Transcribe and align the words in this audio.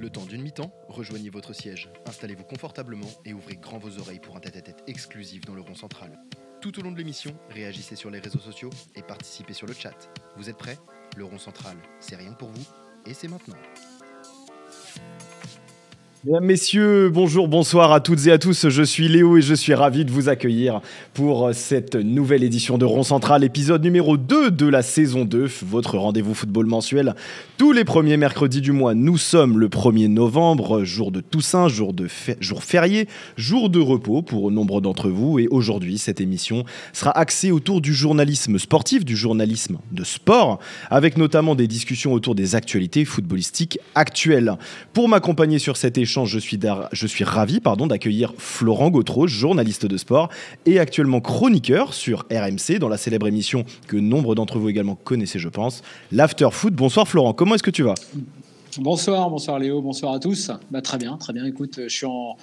Le 0.00 0.08
temps 0.08 0.24
d'une 0.24 0.40
mi-temps, 0.40 0.72
rejoignez 0.88 1.28
votre 1.28 1.52
siège, 1.52 1.90
installez-vous 2.06 2.44
confortablement 2.44 3.10
et 3.26 3.34
ouvrez 3.34 3.56
grand 3.56 3.76
vos 3.76 3.98
oreilles 3.98 4.18
pour 4.18 4.34
un 4.34 4.40
tête-à-tête 4.40 4.82
exclusif 4.86 5.44
dans 5.44 5.52
le 5.52 5.60
rond 5.60 5.74
central. 5.74 6.18
Tout 6.62 6.78
au 6.78 6.82
long 6.82 6.90
de 6.90 6.96
l'émission, 6.96 7.36
réagissez 7.50 7.96
sur 7.96 8.08
les 8.08 8.18
réseaux 8.18 8.38
sociaux 8.38 8.70
et 8.94 9.02
participez 9.02 9.52
sur 9.52 9.66
le 9.66 9.74
chat. 9.74 10.10
Vous 10.38 10.48
êtes 10.48 10.56
prêts? 10.56 10.78
Le 11.18 11.24
rond 11.24 11.36
central, 11.36 11.76
c'est 12.00 12.16
rien 12.16 12.32
que 12.32 12.38
pour 12.38 12.48
vous 12.48 12.64
et 13.04 13.12
c'est 13.12 13.28
maintenant. 13.28 13.58
Mesdames, 16.26 16.44
Messieurs, 16.44 17.08
bonjour, 17.08 17.48
bonsoir 17.48 17.92
à 17.92 18.00
toutes 18.00 18.26
et 18.26 18.30
à 18.30 18.36
tous. 18.36 18.68
Je 18.68 18.82
suis 18.82 19.08
Léo 19.08 19.38
et 19.38 19.40
je 19.40 19.54
suis 19.54 19.72
ravi 19.72 20.04
de 20.04 20.10
vous 20.10 20.28
accueillir 20.28 20.82
pour 21.14 21.48
cette 21.54 21.94
nouvelle 21.94 22.42
édition 22.42 22.76
de 22.76 22.84
Rond 22.84 23.04
Central, 23.04 23.42
épisode 23.42 23.82
numéro 23.82 24.18
2 24.18 24.50
de 24.50 24.66
la 24.66 24.82
saison 24.82 25.24
2, 25.24 25.48
votre 25.62 25.96
rendez-vous 25.96 26.34
football 26.34 26.66
mensuel. 26.66 27.14
Tous 27.56 27.72
les 27.72 27.84
premiers 27.84 28.18
mercredis 28.18 28.60
du 28.60 28.70
mois, 28.70 28.92
nous 28.92 29.16
sommes 29.16 29.58
le 29.58 29.68
1er 29.68 30.08
novembre, 30.08 30.84
jour 30.84 31.10
de 31.10 31.22
Toussaint, 31.22 31.68
jour, 31.68 31.94
de 31.94 32.06
jour 32.38 32.64
férié, 32.64 33.08
jour 33.38 33.70
de 33.70 33.80
repos 33.80 34.20
pour 34.20 34.50
nombre 34.50 34.82
d'entre 34.82 35.08
vous. 35.08 35.38
Et 35.38 35.48
aujourd'hui, 35.50 35.96
cette 35.96 36.20
émission 36.20 36.64
sera 36.92 37.18
axée 37.18 37.50
autour 37.50 37.80
du 37.80 37.94
journalisme 37.94 38.58
sportif, 38.58 39.06
du 39.06 39.16
journalisme 39.16 39.78
de 39.90 40.04
sport, 40.04 40.58
avec 40.90 41.16
notamment 41.16 41.54
des 41.54 41.66
discussions 41.66 42.12
autour 42.12 42.34
des 42.34 42.56
actualités 42.56 43.06
footballistiques 43.06 43.78
actuelles. 43.94 44.58
Pour 44.92 45.08
m'accompagner 45.08 45.58
sur 45.58 45.78
cette 45.78 45.96
échange, 45.96 46.09
je 46.24 47.06
suis, 47.06 47.24
ravi 47.24 47.60
pardon, 47.60 47.86
d'accueillir 47.86 48.32
Florent 48.38 48.90
Gautreau, 48.90 49.26
journaliste 49.26 49.86
de 49.86 49.96
sport 49.96 50.28
et 50.66 50.78
actuellement 50.78 51.20
chroniqueur 51.20 51.94
sur 51.94 52.26
RMC 52.30 52.78
dans 52.78 52.88
la 52.88 52.96
célèbre 52.96 53.26
émission 53.28 53.64
que 53.86 53.96
nombre 53.96 54.34
d'entre 54.34 54.58
vous 54.58 54.68
également 54.68 54.96
connaissez, 54.96 55.38
je 55.38 55.48
pense, 55.48 55.82
l'After 56.12 56.48
Foot. 56.50 56.74
Bonsoir 56.74 57.06
Florent, 57.06 57.32
comment 57.32 57.54
est-ce 57.54 57.62
que 57.62 57.70
tu 57.70 57.82
vas? 57.82 57.94
Bonsoir, 58.78 59.30
bonsoir 59.30 59.58
Léo, 59.58 59.82
bonsoir 59.82 60.14
à 60.14 60.18
tous. 60.18 60.50
Bah, 60.70 60.82
très 60.82 60.98
bien, 60.98 61.16
très 61.16 61.32
bien. 61.32 61.44
Écoute, 61.44 61.80
je, 61.88 62.06
en, 62.06 62.36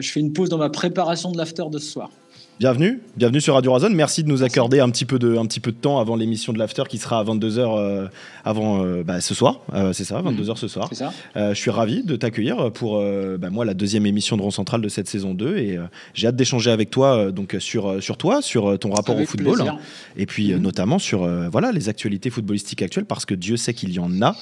je 0.00 0.10
fais 0.10 0.20
une 0.20 0.32
pause 0.32 0.48
dans 0.48 0.58
ma 0.58 0.70
préparation 0.70 1.32
de 1.32 1.38
l'After 1.38 1.64
de 1.70 1.78
ce 1.78 1.90
soir. 1.90 2.10
Bienvenue, 2.60 3.00
bienvenue 3.16 3.40
sur 3.40 3.54
Radio 3.54 3.72
Razon. 3.72 3.90
Merci 3.90 4.22
de 4.22 4.28
nous 4.28 4.44
accorder 4.44 4.78
un 4.78 4.88
petit 4.88 5.04
peu 5.04 5.18
de, 5.18 5.36
un 5.36 5.44
petit 5.44 5.58
peu 5.58 5.72
de 5.72 5.76
temps 5.76 5.98
avant 5.98 6.14
l'émission 6.14 6.52
de 6.52 6.58
l'After 6.58 6.84
qui 6.88 6.98
sera 6.98 7.18
à 7.18 7.24
22h 7.24 7.58
euh, 7.58 8.06
avant 8.44 8.84
euh, 8.84 9.02
bah, 9.02 9.20
ce 9.20 9.34
soir. 9.34 9.58
Euh, 9.74 9.92
c'est 9.92 10.04
ça, 10.04 10.22
22h 10.22 10.54
ce 10.54 10.68
soir. 10.68 10.88
Ça. 10.92 11.12
je 11.34 11.54
suis 11.54 11.72
ravi 11.72 12.04
de 12.04 12.14
t'accueillir 12.14 12.70
pour 12.70 13.02
bah, 13.40 13.50
moi 13.50 13.64
la 13.64 13.74
deuxième 13.74 14.06
émission 14.06 14.36
de 14.36 14.42
Rond 14.42 14.52
Central 14.52 14.80
de 14.80 14.88
cette 14.88 15.08
saison 15.08 15.34
2 15.34 15.56
et 15.56 15.80
j'ai 16.14 16.28
hâte 16.28 16.36
d'échanger 16.36 16.70
avec 16.70 16.90
toi 16.90 17.32
donc 17.32 17.56
sur, 17.58 18.00
sur 18.00 18.16
toi, 18.16 18.40
sur 18.40 18.78
ton 18.78 18.92
rapport 18.92 19.18
au 19.18 19.26
football 19.26 19.72
et 20.16 20.26
puis 20.26 20.54
mhm. 20.54 20.62
notamment 20.62 21.00
sur 21.00 21.28
voilà 21.50 21.72
les 21.72 21.88
actualités 21.88 22.30
footballistiques 22.30 22.82
actuelles 22.82 23.04
parce 23.04 23.26
que 23.26 23.34
Dieu 23.34 23.56
sait 23.56 23.74
qu'il 23.74 23.92
y 23.92 23.98
en 23.98 24.22
a. 24.22 24.36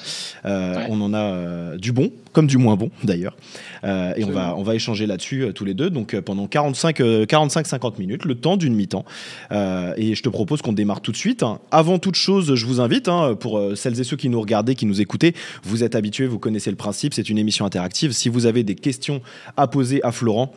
On 0.45 1.01
en 1.01 1.15
a 1.15 1.79
du 1.79 1.93
bon 1.93 2.11
comme 2.33 2.47
du 2.47 2.59
moins 2.59 2.77
bon 2.77 2.91
d'ailleurs. 3.05 3.37
et 3.85 4.25
on 4.25 4.31
va, 4.31 4.55
on 4.57 4.63
va 4.63 4.75
échanger 4.75 5.07
là-dessus 5.07 5.49
tous 5.55 5.65
les 5.65 5.75
deux. 5.75 5.91
Donc 5.91 6.19
pendant 6.21 6.47
45-50 6.47 7.99
minutes, 7.99 8.25
le 8.25 8.35
temps 8.35 8.57
d'une 8.57 8.75
mi-temps. 8.75 9.05
Euh, 9.51 9.95
et 9.97 10.15
je 10.15 10.23
te 10.23 10.29
propose 10.29 10.63
qu'on 10.63 10.73
démarre 10.73 11.01
tout 11.01 11.13
de 11.13 11.17
suite. 11.17 11.45
Avant 11.71 11.99
toute 11.99 12.15
chose, 12.15 12.55
je 12.55 12.67
vous 12.67 12.81
invite, 12.81 13.09
hein, 13.09 13.35
pour 13.39 13.59
euh, 13.59 13.75
celles 13.75 14.01
et 14.01 14.05
ceux 14.05 14.17
qui 14.17 14.29
nous 14.29 14.41
regardez, 14.41 14.75
qui 14.75 14.87
nous 14.87 15.01
écoutez, 15.01 15.35
vous 15.63 15.85
êtes 15.85 15.95
habitués, 15.95 16.27
vous 16.27 16.39
connaissez 16.39 16.71
le 16.71 16.77
principe, 16.77 17.15
c'est 17.15 17.29
une 17.29 17.39
émission 17.39 17.65
interactive. 17.65 18.13
Si 18.13 18.29
vous 18.29 18.47
avez 18.47 18.63
des 18.63 18.75
questions 18.75 19.21
à 19.57 19.67
poser 19.67 20.03
à 20.03 20.13
Florent, 20.13 20.53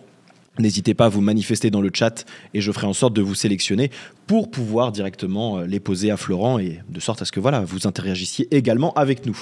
N'hésitez 0.57 0.93
pas 0.93 1.05
à 1.05 1.09
vous 1.09 1.21
manifester 1.21 1.69
dans 1.69 1.81
le 1.81 1.89
chat 1.93 2.25
et 2.53 2.61
je 2.61 2.71
ferai 2.71 2.87
en 2.87 2.93
sorte 2.93 3.13
de 3.13 3.21
vous 3.21 3.35
sélectionner 3.35 3.91
pour 4.25 4.49
pouvoir 4.49 4.91
directement 4.91 5.59
euh, 5.59 5.65
les 5.65 5.79
poser 5.79 6.11
à 6.11 6.17
Florent 6.17 6.59
et 6.59 6.79
de 6.89 6.99
sorte 6.99 7.21
à 7.21 7.25
ce 7.25 7.31
que 7.31 7.39
voilà, 7.39 7.61
vous 7.61 7.87
interagissiez 7.87 8.47
également 8.55 8.93
avec 8.93 9.25
nous. 9.25 9.37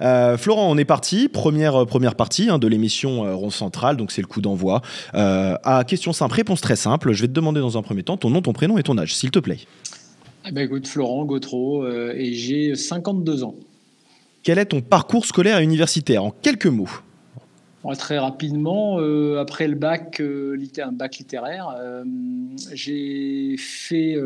Euh, 0.00 0.36
Florent, 0.36 0.68
on 0.68 0.76
est 0.76 0.84
parti. 0.84 1.28
Première, 1.28 1.82
euh, 1.82 1.84
première 1.84 2.16
partie 2.16 2.50
hein, 2.50 2.58
de 2.58 2.66
l'émission 2.66 3.36
Rond 3.36 3.50
Central, 3.50 3.96
donc 3.96 4.10
c'est 4.10 4.20
le 4.20 4.26
coup 4.26 4.40
d'envoi. 4.40 4.82
à 5.12 5.84
question 5.86 6.12
simple, 6.12 6.34
réponse 6.34 6.60
très 6.60 6.76
simple. 6.76 7.12
Je 7.12 7.22
vais 7.22 7.28
te 7.28 7.32
demander 7.32 7.60
dans 7.60 7.78
un 7.78 7.82
premier 7.82 8.02
temps 8.02 8.16
ton 8.16 8.30
nom, 8.30 8.42
ton 8.42 8.52
prénom 8.52 8.78
et 8.78 8.82
ton 8.82 8.98
âge, 8.98 9.14
s'il 9.14 9.30
te 9.30 9.38
plaît. 9.38 9.58
Eh 10.46 10.52
ben, 10.52 10.62
écoute, 10.62 10.86
Florent 10.86 11.24
Gautreau 11.24 11.86
et 11.86 12.34
j'ai 12.34 12.74
52 12.74 13.44
ans. 13.44 13.54
Quel 14.42 14.58
est 14.58 14.66
ton 14.66 14.80
parcours 14.80 15.26
scolaire 15.26 15.58
et 15.58 15.64
universitaire? 15.64 16.24
En 16.24 16.30
quelques 16.30 16.66
mots 16.66 16.88
très 17.96 18.18
rapidement, 18.18 19.00
euh, 19.00 19.38
après 19.38 19.68
le 19.68 19.74
bac, 19.74 20.20
euh, 20.20 20.56
un 20.78 20.92
bac 20.92 21.18
littéraire, 21.18 21.74
euh, 21.78 22.04
j'ai 22.72 23.56
fait 23.56 24.16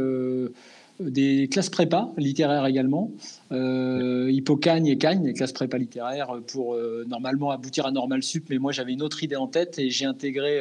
des 1.00 1.48
classes 1.48 1.70
prépa 1.70 2.10
littéraires 2.16 2.66
également, 2.66 3.10
Hippocagne 3.50 4.86
et 4.86 4.98
Cagne, 4.98 5.24
des 5.24 5.32
classes 5.32 5.52
prépa 5.52 5.78
littéraires 5.78 6.34
pour 6.46 6.76
normalement 7.08 7.50
aboutir 7.50 7.86
à 7.86 7.90
Normal 7.90 8.22
Sup, 8.22 8.44
mais 8.50 8.58
moi 8.58 8.72
j'avais 8.72 8.92
une 8.92 9.02
autre 9.02 9.24
idée 9.24 9.36
en 9.36 9.48
tête 9.48 9.78
et 9.78 9.90
j'ai 9.90 10.04
intégré 10.04 10.60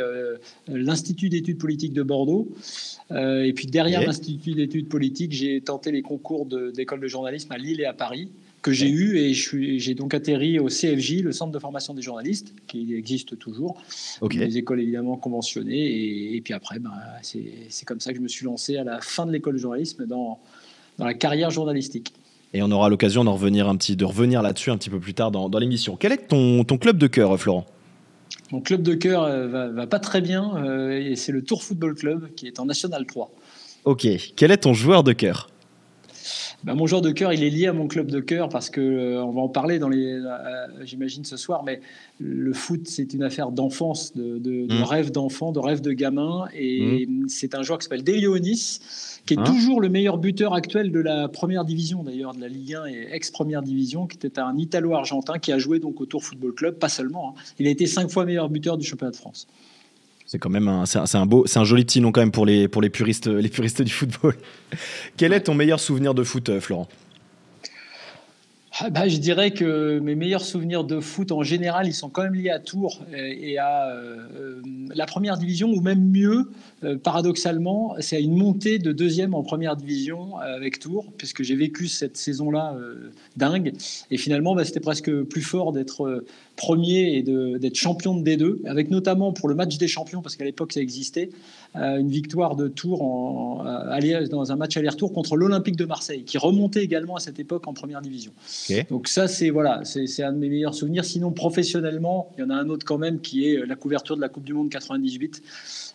l'Institut 0.68 1.30
d'études 1.30 1.60
politiques 1.60 1.94
de 1.94 2.02
Bordeaux. 2.02 2.48
et 3.12 3.54
puis 3.54 3.68
derrière 3.68 4.02
l'Institut 4.02 4.54
d'études 4.54 4.90
politiques, 4.90 5.34
j'ai 5.34 5.62
tenté 5.62 5.92
les 5.92 6.02
concours 6.02 6.48
d'école 6.48 7.00
de, 7.00 7.04
de 7.04 7.10
journalisme 7.10 7.52
à 7.52 7.58
Lille 7.58 7.82
et 7.82 7.86
à 7.86 7.94
Paris 7.94 8.32
que 8.62 8.72
j'ai 8.72 8.90
eu 8.90 9.18
et 9.18 9.34
j'ai 9.34 9.96
donc 9.96 10.14
atterri 10.14 10.60
au 10.60 10.68
CFJ, 10.68 11.22
le 11.24 11.32
Centre 11.32 11.52
de 11.52 11.60
formation 11.60 11.94
des 11.94 12.02
journalistes, 12.02 12.54
qui 12.68 12.94
existe 12.94 13.38
toujours. 13.40 13.82
Des 14.30 14.58
écoles 14.58 14.82
évidemment 14.82 15.18
conventionnées. 15.18 16.36
Et, 16.36 16.42
puis 16.42 16.54
après, 16.54 16.80
bah, 16.80 16.92
c'est 17.22 17.86
comme 17.86 18.00
ça 18.00 18.12
que 18.12 18.18
je 18.18 18.22
me 18.22 18.28
suis 18.28 18.46
lancé 18.46 18.78
à 18.78 18.84
la 18.84 19.02
fin 19.02 19.26
de 19.26 19.32
l'école 19.32 19.54
de 19.54 19.60
journalisme 19.60 20.06
dans, 20.06 20.40
dans 20.98 21.06
la 21.06 21.14
carrière 21.14 21.50
journalistique. 21.50 22.14
Et 22.54 22.62
on 22.62 22.70
aura 22.72 22.90
l'occasion 22.90 23.24
d'en 23.24 23.34
revenir 23.34 23.68
un 23.68 23.78
petit, 23.78 23.96
de 23.96 24.06
revenir 24.06 24.42
là-dessus 24.42 24.72
un 24.72 24.78
petit 24.78 24.90
peu 24.90 25.00
plus 25.00 25.14
tard 25.14 25.32
dans, 25.32 25.50
dans 25.50 25.60
l'émission. 25.60 25.96
Quel 25.96 26.12
est 26.12 26.28
ton, 26.28 26.64
ton 26.64 26.78
club 26.78 26.98
de 26.98 27.08
cœur, 27.08 27.40
Florent? 27.40 27.66
Mon 28.52 28.60
club 28.60 28.82
de 28.82 28.94
cœur 28.94 29.24
euh, 29.24 29.48
va, 29.48 29.70
va, 29.70 29.88
pas 29.88 30.00
très 30.00 30.20
bien 30.20 30.58
euh, 30.58 31.00
et 31.00 31.16
c'est 31.16 31.32
le 31.32 31.42
Tour 31.42 31.64
Football 31.64 31.96
Club 31.96 32.30
qui 32.36 32.48
est 32.48 32.60
en 32.60 32.66
National 32.66 33.06
3. 33.06 33.32
Ok. 33.86 34.06
Quel 34.36 34.52
est 34.52 34.58
ton 34.58 34.74
joueur 34.74 35.04
de 35.04 35.14
cœur? 35.14 35.51
Bah, 36.64 36.76
mon 36.76 36.86
joueur 36.86 37.02
de 37.02 37.12
cœur, 37.12 37.34
il 37.34 37.44
est 37.44 37.50
lié 37.50 37.68
à 37.68 37.74
mon 37.74 37.88
club 37.88 38.12
de 38.12 38.20
cœur 38.20 38.50
parce 38.50 38.70
que 38.70 38.82
euh, 38.82 39.24
on 39.24 39.32
va 39.32 39.42
en 39.42 39.50
parler 39.50 39.80
dans 39.80 39.90
les, 39.90 40.14
euh, 40.14 40.68
j'imagine 40.84 41.26
ce 41.26 41.38
soir, 41.38 41.64
mais 41.64 41.82
le 42.20 42.54
foot 42.54 42.82
c'est 42.86 43.14
une 43.14 43.24
affaire 43.24 43.52
d'enfance, 43.52 44.16
de, 44.16 44.38
de, 44.38 44.68
de, 44.68 44.80
mmh. 44.80 44.84
rêve 44.84 45.12
d'enfant, 45.12 45.52
de 45.52 45.60
rêve 45.60 45.82
de 45.82 45.92
gamin, 45.92 46.46
et 46.54 47.08
mmh. 47.08 47.30
c'est 47.30 47.56
un 47.56 47.64
joueur 47.64 47.80
qui 47.80 47.86
s'appelle 47.86 48.04
Delionis, 48.04 48.80
qui 49.26 49.34
est 49.34 49.40
hein 49.40 49.44
toujours 49.44 49.82
le 49.82 49.90
meilleur 49.90 50.18
buteur 50.20 50.54
actuel 50.54 50.92
de 50.92 51.00
la 51.00 51.28
première 51.28 51.66
division 51.66 52.04
d'ailleurs 52.04 52.34
de 52.34 52.42
la 52.42 52.48
Ligue 52.48 52.76
1 52.76 52.86
et 52.86 53.08
ex 53.12 53.32
première 53.32 53.64
division, 53.64 54.06
qui 54.06 54.18
était 54.18 54.40
un 54.40 54.56
Italo-argentin 54.58 55.40
qui 55.40 55.52
a 55.52 55.58
joué 55.58 55.80
donc 55.80 56.00
au 56.00 56.06
Tour 56.06 56.24
Football 56.24 56.54
Club, 56.54 56.76
pas 56.76 56.90
seulement. 56.90 57.30
Hein. 57.30 57.42
Il 57.60 57.68
a 57.68 57.70
été 57.72 57.88
cinq 57.88 58.10
fois 58.10 58.26
meilleur 58.26 58.50
buteur 58.50 58.78
du 58.78 58.86
championnat 58.86 59.12
de 59.12 59.16
France. 59.16 59.48
C'est 60.32 60.40
quand 60.40 60.50
même 60.50 60.70
un, 60.70 60.86
c'est 60.86 61.16
un, 61.16 61.26
beau, 61.26 61.46
c'est 61.46 61.60
un 61.60 61.66
joli 61.66 61.84
petit 61.84 62.00
nom 62.00 62.14
quand 62.14 62.22
même 62.22 62.32
pour 62.32 62.46
les, 62.46 62.70
pour 62.70 62.82
les 62.82 62.90
puristes, 62.90 63.28
les 63.28 63.50
puristes 63.50 63.82
du 63.82 63.92
football. 63.92 64.34
Quel 65.18 65.34
est 65.34 65.42
ton 65.42 65.54
meilleur 65.54 65.82
souvenir 65.82 66.14
de 66.14 66.24
foot, 66.24 66.48
euh, 66.48 66.62
Florent? 66.62 66.88
Ah 68.80 68.90
bah, 68.90 69.10
je 69.10 69.18
dirais 69.18 69.52
que 69.52 70.00
mes 70.00 70.16
meilleurs 70.16 70.46
souvenirs 70.46 70.86
de 70.86 71.02
foot 71.02 71.34
en 71.34 71.44
général, 71.44 71.86
ils 71.86 71.94
sont 71.94 72.08
quand 72.08 72.24
même 72.24 72.34
liés 72.34 72.50
à 72.50 72.60
Tours 72.60 73.02
et 73.14 73.58
à 73.58 73.90
euh, 73.90 74.62
la 74.96 75.06
première 75.06 75.38
division, 75.38 75.70
ou 75.70 75.82
même 75.82 76.10
mieux, 76.10 76.50
euh, 76.86 76.98
paradoxalement, 76.98 77.96
c'est 78.00 78.16
à 78.16 78.20
une 78.20 78.38
montée 78.38 78.80
de 78.80 78.94
deuxième 78.94 79.34
en 79.34 79.44
première 79.44 79.76
division 79.76 80.38
avec 80.38 80.80
Tours, 80.80 81.12
puisque 81.18 81.44
j'ai 81.44 81.58
vécu 81.58 81.90
cette 81.90 82.16
saison-là 82.16 82.78
dingue. 83.36 83.74
Et 84.10 84.18
finalement, 84.18 84.56
bah, 84.56 84.64
c'était 84.64 84.80
presque 84.80 85.12
plus 85.24 85.42
fort 85.42 85.74
d'être 85.74 86.24
premier 86.62 87.18
et 87.18 87.24
d'être 87.24 87.76
champion 87.76 88.16
de 88.16 88.24
D2, 88.30 88.68
avec 88.68 88.92
notamment 88.92 89.34
pour 89.34 89.50
le 89.50 89.56
match 89.56 89.78
des 89.80 89.88
champions, 89.88 90.22
parce 90.22 90.36
qu'à 90.36 90.46
l'époque 90.46 90.74
ça 90.74 90.80
existait, 90.80 91.32
euh, 91.76 91.98
une 91.98 92.10
victoire 92.10 92.56
de 92.56 92.68
Tours 92.68 93.02
en, 93.02 93.66
euh, 93.66 94.28
dans 94.28 94.52
un 94.52 94.56
match 94.56 94.78
aller-retour 94.78 95.12
contre 95.12 95.36
l'Olympique 95.36 95.76
de 95.76 95.86
Marseille, 95.86 96.24
qui 96.24 96.38
remontait 96.38 96.84
également 96.84 97.16
à 97.16 97.20
cette 97.20 97.40
époque 97.40 97.68
en 97.68 97.74
première 97.74 98.02
division. 98.02 98.32
Donc 98.92 99.08
ça, 99.08 99.28
c'est 99.28 99.50
voilà, 99.50 99.82
c'est 99.86 100.24
un 100.24 100.34
de 100.34 100.38
mes 100.38 100.50
meilleurs 100.50 100.76
souvenirs. 100.76 101.04
Sinon, 101.04 101.32
professionnellement, 101.32 102.32
il 102.38 102.42
y 102.42 102.44
en 102.44 102.52
a 102.52 102.56
un 102.56 102.70
autre 102.70 102.86
quand 102.86 103.00
même 103.00 103.22
qui 103.22 103.48
est 103.48 103.66
la 103.66 103.76
couverture 103.76 104.16
de 104.16 104.22
la 104.22 104.30
Coupe 104.30 104.44
du 104.44 104.54
Monde 104.54 104.70
98, 104.70 105.42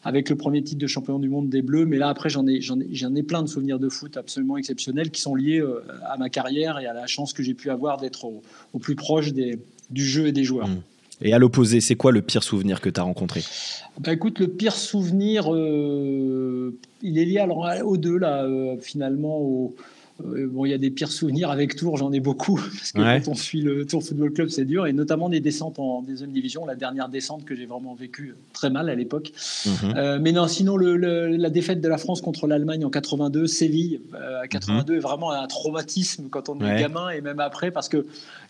avec 0.04 0.28
le 0.28 0.36
premier 0.36 0.62
titre 0.62 0.80
de 0.80 0.86
champion 0.88 1.20
du 1.20 1.28
monde 1.28 1.48
des 1.48 1.62
Bleus. 1.62 1.86
Mais 1.86 1.96
là, 1.96 2.08
après, 2.08 2.28
j'en 2.28 2.46
ai, 2.48 2.58
ai, 2.58 3.18
ai 3.18 3.22
plein 3.22 3.42
de 3.42 3.48
souvenirs 3.48 3.78
de 3.78 3.88
foot 3.88 4.16
absolument 4.16 4.56
exceptionnels 4.56 5.10
qui 5.10 5.20
sont 5.20 5.36
liés 5.36 5.60
euh, 5.60 5.82
à 6.04 6.16
ma 6.16 6.28
carrière 6.28 6.80
et 6.80 6.86
à 6.86 6.92
la 6.92 7.06
chance 7.06 7.32
que 7.32 7.44
j'ai 7.44 7.54
pu 7.54 7.70
avoir 7.70 7.98
d'être 7.98 8.24
au, 8.24 8.42
au 8.72 8.78
plus 8.78 8.96
proche 8.96 9.32
des 9.32 9.58
du 9.90 10.04
jeu 10.04 10.26
et 10.26 10.32
des 10.32 10.44
joueurs. 10.44 10.68
Hmm. 10.68 10.82
Et 11.22 11.32
à 11.32 11.38
l'opposé, 11.38 11.80
c'est 11.80 11.94
quoi 11.94 12.12
le 12.12 12.20
pire 12.20 12.42
souvenir 12.42 12.80
que 12.80 12.90
tu 12.90 13.00
as 13.00 13.02
rencontré? 13.02 13.42
Bah 14.00 14.12
Écoute, 14.12 14.38
le 14.38 14.48
pire 14.48 14.76
souvenir, 14.76 15.52
euh, 15.52 16.78
il 17.02 17.18
est 17.18 17.24
lié 17.24 17.38
alors 17.38 17.66
aux 17.84 17.96
deux, 17.96 18.18
là, 18.18 18.44
euh, 18.44 18.76
finalement, 18.78 19.38
au, 19.38 19.74
Euh, 20.24 20.48
bon, 20.50 20.64
il 20.64 20.70
y 20.70 20.74
a 20.74 20.78
des 20.78 20.90
pires 20.90 21.12
souvenirs 21.12 21.50
avec 21.50 21.76
Tours, 21.76 21.98
j'en 21.98 22.12
ai 22.12 22.20
beaucoup, 22.20 22.56
parce 22.78 22.92
que 22.92 23.24
quand 23.24 23.30
on 23.30 23.34
suit 23.34 23.60
le 23.60 23.86
Tour 23.86 24.02
Football 24.02 24.32
Club, 24.32 24.48
c'est 24.48 24.64
dur, 24.64 24.86
et 24.86 24.92
notamment 24.92 25.28
des 25.28 25.40
descentes 25.40 25.78
en 25.78 26.02
deuxième 26.02 26.32
division, 26.32 26.64
la 26.64 26.74
dernière 26.74 27.08
descente 27.08 27.44
que 27.44 27.54
j'ai 27.54 27.66
vraiment 27.66 27.94
vécue 27.94 28.34
très 28.52 28.70
mal 28.70 28.88
à 28.88 28.94
l'époque. 28.94 29.32
Mhm. 29.66 29.94
Euh, 29.96 30.18
mais 30.20 30.32
non, 30.32 30.48
sinon, 30.48 30.76
le, 30.76 30.96
la 30.96 31.50
défaite 31.50 31.80
de 31.80 31.88
la 31.88 31.98
France 31.98 32.22
contre 32.22 32.46
l'Allemagne 32.46 32.84
en 32.84 32.90
82, 32.90 33.46
Séville 33.46 34.00
euh, 34.14 34.42
à 34.42 34.48
82 34.48 34.92
mhm. 34.92 34.98
est 34.98 35.00
vraiment 35.00 35.32
un 35.32 35.46
traumatisme 35.46 36.28
quand 36.30 36.48
on 36.48 36.60
est 36.60 36.80
gamin, 36.80 37.10
et 37.10 37.20
même 37.20 37.40
après, 37.40 37.70
parce 37.70 37.88
qu'il 37.88 38.04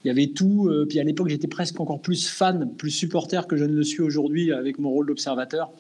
y 0.05 0.11
avait 0.11 0.29
tout. 0.29 0.71
puis 0.89 1.01
à 1.01 1.05
l'époque, 1.05 1.29
j'étais 1.29 1.49
presque 1.49 1.81
encore 1.81 2.01
plus 2.01 2.29
fan, 2.29 2.71
plus 2.77 2.91
supporter 2.91 3.47
que 3.47 3.57
je 3.57 3.65
ne 3.65 3.75
le 3.75 3.83
suis 3.83 4.03
aujourd'hui 4.03 4.53
avec 4.53 4.79
mon 4.79 4.91
rôle 4.91 5.07
d'observateur 5.07 5.71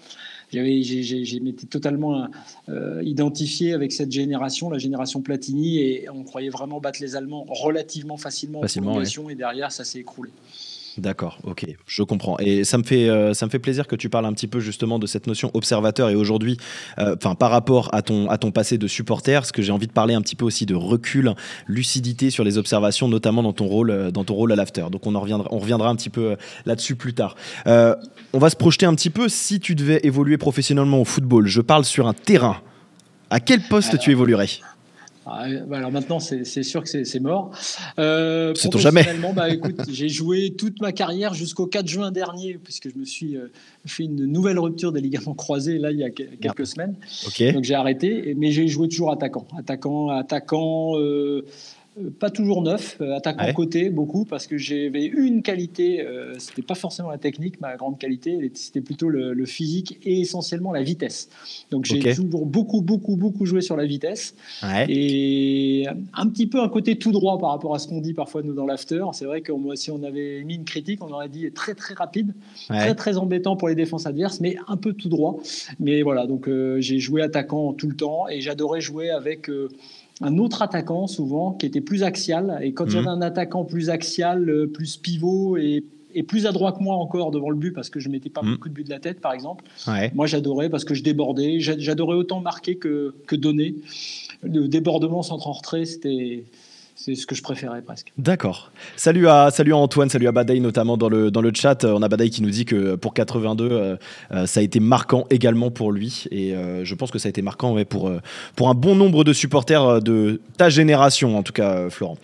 j'ai 0.51 1.41
m'étais 1.41 1.67
totalement 1.67 2.29
euh, 2.69 3.03
identifié 3.05 3.73
avec 3.73 3.93
cette 3.93 4.13
génération, 4.13 4.71
la 4.71 4.79
génération 4.79 5.21
Platini, 5.21 5.79
et 5.79 6.09
on 6.11 6.23
croyait 6.23 6.51
vraiment 6.51 6.81
battre 6.81 7.01
les 7.01 7.17
Allemands 7.17 7.45
relativement 7.49 8.17
facilement, 8.17 8.63
facilement 8.63 8.89
en 8.89 8.93
prolongation, 8.93 9.29
et 9.31 9.35
derrière, 9.35 9.73
ça 9.73 9.85
s'est 9.85 10.01
écroulé. 10.01 10.31
D'accord, 10.99 11.39
ok, 11.45 11.67
je 11.87 12.03
comprends. 12.03 12.39
Et 12.39 12.65
ça 12.65 12.79
me 12.79 12.83
fait 12.83 13.09
euh, 13.09 13.35
ça 13.35 13.45
me 13.45 13.51
fait 13.51 13.59
plaisir 13.59 13.87
que 13.87 13.97
tu 13.97 14.09
parles 14.09 14.25
un 14.25 14.33
petit 14.33 14.47
peu 14.47 14.61
justement 14.61 14.99
de 14.99 15.07
cette 15.07 15.27
notion 15.27 15.51
observateur 15.53 16.09
et 16.09 16.15
aujourd'hui, 16.15 16.57
euh, 16.99 17.17
enfin 17.17 17.35
par 17.35 17.51
rapport 17.51 17.91
à 17.93 18.01
ton 18.01 18.31
à 18.31 18.39
ton 18.39 18.51
passé 18.51 18.79
de 18.79 18.87
supporter, 18.87 19.41
parce 19.41 19.53
que 19.53 19.61
j'ai 19.61 19.73
envie 19.73 19.87
de 19.87 19.93
parler 19.93 20.15
un 20.15 20.23
petit 20.23 20.37
peu 20.37 20.47
aussi 20.47 20.65
de 20.65 20.75
recul, 20.75 21.35
lucidité 21.67 22.31
sur 22.31 22.45
les 22.45 22.57
observations, 22.57 23.09
notamment 23.09 23.43
dans 23.43 23.53
ton 23.53 23.67
rôle 23.67 23.91
euh, 23.91 24.11
dans 24.11 24.25
ton 24.25 24.35
rôle 24.35 24.53
à 24.53 24.57
l'after. 24.57 24.87
Donc 24.91 25.07
on 25.07 25.15
en 25.15 25.21
reviendra 25.21 25.49
on 25.51 25.59
reviendra 25.59 25.91
un 25.91 25.97
petit 25.97 26.11
peu 26.11 26.37
là-dessus 26.65 26.97
plus 26.97 27.13
tard. 27.13 27.37
on 27.67 28.39
va 28.39 28.51
se 28.51 28.57
projeter 28.57 28.87
un 28.87 28.95
petit 28.95 29.11
peu 29.11 29.29
si 29.29 29.61
tu 29.61 29.75
devais 29.75 30.01
évoluer 30.03 30.39
professionnellement 30.39 31.01
au 31.01 31.05
football. 31.05 31.47
Je 31.47 31.61
parle 31.61 31.85
sur 31.85 32.07
un 32.07 32.15
terrain. 32.15 32.57
À 33.29 33.41
quel 33.41 33.61
poste 33.61 33.99
tu 33.99 34.13
évoluerais? 34.13 34.49
Alors 35.27 35.93
maintenant, 35.93 36.21
c'est 36.21 36.63
sûr 36.63 36.83
que 36.83 37.05
c'est 37.05 37.21
mort. 37.21 37.51
Euh, 37.99 38.55
c'est 38.55 38.77
jamais. 38.79 39.07
Bah, 39.35 39.51
écoute, 39.51 39.81
j'ai 39.89 40.09
joué 40.09 40.55
toute 40.57 40.81
ma 40.81 40.93
carrière 40.93 41.35
jusqu'au 41.35 41.67
4 41.67 41.87
juin 41.87 42.11
dernier, 42.11 42.59
puisque 42.63 42.91
je 42.93 42.99
me 42.99 43.05
suis 43.05 43.37
euh, 43.37 43.51
fait 43.85 44.05
une 44.05 44.27
nouvelle 44.27 44.59
rupture 44.59 44.93
des 44.93 45.01
ligaments 45.01 45.35
croisés 45.35 45.79
là 45.79 45.91
il 45.91 45.99
y 45.99 46.05
a 46.05 46.11
quelques 46.11 46.67
semaines. 46.67 46.97
Donc 47.53 47.65
j'ai 47.65 47.75
arrêté, 47.75 48.35
mais 48.37 48.53
j'ai 48.53 48.69
joué 48.69 48.89
toujours 48.89 49.11
attaquant, 49.11 49.47
attaquant, 49.59 50.11
attaquant. 50.11 50.99
Euh, 50.99 51.45
pas 52.19 52.31
toujours 52.31 52.63
neuf, 52.63 52.99
euh, 53.01 53.17
attaquant 53.17 53.53
côté 53.55 53.89
beaucoup 53.89 54.25
parce 54.25 54.47
que 54.47 54.59
j'avais 54.59 55.05
une 55.07 55.43
qualité, 55.43 56.03
euh, 56.03 56.35
c'était 56.39 56.63
pas 56.63 56.75
forcément 56.75 57.11
la 57.11 57.19
technique, 57.19 57.61
ma 57.61 57.77
grande 57.77 57.99
qualité, 57.99 58.51
c'était 58.55 58.83
plutôt 58.83 59.09
le, 59.09 59.47
physique 59.47 59.99
et 60.05 60.21
essentiellement 60.21 60.73
la 60.73 60.83
vitesse. 60.83 61.29
Donc 61.71 61.85
j'ai 61.85 62.01
toujours 62.15 62.45
beaucoup, 62.47 62.81
beaucoup, 62.81 63.17
beaucoup 63.17 63.47
joué 63.47 63.61
sur 63.61 63.77
la 63.77 63.87
vitesse 63.87 64.35
et 64.89 65.87
un 66.15 66.27
petit 66.27 66.47
peu 66.47 66.61
un 66.61 66.69
côté 66.69 66.99
tout 66.99 67.13
droit 67.13 67.39
par 67.39 67.51
rapport 67.51 67.75
à 67.75 67.79
ce 67.79 67.87
qu'on 67.87 68.01
dit 68.01 68.13
parfois 68.13 68.43
nous 68.43 68.55
dans 68.55 68.67
l'after. 68.67 69.05
C'est 69.13 69.25
vrai 69.25 69.41
que 69.41 69.53
si 69.77 69.91
on 69.91 70.03
avait 70.03 70.43
mis 70.43 70.57
une 70.57 70.65
critique, 70.65 71.03
on 71.03 71.11
aurait 71.13 71.29
dit 71.29 71.51
très 71.53 71.75
très 71.75 71.95
rapide, 71.95 72.35
très 72.69 72.95
très 72.95 73.17
embêtant 73.19 73.57
pour 73.57 73.69
les 73.69 73.77
défenses 73.77 74.07
adverses, 74.07 74.41
mais 74.41 74.57
un 74.67 74.77
peu 74.77 74.93
tout 74.93 75.09
droit. 75.09 75.39
Mais 75.79 76.03
voilà, 76.03 76.27
donc 76.27 76.51
j'ai 76.79 76.99
joué 76.99 77.23
attaquant 77.23 77.73
tout 77.73 77.89
le 77.89 77.97
temps 77.97 78.29
et 78.29 78.41
j'adorais 78.41 78.81
jouer 78.81 79.11
avec 79.11 79.49
un 80.21 80.39
autre 80.39 80.63
attaquant 80.63 81.07
souvent 81.07 81.53
qui 81.53 81.67
était 81.67 81.81
plus 81.81 82.03
axial. 82.03 82.59
Et 82.63 82.73
quand 82.73 82.89
j'avais 82.89 83.05
mhm. 83.05 83.09
un 83.09 83.23
attaquant 83.23 83.65
plus 83.65 83.91
axial, 83.91 84.49
euh, 84.49 84.67
plus 84.67 84.97
pivot 84.97 85.57
et, 85.57 85.85
plus 86.27 86.47
adroit 86.47 86.73
que 86.73 86.83
moi 86.83 86.97
encore 86.97 87.31
devant 87.31 87.51
le 87.51 87.57
but 87.57 87.73
parce 87.73 87.91
que 87.91 88.01
je 88.01 88.09
mettais 88.09 88.31
pas 88.31 88.41
mhm. 88.41 88.53
beaucoup 88.53 88.71
de 88.71 88.75
buts 88.75 88.85
de 88.85 88.89
la 88.89 88.99
tête 88.99 89.21
par 89.21 89.35
exemple, 89.35 89.65
moi 90.15 90.27
j'adorais 90.27 90.71
parce 90.71 90.85
que 90.85 90.95
je 90.95 91.03
débordais. 91.03 91.61
J'adorais 91.61 92.17
autant 92.17 92.41
marquer 92.41 92.77
que, 92.77 93.15
que 93.27 93.37
donner. 93.37 93.75
Le 94.43 94.67
débordement 94.67 95.23
centre 95.23 95.47
en 95.47 95.53
retrait, 95.53 95.85
c'était 95.85 96.45
c'est 96.97 97.15
ce 97.15 97.27
que 97.27 97.35
je 97.35 97.43
préférais 97.43 97.83
presque. 97.83 98.13
D'accord. 98.17 98.73
Salut 98.97 99.29
à, 99.29 99.51
salut 99.51 99.75
à 99.75 99.77
Antoine, 99.77 100.09
salut 100.09 100.29
à 100.29 100.33
Badaï 100.33 100.61
notamment 100.61 100.97
dans 100.97 101.11
le, 101.11 101.31
dans 101.31 101.43
le 101.43 101.53
chat. 101.55 101.85
On 101.85 102.03
a 102.03 102.09
Badaï 102.09 102.31
qui 102.31 102.43
nous 102.43 102.49
dit 102.49 102.65
que 102.65 102.95
pour 102.95 103.13
82, 103.13 103.69
euh, 103.71 103.97
euh, 104.33 104.47
ça 104.47 104.61
a 104.61 104.63
été 104.63 104.81
marquant 104.81 105.27
également 105.29 105.71
pour 105.71 105.93
lui. 105.93 106.25
Et 106.31 106.55
euh, 106.55 106.87
je 106.87 106.95
pense 106.95 107.11
que 107.11 107.19
ça 107.19 107.29
a 107.29 107.31
été 107.31 107.43
marquant 107.43 107.75
ouais, 107.75 107.85
pour, 107.85 108.11
pour 108.57 108.71
un 108.71 108.75
bon 108.75 108.95
nombre 108.95 109.25
de 109.25 109.35
supporters 109.35 110.01
de 110.01 110.41
ta 110.57 110.71
génération, 110.71 111.37
en 111.37 111.43
tout 111.43 111.53
cas, 111.53 111.91
Florent. 111.91 112.17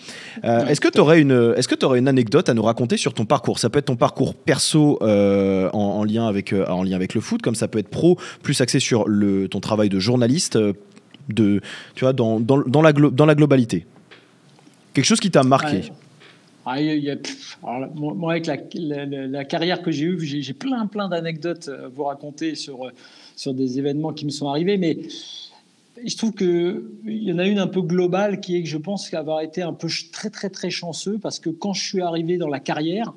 est-ce 0.43 0.81
que 0.81 0.89
tu 0.89 1.01
aurais, 1.01 1.21
une, 1.21 1.55
est 1.57 1.67
que 1.67 1.85
aurais 1.85 1.99
une 1.99 2.09
anecdote 2.09 2.49
à 2.49 2.55
nous 2.55 2.63
raconter 2.63 2.97
sur 2.97 3.13
ton 3.13 3.27
parcours? 3.27 3.59
Ça 3.59 3.69
peut 3.69 3.79
être 3.79 3.87
ton 3.87 3.97
parcours 3.97 4.35
perso 4.35 4.99
en, 5.03 6.05
lien 6.05 6.27
avec, 6.27 6.55
en 6.55 6.83
lien 6.83 6.97
avec 6.97 7.15
le 7.15 7.21
foot, 7.21 7.43
comme 7.43 7.55
ça 7.55 7.69
peut 7.69 7.79
être 7.79 7.89
pro, 7.89 8.17
plus 8.43 8.59
axé 8.63 8.81
sur 8.81 9.07
le, 9.07 9.49
ton 9.49 9.61
travail 9.61 9.91
de 9.91 9.99
journaliste. 9.99 10.59
De, 11.29 11.61
tu 11.95 12.05
vois, 12.05 12.13
dans, 12.13 12.41
dans, 12.41 12.63
dans, 12.63 12.83
la, 12.83 12.93
dans 12.93 13.27
la 13.27 13.35
globalité. 13.35 13.87
Quelque 14.93 15.05
chose 15.05 15.21
qui 15.21 15.31
t'a 15.31 15.43
marqué. 15.43 15.91
Moi, 16.65 18.33
avec 18.33 18.47
la, 18.47 19.45
carrière 19.45 19.83
que 19.83 19.91
j'ai 19.91 20.05
eue, 20.05 20.21
j'ai 20.21 20.53
plein, 20.53 20.87
plein 20.87 21.09
d'anecdotes 21.09 21.69
à 21.69 21.89
vous 21.89 22.05
raconter 22.05 22.55
sur, 22.55 22.91
sur 23.35 23.55
des 23.55 23.79
événements 23.79 24.13
qui 24.13 24.25
me 24.25 24.31
sont 24.31 24.49
arrivés, 24.49 24.77
mais 24.77 24.99
je 26.05 26.17
trouve 26.17 26.33
qu'il 26.33 26.85
y 27.05 27.33
en 27.33 27.39
a 27.39 27.47
une 27.47 27.59
un 27.59 27.67
peu 27.67 27.83
globale 27.83 28.41
qui 28.41 28.57
est 28.57 28.63
que 28.63 28.69
je 28.69 28.79
pense 28.79 29.13
avoir 29.13 29.41
été 29.41 29.63
un 29.63 29.73
peu 29.73 29.89
très, 30.13 30.31
très, 30.31 30.51
très 30.51 30.71
chanceux 30.71 31.19
parce 31.19 31.39
que 31.39 31.51
quand 31.51 31.73
je 31.73 31.83
suis 31.83 32.01
arrivé 32.01 32.39
dans 32.39 32.49
la 32.49 32.61
carrière, 32.61 33.13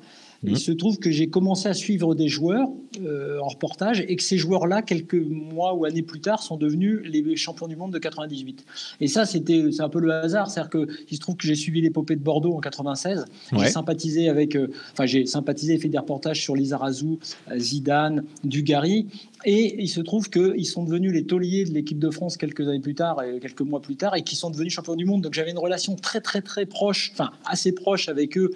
il 0.46 0.52
mhm. 0.52 0.58
se 0.58 0.72
trouve 0.72 0.98
que 0.98 1.10
j'ai 1.10 1.28
commencé 1.28 1.68
à 1.68 1.74
suivre 1.74 2.14
des 2.14 2.28
joueurs 2.28 2.68
euh, 3.04 3.38
en 3.40 3.48
reportage 3.48 4.04
et 4.06 4.16
que 4.16 4.22
ces 4.22 4.38
joueurs-là, 4.38 4.82
quelques 4.82 5.14
mois 5.14 5.74
ou 5.74 5.84
années 5.84 6.02
plus 6.02 6.20
tard, 6.20 6.42
sont 6.42 6.56
devenus 6.56 7.00
les 7.04 7.36
champions 7.36 7.66
du 7.66 7.76
monde 7.76 7.92
de 7.92 7.98
98. 7.98 8.64
Et 9.00 9.08
ça, 9.08 9.26
c'était 9.26 9.64
c'est 9.72 9.82
un 9.82 9.88
peu 9.88 10.00
le 10.00 10.12
hasard. 10.12 10.50
C'est-à-dire 10.50 10.70
qu'il 10.70 11.16
se 11.16 11.20
trouve 11.20 11.36
que 11.36 11.46
j'ai 11.46 11.54
suivi 11.54 11.80
l'épopée 11.80 12.16
de 12.16 12.22
Bordeaux 12.22 12.54
en 12.54 12.60
96. 12.60 13.24
J'ai 13.52 13.68
sympathisé 13.68 14.28
avec, 14.28 14.56
euh, 14.56 14.68
enfin, 14.92 15.06
j'ai 15.06 15.26
sympathisé 15.26 15.74
et 15.74 15.78
fait 15.78 15.88
des 15.88 15.98
reportages 15.98 16.40
sur 16.40 16.54
Lisa 16.54 16.78
Razou, 16.78 17.18
euh, 17.50 17.58
Zidane, 17.58 18.24
Dugarry. 18.44 19.06
Et 19.44 19.80
il 19.80 19.88
se 19.88 20.00
trouve 20.00 20.30
qu'ils 20.30 20.66
sont 20.66 20.84
devenus 20.84 21.12
les 21.12 21.24
tauliers 21.24 21.64
de 21.64 21.72
l'équipe 21.72 21.98
de 21.98 22.10
France 22.10 22.36
quelques 22.36 22.66
années 22.66 22.80
plus 22.80 22.94
tard, 22.94 23.22
et 23.22 23.38
quelques 23.38 23.60
mois 23.60 23.80
plus 23.80 23.96
tard, 23.96 24.16
et 24.16 24.22
qui 24.22 24.34
sont 24.34 24.50
devenus 24.50 24.72
champions 24.72 24.96
du 24.96 25.04
monde. 25.04 25.22
Donc 25.22 25.34
j'avais 25.34 25.50
une 25.50 25.58
relation 25.58 25.94
très 25.94 26.20
très 26.20 26.40
très 26.40 26.66
proche, 26.66 27.10
enfin 27.12 27.30
assez 27.44 27.72
proche 27.72 28.08
avec 28.08 28.36
eux 28.38 28.50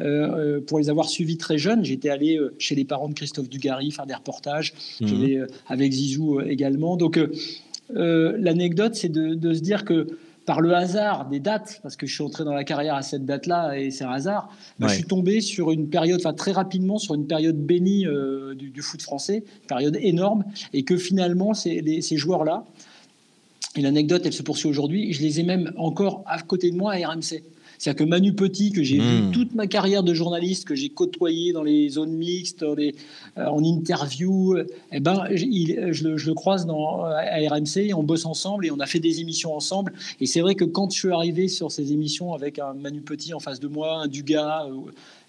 euh, 0.00 0.60
pour 0.60 0.78
les 0.78 0.88
avoir 0.88 1.08
suivis 1.08 1.31
très 1.36 1.58
jeunes. 1.58 1.84
J'étais 1.84 2.10
allé 2.10 2.36
euh, 2.36 2.54
chez 2.58 2.74
les 2.74 2.84
parents 2.84 3.08
de 3.08 3.14
Christophe 3.14 3.48
Dugarry 3.48 3.90
faire 3.90 4.06
des 4.06 4.14
reportages, 4.14 4.74
mmh. 5.00 5.46
avec 5.68 5.92
Zizou 5.92 6.40
également. 6.40 6.96
Donc 6.96 7.18
l'anecdote, 7.90 8.94
c'est 8.94 9.10
de, 9.10 9.34
de, 9.34 9.52
se 9.52 9.60
dire 9.60 9.84
que 9.84 10.06
par 10.44 10.60
le 10.60 10.74
hasard 10.74 11.28
des 11.28 11.40
dates, 11.40 11.80
parce 11.82 11.96
que 11.96 12.06
je 12.06 12.14
suis 12.14 12.22
entré 12.22 12.44
dans 12.44 12.54
la 12.54 12.64
carrière 12.64 12.94
à 12.94 13.02
cette 13.02 13.24
date-là 13.24 13.78
et 13.78 13.90
c'est 13.90 14.04
un 14.04 14.10
hasard, 14.10 14.48
bah, 14.78 14.88
je 14.88 14.94
suis 14.94 15.04
tombé 15.04 15.40
sur 15.40 15.70
une 15.70 15.88
période, 15.88 16.20
enfin 16.20 16.34
très 16.34 16.52
rapidement, 16.52 16.98
sur 16.98 17.14
une 17.14 17.26
période 17.26 17.56
bénie 17.56 18.06
euh, 18.06 18.54
du, 18.54 18.82
foot 18.82 19.02
français, 19.02 19.44
période 19.68 19.96
énorme, 20.00 20.44
et 20.72 20.82
que 20.82 20.96
finalement, 20.96 21.54
ces, 21.54 22.00
ces 22.00 22.16
joueurs-là, 22.16 22.64
et 23.76 23.80
l'anecdote, 23.80 24.22
elle 24.24 24.32
se 24.32 24.42
poursuit 24.42 24.68
aujourd'hui, 24.68 25.12
je 25.12 25.22
les 25.22 25.40
ai 25.40 25.42
même 25.44 25.72
encore 25.76 26.22
à 26.26 26.40
côté 26.42 26.70
de 26.70 26.76
moi 26.76 26.92
à 26.92 27.08
RMC. 27.08 27.42
C'est-à-dire 27.82 28.04
que 28.04 28.08
Manu 28.08 28.32
Petit, 28.32 28.70
que 28.70 28.84
j'ai 28.84 28.98
vu 28.98 29.22
hmm. 29.22 29.32
toute 29.32 29.56
ma 29.56 29.66
carrière 29.66 30.04
de 30.04 30.14
journaliste, 30.14 30.68
que 30.68 30.76
j'ai 30.76 30.88
côtoyé 30.88 31.52
dans 31.52 31.64
les 31.64 31.88
zones 31.88 32.12
mixtes, 32.12 32.62
euh, 32.62 32.92
en 33.36 33.64
interview, 33.64 34.56
eh 34.92 35.00
ben, 35.00 35.24
je, 35.34 36.04
le, 36.08 36.34
croise 36.34 36.64
dans, 36.64 37.02
à 37.02 37.38
RMC, 37.48 37.78
et 37.78 37.92
on 37.92 38.04
bosse 38.04 38.24
ensemble 38.24 38.66
et 38.66 38.70
on 38.70 38.78
a 38.78 38.86
fait 38.86 39.00
des 39.00 39.18
émissions 39.18 39.52
ensemble. 39.52 39.94
Et 40.20 40.26
c'est 40.26 40.42
vrai 40.42 40.54
que 40.54 40.64
quand 40.64 40.92
je 40.92 40.98
suis 41.00 41.10
arrivé 41.10 41.48
sur 41.48 41.72
ces 41.72 41.92
émissions 41.92 42.34
avec 42.34 42.60
un 42.60 42.72
Manu 42.72 43.00
Petit 43.00 43.34
en 43.34 43.40
face 43.40 43.58
de 43.58 43.66
moi, 43.66 44.02
un 44.04 44.06
Dugas, 44.06 44.68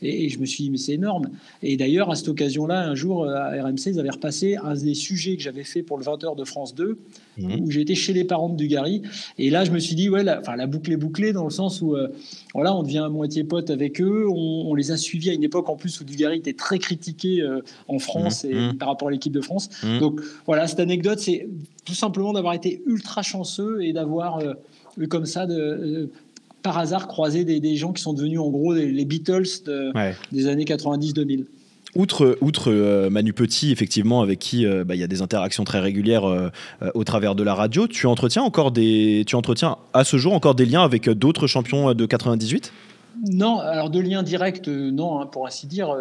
euh, 0.03 0.07
et, 0.07 0.29
je 0.29 0.39
me 0.39 0.45
suis 0.45 0.65
dit, 0.65 0.69
mais 0.69 0.77
c'est 0.77 0.93
énorme. 0.93 1.29
Et 1.61 1.77
d'ailleurs, 1.77 2.11
à 2.11 2.15
cette 2.15 2.27
occasion-là, 2.27 2.87
un 2.87 2.95
jour, 2.95 3.27
à 3.27 3.49
RMC, 3.49 3.87
ils 3.87 3.99
avaient 3.99 4.09
repassé 4.09 4.57
un 4.57 4.73
des 4.73 4.93
sujets 4.93 5.35
que 5.35 5.43
j'avais 5.43 5.63
fait 5.63 5.83
pour 5.83 5.97
le 5.97 6.03
20h 6.03 6.35
de 6.35 6.43
France 6.43 6.75
2, 6.75 6.97
mmh. 7.37 7.55
où 7.61 7.71
j'étais 7.71 7.95
chez 7.95 8.13
les 8.13 8.23
parents 8.23 8.49
de 8.49 8.55
Dugarry. 8.55 9.01
Et 9.37 9.49
là, 9.49 9.65
je 9.65 9.71
me 9.71 9.79
suis 9.79 9.95
dit, 9.95 10.09
ouais, 10.09 10.23
la, 10.23 10.39
enfin, 10.39 10.55
la 10.55 10.67
boucle 10.67 10.91
est 10.91 10.97
bouclée 10.97 11.33
dans 11.33 11.43
le 11.43 11.49
sens 11.49 11.81
où, 11.81 11.95
euh, 11.95 12.09
voilà, 12.53 12.75
on 12.75 12.83
devient 12.83 12.99
à 12.99 13.09
moitié 13.09 13.43
pote 13.43 13.69
avec 13.69 14.01
eux. 14.01 14.25
On, 14.27 14.73
les 14.75 14.91
a 14.91 14.97
suivis 14.97 15.29
à 15.29 15.33
une 15.33 15.43
époque 15.43 15.69
en 15.69 15.75
plus 15.75 16.01
où 16.01 16.03
Dugarry 16.03 16.37
était 16.37 16.53
très 16.53 16.79
critiqué 16.79 17.41
euh, 17.41 17.61
en 17.87 17.99
France 17.99 18.43
mmh. 18.43 18.47
et 18.47 18.55
mmh. 18.55 18.77
par 18.77 18.87
rapport 18.89 19.07
à 19.07 19.11
l'équipe 19.11 19.33
de 19.33 19.41
France. 19.41 19.69
Donc, 19.99 20.21
voilà, 20.45 20.67
cette 20.67 20.79
anecdote, 20.79 21.19
c'est 21.19 21.47
tout 21.85 21.93
simplement 21.93 22.33
d'avoir 22.33 22.53
été 22.53 22.81
ultra 22.85 23.21
chanceux 23.21 23.83
et 23.83 23.93
d'avoir 23.93 24.39
euh, 24.39 24.53
eu 24.97 25.07
comme 25.07 25.25
ça 25.25 25.45
de, 25.45 26.09
par 26.63 26.77
hasard 26.77 27.07
croisé 27.07 27.43
des, 27.43 27.75
gens 27.75 27.93
qui 27.93 28.01
sont 28.01 28.13
devenus 28.13 28.39
en 28.39 28.49
gros 28.49 28.73
les, 28.73 29.05
Beatles 29.05 29.43
des 30.31 30.47
années 30.47 30.65
90-2000. 30.65 31.45
Outre, 31.95 32.37
outre 32.41 32.71
euh, 32.71 33.09
Manu 33.11 33.33
Petit, 33.33 33.71
effectivement, 33.71 34.21
avec 34.21 34.39
qui 34.39 34.65
euh, 34.65 34.83
bah, 34.83 34.95
il 34.95 35.01
y 35.01 35.03
a 35.03 35.07
des 35.07 35.21
interactions 35.21 35.63
très 35.63 35.79
régulières 35.79 36.25
euh, 36.25 36.49
au 36.95 37.03
travers 37.03 37.35
de 37.35 37.43
la 37.43 37.53
radio, 37.53 37.87
tu 37.87 38.07
entretiens 38.07 38.41
encore 38.41 38.71
des, 38.71 39.23
tu 39.27 39.35
entretiens 39.35 39.77
à 39.93 40.03
ce 40.03 40.17
jour 40.17 40.33
encore 40.33 40.55
des 40.55 40.65
liens 40.65 40.83
avec 40.83 41.07
d'autres 41.07 41.45
champions 41.47 41.93
de 41.93 42.05
98 42.05 42.71
non, 43.31 43.59
alors 43.59 43.91
de 43.91 43.99
liens 43.99 44.23
directs, 44.23 44.67
non, 44.67 45.21
hein, 45.21 45.27
pour 45.27 45.45
ainsi 45.45 45.67
dire, 45.67 45.95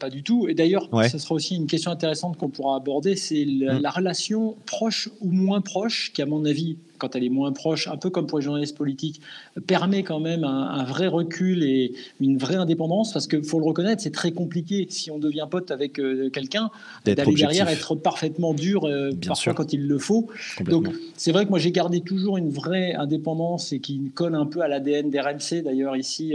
pas 0.00 0.08
du 0.08 0.22
tout. 0.22 0.48
Et 0.48 0.54
d'ailleurs, 0.54 0.88
ce 1.08 1.18
sera 1.18 1.34
aussi 1.34 1.56
une 1.56 1.66
question 1.66 1.90
intéressante 1.90 2.38
qu'on 2.38 2.48
pourra 2.48 2.76
aborder, 2.76 3.16
c'est 3.16 3.44
la, 3.44 3.74
mmh. 3.74 3.82
la, 3.82 3.90
relation 3.90 4.56
proche 4.64 5.10
ou 5.20 5.30
moins 5.30 5.60
proche, 5.60 6.10
qui 6.14 6.22
à 6.22 6.26
mon 6.26 6.46
avis 6.46 6.78
quand 7.02 7.16
elle 7.16 7.24
est 7.24 7.30
moins 7.30 7.50
proche, 7.50 7.88
un 7.88 7.96
peu 7.96 8.10
comme 8.10 8.28
pour 8.28 8.38
les 8.38 8.44
journalistes 8.44 8.76
politiques, 8.76 9.20
permet 9.66 10.04
quand 10.04 10.20
même 10.20 10.44
un, 10.44 10.84
vrai 10.84 11.08
recul 11.08 11.64
et 11.64 11.94
une 12.20 12.38
vraie 12.38 12.54
indépendance, 12.54 13.12
parce 13.12 13.26
qu'il 13.26 13.42
faut 13.42 13.58
le 13.58 13.64
reconnaître, 13.64 14.00
c'est 14.00 14.12
très 14.12 14.30
compliqué 14.30 14.86
si 14.88 15.10
on 15.10 15.18
devient 15.18 15.48
pote 15.50 15.72
avec 15.72 15.98
euh, 15.98 16.30
quelqu'un 16.30 16.70
d'aller 17.04 17.34
derrière 17.34 17.68
être 17.68 17.96
parfaitement 17.96 18.54
dur 18.54 18.84
euh, 18.84 19.10
parfois 19.26 19.52
quand 19.52 19.72
il 19.72 19.88
le 19.88 19.98
faut. 19.98 20.28
Donc 20.64 20.88
c'est 21.16 21.32
vrai 21.32 21.44
que 21.44 21.50
moi 21.50 21.58
j'ai 21.58 21.72
gardé 21.72 22.02
toujours 22.02 22.36
une 22.36 22.50
vraie 22.50 22.94
indépendance 22.94 23.72
et 23.72 23.80
qui 23.80 24.12
colle 24.14 24.36
un 24.36 24.46
peu 24.46 24.60
à 24.60 24.68
l'ADN 24.68 25.10
d'RMC 25.10 25.64
d'ailleurs 25.64 25.96
ici 25.96 26.34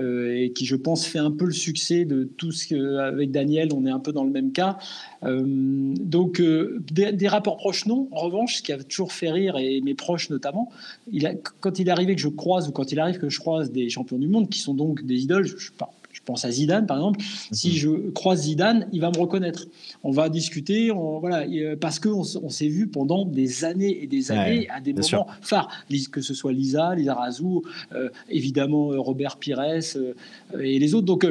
et 0.00 0.52
qui 0.52 0.66
je 0.66 0.74
pense 0.74 1.06
fait 1.06 1.20
un 1.20 1.30
peu 1.30 1.44
le 1.44 1.52
succès 1.52 2.04
de 2.04 2.24
tout 2.24 2.50
ce 2.50 2.66
qu'avec 2.66 3.30
Daniel 3.30 3.68
on 3.72 3.86
est 3.86 3.90
un 3.90 4.00
peu 4.00 4.12
dans 4.12 4.24
le 4.24 4.30
même 4.30 4.50
cas. 4.50 4.78
donc 5.22 6.42
des, 6.42 7.12
des 7.12 7.28
rapports 7.28 7.56
proches 7.56 7.86
non. 7.86 8.08
En 8.10 8.20
revanche, 8.20 8.56
ce 8.56 8.62
qui 8.62 8.72
a 8.72 8.82
toujours 8.82 9.12
fait 9.12 9.30
rire, 9.30 9.56
et 9.58 9.75
mes 9.80 9.94
proches 9.94 10.30
notamment, 10.30 10.70
il 11.12 11.26
a, 11.26 11.34
quand 11.60 11.78
il 11.78 11.88
est 11.88 11.90
arrivé 11.90 12.14
que 12.14 12.20
je 12.20 12.28
croise, 12.28 12.68
ou 12.68 12.72
quand 12.72 12.92
il 12.92 13.00
arrive 13.00 13.18
que 13.18 13.28
je 13.28 13.38
croise 13.38 13.70
des 13.70 13.88
champions 13.88 14.18
du 14.18 14.28
monde, 14.28 14.48
qui 14.48 14.58
sont 14.58 14.74
donc 14.74 15.04
des 15.04 15.22
idoles, 15.22 15.46
je, 15.46 15.56
je, 15.56 15.70
pense 16.24 16.44
à 16.44 16.50
Zidane 16.50 16.86
par 16.86 16.96
exemple, 16.96 17.20
si 17.52 17.68
mhm. 17.68 17.74
je 17.74 18.10
croise 18.10 18.42
Zidane, 18.42 18.88
il 18.92 19.00
va 19.00 19.10
me 19.10 19.18
reconnaître. 19.18 19.66
On 20.02 20.10
va 20.10 20.28
discuter, 20.28 20.90
on, 20.90 21.20
voilà, 21.20 21.46
parce 21.80 22.00
qu'on 22.00 22.24
on, 22.42 22.50
s'est 22.50 22.68
vu 22.68 22.88
pendant 22.88 23.24
des 23.24 23.64
années 23.64 24.02
et 24.02 24.06
des 24.06 24.32
années 24.32 24.68
à 24.70 24.80
des 24.80 24.92
moments 24.92 25.26
phares, 25.40 25.68
que 26.10 26.20
ce 26.20 26.34
soit 26.34 26.52
Lisa, 26.52 26.94
Lisa 26.94 27.14
Razou, 27.14 27.62
euh, 27.92 28.08
évidemment 28.28 28.92
euh, 28.92 28.98
Robert 28.98 29.36
Pires 29.36 29.60
euh, 29.60 30.14
et 30.60 30.78
les 30.78 30.94
autres. 30.94 31.06
Donc 31.06 31.26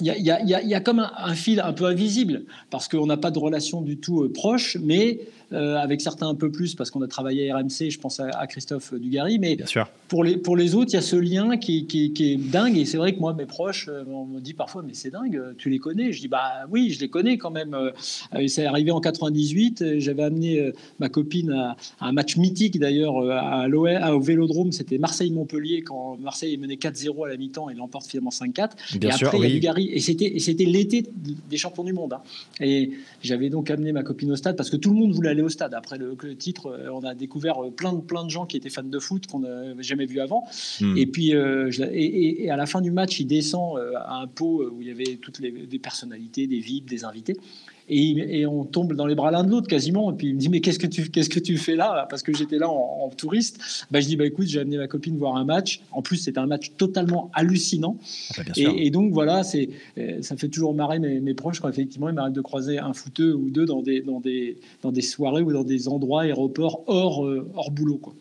il 0.00 0.06
y, 0.06 0.22
y, 0.22 0.74
a, 0.74 0.80
comme 0.80 1.00
un, 1.00 1.12
un, 1.16 1.34
fil 1.34 1.60
un 1.60 1.72
peu 1.72 1.84
invisible 1.84 2.44
parce 2.70 2.88
qu'on 2.88 3.06
n'a 3.06 3.18
pas 3.18 3.30
de 3.30 3.38
relation 3.38 3.82
du 3.82 3.98
tout 3.98 4.28
proche, 4.30 4.78
mais 4.82 5.20
euh, 5.52 5.76
avec 5.76 6.00
certains 6.00 6.28
un 6.28 6.34
peu 6.34 6.50
plus 6.50 6.74
parce 6.74 6.90
qu'on 6.90 7.02
a 7.02 7.08
travaillé 7.08 7.50
à 7.50 7.58
RMC, 7.58 7.90
je 7.90 7.98
pense 7.98 8.20
à, 8.20 8.46
Christophe 8.46 8.94
Dugarry, 8.94 9.38
mais 9.38 9.56
Pour, 10.08 10.24
les, 10.24 10.36
pour 10.36 10.56
les 10.56 10.74
autres, 10.74 10.90
il 10.92 10.94
y 10.94 10.98
a 10.98 11.02
ce 11.02 11.16
lien 11.16 11.56
qui, 11.56 11.86
qui, 11.86 12.12
est 12.32 12.36
dingue, 12.36 12.76
et 12.76 12.84
c'est 12.84 12.96
vrai 12.96 13.14
que 13.14 13.20
moi, 13.20 13.34
mes 13.34 13.46
proches, 13.46 13.88
euh, 13.88 14.04
on 14.08 14.24
me 14.24 14.40
dit 14.40 14.54
parfois, 14.54 14.82
mais 14.82 14.94
c'est 14.94 15.10
dingue, 15.10 15.40
tu 15.58 15.70
les 15.70 15.78
connais? 15.78 16.12
Je 16.12 16.20
dis, 16.20 16.28
bah 16.28 16.66
oui, 16.70 16.90
je 16.90 17.00
les 17.00 17.08
connais 17.08 17.38
quand 17.38 17.50
même. 17.50 17.74
Euh, 17.74 17.90
c'est 18.46 18.66
arrivé 18.66 18.90
en 18.90 19.00
98, 19.00 19.98
j'avais 19.98 20.22
amené 20.22 20.72
ma 20.98 21.08
copine 21.08 21.52
à, 21.52 21.76
un 22.00 22.12
match 22.12 22.36
mythique 22.36 22.78
d'ailleurs 22.78 23.18
à 23.30 23.68
au 23.68 24.20
Vélodrome, 24.20 24.72
c'était 24.72 24.98
Marseille-Montpellier, 24.98 25.82
quand 25.82 26.16
Marseille 26.18 26.54
est 26.54 26.58
mené 26.58 26.76
4-0 26.76 27.26
à 27.26 27.28
la 27.28 27.36
mi-temps 27.36 27.70
et 27.70 27.74
l'emporte 27.74 28.06
finalement 28.06 28.30
5-4. 28.30 28.70
Et 29.02 29.10
après, 29.10 29.38
il 29.38 29.42
y 29.42 29.46
a 29.46 29.50
Dugarry, 29.50 29.90
et 29.92 30.00
c'était 30.00 30.64
l'été 30.64 31.04
des 31.48 31.56
champions 31.56 31.84
du 31.84 31.92
monde. 31.92 32.14
Hein. 32.14 32.22
Et 32.60 32.92
j'avais 33.22 33.50
donc 33.50 33.70
amené 33.70 33.92
ma 33.92 34.02
copine 34.02 34.30
au 34.32 34.36
stade 34.36 34.56
parce 34.56 34.70
que 34.70 34.76
tout 34.76 34.90
le 34.90 34.96
monde 34.96 35.12
voulait 35.12 35.30
aller 35.30 35.41
au 35.42 35.48
stade. 35.48 35.74
Après 35.74 35.98
le, 35.98 36.16
titre, 36.36 36.66
euh, 36.66 36.90
on 36.92 37.04
a 37.04 37.14
découvert 37.14 37.62
euh, 37.62 37.70
plein 37.70 37.92
de, 37.92 38.00
plein 38.00 38.24
de 38.24 38.30
gens 38.30 38.46
qui 38.46 38.56
étaient 38.56 38.70
fans 38.70 38.82
de 38.82 38.98
foot 38.98 39.26
qu'on 39.26 39.40
n'avait 39.40 39.82
jamais 39.82 40.06
vu 40.06 40.20
avant. 40.20 40.44
Hmm. 40.80 40.96
Et 40.96 41.06
puis, 41.06 41.34
euh, 41.34 41.70
et, 41.92 42.50
à 42.50 42.56
la 42.56 42.66
fin 42.66 42.80
du 42.80 42.90
match, 42.90 43.20
il 43.20 43.26
descend 43.26 43.78
à 43.96 44.16
un 44.16 44.26
pot 44.26 44.64
où 44.70 44.80
il 44.80 44.88
y 44.88 44.90
avait 44.90 45.16
toutes 45.16 45.38
les 45.38 45.50
des 45.52 45.78
personnalités, 45.78 46.46
des 46.46 46.58
VIP, 46.58 46.88
des 46.88 47.04
invités. 47.04 47.36
Et, 47.88 48.46
on 48.46 48.64
tombe 48.64 48.94
dans 48.94 49.06
les 49.06 49.14
bras 49.14 49.30
l'un 49.30 49.44
de 49.44 49.50
l'autre 49.50 49.68
quasiment. 49.68 50.12
Et 50.12 50.14
puis 50.14 50.28
il 50.28 50.34
me 50.34 50.38
dit 50.38 50.48
mais 50.48 50.60
qu'est-ce 50.60 50.78
que 50.78 50.86
tu 50.86 51.10
qu'est-ce 51.10 51.30
que 51.30 51.40
tu 51.40 51.56
fais 51.56 51.76
là 51.76 52.06
Parce 52.10 52.22
que 52.22 52.34
j'étais 52.34 52.58
là 52.58 52.68
en, 52.68 53.10
touriste. 53.16 53.58
Bah, 53.90 54.00
je 54.00 54.06
dis 54.06 54.16
bah 54.16 54.26
écoute 54.26 54.46
j'ai 54.46 54.60
amené 54.60 54.78
ma 54.78 54.88
copine 54.88 55.16
voir 55.16 55.36
un 55.36 55.44
match. 55.44 55.82
En 55.90 56.02
plus 56.02 56.16
c'était 56.16 56.38
un 56.38 56.46
match 56.46 56.72
totalement 56.76 57.30
hallucinant. 57.34 57.96
Ah, 58.36 58.42
bah, 58.46 58.52
et, 58.56 58.90
donc 58.90 59.12
voilà 59.12 59.42
c'est 59.42 59.70
ça 60.20 60.36
fait 60.36 60.48
toujours 60.48 60.74
marrer 60.74 60.98
mes, 60.98 61.20
mes 61.20 61.34
proches 61.34 61.60
quand 61.60 61.68
effectivement 61.68 62.08
ils 62.08 62.14
m'arrêtent 62.14 62.32
de 62.32 62.40
croiser 62.40 62.78
un 62.78 62.92
footeux 62.92 63.34
ou 63.34 63.50
deux 63.50 63.66
dans 63.66 63.82
des 63.82 64.00
dans 64.00 64.20
des 64.20 64.58
dans 64.82 64.92
des 64.92 65.02
soirées 65.02 65.42
ou 65.42 65.52
dans 65.52 65.64
des 65.64 65.88
endroits 65.88 66.22
aéroports 66.22 66.84
hors 66.86 67.26
euh, 67.26 67.48
hors 67.54 67.70
boulot 67.70 67.98
quoi. 67.98 68.14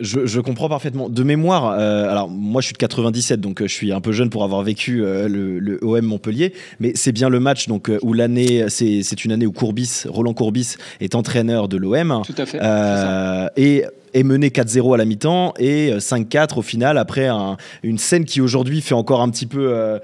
Je, 0.00 0.40
comprends 0.40 0.68
parfaitement. 0.68 1.08
De 1.08 1.22
mémoire, 1.22 1.76
euh, 1.78 2.10
alors 2.10 2.28
moi 2.28 2.60
je 2.60 2.66
suis 2.66 2.72
de 2.72 2.78
97, 2.78 3.40
donc 3.40 3.62
euh, 3.62 3.68
je 3.68 3.72
suis 3.72 3.92
un 3.92 4.00
peu 4.00 4.10
jeune 4.10 4.28
pour 4.28 4.42
avoir 4.42 4.62
vécu 4.62 5.04
euh, 5.04 5.28
le, 5.28 5.78
OM 5.82 6.04
Montpellier, 6.04 6.52
mais 6.80 6.92
c'est 6.96 7.12
bien 7.12 7.28
le 7.28 7.38
match 7.38 7.68
donc 7.68 7.90
où 8.02 8.12
l'année, 8.12 8.64
c'est 8.68 9.24
une 9.24 9.30
année 9.30 9.46
où 9.46 9.52
Courbis, 9.52 10.02
Roland 10.08 10.34
Courbis 10.34 10.76
est 11.00 11.14
entraîneur 11.14 11.68
de 11.68 11.76
l'OM. 11.76 12.22
Tout 12.26 12.34
à 12.36 12.46
fait. 12.46 12.58
et 13.56 13.84
est 14.14 14.22
mené 14.22 14.48
4-0 14.48 14.94
à 14.94 14.96
la 14.96 15.04
mi-temps 15.04 15.54
et 15.58 15.90
5-4 15.90 16.58
au 16.58 16.62
final 16.62 16.98
après 16.98 17.28
une 17.82 17.98
scène 17.98 18.24
qui 18.24 18.40
aujourd'hui 18.40 18.80
fait 18.80 18.94
encore 18.94 19.20
un 19.22 19.28
petit 19.28 19.46
peu 19.46 19.98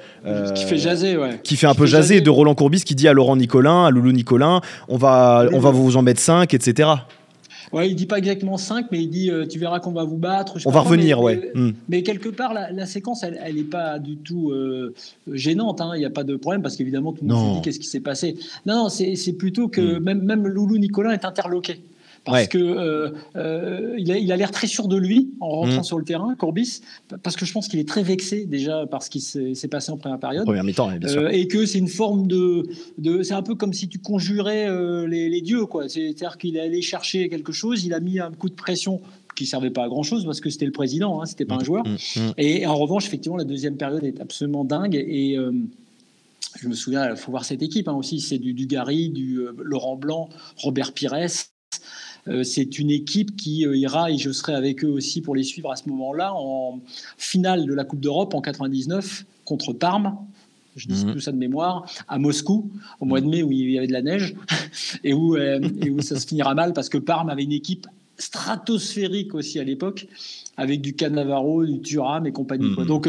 qui 0.57 0.65
fait 0.65 0.79
jaser 0.79 1.17
ouais. 1.17 1.39
qui 1.45 1.57
fait 1.57 1.69
un 1.69 1.75
peu 1.75 1.87
jaser, 1.87 2.21
de 2.21 2.31
Roland 2.31 2.57
Courbis 2.57 2.83
qui 2.83 2.97
dit 2.97 3.07
à 3.07 3.13
Laurent 3.13 3.37
Nicolin 3.37 3.87
à 3.87 3.91
Loulou 3.91 4.11
Nicolin 4.11 4.63
on 4.89 4.97
va 4.97 5.47
on 5.53 5.61
va 5.61 5.71
vous 5.71 5.97
en 5.97 6.03
mettre 6.03 6.21
5 6.21 6.53
etc 6.55 6.91
Ouais, 7.73 7.89
il 7.89 7.95
dit 7.95 8.07
pas 8.07 8.19
exactement 8.19 8.57
5, 8.57 8.87
mais 8.91 9.03
il 9.03 9.09
dit 9.09 9.31
euh, 9.31 9.47
tu 9.47 9.59
verras 9.59 9.81
qu'on 9.81 9.93
va 9.93 10.05
vous 10.05 10.17
battre. 10.17 10.59
On 10.65 10.71
va 10.71 10.81
revenir, 10.81 11.19
mais, 11.19 11.25
ouais. 11.25 11.53
Hmm. 11.55 11.71
Mais, 11.89 12.03
quelque 12.03 12.29
part, 12.29 12.53
la, 12.53 12.87
séquence, 12.87 13.23
elle 13.23 13.55
n'est 13.55 13.63
pas 13.63 13.99
du 13.99 14.17
tout 14.17 14.51
euh, 14.51 14.95
gênante. 15.31 15.81
Hein. 15.81 15.93
Il 15.95 16.01
n'y 16.01 16.05
a 16.05 16.11
pas 16.11 16.25
de 16.25 16.37
problème 16.37 16.63
parce 16.63 16.77
qu'évidemment, 16.77 17.13
tout 17.13 17.25
le 17.25 17.33
monde 17.33 17.53
se 17.53 17.57
dit 17.57 17.63
qu'est-ce 17.63 17.81
qui 17.81 17.87
s'est 17.87 18.01
passé. 18.01 18.37
Non, 18.67 18.85
non, 18.85 18.89
c'est 18.89 19.33
plutôt 19.39 19.69
que 19.69 19.99
hmm. 19.99 20.03
même, 20.03 20.23
même 20.23 20.47
Loulou 20.47 20.79
Nicolas 20.79 21.15
est 21.15 21.25
interloqué 21.25 21.81
parce 22.25 22.49
que 22.49 22.59
euh, 22.59 23.11
euh, 23.37 23.95
il 23.99 24.33
a 24.33 24.37
l'air 24.37 24.51
très 24.51 24.67
sûr 24.67 24.89
de 24.89 24.97
lui 24.97 25.31
en 25.41 25.49
rentrant 25.49 25.81
mm. 25.81 25.85
sur 25.85 25.99
le 25.99 26.05
terrain, 26.05 26.35
Courbis, 26.37 26.83
parce 27.23 27.37
que 27.37 27.47
je 27.47 27.53
pense 27.53 27.69
qu'il 27.69 27.79
est 27.79 27.89
très 27.89 28.03
vexé 28.03 28.45
déjà 28.45 28.87
par 28.87 29.03
ce 29.03 29.11
qui 29.11 29.21
s'est 29.21 29.69
passé 29.69 29.91
en 29.91 29.97
première 29.97 30.19
période. 30.19 30.45
Première 30.45 30.65
mi-temps, 30.65 30.91
bien 30.97 31.09
sûr. 31.09 31.23
Euh, 31.23 31.29
et 31.29 31.49
que 31.49 31.67
c'est 31.67 31.79
une 31.79 31.89
forme 31.89 32.27
de, 32.27 32.69
de 32.99 33.23
c'est 33.23 33.35
un 33.35 33.43
peu 33.43 33.55
comme 33.55 33.73
si 33.73 33.89
tu 33.89 33.99
conjurais 33.99 34.69
les, 35.07 35.41
dieux, 35.41 35.65
quoi. 35.67 35.89
C'est-à-dire 35.89 36.37
qu'il 36.37 36.57
est 36.57 36.61
allé 36.61 36.83
chercher 36.83 37.29
quelque 37.29 37.53
chose, 37.53 37.85
il 37.85 37.95
a 37.95 38.01
mis 38.01 38.21
un 38.21 38.31
coup 38.31 38.49
de 38.49 38.55
pression 38.55 39.01
qui 39.37 39.47
servait 39.47 39.71
pas 39.71 39.85
à 39.85 39.89
grand 39.89 40.03
chose 40.03 40.27
parce 40.27 40.41
que 40.41 40.51
c'était 40.51 40.67
le 40.67 40.73
président, 40.73 41.23
hein, 41.23 41.27
c'était 41.27 41.47
pas 41.47 41.55
un 41.55 41.61
mm. 41.61 41.65
joueur. 41.65 41.85
Mm. 41.87 42.21
Et, 42.37 42.67
en 42.67 42.77
revanche, 42.77 43.07
effectivement, 43.07 43.39
la 43.39 43.45
deuxième 43.45 43.77
période 43.77 44.05
est 44.05 44.21
absolument 44.21 44.65
dingue 44.65 44.95
et 44.95 45.37
je 46.61 46.69
me 46.69 46.75
souviens, 46.75 47.09
il 47.11 47.17
faut 47.17 47.31
voir 47.31 47.45
cette 47.45 47.63
équipe 47.63 47.89
hein, 47.89 47.95
aussi, 47.95 48.21
c'est 48.21 48.39
du 48.39 48.53
Dugarry, 48.53 49.09
du 49.09 49.41
Laurent 49.63 49.97
Blanc, 49.97 50.29
Robert 50.57 50.93
Pires, 50.93 51.15
c'est 52.43 52.79
une 52.79 52.91
équipe 52.91 53.37
qui 53.37 53.67
euh, 53.67 53.77
ira, 53.77 54.11
et 54.11 54.19
je 54.19 54.31
serai 54.31 54.55
avec 54.55 54.85
eux 54.85 54.89
aussi 54.89 55.21
pour 55.21 55.35
les 55.35 55.43
suivre 55.43 55.71
à 55.71 55.77
ce 55.77 55.89
moment-là, 55.89 56.33
en 56.35 56.81
finale 57.17 57.67
de 57.67 57.75
la 57.75 57.85
Coupe 57.85 58.01
d'Europe 58.01 58.35
en 58.35 58.41
99 58.41 59.25
contre 59.45 59.73
Parme 59.73 60.17
je 60.77 60.87
dis 60.87 61.05
mhm. 61.05 61.15
tout 61.15 61.21
ça 61.21 61.33
de 61.33 61.37
mémoire, 61.37 61.85
à 62.07 62.19
Moscou, 62.19 62.71
au 63.01 63.05
mois 63.05 63.21
de 63.21 63.27
mai 63.27 63.43
où 63.43 63.51
il 63.51 63.73
y 63.73 63.77
avait 63.77 63.89
de 63.89 63.93
la 63.93 64.03
neige, 64.03 64.37
et 65.05 65.13
où, 65.13 65.35
euh, 65.35 65.61
et 65.83 65.91
où 65.91 66.01
ça 66.01 66.19
se 66.19 66.27
finira 66.27 66.55
mal 66.55 66.73
parce 66.73 66.89
que 66.89 66.97
Parme 66.97 67.29
avait 67.29 67.43
une 67.43 67.53
équipe 67.53 67.89
stratosphérique 68.17 69.35
aussi 69.35 69.59
à 69.59 69.65
l'époque, 69.65 70.07
avec 70.57 70.81
du 70.81 70.95
Cannavaro, 70.95 71.67
du 71.67 71.81
Thuram 71.81 72.25
et 72.27 72.33
compagnie. 72.33 72.71
Mhm. 72.71 72.87
Donc, 72.87 73.09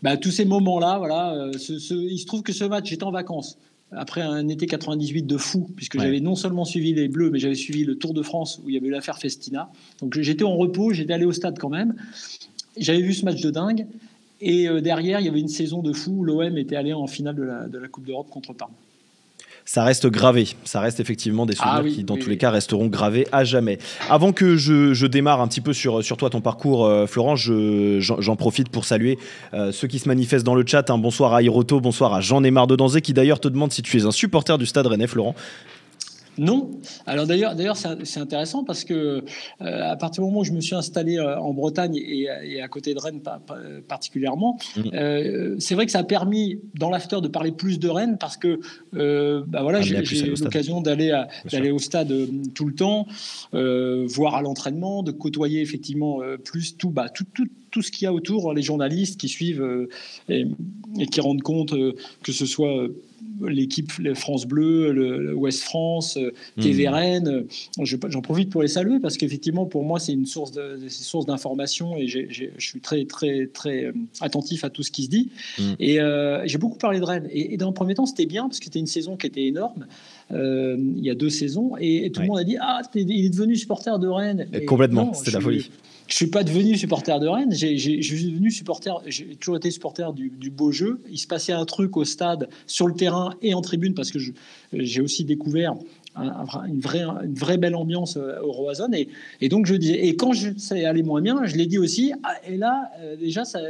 bah, 0.00 0.16
tous 0.16 0.30
ces 0.30 0.44
moments-là, 0.44 0.98
voilà, 0.98 1.50
il 1.52 2.18
se 2.18 2.26
trouve 2.26 2.42
que 2.42 2.52
ce 2.52 2.64
match, 2.64 2.88
j'étais 2.88 3.04
en 3.04 3.10
vacances 3.10 3.58
après 3.96 4.20
un 4.20 4.48
été 4.48 4.66
98 4.66 5.26
de 5.26 5.36
fou, 5.36 5.68
puisque 5.76 6.00
j'avais 6.00 6.20
non 6.20 6.34
seulement 6.34 6.64
suivi 6.64 6.94
les 6.94 7.08
Bleus, 7.08 7.30
mais 7.30 7.38
j'avais 7.38 7.54
suivi 7.54 7.84
le 7.84 7.96
Tour 7.96 8.14
de 8.14 8.22
France 8.22 8.60
où 8.64 8.68
il 8.68 8.74
y 8.74 8.78
avait 8.78 8.88
eu 8.88 8.90
l'affaire 8.90 9.18
Festina. 9.18 9.70
Donc 10.00 10.18
j'étais 10.18 10.44
en 10.44 10.56
repos, 10.56 10.92
j'étais 10.92 11.12
allé 11.12 11.24
au 11.24 11.32
stade 11.32 11.58
quand 11.58 11.68
même. 11.68 11.94
J'avais 12.76 13.02
vu 13.02 13.12
ce 13.12 13.24
match 13.24 13.40
de 13.40 13.50
dingue. 13.50 13.86
Et 14.40 14.68
euh, 14.68 14.80
derrière, 14.80 15.20
il 15.20 15.26
y 15.26 15.28
avait 15.28 15.40
une 15.40 15.48
saison 15.48 15.82
de 15.82 15.92
fou 15.92 16.10
où 16.10 16.24
l'OM 16.24 16.58
était 16.58 16.74
allé 16.74 16.92
en 16.92 17.06
finale 17.06 17.36
de 17.36 17.42
la, 17.42 17.68
de 17.68 17.78
la 17.78 17.88
Coupe 17.88 18.04
d'Europe 18.04 18.28
contre 18.28 18.52
Parme 18.52 18.72
ça 19.64 19.84
reste 19.84 20.06
gravé. 20.08 20.48
Ça 20.64 20.80
reste 20.80 21.00
effectivement 21.00 21.46
des 21.46 21.54
souvenirs 21.54 21.82
ah 21.84 21.88
qui, 21.88 22.04
dans 22.04 22.16
tous 22.16 22.28
les 22.28 22.36
cas, 22.36 22.50
resteront 22.50 22.86
gravés 22.86 23.26
à 23.32 23.44
jamais. 23.44 23.78
Avant 24.10 24.32
que 24.32 24.56
je, 24.56 25.06
démarre 25.06 25.40
un 25.40 25.48
petit 25.48 25.60
peu 25.60 25.72
sur, 25.72 26.02
sur 26.02 26.16
toi, 26.16 26.30
ton 26.30 26.40
parcours, 26.40 26.86
euh, 26.86 27.06
Florent, 27.06 27.36
j'en 27.36 28.36
profite 28.36 28.68
pour 28.68 28.84
saluer 28.84 29.18
euh, 29.54 29.72
ceux 29.72 29.88
qui 29.88 29.98
se 29.98 30.08
manifestent 30.08 30.46
dans 30.46 30.54
le 30.54 30.64
chat. 30.66 30.88
Un 30.90 30.98
bonsoir 30.98 31.34
à 31.34 31.42
Hiroto, 31.42 31.80
bonsoir 31.80 32.14
à 32.14 32.20
Jean-Némar 32.20 32.66
de 32.66 32.76
Danzé, 32.76 33.00
qui 33.00 33.12
d'ailleurs 33.12 33.40
te 33.40 33.48
demande 33.48 33.72
si 33.72 33.82
tu 33.82 33.98
es 33.98 34.04
un 34.04 34.10
supporter 34.10 34.58
du 34.58 34.66
Stade 34.66 34.86
Rennais, 34.86 35.06
Florent. 35.06 35.34
Non. 36.38 36.70
Alors 37.06 37.26
d'ailleurs, 37.26 37.54
d'ailleurs, 37.54 37.76
c'est 37.76 38.20
intéressant 38.20 38.64
parce 38.64 38.84
que 38.84 38.94
euh, 38.94 39.22
à 39.60 39.96
partir 39.96 40.22
du 40.22 40.28
moment 40.28 40.40
où 40.40 40.44
je 40.44 40.52
me 40.52 40.60
suis 40.60 40.74
installé 40.74 41.18
euh, 41.18 41.38
en 41.38 41.52
Bretagne 41.52 41.96
et, 41.96 42.28
à 42.60 42.68
côté 42.68 42.94
de 42.94 42.98
Rennes 42.98 43.20
particulièrement, 43.86 44.58
mmh. 44.76 44.80
euh, 44.94 45.56
c'est 45.58 45.74
vrai 45.74 45.86
que 45.86 45.92
ça 45.92 46.00
a 46.00 46.04
permis 46.04 46.60
dans 46.74 46.90
l'after 46.90 47.20
de 47.20 47.28
parler 47.28 47.52
plus 47.52 47.78
de 47.78 47.88
Rennes 47.88 48.16
parce 48.18 48.36
que 48.36 48.60
bah 48.92 49.62
voilà, 49.62 49.82
j'ai 49.82 49.96
eu 49.96 50.34
l'occasion 50.36 50.80
d'aller 50.80 51.12
d'aller 51.50 51.70
au 51.70 51.78
stade 51.78 52.12
tout 52.54 52.66
le 52.66 52.74
temps, 52.74 53.06
voir 53.52 54.34
à 54.34 54.42
l'entraînement, 54.42 55.02
de 55.02 55.12
côtoyer 55.12 55.60
effectivement 55.60 56.20
plus 56.44 56.76
tout, 56.76 56.90
bah, 56.90 57.08
tout, 57.08 57.24
tout 57.34 57.46
tout 57.70 57.80
ce 57.80 57.90
qu'il 57.90 58.04
y 58.04 58.06
a 58.06 58.12
autour, 58.12 58.52
les 58.52 58.60
journalistes 58.60 59.18
qui 59.18 59.28
suivent 59.28 59.88
et, 60.28 60.46
qui 61.10 61.20
rendent 61.20 61.42
compte 61.42 61.74
que 62.22 62.32
ce 62.32 62.46
soit 62.46 62.88
l'équipe 63.48 63.90
France 64.14 64.46
Bleu, 64.46 64.92
le, 64.92 65.34
Ouest 65.34 65.62
France, 65.62 66.18
TVRN. 66.60 67.28
Euh, 67.28 67.42
mmh. 67.78 67.84
J'en 68.08 68.20
profite 68.20 68.50
pour 68.50 68.62
les 68.62 68.68
saluer 68.68 69.00
parce 69.00 69.16
qu'effectivement, 69.16 69.66
pour 69.66 69.84
moi, 69.84 69.98
c'est 69.98 70.12
une 70.12 70.26
source 70.26 70.52
d'information 71.26 71.96
et 71.96 72.06
je 72.06 72.46
suis 72.58 72.80
très, 72.80 73.04
très, 73.04 73.46
très 73.46 73.86
euh, 73.86 73.92
attentif 74.20 74.64
à 74.64 74.70
tout 74.70 74.82
ce 74.82 74.90
qui 74.90 75.04
se 75.04 75.10
dit. 75.10 75.30
Mmh. 75.58 75.62
Et 75.78 76.00
euh, 76.00 76.42
j'ai 76.46 76.58
beaucoup 76.58 76.78
parlé 76.78 77.00
de 77.00 77.04
Rennes. 77.04 77.28
Et, 77.30 77.56
dans 77.56 77.68
le 77.68 77.74
premier 77.74 77.94
temps, 77.94 78.06
c'était 78.06 78.26
bien 78.26 78.44
parce 78.44 78.58
que 78.58 78.64
c'était 78.66 78.80
une 78.80 78.86
saison 78.86 79.16
qui 79.16 79.26
était 79.26 79.46
énorme. 79.46 79.86
il 80.30 81.00
y 81.04 81.10
a 81.10 81.14
deux 81.14 81.30
saisons 81.30 81.72
et, 81.78 82.10
tout 82.12 82.20
le 82.20 82.26
monde 82.26 82.38
a 82.38 82.44
dit 82.44 82.56
Ah, 82.60 82.82
il 82.94 83.26
est 83.26 83.30
devenu 83.30 83.56
supporter 83.56 83.98
de 83.98 84.08
Rennes. 84.08 84.48
Et 84.52 84.64
complètement, 84.64 85.12
c'était 85.14 85.32
la 85.32 85.40
folie. 85.40 85.70
Je 86.12 86.16
suis 86.18 86.26
pas 86.26 86.44
devenu 86.44 86.76
supporter 86.76 87.18
de 87.18 87.26
Rennes. 87.26 87.52
J'ai, 87.52 87.74
devenu 87.74 88.50
supporter. 88.50 89.00
J'ai 89.06 89.34
toujours 89.36 89.56
été 89.56 89.70
supporter 89.70 90.12
du, 90.12 90.50
beau 90.50 90.70
jeu. 90.70 91.00
Il 91.10 91.16
se 91.16 91.26
passait 91.26 91.54
un 91.54 91.64
truc 91.64 91.96
au 91.96 92.04
stade, 92.04 92.50
sur 92.66 92.86
le 92.86 92.92
terrain 92.92 93.34
et 93.40 93.54
en 93.54 93.62
tribune 93.62 93.94
parce 93.94 94.10
que 94.10 94.18
j'ai 94.74 95.00
aussi 95.00 95.24
découvert 95.24 95.74
une, 96.14 96.80
vraie, 96.80 97.56
belle 97.56 97.74
ambiance 97.74 98.18
euh, 98.18 98.42
au 98.42 98.52
Roazhon. 98.52 98.92
Et, 98.92 99.08
et, 99.40 99.48
donc, 99.48 99.64
je 99.64 99.74
disais, 99.74 100.06
et 100.06 100.14
quand 100.14 100.34
je, 100.34 100.50
ça 100.58 100.74
allait 100.86 101.02
moins 101.02 101.22
bien, 101.22 101.46
je 101.46 101.56
l'ai 101.56 101.64
dit 101.64 101.78
aussi. 101.78 102.12
Ah, 102.24 102.34
et 102.46 102.58
là, 102.58 102.90
euh, 103.00 103.16
déjà, 103.16 103.46
ça, 103.46 103.60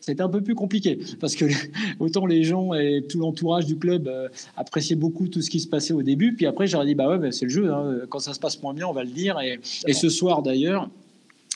c'était 0.00 0.22
un 0.22 0.28
peu 0.28 0.42
plus 0.42 0.54
compliqué 0.54 0.96
parce 1.18 1.34
que 1.34 1.46
autant 1.98 2.24
les 2.24 2.44
gens 2.44 2.72
et 2.72 3.04
tout 3.08 3.18
l'entourage 3.18 3.66
du 3.66 3.76
club 3.76 4.06
euh, 4.06 4.28
appréciaient 4.56 4.94
beaucoup 4.94 5.26
tout 5.26 5.42
ce 5.42 5.50
qui 5.50 5.58
se 5.58 5.66
passait 5.66 5.92
au 5.92 6.04
début. 6.04 6.36
Puis 6.36 6.46
après, 6.46 6.68
j'aurais 6.68 6.86
dit, 6.86 6.94
bah 6.94 7.08
ouais, 7.08 7.18
bah, 7.18 7.32
c'est 7.32 7.46
le 7.46 7.50
jeu. 7.50 7.72
Hein. 7.72 8.02
Quand 8.08 8.20
ça 8.20 8.32
se 8.32 8.38
passe 8.38 8.62
moins 8.62 8.74
bien, 8.74 8.86
on 8.86 8.92
va 8.92 9.02
le 9.02 9.10
dire. 9.10 9.40
Et 9.40 9.92
ce 9.92 10.08
soir, 10.08 10.42
d'ailleurs, 10.42 10.88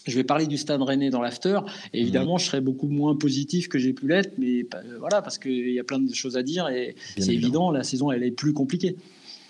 je 0.06 0.14
vais 0.14 0.24
parler 0.24 0.46
du 0.46 0.58
Stade 0.58 0.82
Rennais 0.82 1.10
dans 1.10 1.22
l'after. 1.22 1.60
Évidemment, 1.92 2.38
je 2.38 2.46
serai 2.46 2.60
beaucoup 2.60 2.88
moins 2.88 3.16
positif 3.16 3.68
que 3.68 3.78
j'ai 3.78 3.92
pu 3.92 4.06
l'être, 4.08 4.32
mais 4.38 4.66
voilà, 4.98 5.22
parce 5.22 5.38
qu'il 5.38 5.70
y 5.70 5.80
a 5.80 5.84
plein 5.84 5.98
de 5.98 6.14
choses 6.14 6.36
à 6.36 6.42
dire 6.42 6.68
et 6.68 6.94
c'est 7.18 7.34
évident, 7.34 7.70
la 7.70 7.84
saison 7.84 8.10
elle 8.10 8.22
est 8.22 8.30
plus 8.30 8.52
compliquée. 8.52 8.96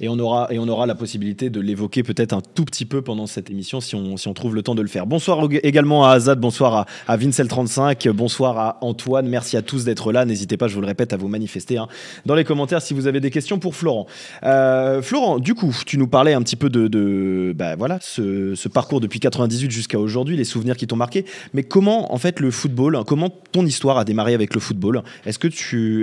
Et 0.00 0.08
on 0.08 0.18
aura, 0.18 0.48
et 0.50 0.58
on 0.58 0.66
aura 0.66 0.86
la 0.86 0.96
possibilité 0.96 1.50
de 1.50 1.60
l'évoquer 1.60 2.02
peut-être 2.02 2.32
un 2.32 2.40
tout 2.40 2.64
petit 2.64 2.84
peu 2.84 3.00
pendant 3.00 3.28
cette 3.28 3.48
émission 3.48 3.80
si 3.80 3.94
on, 3.94 4.16
si 4.16 4.26
on 4.26 4.34
trouve 4.34 4.56
le 4.56 4.62
temps 4.62 4.74
de 4.74 4.82
le 4.82 4.88
faire. 4.88 5.06
Bonsoir 5.06 5.46
également 5.62 6.04
à 6.04 6.14
Azad, 6.14 6.40
bonsoir 6.40 6.74
à, 6.74 6.86
à 7.06 7.16
Vincel35, 7.16 8.10
bonsoir 8.10 8.58
à 8.58 8.78
Antoine. 8.80 9.28
Merci 9.28 9.56
à 9.56 9.62
tous 9.62 9.84
d'être 9.84 10.10
là. 10.10 10.24
N'hésitez 10.24 10.56
pas, 10.56 10.66
je 10.66 10.74
vous 10.74 10.80
le 10.80 10.88
répète, 10.88 11.12
à 11.12 11.16
vous 11.16 11.28
manifester 11.28 11.78
hein, 11.78 11.86
dans 12.26 12.34
les 12.34 12.42
commentaires 12.42 12.82
si 12.82 12.92
vous 12.92 13.06
avez 13.06 13.20
des 13.20 13.30
questions 13.30 13.60
pour 13.60 13.76
Florent. 13.76 14.08
Euh, 14.42 15.00
Florent, 15.00 15.38
du 15.38 15.54
coup, 15.54 15.72
tu 15.86 15.96
nous 15.96 16.08
parlais 16.08 16.32
un 16.32 16.42
petit 16.42 16.56
peu 16.56 16.70
de, 16.70 17.54
bah, 17.56 17.76
voilà, 17.76 17.98
ce, 18.02 18.56
ce, 18.56 18.68
parcours 18.68 19.00
depuis 19.00 19.20
98 19.20 19.70
jusqu'à 19.70 20.00
aujourd'hui, 20.00 20.36
les 20.36 20.42
souvenirs 20.42 20.76
qui 20.76 20.88
t'ont 20.88 20.96
marqué. 20.96 21.24
Mais 21.52 21.62
comment, 21.62 22.12
en 22.12 22.18
fait, 22.18 22.40
le 22.40 22.50
football, 22.50 22.98
comment 23.06 23.30
ton 23.30 23.64
histoire 23.64 23.98
a 23.98 24.04
démarré 24.04 24.34
avec 24.34 24.54
le 24.54 24.60
football? 24.60 25.04
Est-ce 25.24 25.38
que, 25.38 25.46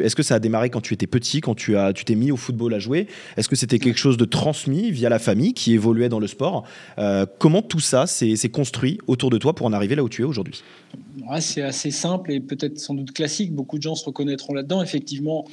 est 0.01 0.15
que 0.15 0.23
ça 0.23 0.35
a 0.35 0.39
démarré 0.39 0.69
quand 0.69 0.79
tu 0.79 0.93
étais 0.93 1.07
petit, 1.07 1.41
quand 1.41 1.55
tu 1.55 1.73
t'es 1.73 1.93
tu 1.93 2.15
mis 2.15 2.31
au 2.31 2.37
football 2.37 2.73
à 2.73 2.79
jouer? 2.79 3.07
Est-ce 3.35 3.49
que 3.49 3.57
c'était 3.57 3.80
quelque 3.81 3.97
chose 3.97 4.17
de 4.17 4.25
transmis 4.25 4.91
via 4.91 5.09
la 5.09 5.19
famille 5.19 5.53
qui 5.53 5.73
évoluait 5.73 6.09
dans 6.09 6.19
le 6.19 6.27
sport. 6.27 6.63
Euh, 6.97 7.25
comment 7.39 7.61
tout 7.61 7.79
ça 7.79 8.07
s'est 8.07 8.49
construit 8.49 8.99
autour 9.07 9.29
de 9.29 9.37
toi 9.37 9.53
pour 9.53 9.65
en 9.65 9.73
arriver 9.73 9.95
là 9.95 10.03
où 10.03 10.09
tu 10.09 10.21
es 10.21 10.25
aujourd'hui? 10.25 10.63
C'est 11.39 11.61
assez 11.61 11.91
simple 11.91 12.31
et 12.31 12.39
peut-être 12.39 12.79
sans 12.79 12.93
doute 12.93 13.11
classique. 13.11 13.53
Beaucoup 13.53 13.77
de 13.77 13.83
gens 13.83 13.95
se 13.95 14.05
reconnaîtront 14.05 14.53
là-dedans. 14.53 14.81
Effectivement, 14.81 15.45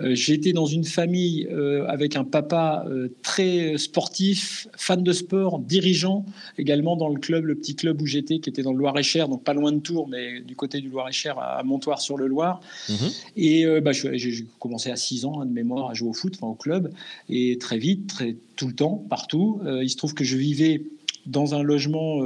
euh, 0.00 0.14
j'ai 0.14 0.34
été 0.34 0.52
dans 0.52 0.66
une 0.66 0.84
famille 0.84 1.46
euh, 1.50 1.86
avec 1.86 2.16
un 2.16 2.24
papa 2.24 2.84
euh, 2.88 3.08
très 3.22 3.78
sportif, 3.78 4.68
fan 4.76 5.02
de 5.02 5.12
sport, 5.12 5.58
dirigeant 5.58 6.26
également 6.58 6.96
dans 6.96 7.08
le 7.08 7.18
club, 7.18 7.46
le 7.46 7.54
petit 7.54 7.76
club 7.76 8.02
où 8.02 8.06
j'étais, 8.06 8.40
qui 8.40 8.50
était 8.50 8.62
dans 8.62 8.72
le 8.72 8.78
Loir-et-Cher, 8.78 9.28
donc 9.28 9.42
pas 9.42 9.54
loin 9.54 9.72
de 9.72 9.78
Tours, 9.78 10.08
mais 10.08 10.40
du 10.40 10.56
côté 10.56 10.80
du 10.80 10.88
Loir-et-Cher, 10.88 11.38
à 11.38 11.62
Montoire-sur-le-Loir. 11.62 12.60
Mhm. 12.88 12.96
Et 13.36 13.80
bah, 13.80 13.92
j'ai 13.92 14.46
commencé 14.58 14.90
à 14.90 14.96
6 14.96 15.24
ans 15.24 15.40
hein, 15.40 15.46
de 15.46 15.52
mémoire 15.52 15.90
à 15.90 15.94
jouer 15.94 16.08
au 16.08 16.12
foot, 16.12 16.36
au 16.42 16.54
club, 16.54 16.92
et 17.28 17.58
très 17.58 17.71
vite, 17.76 18.08
très, 18.08 18.36
tout 18.56 18.66
le 18.66 18.74
temps, 18.74 19.04
partout. 19.08 19.60
il 19.82 19.88
se 19.90 19.96
trouve 19.96 20.14
que 20.14 20.24
je 20.24 20.36
vivais 20.36 20.82
dans 21.26 21.54
un 21.54 21.62
logement 21.62 22.20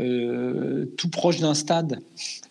euh, 0.00 0.86
tout 0.96 1.08
proche 1.08 1.38
d'un 1.38 1.54
stade. 1.54 2.00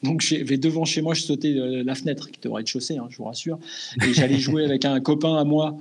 Donc 0.01 0.21
j'avais 0.21 0.57
devant 0.57 0.85
chez 0.85 1.01
moi, 1.01 1.13
je 1.13 1.23
sautais 1.23 1.55
euh, 1.55 1.83
la 1.83 1.93
fenêtre 1.93 2.31
qui 2.31 2.39
devrait 2.39 2.61
être 2.61 2.67
chaussée, 2.67 2.97
hein, 2.97 3.07
je 3.09 3.17
vous 3.17 3.25
rassure. 3.25 3.59
Et 4.07 4.13
j'allais 4.13 4.39
jouer 4.39 4.63
avec 4.63 4.85
un 4.85 4.99
copain 5.01 5.35
à 5.35 5.43
moi 5.43 5.77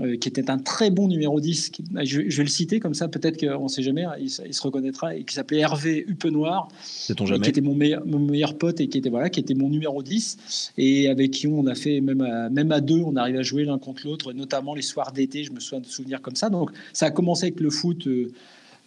euh, 0.00 0.16
qui 0.16 0.28
était 0.28 0.50
un 0.50 0.58
très 0.58 0.90
bon 0.90 1.08
numéro 1.08 1.40
10. 1.40 1.72
je, 2.02 2.20
vais 2.20 2.42
le 2.42 2.48
citer 2.48 2.80
comme 2.80 2.94
ça, 2.94 3.08
peut-être 3.08 3.38
qu'on 3.38 3.64
ne 3.64 3.68
sait 3.68 3.82
jamais, 3.82 4.04
il, 4.20 4.30
se 4.30 4.62
reconnaîtra, 4.62 5.14
et 5.14 5.24
qui 5.24 5.34
s'appelait 5.34 5.60
Hervé 5.60 6.04
Huppenoir, 6.08 6.68
qui 7.06 7.12
était 7.48 7.60
mon 7.60 7.74
meilleur, 7.74 8.04
mon 8.06 8.18
meilleur, 8.18 8.56
pote 8.58 8.80
et 8.80 8.88
qui 8.88 8.98
était, 8.98 9.10
voilà, 9.10 9.30
qui 9.30 9.40
était 9.40 9.54
mon 9.54 9.68
numéro 9.68 10.02
10, 10.02 10.72
et 10.78 11.08
avec 11.08 11.30
qui 11.30 11.46
on 11.46 11.66
a 11.66 11.74
fait, 11.74 12.00
même 12.00 12.20
à, 12.20 12.50
même 12.50 12.72
à 12.72 12.80
deux, 12.80 13.00
on 13.00 13.16
arrivait 13.16 13.38
à 13.38 13.42
jouer 13.42 13.64
l'un 13.64 13.78
contre 13.78 14.06
l'autre, 14.06 14.32
notamment 14.32 14.74
les 14.74 14.82
soirs 14.82 15.12
d'été, 15.12 15.44
je 15.44 15.52
me 15.52 15.60
souviens 15.60 15.80
de 15.80 15.86
souvenirs 15.86 16.20
comme 16.20 16.36
ça. 16.36 16.50
Donc 16.50 16.70
ça 16.92 17.06
a 17.06 17.10
commencé 17.10 17.46
avec 17.46 17.60
le 17.60 17.70
foot. 17.70 18.06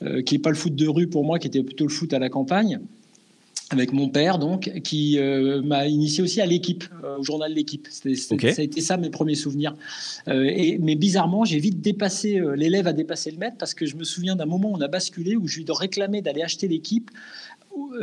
Euh, 0.03 0.21
qui 0.21 0.35
n'est 0.35 0.39
pas 0.39 0.51
le 0.51 0.55
foot 0.55 0.75
de 0.75 0.87
rue 0.87 1.07
pour 1.07 1.25
moi, 1.25 1.39
qui 1.39 1.47
était 1.47 1.63
plutôt 1.63 1.85
le 1.85 1.91
foot 1.91 2.13
à 2.13 2.19
la 2.19 2.29
campagne 2.29 2.79
avec 3.69 3.91
mon 3.91 4.09
père, 4.09 4.39
donc, 4.39 4.71
qui 4.83 5.19
euh, 5.19 5.61
m'a 5.61 5.87
initié 5.87 6.23
aussi 6.23 6.39
à 6.41 6.45
l'équipe, 6.45 6.85
euh, 7.03 7.17
au 7.17 7.23
journal 7.23 7.53
L'équipe. 7.53 7.87
Ça 7.89 8.09
a 8.09 8.61
été 8.61 8.81
ça 8.81 8.97
mes 8.97 9.09
premiers 9.09 9.35
souvenirs. 9.35 9.73
et, 10.27 10.77
mais 10.79 10.95
bizarrement, 10.95 11.45
j'ai 11.45 11.59
vite 11.59 11.81
dépassé, 11.81 12.41
l'élève 12.55 12.87
a 12.87 12.93
dépassé 12.93 13.31
le 13.31 13.37
maître 13.37 13.57
parce 13.57 13.73
que 13.73 13.85
je 13.85 13.95
me 13.95 14.03
souviens 14.03 14.35
d'un 14.35 14.45
moment 14.45 14.71
où 14.71 14.75
on 14.75 14.81
a 14.81 14.87
basculé, 14.87 15.35
où 15.35 15.47
je 15.47 15.57
lui 15.57 15.65
ai 15.67 15.71
réclamer 15.71 16.21
d'aller 16.21 16.41
acheter 16.41 16.67
l'équipe 16.67 17.11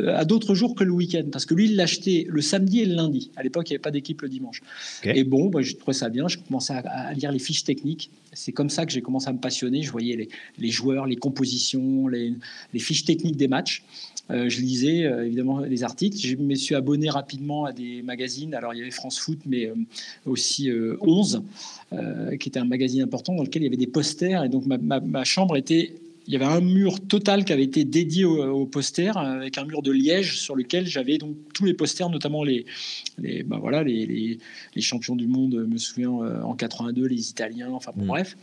à 0.07 0.23
d'autres 0.25 0.55
jours 0.55 0.73
que 0.73 0.83
le 0.83 0.91
week-end, 0.91 1.25
parce 1.31 1.45
que 1.45 1.53
lui, 1.53 1.65
il 1.65 1.75
l'achetait 1.75 2.25
le 2.29 2.41
samedi 2.41 2.81
et 2.81 2.85
le 2.85 2.95
lundi. 2.95 3.31
À 3.35 3.43
l'époque, 3.43 3.69
il 3.69 3.73
n'y 3.73 3.75
avait 3.75 3.81
pas 3.81 3.91
d'équipe 3.91 4.21
le 4.21 4.29
dimanche. 4.29 4.61
Et 5.03 5.23
bon, 5.23 5.49
bah, 5.49 5.61
je 5.61 5.75
trouvais 5.75 5.93
ça 5.93 6.09
bien. 6.09 6.27
Je 6.27 6.37
commençais 6.37 6.73
à 6.73 7.13
lire 7.13 7.31
les 7.31 7.39
fiches 7.39 7.63
techniques 7.63 8.09
c'est 8.35 8.51
comme 8.51 8.69
ça 8.69 8.85
que 8.85 8.91
j'ai 8.91 9.01
commencé 9.01 9.27
à 9.29 9.33
me 9.33 9.39
passionner. 9.39 9.81
Je 9.81 9.91
voyais 9.91 10.29
les, 10.57 10.69
joueurs, 10.69 11.07
les 11.07 11.15
compositions, 11.15 12.07
les, 12.07 12.35
fiches 12.77 13.05
techniques 13.05 13.37
des 13.37 13.47
matchs. 13.47 13.83
Euh, 14.31 14.49
je 14.49 14.61
lisais 14.61 15.05
euh, 15.05 15.25
évidemment 15.25 15.59
les 15.59 15.83
articles. 15.83 16.17
Je 16.17 16.35
me 16.35 16.55
suis 16.55 16.75
abonné 16.75 17.09
rapidement 17.09 17.65
à 17.65 17.71
des 17.71 18.01
magazines. 18.01 18.53
Alors 18.55 18.73
il 18.73 18.79
y 18.79 18.81
avait 18.81 18.91
France 18.91 19.19
Foot, 19.19 19.39
mais 19.45 19.67
euh, 19.67 19.75
aussi 20.25 20.71
11, 21.01 21.43
qui 22.39 22.49
était 22.49 22.59
un 22.59 22.65
magazine 22.65 23.01
important 23.01 23.33
dans 23.35 23.43
lequel 23.43 23.61
il 23.61 23.65
y 23.65 23.67
avait 23.67 23.77
des 23.77 23.87
posters. 23.87 24.43
Et 24.43 24.49
donc 24.49 24.65
ma 24.65 25.23
chambre 25.23 25.55
était 25.55 25.93
il 26.27 26.33
y 26.33 26.35
avait 26.35 26.45
un 26.45 26.61
mur 26.61 26.99
total 27.07 27.45
qui 27.45 27.53
avait 27.53 27.63
été 27.63 27.83
dédié 27.83 28.25
aux, 28.25 28.65
posters, 28.65 29.17
avec 29.17 29.57
un 29.57 29.65
mur 29.65 29.81
de 29.81 29.91
liège 29.91 30.39
sur 30.39 30.55
lequel 30.55 30.87
j'avais 30.87 31.17
donc 31.17 31.35
tous 31.53 31.65
les 31.65 31.73
posters, 31.73 32.09
notamment 32.09 32.43
les, 32.43 32.65
les, 33.19 33.43
ben 33.43 33.57
voilà, 33.59 33.83
les, 33.83 34.39
les, 34.75 34.81
champions 34.81 35.15
du 35.15 35.27
monde, 35.27 35.53
je 35.53 35.71
me 35.71 35.77
souviens, 35.77 36.11
euh, 36.11 36.41
en 36.41 36.55
82, 36.55 37.05
les 37.05 37.29
Italiens, 37.29 37.69
enfin 37.71 37.91
bon, 37.95 38.05
mm. 38.05 38.07
bref. 38.07 38.37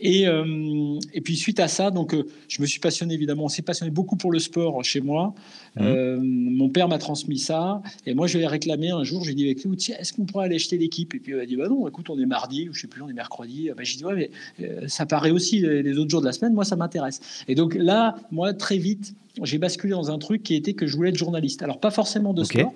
Et, 0.00 0.26
euh, 0.26 0.98
et 1.14 1.20
puis 1.20 1.36
suite 1.36 1.60
à 1.60 1.68
ça, 1.68 1.90
donc, 1.90 2.14
euh, 2.14 2.26
je 2.48 2.60
me 2.62 2.66
suis 2.66 2.80
passionné 2.80 3.14
évidemment, 3.14 3.44
on 3.44 3.48
s'est 3.48 3.62
passionné 3.62 3.90
beaucoup 3.90 4.16
pour 4.16 4.32
le 4.32 4.38
sport 4.38 4.82
chez 4.84 5.00
moi. 5.00 5.34
Mm. 5.76 6.18
mon 6.22 6.68
père 6.68 6.88
m'a 6.88 6.98
transmis 6.98 7.38
ça, 7.38 7.80
et 8.04 8.14
moi 8.14 8.26
je 8.26 8.38
lui 8.38 8.44
ai 8.44 8.48
réclamé 8.48 8.90
un 8.90 9.04
jour, 9.04 9.24
j'ai 9.24 9.34
dit 9.34 9.44
avec 9.44 9.62
lui, 9.62 9.76
est-ce 9.76 10.12
qu'on 10.12 10.24
pourrait 10.24 10.46
aller 10.46 10.56
acheter 10.56 10.78
l'équipe? 10.78 11.14
Et 11.14 11.20
puis 11.20 11.32
il 11.32 11.36
m'a 11.38 11.46
dit, 11.46 11.54
bah 11.54 11.68
non, 11.68 11.86
écoute, 11.86 12.10
on 12.10 12.18
est 12.18 12.26
mardi, 12.26 12.68
ou 12.68 12.74
je 12.74 12.80
sais 12.80 12.88
plus, 12.88 13.02
on 13.02 13.08
est 13.08 13.12
mercredi. 13.12 13.70
Ben, 13.76 13.84
j'ai 13.84 13.96
dit, 13.96 14.04
ouais, 14.04 14.30
mais 14.58 14.88
ça 14.88 15.06
paraît 15.06 15.30
aussi 15.30 15.60
les 15.60 15.96
autres 15.96 16.10
jours 16.10 16.20
de 16.20 16.26
la 16.26 16.32
semaine, 16.32 16.54
moi 16.54 16.64
ça 16.64 16.74
m'intéresse. 16.74 17.19
Et 17.48 17.54
donc 17.54 17.74
là, 17.74 18.16
moi, 18.30 18.52
très 18.54 18.78
vite, 18.78 19.14
j'ai 19.42 19.58
basculé 19.58 19.92
dans 19.92 20.10
un 20.10 20.18
truc 20.18 20.42
qui 20.42 20.54
était 20.54 20.74
que 20.74 20.86
je 20.86 20.96
voulais 20.96 21.10
être 21.10 21.16
journaliste. 21.16 21.62
Alors, 21.62 21.80
pas 21.80 21.90
forcément 21.90 22.34
de 22.34 22.44
sport, 22.44 22.74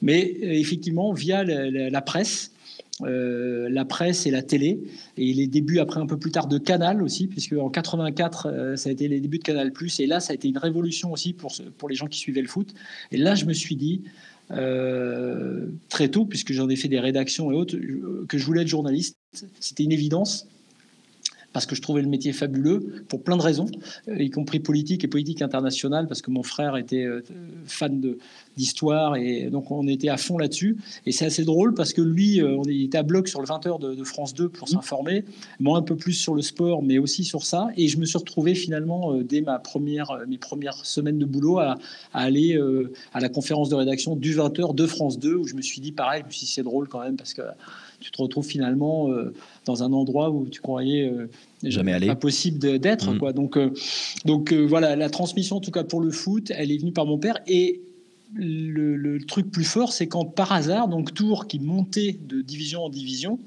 mais 0.00 0.34
euh, 0.42 0.52
effectivement, 0.52 1.12
via 1.12 1.44
la, 1.44 2.02
presse. 2.02 2.52
Euh, 3.02 3.68
la 3.70 3.84
presse 3.84 4.26
et 4.26 4.30
la 4.30 4.42
télé, 4.42 4.80
et 5.16 5.32
les 5.32 5.46
débuts 5.46 5.78
après 5.78 6.00
un 6.00 6.06
peu 6.06 6.18
plus 6.18 6.30
tard 6.30 6.46
de 6.46 6.58
Canal 6.58 7.02
aussi, 7.02 7.26
puisque 7.26 7.54
en 7.54 7.68
84 7.68 8.46
euh, 8.46 8.76
ça 8.76 8.90
a 8.90 8.92
été 8.92 9.08
les 9.08 9.18
débuts 9.18 9.38
de 9.38 9.42
Canal+, 9.42 9.72
et 9.98 10.06
là 10.06 10.20
ça 10.20 10.32
a 10.32 10.34
été 10.34 10.48
une 10.48 10.58
révolution 10.58 11.10
aussi 11.10 11.32
pour, 11.32 11.52
pour 11.78 11.88
les 11.88 11.94
gens 11.94 12.06
qui 12.06 12.18
suivaient 12.18 12.42
le 12.42 12.48
foot. 12.48 12.74
Et 13.10 13.16
là 13.16 13.34
je 13.34 13.44
me 13.44 13.52
suis 13.52 13.76
dit, 13.76 14.02
très 15.88 16.08
tôt, 16.10 16.26
puisque 16.26 16.52
j'en 16.52 16.68
ai 16.68 16.76
fait 16.76 16.88
des 16.88 17.00
rédactions 17.00 17.50
et 17.50 17.54
autres, 17.54 17.76
que 18.28 18.36
je 18.36 18.44
voulais 18.44 18.62
être 18.62 18.68
journaliste. 18.68 19.16
C'était 19.60 19.84
une 19.84 19.92
évidence 19.92 20.46
parce 21.52 21.66
que 21.66 21.74
je 21.74 21.82
trouvais 21.82 22.02
le 22.02 22.08
métier 22.08 22.32
fabuleux 22.32 23.04
pour 23.08 23.22
plein 23.22 23.36
de 23.36 23.42
raisons, 23.42 23.66
euh, 24.08 24.22
y 24.22 24.30
compris 24.30 24.60
politique 24.60 25.04
et 25.04 25.08
politique 25.08 25.42
internationale, 25.42 26.06
parce 26.06 26.22
que 26.22 26.30
mon 26.30 26.42
frère 26.42 26.76
était 26.76 27.04
euh, 27.04 27.22
fan 27.66 28.02
d'histoire 28.56 29.16
et 29.16 29.48
donc 29.50 29.70
on 29.70 29.86
était 29.86 30.08
à 30.08 30.16
fond 30.16 30.38
là-dessus. 30.38 30.76
Et 31.06 31.12
c'est 31.12 31.26
assez 31.26 31.44
drôle 31.44 31.74
parce 31.74 31.92
que 31.92 32.02
lui, 32.02 32.40
euh, 32.40 32.56
on 32.56 32.64
était 32.64 32.98
à 32.98 33.02
bloc 33.02 33.28
sur 33.28 33.40
le 33.40 33.46
20h 33.46 33.96
de, 33.96 34.04
France 34.04 34.34
2 34.34 34.48
pour 34.48 34.68
mmh. 34.68 34.72
s'informer, 34.72 35.24
moi 35.60 35.78
un 35.78 35.82
peu 35.82 35.96
plus 35.96 36.12
sur 36.12 36.34
le 36.34 36.42
sport, 36.42 36.82
mais 36.82 36.98
aussi 36.98 37.24
sur 37.24 37.44
ça. 37.44 37.68
Et 37.76 37.88
je 37.88 37.98
me 37.98 38.04
suis 38.04 38.18
retrouvé 38.18 38.54
finalement, 38.54 39.14
dès 39.22 39.40
ma 39.40 39.58
première, 39.58 40.18
mes 40.26 40.38
premières 40.38 40.84
semaines 40.84 41.18
de 41.18 41.24
boulot, 41.24 41.58
à, 41.60 41.78
aller 42.12 42.58
à 43.14 43.20
la 43.20 43.28
conférence 43.28 43.68
de 43.68 43.74
rédaction 43.76 44.16
du 44.16 44.34
20h 44.34 44.74
de 44.74 44.86
France 44.86 45.18
2, 45.18 45.34
où 45.34 45.46
je 45.46 45.54
me 45.54 45.62
suis 45.62 45.80
dit 45.80 45.92
pareil, 45.92 46.22
je 46.22 46.26
me 46.26 46.32
suis 46.32 46.46
dit 46.46 46.52
c'est 46.52 46.62
drôle 46.62 46.88
quand 46.88 47.00
même 47.00 47.16
parce 47.16 47.32
que 47.32 47.42
tu 48.02 48.10
te 48.10 48.20
retrouves 48.20 48.44
finalement 48.44 49.10
euh, 49.10 49.32
dans 49.64 49.82
un 49.82 49.92
endroit 49.92 50.30
où 50.30 50.46
tu 50.48 50.60
croyais 50.60 51.08
euh, 51.08 51.30
jamais 51.62 51.92
aller. 51.92 52.08
impossible 52.08 52.58
d'être. 52.78 53.12
Mm. 53.12 53.18
Quoi. 53.18 53.32
Donc, 53.32 53.56
euh, 53.56 53.72
donc 54.24 54.52
voilà, 54.52 54.96
la 54.96 55.08
transmission, 55.08 55.56
en 55.56 55.60
tout 55.60 55.70
cas 55.70 55.84
pour 55.84 56.00
le 56.00 56.10
foot, 56.10 56.52
elle 56.54 56.70
est 56.70 56.78
venue 56.78 56.92
par 56.92 57.06
mon 57.06 57.18
père. 57.18 57.38
Et 57.46 57.80
le, 58.34 59.18
truc 59.26 59.50
plus 59.50 59.64
fort, 59.64 59.92
c'est 59.92 60.08
quand 60.08 60.24
par 60.24 60.52
hasard, 60.52 60.88
donc 60.88 61.14
Tours 61.14 61.46
qui 61.46 61.60
montait 61.60 62.18
de 62.26 62.42
division 62.42 62.84
en 62.84 62.88
division, 62.88 63.38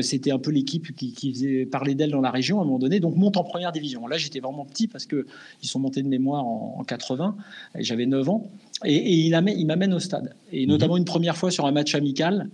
c'était 0.00 0.30
un 0.30 0.38
peu 0.38 0.50
l'équipe 0.50 0.94
qui, 0.96 1.32
faisait 1.32 1.66
parler 1.66 1.94
d'elle 1.94 2.12
dans 2.12 2.22
la 2.22 2.30
région 2.30 2.60
à 2.60 2.62
un 2.62 2.64
moment 2.64 2.78
donné, 2.78 2.98
donc 2.98 3.16
monte 3.16 3.36
en 3.36 3.44
première 3.44 3.72
division. 3.72 4.06
Là, 4.06 4.16
j'étais 4.16 4.40
vraiment 4.40 4.64
petit 4.64 4.86
parce 4.86 5.06
qu'ils 5.06 5.24
sont 5.60 5.80
montés 5.80 6.02
de 6.02 6.08
mémoire 6.08 6.46
en, 6.46 6.82
80, 6.86 7.36
et 7.76 7.82
j'avais 7.82 8.06
9 8.06 8.28
ans, 8.30 8.46
et, 8.84 9.12
il 9.12 9.66
m'amène 9.66 9.92
au 9.92 9.98
stade. 9.98 10.34
Et 10.52 10.66
notamment 10.66 10.96
une 10.96 11.04
première 11.04 11.36
fois 11.36 11.50
sur 11.50 11.66
un 11.66 11.72
match 11.72 11.94
amical, 11.94 12.48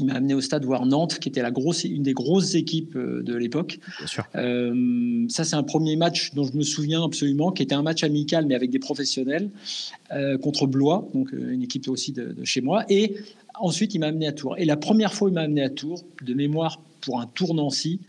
il 0.00 0.06
m'a 0.06 0.14
amené 0.14 0.34
au 0.34 0.40
stade 0.40 0.64
voir 0.64 0.86
Nantes, 0.86 1.18
qui 1.18 1.28
était 1.28 1.42
la 1.42 1.50
grosse, 1.50 1.84
une 1.84 2.02
des 2.02 2.14
grosses 2.14 2.54
équipes 2.54 2.96
euh, 2.96 3.22
de 3.22 3.34
l'époque. 3.34 3.78
Euh, 4.34 5.24
ça, 5.28 5.44
c'est 5.44 5.56
un 5.56 5.62
premier 5.62 5.96
match 5.96 6.34
dont 6.34 6.44
je 6.44 6.56
me 6.56 6.62
souviens 6.62 7.04
absolument, 7.04 7.52
qui 7.52 7.62
était 7.62 7.74
un 7.74 7.82
match 7.82 8.02
amical, 8.02 8.46
mais 8.46 8.54
avec 8.54 8.70
des 8.70 8.78
professionnels, 8.78 9.50
euh, 10.12 10.36
contre 10.38 10.66
Blois, 10.66 11.08
donc 11.14 11.32
une 11.32 11.62
équipe 11.62 11.88
aussi 11.88 12.12
de, 12.12 12.34
chez 12.42 12.60
moi. 12.60 12.84
Et 12.88 13.16
ensuite, 13.54 13.94
il 13.94 14.00
m'a 14.00 14.06
amené 14.06 14.26
à 14.26 14.32
Tours. 14.32 14.58
Et 14.58 14.64
la 14.64 14.76
première 14.76 15.14
fois, 15.14 15.28
il 15.28 15.34
m'a 15.34 15.42
amené 15.42 15.62
à 15.62 15.70
Tours, 15.70 16.02
de 16.22 16.34
mémoire 16.34 16.80
pour 17.00 17.20
un 17.20 17.26
tour 17.26 17.54
Nancy. 17.54 18.00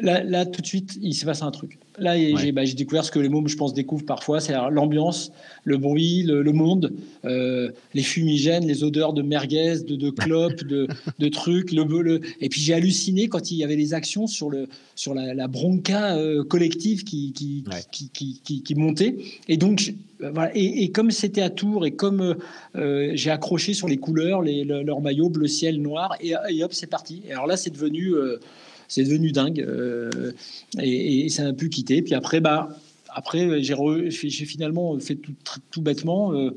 Là, 0.00 0.44
tout 0.44 0.60
de 0.60 0.66
suite, 0.66 0.98
il 1.00 1.14
s'est 1.14 1.24
passé 1.24 1.44
un 1.44 1.52
truc. 1.52 1.78
Là, 1.98 2.16
bah, 2.52 2.64
j'ai 2.64 2.74
découvert 2.74 3.04
ce 3.04 3.12
que 3.12 3.20
les 3.20 3.28
mômes, 3.28 3.46
je 3.46 3.56
pense, 3.56 3.74
découvrent 3.74 4.04
parfois, 4.04 4.40
c'est 4.40 4.54
l'ambiance, 4.72 5.30
le 5.62 5.76
bruit, 5.76 6.24
le, 6.24 6.42
monde, 6.52 6.92
euh, 7.24 7.70
les 7.94 8.02
fumigènes, 8.02 8.66
les 8.66 8.82
odeurs 8.82 9.12
de 9.12 9.22
merguez, 9.22 9.84
de, 9.86 9.94
de 9.94 10.10
clopes, 10.10 10.64
de, 10.64 10.88
de, 11.20 11.28
trucs. 11.28 11.70
Le, 11.70 11.84
le, 12.02 12.20
et 12.40 12.48
puis 12.48 12.60
j'ai 12.60 12.74
halluciné 12.74 13.28
quand 13.28 13.52
il 13.52 13.56
y 13.56 13.62
avait 13.62 13.76
les 13.76 13.94
actions 13.94 14.26
sur, 14.26 14.50
le, 14.50 14.66
sur 14.96 15.14
la, 15.14 15.46
bronca 15.46 16.16
euh, 16.16 16.42
collective 16.42 17.04
qui, 17.04 17.32
qui, 17.32 17.64
qui, 17.92 18.40
qui, 18.42 18.62
qui, 18.62 18.74
montait. 18.74 19.16
Et 19.48 19.56
donc, 19.56 19.94
euh, 20.22 20.30
voilà. 20.34 20.50
Et, 20.56 20.90
comme 20.90 21.12
c'était 21.12 21.42
à 21.42 21.50
Tours 21.50 21.86
et 21.86 21.92
comme 21.92 22.34
j'ai 22.74 23.30
accroché 23.30 23.74
sur 23.74 23.86
les 23.86 23.98
couleurs, 23.98 24.42
les, 24.42 24.64
leur 24.64 25.00
maillot 25.00 25.28
bleu 25.28 25.46
ciel 25.46 25.80
noir, 25.80 26.16
et, 26.20 26.34
et 26.50 26.64
hop, 26.64 26.72
c'est 26.72 26.88
parti. 26.88 27.22
Et 27.28 27.32
alors 27.32 27.46
là, 27.46 27.56
c'est 27.56 27.70
devenu 27.70 28.12
c'est 28.88 29.04
devenu 29.04 29.32
dingue 29.32 29.60
euh, 29.60 30.32
et, 30.78 31.28
ça 31.28 31.44
n'a 31.44 31.52
pu 31.52 31.68
quitter. 31.68 32.02
Puis 32.02 32.14
après, 32.14 32.40
bah, 32.40 32.68
après 33.08 33.62
j'ai 33.62 34.44
finalement 34.44 34.98
fait 34.98 35.16
tout, 35.16 35.34
tout 35.70 35.82
bêtement. 35.82 36.32
Euh, 36.32 36.50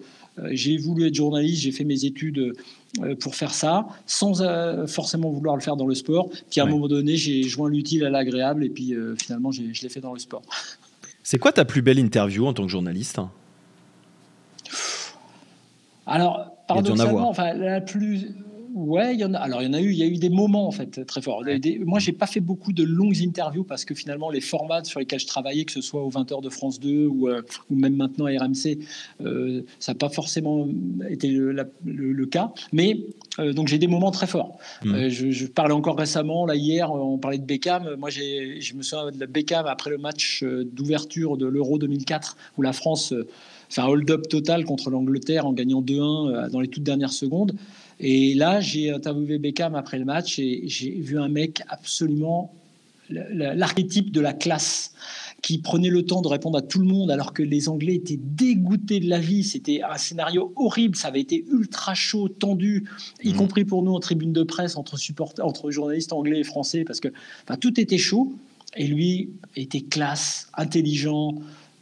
j'ai 0.52 0.78
voulu 0.78 1.08
être 1.08 1.16
journaliste, 1.16 1.64
j'ai 1.64 1.72
fait 1.72 1.84
mes 1.84 2.06
études 2.06 2.54
euh, 3.02 3.16
pour 3.16 3.36
faire 3.36 3.54
ça, 3.54 3.88
sans 4.06 4.44
forcément 4.88 5.32
vouloir 5.32 5.56
le 5.56 5.62
faire 5.62 5.76
dans 5.76 5.88
le 5.88 5.96
sport. 5.96 6.30
Puis 6.50 6.60
à 6.62 6.64
un 6.64 6.68
moment 6.68 6.88
donné, 6.88 7.16
j'ai 7.16 7.44
joint 7.44 7.70
l'utile 7.70 8.06
à 8.06 8.10
l'agréable 8.10 8.64
et 8.64 8.70
puis 8.70 8.94
finalement, 9.20 9.52
je 9.52 9.62
l'ai 9.62 9.90
fait 9.90 10.02
dans 10.02 10.14
le 10.14 10.20
sport. 10.20 10.44
C'est 11.24 11.40
quoi 11.40 11.52
ta 11.52 11.66
plus 11.66 11.82
belle 11.82 12.00
interview 12.00 12.46
en 12.46 12.54
tant 12.54 12.64
que 12.64 12.72
journaliste? 12.72 13.20
Alors, 16.06 16.56
paradoxalement, 16.68 17.30
enfin, 17.30 17.54
la 17.54 17.82
plus 17.82 18.30
Ouais, 18.78 19.16
il 19.16 19.20
y 19.20 19.26
en 19.26 19.34
a. 19.34 19.40
Alors, 19.40 19.64
il 19.64 19.66
y 19.66 19.68
en 19.70 19.74
a 19.74 19.82
eu. 19.82 19.92
Il 19.92 19.98
y 19.98 20.04
a 20.04 20.06
eu 20.06 20.18
des 20.18 20.30
moments 20.30 20.68
en 20.68 20.72
fait 20.72 21.04
très 21.06 21.20
forts. 21.22 21.44
Des, 21.44 21.80
moi, 21.84 21.98
j'ai 21.98 22.12
pas 22.12 22.28
fait 22.28 22.40
beaucoup 22.40 22.74
de 22.74 22.84
longues 22.84 23.18
interviews 23.24 23.64
parce 23.64 23.86
que 23.86 23.96
finalement, 23.96 24.30
les 24.30 24.40
formats 24.40 24.84
sur 24.84 25.00
lesquels 25.00 25.20
je 25.20 25.26
travaillais, 25.26 25.66
que 25.66 25.72
ce 25.72 25.82
soit 25.82 26.04
au 26.04 26.12
20h 26.12 26.44
de 26.44 26.50
France 26.50 26.80
2 26.80 27.08
ou, 27.08 27.28
euh, 27.28 27.42
ou 27.72 27.76
même 27.76 27.96
maintenant 27.96 28.26
à 28.26 28.30
RMC, 28.30 28.78
euh, 29.22 29.64
ça 29.80 29.94
n'a 29.94 29.98
pas 29.98 30.10
forcément 30.10 30.68
été 31.10 31.30
le, 31.30 32.26
cas. 32.28 32.52
Mais 32.72 33.00
euh, 33.40 33.52
donc, 33.52 33.68
j'ai 33.68 33.80
des 33.80 33.88
moments 33.88 34.12
très 34.12 34.28
forts. 34.28 34.60
Mmh. 34.84 35.08
Je, 35.10 35.48
parlais 35.48 35.74
encore 35.74 35.98
récemment, 35.98 36.46
là 36.46 36.56
hier, 36.56 36.92
on 36.92 37.18
parlait 37.18 37.40
de 37.40 37.46
Beckham. 37.46 37.96
Moi, 37.98 38.12
je 38.12 38.76
me 38.76 38.84
souviens 38.84 39.12
de 39.12 39.26
Beckham 39.26 39.66
après 39.66 39.90
le 39.90 39.98
match 39.98 40.44
d'ouverture 40.44 41.38
de 41.38 41.48
l'Euro 41.48 41.80
2004 41.80 42.38
où 42.58 42.62
la 42.62 42.74
France 42.74 43.14
fait 43.70 43.82
un 43.82 43.88
hold-up 43.88 44.28
total 44.30 44.66
contre 44.66 44.92
l'Angleterre 44.92 45.48
en 45.48 45.54
gagnant 45.54 45.82
2-1 45.82 46.52
dans 46.52 46.60
les 46.60 46.68
toutes 46.68 46.84
dernières 46.84 47.12
secondes. 47.12 47.54
Et 48.00 48.34
là, 48.36 48.60
j'ai 48.62 48.92
interviewé 48.92 49.38
Beckham 49.40 49.76
après 49.76 49.98
le 49.98 50.06
match 50.06 50.40
et 50.40 50.64
j'ai 50.66 50.92
vu 50.92 51.20
un 51.20 51.30
mec 51.30 51.62
absolument 51.68 52.54
l'archétype 53.10 54.12
de 54.12 54.20
la 54.20 54.34
classe 54.34 54.94
qui 55.42 55.60
prenait 55.60 55.90
le 55.90 56.04
temps 56.04 56.22
de 56.22 56.28
répondre 56.28 56.58
à 56.58 56.62
tout 56.62 56.80
le 56.80 56.86
monde 56.86 57.12
alors 57.12 57.32
que 57.32 57.44
les 57.44 57.70
Anglais 57.70 57.96
étaient 57.96 58.20
dégoûtés 58.20 59.00
de 59.00 59.08
la 59.08 59.20
vie. 59.20 59.44
C'était 59.44 59.82
un 59.82 59.98
scénario 59.98 60.52
horrible, 60.56 60.96
ça 60.96 61.10
avait 61.10 61.22
été 61.22 61.46
ultra 61.52 61.94
chaud, 61.94 62.28
tendu, 62.28 62.90
y 63.24 63.32
mmh. 63.32 63.36
compris 63.36 63.66
pour 63.66 63.84
nous 63.84 63.94
en 63.94 64.00
tribune 64.00 64.34
de 64.34 64.44
presse 64.44 64.76
entre, 64.76 64.98
supporters, 64.98 65.46
entre 65.46 65.72
journalistes 65.72 66.12
anglais 66.12 66.40
et 66.40 66.44
français, 66.44 66.84
parce 66.84 67.00
que 67.00 67.10
tout 67.60 67.80
était 67.80 67.98
chaud. 67.98 68.34
Et 68.76 68.86
lui 68.86 69.30
était 69.56 69.82
classe, 69.82 70.50
intelligent, 70.56 71.36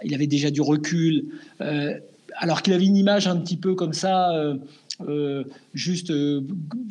il 0.04 0.14
avait 0.14 0.28
déjà 0.28 0.52
du 0.52 0.62
recul, 0.62 1.26
euh, 1.60 2.00
alors 2.38 2.62
qu'il 2.62 2.74
avait 2.74 2.86
une 2.86 2.96
image 2.96 3.28
un 3.28 3.38
petit 3.38 3.58
peu 3.58 3.74
comme 3.74 3.94
ça. 3.94 4.32
Euh, 4.34 4.56
euh, 5.02 5.44
juste 5.74 6.10
euh, 6.12 6.42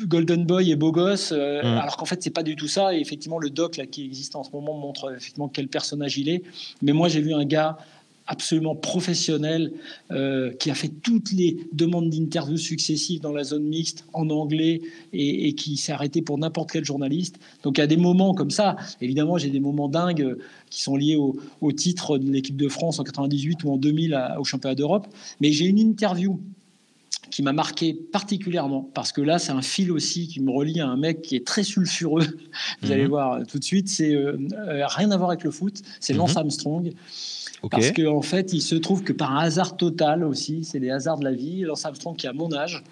Golden 0.06 0.44
Boy 0.44 0.70
et 0.70 0.76
beau 0.76 0.92
gosse, 0.92 1.32
euh, 1.32 1.62
mm. 1.62 1.78
alors 1.78 1.96
qu'en 1.96 2.04
fait 2.04 2.22
c'est 2.22 2.30
pas 2.30 2.42
du 2.42 2.56
tout 2.56 2.68
ça. 2.68 2.94
Et 2.94 3.00
effectivement, 3.00 3.38
le 3.38 3.50
doc 3.50 3.76
là 3.76 3.86
qui 3.86 4.04
existe 4.04 4.36
en 4.36 4.44
ce 4.44 4.50
moment 4.52 4.74
montre 4.74 5.14
effectivement 5.16 5.48
quel 5.48 5.68
personnage 5.68 6.18
il 6.18 6.28
est. 6.28 6.42
Mais 6.82 6.92
moi, 6.92 7.08
j'ai 7.08 7.20
vu 7.20 7.32
un 7.32 7.44
gars 7.44 7.78
absolument 8.26 8.74
professionnel 8.74 9.70
qui 10.08 10.70
a 10.70 10.74
fait 10.74 10.88
toutes 10.88 11.30
les 11.30 11.58
demandes 11.74 12.08
d'interview 12.08 12.56
successives 12.56 13.20
dans 13.20 13.32
la 13.32 13.44
zone 13.44 13.64
mixte 13.64 14.06
en 14.14 14.30
anglais 14.30 14.80
et, 15.12 15.52
qui 15.52 15.76
s'est 15.76 15.92
arrêté 15.92 16.22
pour 16.22 16.38
n'importe 16.38 16.72
quel 16.72 16.86
journaliste. 16.86 17.38
Donc 17.64 17.76
il 17.76 17.82
y 17.82 17.84
a 17.84 17.86
des 17.86 17.98
moments 17.98 18.32
comme 18.32 18.50
ça. 18.50 18.76
Évidemment, 19.02 19.36
j'ai 19.36 19.50
des 19.50 19.60
moments 19.60 19.90
dingues 19.90 20.38
qui 20.70 20.80
sont 20.80 20.96
liés 20.96 21.16
au, 21.16 21.36
au 21.60 21.72
titre 21.72 22.16
de 22.16 22.30
l'équipe 22.30 22.56
de 22.56 22.68
France 22.68 22.98
en 22.98 23.04
98 23.04 23.62
ou 23.64 23.72
en 23.72 23.76
2000 23.76 24.18
au 24.38 24.44
championnat 24.44 24.74
d'Europe. 24.74 25.06
Mais 25.42 25.52
j'ai 25.52 25.66
une 25.66 25.78
interview 25.78 26.40
qui 27.30 27.42
m'a 27.42 27.52
marqué 27.52 27.94
particulièrement, 27.94 28.88
parce 28.94 29.12
que 29.12 29.20
là, 29.20 29.38
c'est 29.38 29.52
un 29.52 29.62
fil 29.62 29.90
aussi 29.90 30.28
qui 30.28 30.40
me 30.40 30.50
relie 30.50 30.80
à 30.80 30.86
un 30.86 30.96
mec 30.96 31.22
qui 31.22 31.36
est 31.36 31.46
très 31.46 31.64
sulfureux. 31.64 32.26
Vous 32.82 32.92
allez 32.92 33.04
mhm. 33.04 33.08
voir 33.08 33.46
tout 33.46 33.58
de 33.58 33.64
suite, 33.64 33.88
c'est 33.88 34.14
euh, 34.14 34.36
euh, 34.52 34.86
rien 34.86 35.10
à 35.10 35.16
voir 35.16 35.30
avec 35.30 35.44
le 35.44 35.50
foot, 35.50 35.82
c'est 36.00 36.12
mhm. 36.12 36.20
Lance 36.20 36.36
Armstrong. 36.36 36.92
Parce 37.70 37.92
qu'en 37.92 38.16
en 38.16 38.22
fait, 38.22 38.52
il 38.52 38.60
se 38.60 38.74
trouve 38.74 39.02
que 39.02 39.14
par 39.14 39.32
un 39.32 39.38
hasard 39.38 39.78
total 39.78 40.22
aussi, 40.22 40.64
c'est 40.64 40.78
les 40.78 40.90
hasards 40.90 41.18
de 41.18 41.24
la 41.24 41.32
vie, 41.32 41.62
Lance 41.62 41.86
Armstrong 41.86 42.14
qui 42.14 42.26
a 42.26 42.34
mon 42.34 42.52
âge, 42.52 42.84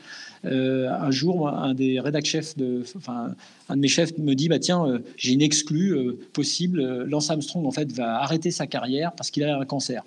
euh, 0.47 0.89
un 0.91 1.11
jour, 1.11 1.47
un 1.47 1.75
des 1.75 2.01
rédacteurs 2.01 2.43
chefs, 2.43 2.57
de, 2.57 2.83
enfin, 2.97 3.35
un 3.69 3.77
de 3.77 3.81
mes 3.81 3.89
chefs 3.89 4.17
me 4.17 4.35
dit 4.35 4.49
bah 4.49 4.59
tiens, 4.59 5.03
j'ai 5.19 5.33
une 5.33 5.43
exclue 5.43 6.17
possible. 6.33 7.05
Lance 7.05 7.29
Armstrong 7.29 7.67
en 7.67 7.71
fait 7.71 7.93
va 7.93 8.23
arrêter 8.23 8.51
sa 8.51 8.67
carrière 8.67 9.13
parce 9.13 9.31
qu'il 9.31 9.45
a 9.45 9.59
un 9.59 9.65
cancer. 9.67 10.05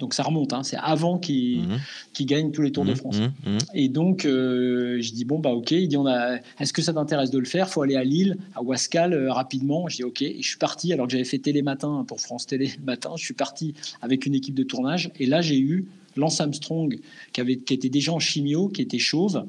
Donc 0.00 0.12
ça 0.12 0.24
remonte, 0.24 0.52
hein. 0.52 0.64
c'est 0.64 0.76
avant 0.76 1.18
qu'il 1.18 1.62
mhm. 1.62 2.26
gagne 2.26 2.50
tous 2.50 2.62
les 2.62 2.72
Tours 2.72 2.84
de 2.84 2.90
mhm. 2.90 2.96
France. 2.96 3.20
Mhm. 3.20 3.58
Et 3.74 3.88
donc 3.88 4.24
euh, 4.24 5.00
je 5.00 5.12
dis 5.12 5.24
bon 5.24 5.38
bah 5.38 5.50
ok, 5.50 5.70
il 5.70 5.86
dit 5.86 5.96
on 5.96 6.06
a, 6.06 6.38
est-ce 6.58 6.72
que 6.72 6.82
ça 6.82 6.92
t'intéresse 6.92 7.30
de 7.30 7.38
le 7.38 7.44
faire? 7.44 7.68
Faut 7.68 7.82
aller 7.82 7.94
à 7.94 8.02
Lille, 8.02 8.36
à 8.56 8.62
Wascal 8.62 9.12
euh, 9.12 9.32
rapidement. 9.32 9.88
Je 9.88 9.96
dis 9.96 10.04
ok, 10.04 10.22
et 10.22 10.42
je 10.42 10.48
suis 10.48 10.58
parti 10.58 10.92
alors 10.92 11.06
que 11.06 11.12
j'avais 11.12 11.24
fait 11.24 11.38
Télé 11.38 11.62
Matin 11.62 12.04
pour 12.08 12.20
France 12.20 12.46
Télé 12.46 12.72
Matin. 12.84 13.12
Je 13.16 13.24
suis 13.24 13.34
parti 13.34 13.74
avec 14.02 14.26
une 14.26 14.34
équipe 14.34 14.54
de 14.54 14.64
tournage 14.64 15.10
et 15.20 15.26
là 15.26 15.40
j'ai 15.42 15.58
eu 15.58 15.86
Lance 16.16 16.40
Armstrong 16.40 16.98
qui 17.32 17.40
avait 17.40 17.56
qui 17.56 17.74
était 17.74 17.88
déjà 17.88 18.12
en 18.12 18.18
chimio, 18.18 18.68
qui 18.68 18.82
était 18.82 18.98
chauve. 18.98 19.44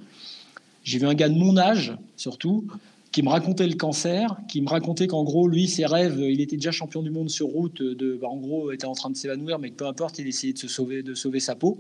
J'ai 0.84 1.00
vu 1.00 1.08
un 1.08 1.16
gars 1.16 1.30
de 1.30 1.38
mon 1.38 1.58
âge 1.58 1.94
surtout 2.18 2.68
qui 3.15 3.23
me 3.23 3.30
racontait 3.30 3.65
le 3.65 3.75
cancer, 3.75 4.36
qui 4.49 4.60
me 4.60 4.67
racontait 4.67 5.08
qu'en 5.08 5.23
gros, 5.23 5.47
lui, 5.47 5.69
ses 5.69 5.86
rêves, 5.86 6.19
il 6.19 6.41
était 6.41 6.58
déjà 6.58 6.71
champion 6.71 7.01
du 7.01 7.12
monde 7.12 7.30
sur 7.30 7.47
route, 7.47 7.82
de, 7.82 8.19
bah, 8.21 8.28
en 8.28 8.36
gros, 8.36 8.73
était 8.73 8.88
en 8.88 8.91
train 8.91 9.10
de 9.10 9.15
s'évanouir, 9.15 9.58
mais 9.58 9.71
peu 9.71 9.88
importe, 9.88 10.19
il 10.19 10.28
essayait 10.28 10.51
de 10.51 10.58
se 10.58 10.67
sauver, 10.67 11.01
de 11.01 11.13
sauver 11.13 11.39
sa 11.39 11.56
peau. 11.56 11.80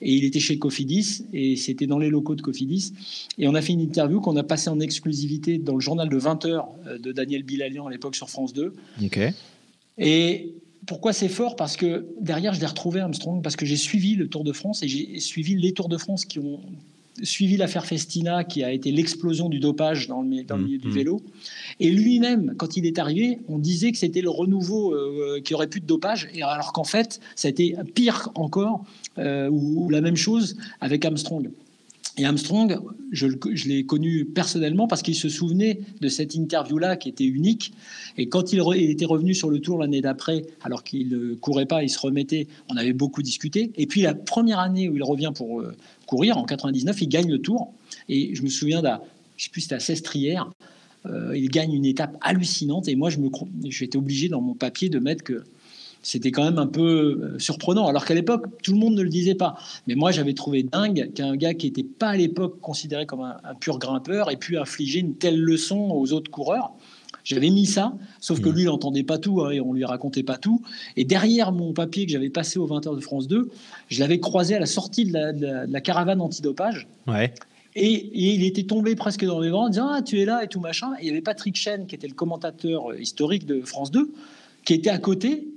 Et 0.00 0.12
il 0.12 0.24
était 0.24 0.40
chez 0.40 0.58
Cofidis, 0.58 1.26
et 1.32 1.54
c'était 1.54 1.86
dans 1.86 2.00
les 2.00 2.10
locaux 2.10 2.34
de 2.34 2.42
Cofidis. 2.42 2.92
Et 3.38 3.46
on 3.46 3.54
a 3.54 3.62
fait 3.62 3.72
une 3.72 3.82
interview 3.82 4.20
qu'on 4.20 4.34
a 4.34 4.42
passée 4.42 4.68
en 4.68 4.80
exclusivité 4.80 5.58
dans 5.58 5.74
le 5.74 5.80
journal 5.80 6.08
de 6.08 6.16
20 6.16 6.44
heures 6.46 6.68
euh, 6.88 6.98
de 6.98 7.12
Daniel 7.12 7.44
Bilalian 7.44 7.86
à 7.86 7.90
l'époque 7.92 8.16
sur 8.16 8.28
France 8.28 8.52
2. 8.52 8.72
Ok. 9.04 9.20
Et 9.98 10.54
pourquoi 10.88 11.12
c'est 11.12 11.28
fort? 11.28 11.54
Parce 11.54 11.76
que 11.76 12.04
derrière, 12.20 12.52
je 12.52 12.58
l'ai 12.58 12.66
retrouvé 12.66 12.98
Armstrong, 12.98 13.44
parce 13.44 13.54
que 13.54 13.64
j'ai 13.64 13.76
suivi 13.76 14.16
le 14.16 14.26
Tour 14.26 14.42
de 14.42 14.52
France 14.52 14.82
et 14.82 14.88
j'ai 14.88 15.20
suivi 15.20 15.54
les 15.54 15.70
Tours 15.70 15.88
de 15.88 15.98
France 15.98 16.24
qui 16.24 16.40
ont 16.40 16.58
suivi 17.22 17.56
l'affaire 17.56 17.86
Festina, 17.86 18.44
qui 18.44 18.64
a 18.64 18.72
été 18.72 18.90
l'explosion 18.90 19.48
du 19.48 19.60
dopage 19.60 20.08
dans 20.08 20.22
le, 20.22 20.28
milieu 20.28 20.44
du 20.44 20.88
mmh, 20.88 20.90
mmh. 20.90 20.94
vélo. 20.94 21.22
Et 21.80 21.90
lui-même, 21.90 22.54
quand 22.56 22.76
il 22.76 22.86
est 22.86 22.98
arrivé, 22.98 23.38
on 23.48 23.58
disait 23.58 23.92
que 23.92 23.98
c'était 23.98 24.20
le 24.20 24.30
renouveau, 24.30 24.94
euh, 24.94 25.40
qui 25.42 25.54
aurait 25.54 25.68
plus 25.68 25.80
de 25.80 25.86
dopage, 25.86 26.28
et 26.34 26.42
alors 26.42 26.72
qu'en 26.72 26.84
fait, 26.84 27.20
ça 27.36 27.48
a 27.48 27.50
été 27.50 27.76
pire 27.94 28.30
encore, 28.34 28.84
euh, 29.18 29.48
ou, 29.50 29.88
la 29.90 30.00
même 30.00 30.16
chose 30.16 30.56
avec 30.80 31.04
Armstrong. 31.04 31.50
Et 32.16 32.24
Armstrong, 32.24 32.78
je, 33.10 33.26
l'ai 33.68 33.84
connu 33.84 34.24
personnellement 34.24 34.86
parce 34.86 35.02
qu'il 35.02 35.16
se 35.16 35.28
souvenait 35.28 35.80
de 36.00 36.08
cette 36.08 36.36
interview-là 36.36 36.96
qui 36.96 37.08
était 37.08 37.24
unique. 37.24 37.72
Et 38.16 38.28
quand 38.28 38.52
il, 38.52 38.60
était 38.90 39.04
revenu 39.04 39.34
sur 39.34 39.50
le 39.50 39.58
tour 39.58 39.78
l'année 39.78 40.00
d'après, 40.00 40.46
alors 40.62 40.84
qu'il 40.84 41.08
ne 41.08 41.34
courait 41.34 41.66
pas, 41.66 41.82
il 41.82 41.90
se 41.90 41.98
remettait, 41.98 42.46
on 42.70 42.76
avait 42.76 42.92
beaucoup 42.92 43.22
discuté. 43.22 43.72
Et 43.76 43.86
puis 43.86 44.02
la 44.02 44.14
première 44.14 44.60
année 44.60 44.88
où 44.88 44.94
il 44.94 45.02
revient 45.02 45.32
pour 45.34 45.60
euh, 45.60 45.74
courir, 46.06 46.38
en 46.38 46.44
99, 46.44 47.02
il 47.02 47.08
gagne 47.08 47.28
le 47.28 47.38
tour. 47.38 47.72
Et 48.08 48.34
je 48.34 48.42
me 48.42 48.48
souviens, 48.48 48.80
je 48.80 48.86
ne 48.86 48.98
sais 49.36 49.50
plus, 49.50 49.62
c'était 49.62 49.74
à 49.74 49.80
Sestrière, 49.80 50.50
euh, 51.06 51.36
il 51.36 51.48
gagne 51.48 51.72
une 51.72 51.84
étape 51.84 52.16
hallucinante. 52.20 52.86
Et 52.86 52.94
moi, 52.94 53.10
je 53.10 53.18
me, 53.18 53.28
j'étais 53.68 53.98
obligé 53.98 54.28
dans 54.28 54.40
mon 54.40 54.54
papier 54.54 54.88
de 54.88 55.00
mettre 55.00 55.24
que 55.24 55.42
c'était 56.04 56.30
quand 56.30 56.44
même 56.44 56.58
un 56.58 56.66
peu 56.66 56.82
euh, 57.34 57.38
surprenant. 57.38 57.88
Alors 57.88 58.04
qu'à 58.04 58.14
l'époque, 58.14 58.44
tout 58.62 58.72
le 58.72 58.78
monde 58.78 58.94
ne 58.94 59.02
le 59.02 59.08
disait 59.08 59.34
pas. 59.34 59.56
Mais 59.88 59.94
moi, 59.94 60.12
j'avais 60.12 60.34
trouvé 60.34 60.62
dingue 60.62 61.10
qu'un 61.14 61.34
gars 61.34 61.54
qui 61.54 61.66
n'était 61.66 61.82
pas 61.82 62.10
à 62.10 62.16
l'époque 62.16 62.60
considéré 62.60 63.06
comme 63.06 63.22
un, 63.22 63.54
pur 63.58 63.78
grimpeur 63.78 64.30
ait 64.30 64.36
pu 64.36 64.58
infliger 64.58 65.00
une 65.00 65.16
telle 65.16 65.40
leçon 65.40 65.90
aux 65.90 66.12
autres 66.12 66.30
coureurs. 66.30 66.72
J'avais 67.24 67.48
mis 67.48 67.64
ça, 67.64 67.94
sauf 68.20 68.40
que 68.40 68.50
mmh. 68.50 68.52
lui, 68.52 68.62
il 68.62 68.66
n'entendait 68.66 69.02
pas 69.02 69.16
tout 69.16 69.40
hein, 69.40 69.50
et 69.50 69.60
on 69.60 69.72
lui 69.72 69.86
racontait 69.86 70.22
pas 70.22 70.36
tout. 70.36 70.60
Et 70.96 71.04
derrière 71.04 71.52
mon 71.52 71.72
papier 71.72 72.04
que 72.04 72.12
j'avais 72.12 72.28
passé 72.28 72.58
aux 72.58 72.68
20h 72.68 72.94
de 72.94 73.00
France 73.00 73.26
2, 73.28 73.50
je 73.88 74.00
l'avais 74.00 74.20
croisé 74.20 74.54
à 74.54 74.58
la 74.58 74.66
sortie 74.66 75.06
de 75.06 75.12
la, 75.14 75.32
de 75.32 75.72
la, 75.72 75.80
caravane 75.80 76.20
antidopage. 76.20 76.86
Ouais. 77.06 77.32
Et, 77.76 78.10
il 78.12 78.44
était 78.44 78.64
tombé 78.64 78.94
presque 78.94 79.24
dans 79.24 79.40
mes 79.40 79.48
bras 79.48 79.62
en 79.62 79.68
disant 79.70 79.88
Ah, 79.90 80.02
tu 80.02 80.20
es 80.20 80.26
là 80.26 80.44
et 80.44 80.48
tout 80.48 80.60
machin. 80.60 80.92
Et 81.00 81.04
il 81.04 81.06
y 81.06 81.10
avait 81.10 81.22
Patrick 81.22 81.56
Chen, 81.56 81.86
qui 81.86 81.94
était 81.94 82.08
le 82.08 82.14
commentateur 82.14 82.90
euh, 82.90 83.00
historique 83.00 83.46
de 83.46 83.62
France 83.62 83.90
2, 83.90 84.12
qui 84.66 84.74
était 84.74 84.90
à 84.90 84.98
côté, 84.98 85.48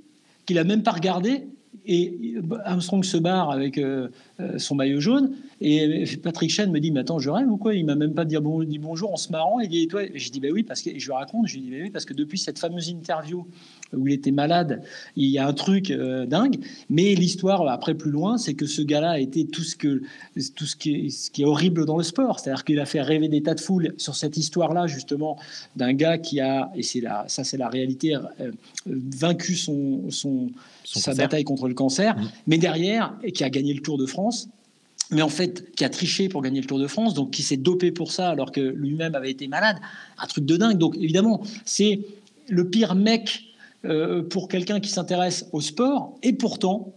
qu'il 0.48 0.56
n'a 0.56 0.64
même 0.64 0.82
pas 0.82 0.92
regardé. 0.92 1.46
Et 1.84 2.34
Armstrong 2.64 3.04
se 3.04 3.18
barre 3.18 3.50
avec 3.50 3.76
euh, 3.76 4.08
euh, 4.40 4.58
son 4.58 4.74
maillot 4.74 4.98
jaune. 4.98 5.32
Et 5.60 6.04
Patrick 6.22 6.50
Chen 6.50 6.70
me 6.70 6.78
dit 6.78 6.90
Mais 6.92 7.00
attends, 7.00 7.18
je 7.18 7.30
rêve 7.30 7.50
ou 7.50 7.56
quoi? 7.56 7.74
Il 7.74 7.84
m'a 7.84 7.96
même 7.96 8.14
pas 8.14 8.24
dit, 8.24 8.36
bon, 8.36 8.62
dit 8.62 8.78
bonjour 8.78 9.12
en 9.12 9.16
se 9.16 9.32
marrant. 9.32 9.60
Il 9.60 9.68
dit 9.68 9.82
Et 9.82 9.88
toi? 9.88 10.02
Je 10.14 10.30
dis 10.30 10.40
Ben 10.40 10.52
oui, 10.52 10.62
parce 10.62 10.82
que 10.82 10.96
je 10.96 11.04
lui 11.04 11.12
raconte. 11.12 11.48
Je 11.48 11.54
lui 11.54 11.62
dis 11.62 11.70
Ben 11.70 11.82
oui, 11.82 11.90
parce 11.90 12.04
que 12.04 12.14
depuis 12.14 12.38
cette 12.38 12.58
fameuse 12.58 12.88
interview 12.88 13.46
où 13.92 14.06
il 14.06 14.14
était 14.14 14.30
malade, 14.30 14.82
il 15.16 15.28
y 15.28 15.38
a 15.38 15.46
un 15.46 15.52
truc 15.52 15.90
euh, 15.90 16.26
dingue. 16.26 16.58
Mais 16.90 17.14
l'histoire, 17.14 17.66
après 17.68 17.94
plus 17.94 18.10
loin, 18.10 18.38
c'est 18.38 18.54
que 18.54 18.66
ce 18.66 18.82
gars-là 18.82 19.10
a 19.10 19.18
été 19.18 19.46
tout 19.46 19.62
ce, 19.62 19.74
que, 19.74 20.02
tout 20.54 20.66
ce, 20.66 20.76
qui 20.76 20.94
est, 20.94 21.10
ce 21.10 21.30
qui 21.30 21.42
est 21.42 21.46
horrible 21.46 21.86
dans 21.86 21.96
le 21.96 22.04
sport. 22.04 22.38
C'est-à-dire 22.38 22.64
qu'il 22.64 22.78
a 22.78 22.86
fait 22.86 23.02
rêver 23.02 23.28
des 23.28 23.42
tas 23.42 23.54
de 23.54 23.60
foules 23.60 23.94
sur 23.96 24.14
cette 24.14 24.36
histoire-là, 24.36 24.86
justement, 24.86 25.38
d'un 25.76 25.92
gars 25.92 26.18
qui 26.18 26.40
a, 26.40 26.70
et 26.76 26.82
c'est 26.82 27.02
ça 27.26 27.44
c'est 27.44 27.56
la 27.56 27.68
réalité, 27.68 28.16
vaincu 28.86 29.54
son, 29.54 30.10
son 30.10 30.50
sa 30.84 31.14
bataille 31.14 31.44
contre 31.44 31.68
le 31.68 31.74
cancer, 31.74 32.16
mmh. 32.16 32.28
mais 32.46 32.58
derrière, 32.58 33.14
et 33.22 33.32
qui 33.32 33.44
a 33.44 33.50
gagné 33.50 33.74
le 33.74 33.80
Tour 33.80 33.98
de 33.98 34.06
France, 34.06 34.48
mais 35.10 35.22
en 35.22 35.28
fait, 35.28 35.74
qui 35.74 35.84
a 35.84 35.88
triché 35.88 36.28
pour 36.28 36.42
gagner 36.42 36.60
le 36.60 36.66
Tour 36.66 36.78
de 36.78 36.86
France, 36.86 37.14
donc 37.14 37.30
qui 37.30 37.42
s'est 37.42 37.56
dopé 37.56 37.92
pour 37.92 38.12
ça 38.12 38.28
alors 38.28 38.52
que 38.52 38.60
lui-même 38.60 39.14
avait 39.14 39.30
été 39.30 39.48
malade, 39.48 39.78
un 40.18 40.26
truc 40.26 40.44
de 40.44 40.56
dingue. 40.56 40.76
Donc 40.76 40.96
évidemment, 40.96 41.42
c'est 41.64 42.00
le 42.48 42.68
pire 42.68 42.94
mec 42.94 43.44
euh, 43.84 44.22
pour 44.22 44.48
quelqu'un 44.48 44.80
qui 44.80 44.90
s'intéresse 44.90 45.46
au 45.52 45.60
sport, 45.60 46.18
et 46.22 46.32
pourtant, 46.32 46.92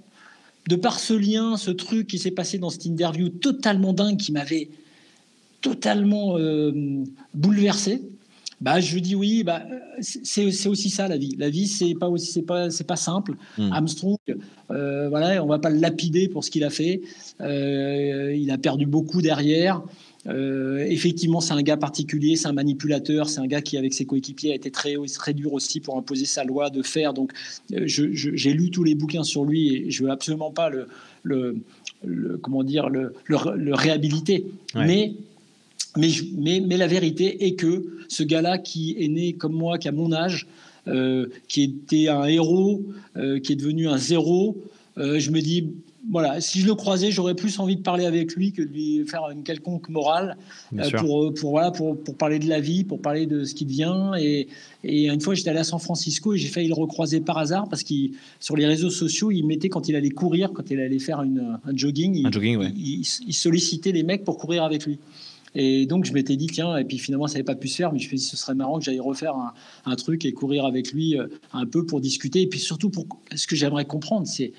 de 0.67 0.75
par 0.75 0.99
ce 0.99 1.13
lien, 1.13 1.57
ce 1.57 1.71
truc 1.71 2.07
qui 2.07 2.19
s'est 2.19 2.31
passé 2.31 2.57
dans 2.57 2.69
cette 2.69 2.85
interview 2.85 3.29
totalement 3.29 3.93
dingue 3.93 4.17
qui 4.17 4.31
m'avait 4.31 4.69
totalement 5.61 6.37
euh, 6.37 6.71
bouleversé, 7.33 8.03
bah, 8.61 8.79
je 8.79 8.99
dis 8.99 9.15
oui, 9.15 9.43
bah, 9.43 9.63
c'est 9.99 10.67
aussi 10.67 10.89
ça 10.91 11.07
la 11.07 11.17
vie. 11.17 11.35
La 11.39 11.49
vie, 11.49 11.67
c'est 11.67 11.95
pas 11.95 12.07
aussi, 12.07 12.31
c'est 12.31 12.43
pas, 12.43 12.69
c'est 12.69 12.85
pas 12.85 12.95
simple. 12.95 13.33
Hmm. 13.57 13.71
Armstrong, 13.71 14.17
euh, 14.69 15.09
voilà, 15.09 15.43
on 15.43 15.47
va 15.47 15.57
pas 15.57 15.71
le 15.71 15.79
lapider 15.79 16.27
pour 16.29 16.43
ce 16.43 16.51
qu'il 16.51 16.63
a 16.63 16.69
fait. 16.69 17.01
Euh, 17.41 18.35
il 18.35 18.51
a 18.51 18.59
perdu 18.59 18.85
beaucoup 18.85 19.23
derrière. 19.23 19.81
Euh, 20.27 20.85
effectivement, 20.87 21.41
c'est 21.41 21.53
un 21.53 21.63
gars 21.63 21.77
particulier, 21.77 22.35
c'est 22.35 22.47
un 22.47 22.53
manipulateur, 22.53 23.27
c'est 23.27 23.39
un 23.39 23.47
gars 23.47 23.61
qui, 23.61 23.77
avec 23.77 23.93
ses 23.93 24.05
coéquipiers, 24.05 24.51
a 24.51 24.55
été 24.55 24.69
très, 24.69 24.95
très 25.15 25.33
dur 25.33 25.53
aussi 25.53 25.79
pour 25.79 25.97
imposer 25.97 26.25
sa 26.25 26.43
loi 26.43 26.69
de 26.69 26.83
faire. 26.83 27.15
Donc, 27.15 27.31
j'ai 27.71 28.53
lu 28.53 28.69
tous 28.69 28.83
les 28.83 28.93
bouquins 28.93 29.23
sur 29.23 29.43
lui 29.43 29.75
et 29.75 29.89
je 29.89 30.03
veux 30.03 30.11
absolument 30.11 30.51
pas 30.51 30.69
le, 30.69 30.87
le, 31.23 32.37
comment 32.37 32.63
dire, 32.63 32.89
le, 32.89 33.13
le, 33.25 33.73
réhabiliter. 33.73 34.45
Mais 34.75 35.15
mais, 35.97 36.09
mais, 36.37 36.61
mais, 36.61 36.77
la 36.77 36.87
vérité 36.87 37.45
est 37.45 37.55
que 37.55 37.97
ce 38.07 38.23
gars-là, 38.23 38.57
qui 38.57 38.95
est 38.99 39.07
né 39.07 39.33
comme 39.33 39.53
moi, 39.53 39.77
qui 39.77 39.87
a 39.87 39.91
mon 39.91 40.13
âge, 40.13 40.47
euh, 40.87 41.27
qui 41.47 41.63
était 41.63 42.07
un 42.07 42.25
héros, 42.25 42.81
euh, 43.17 43.39
qui 43.39 43.53
est 43.53 43.55
devenu 43.55 43.87
un 43.87 43.97
zéro, 43.97 44.57
euh, 44.97 45.19
je 45.19 45.31
me 45.31 45.41
dis, 45.41 45.69
voilà, 46.09 46.41
si 46.41 46.59
je 46.59 46.65
le 46.65 46.75
croisais, 46.75 47.11
j'aurais 47.11 47.35
plus 47.35 47.59
envie 47.59 47.75
de 47.75 47.81
parler 47.81 48.05
avec 48.05 48.33
lui 48.35 48.51
que 48.51 48.61
de 48.61 48.69
lui 48.69 49.05
faire 49.05 49.29
une 49.31 49.43
quelconque 49.43 49.89
morale 49.89 50.35
pour, 50.97 51.33
pour, 51.33 51.51
voilà, 51.51 51.71
pour, 51.71 52.01
pour, 52.01 52.15
parler 52.15 52.39
de 52.39 52.49
la 52.49 52.59
vie, 52.59 52.83
pour 52.83 53.01
parler 53.01 53.27
de 53.27 53.43
ce 53.43 53.53
qui 53.53 53.65
devient. 53.65 54.13
Et, 54.19 54.47
et 54.83 55.09
une 55.09 55.21
fois, 55.21 55.35
j'étais 55.35 55.51
allé 55.51 55.59
à 55.59 55.63
San 55.63 55.79
Francisco 55.79 56.33
et 56.33 56.37
j'ai 56.37 56.47
failli 56.47 56.67
le 56.67 56.73
recroiser 56.73 57.19
par 57.19 57.37
hasard 57.37 57.69
parce 57.69 57.83
que 57.83 57.93
sur 58.39 58.57
les 58.57 58.65
réseaux 58.65 58.89
sociaux, 58.89 59.29
il 59.29 59.43
mettait 59.43 59.69
quand 59.69 59.89
il 59.89 59.95
allait 59.95 60.09
courir, 60.09 60.51
quand 60.53 60.71
il 60.71 60.79
allait 60.79 60.99
faire 60.99 61.21
une, 61.21 61.59
un 61.63 61.77
jogging, 61.77 62.15
il, 62.15 62.25
un 62.25 62.31
jogging 62.31 62.57
ouais. 62.57 62.73
il, 62.75 63.01
il 63.27 63.33
sollicitait 63.33 63.91
les 63.91 64.03
mecs 64.03 64.23
pour 64.23 64.37
courir 64.37 64.63
avec 64.63 64.85
lui. 64.85 64.97
Et 65.53 65.85
donc, 65.85 66.05
je 66.05 66.13
m'étais 66.13 66.37
dit, 66.37 66.47
tiens, 66.47 66.77
et 66.77 66.85
puis 66.85 66.97
finalement, 66.97 67.27
ça 67.27 67.33
n'avait 67.33 67.43
pas 67.43 67.55
pu 67.55 67.67
se 67.67 67.75
faire, 67.75 67.91
mais 67.91 67.99
je 67.99 68.05
me 68.05 68.09
suis 68.09 68.17
dit, 68.17 68.23
ce 68.23 68.37
serait 68.37 68.55
marrant 68.55 68.79
que 68.79 68.85
j'aille 68.85 68.99
refaire 68.99 69.33
un, 69.85 69.95
truc 69.95 70.23
et 70.25 70.31
courir 70.31 70.65
avec 70.65 70.93
lui 70.93 71.17
euh, 71.17 71.27
un 71.51 71.65
peu 71.65 71.85
pour 71.85 71.99
discuter. 71.99 72.41
Et 72.41 72.47
puis 72.47 72.59
surtout, 72.59 72.89
pour, 72.89 73.05
ce 73.35 73.47
que 73.47 73.55
j'aimerais 73.55 73.85
comprendre, 73.85 74.27
c'est 74.27 74.53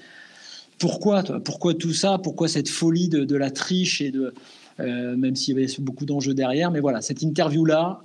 pourquoi, 0.78 1.22
pourquoi 1.22 1.74
tout 1.74 1.94
ça, 1.94 2.18
pourquoi 2.18 2.48
cette 2.48 2.68
folie 2.68 3.08
de, 3.08 3.36
la 3.36 3.50
triche 3.50 4.00
et 4.00 4.10
de. 4.10 4.34
Euh, 4.80 5.16
même 5.16 5.36
s'il 5.36 5.54
y 5.54 5.62
avait 5.62 5.72
beaucoup 5.78 6.06
d'enjeux 6.06 6.34
derrière. 6.34 6.70
Mais 6.70 6.80
voilà, 6.80 7.02
cette 7.02 7.22
interview-là, 7.22 8.02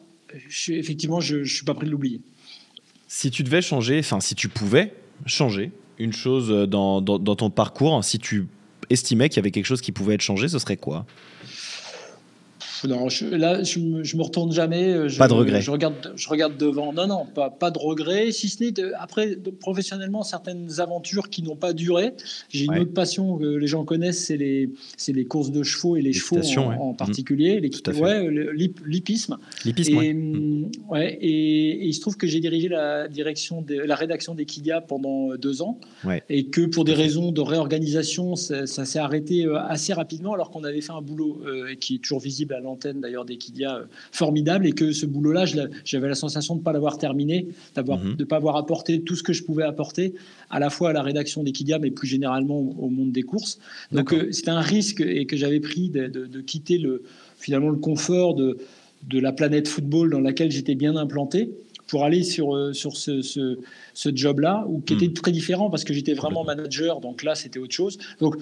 effectivement, 0.67 1.19
je 1.19 1.37
ne 1.37 1.43
suis 1.43 1.65
pas 1.65 1.73
prêt 1.73 1.85
de 1.85 1.91
l'oublier. 1.91 2.21
Si 3.07 3.31
tu 3.31 3.43
devais 3.43 3.61
changer, 3.61 3.99
enfin, 3.99 4.19
si 4.19 4.35
tu 4.35 4.49
pouvais 4.49 4.93
changer 5.25 5.71
une 5.97 6.13
chose 6.13 6.49
dans, 6.69 7.01
dans, 7.01 7.19
dans 7.19 7.35
ton 7.35 7.49
parcours, 7.49 8.03
si 8.03 8.19
tu 8.19 8.47
estimais 8.89 9.29
qu'il 9.29 9.37
y 9.37 9.39
avait 9.39 9.51
quelque 9.51 9.65
chose 9.65 9.81
qui 9.81 9.91
pouvait 9.91 10.15
être 10.15 10.21
changé, 10.21 10.47
ce 10.47 10.59
serait 10.59 10.77
quoi? 10.77 11.05
Non, 12.85 13.07
là, 13.31 13.63
je, 13.63 13.79
me 13.79 14.21
retourne 14.21 14.51
jamais. 14.51 14.91
Euh, 14.93 15.09
pas 15.17 15.27
de 15.27 15.33
regret. 15.33 15.61
Je 15.61 15.71
regarde, 15.71 16.13
je 16.15 16.29
regarde 16.29 16.57
devant. 16.57 16.93
Non, 16.93 17.07
non, 17.07 17.25
pas, 17.25 17.49
pas 17.49 17.71
de 17.71 17.79
regret. 17.79 18.31
Si 18.31 18.49
ce 18.49 18.63
n'est 18.63 18.73
après 18.99 19.37
professionnellement 19.59 20.23
certaines 20.23 20.79
aventures 20.79 21.29
qui 21.29 21.43
n'ont 21.43 21.55
pas 21.55 21.73
duré. 21.73 22.13
J'ai 22.49 22.65
une 22.65 22.77
autre 22.77 22.93
passion 22.93 23.37
que 23.37 23.45
les 23.45 23.67
gens 23.67 23.85
connaissent, 23.85 24.25
c'est 24.25 24.37
les, 24.37 24.69
c'est 24.97 25.13
les 25.13 25.25
courses 25.25 25.51
de 25.51 25.63
chevaux 25.63 25.95
et 25.95 26.01
les, 26.01 26.13
chevaux 26.13 26.41
en, 26.57 26.93
mmh. 26.93 26.97
particulier, 26.97 27.59
l'hippisme. 27.59 29.37
L'hippisme. 29.65 30.01
Et, 30.01 30.13
mmh. 30.13 30.71
ouais, 30.89 31.17
et, 31.21 31.85
il 31.85 31.93
se 31.93 32.01
trouve 32.01 32.17
que 32.17 32.27
j'ai 32.27 32.39
dirigé 32.39 32.67
la 32.67 33.07
direction, 33.07 33.61
de, 33.61 33.75
la 33.75 33.95
rédaction 33.95 34.35
d'Equidia 34.35 34.81
pendant 34.81 35.31
euh, 35.31 35.37
deux 35.37 35.61
ans, 35.61 35.79
et 36.29 36.47
que 36.47 36.61
pour 36.61 36.83
des 36.85 36.93
raisons 36.93 37.31
de 37.31 37.41
réorganisation, 37.41 38.35
ça, 38.35 38.65
s'est 38.65 38.99
arrêté 38.99 39.45
euh, 39.45 39.59
assez 39.59 39.93
rapidement, 39.93 40.33
alors 40.33 40.51
qu'on 40.51 40.63
avait 40.63 40.81
fait 40.81 40.93
un 40.93 41.01
boulot 41.01 41.41
qui 41.79 41.95
est 41.95 41.99
toujours 41.99 42.19
visible 42.19 42.53
à 42.53 42.59
l'antenne 42.67 43.01
d'ailleurs 43.01 43.25
d'Equidia 43.25 43.77
euh, 43.77 43.85
formidable 44.11 44.67
et 44.67 44.73
que 44.73 44.91
ce 44.91 45.05
boulot-là, 45.05 45.45
j'avais 45.83 46.07
la 46.07 46.15
sensation 46.15 46.55
de 46.55 46.59
ne 46.59 46.63
pas 46.63 46.73
l'avoir 46.73 46.97
terminé, 46.97 47.47
d'avoir, 47.75 47.99
mhm. 47.99 48.15
de 48.15 48.23
ne 48.23 48.27
pas 48.27 48.35
avoir 48.35 48.57
apporté 48.57 49.01
tout 49.01 49.15
ce 49.15 49.23
que 49.23 49.33
je 49.33 49.43
pouvais 49.43 49.63
apporter, 49.63 50.13
à 50.49 50.59
la 50.59 50.69
fois 50.69 50.91
à 50.91 50.93
la 50.93 51.01
rédaction 51.01 51.43
d'Equidia, 51.43 51.79
mais 51.79 51.91
plus 51.91 52.07
généralement 52.07 52.59
au 52.59 52.89
monde 52.89 53.11
des 53.11 53.23
courses. 53.23 53.59
Donc 53.91 54.13
euh, 54.13 54.31
c'était 54.31 54.51
un 54.51 54.61
risque 54.61 55.01
et 55.01 55.25
que 55.25 55.35
j'avais 55.35 55.59
pris 55.59 55.89
de, 55.89 56.07
de, 56.07 56.41
quitter 56.41 56.77
le, 56.77 57.03
finalement 57.37 57.69
le 57.69 57.77
confort 57.77 58.35
de, 58.35 58.57
de 59.07 59.19
la 59.19 59.31
planète 59.31 59.67
football 59.67 60.11
dans 60.11 60.19
laquelle 60.19 60.51
j'étais 60.51 60.75
bien 60.75 60.95
implanté 60.95 61.51
pour 61.87 62.03
aller 62.03 62.23
sur, 62.23 62.55
euh, 62.55 62.73
sur 62.73 62.95
ce, 62.97 63.21
ce, 63.21 63.59
ce 63.93 64.09
job-là, 64.13 64.65
ou 64.67 64.81
qui 64.81 64.93
était 64.93 65.07
hmm. 65.07 65.13
très 65.13 65.31
différent 65.31 65.69
parce 65.69 65.83
que 65.83 65.93
j'étais 65.93 66.13
vraiment 66.13 66.43
manager, 66.43 66.99
donc 66.99 67.23
là 67.23 67.33
c'était 67.35 67.59
autre 67.59 67.73
chose. 67.73 67.97
Donc 68.19 68.35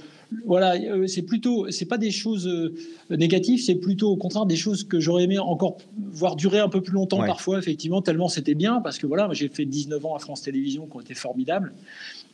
voilà, 0.45 0.75
euh, 0.75 1.07
c'est 1.07 1.21
plutôt, 1.21 1.69
c'est 1.69 1.85
pas 1.85 1.97
des 1.97 2.11
choses 2.11 2.47
euh, 2.47 2.73
négatives, 3.09 3.61
c'est 3.63 3.75
plutôt 3.75 4.09
au 4.09 4.17
contraire 4.17 4.45
des 4.45 4.55
choses 4.55 4.83
que 4.83 4.99
j'aurais 4.99 5.23
aimé 5.23 5.37
encore 5.37 5.77
voir 5.97 6.35
durer 6.35 6.59
un 6.59 6.69
peu 6.69 6.81
plus 6.81 6.93
longtemps 6.93 7.23
parfois, 7.25 7.59
effectivement, 7.59 8.01
tellement 8.01 8.27
c'était 8.27 8.55
bien, 8.55 8.81
parce 8.81 8.97
que 8.97 9.07
voilà, 9.07 9.29
j'ai 9.31 9.47
fait 9.47 9.65
19 9.65 10.03
ans 10.05 10.15
à 10.15 10.19
France 10.19 10.41
Télévisions 10.41 10.87
qui 10.87 10.97
ont 10.97 11.01
été 11.01 11.13
formidables. 11.13 11.73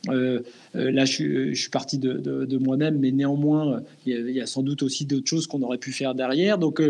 Là, 0.08 1.06
je, 1.06 1.54
suis 1.54 1.70
parti 1.70 1.98
de, 1.98 2.58
moi-même, 2.58 3.00
mais 3.00 3.12
néanmoins, 3.12 3.82
il 4.06 4.32
y, 4.32 4.42
a, 4.42 4.46
sans 4.46 4.64
doute 4.64 4.84
aussi 4.84 5.06
d'autres 5.06 5.28
choses 5.28 5.48
qu'on 5.48 5.62
aurait 5.62 5.78
pu 5.78 5.92
faire 5.92 6.16
derrière. 6.16 6.58
Donc, 6.58 6.82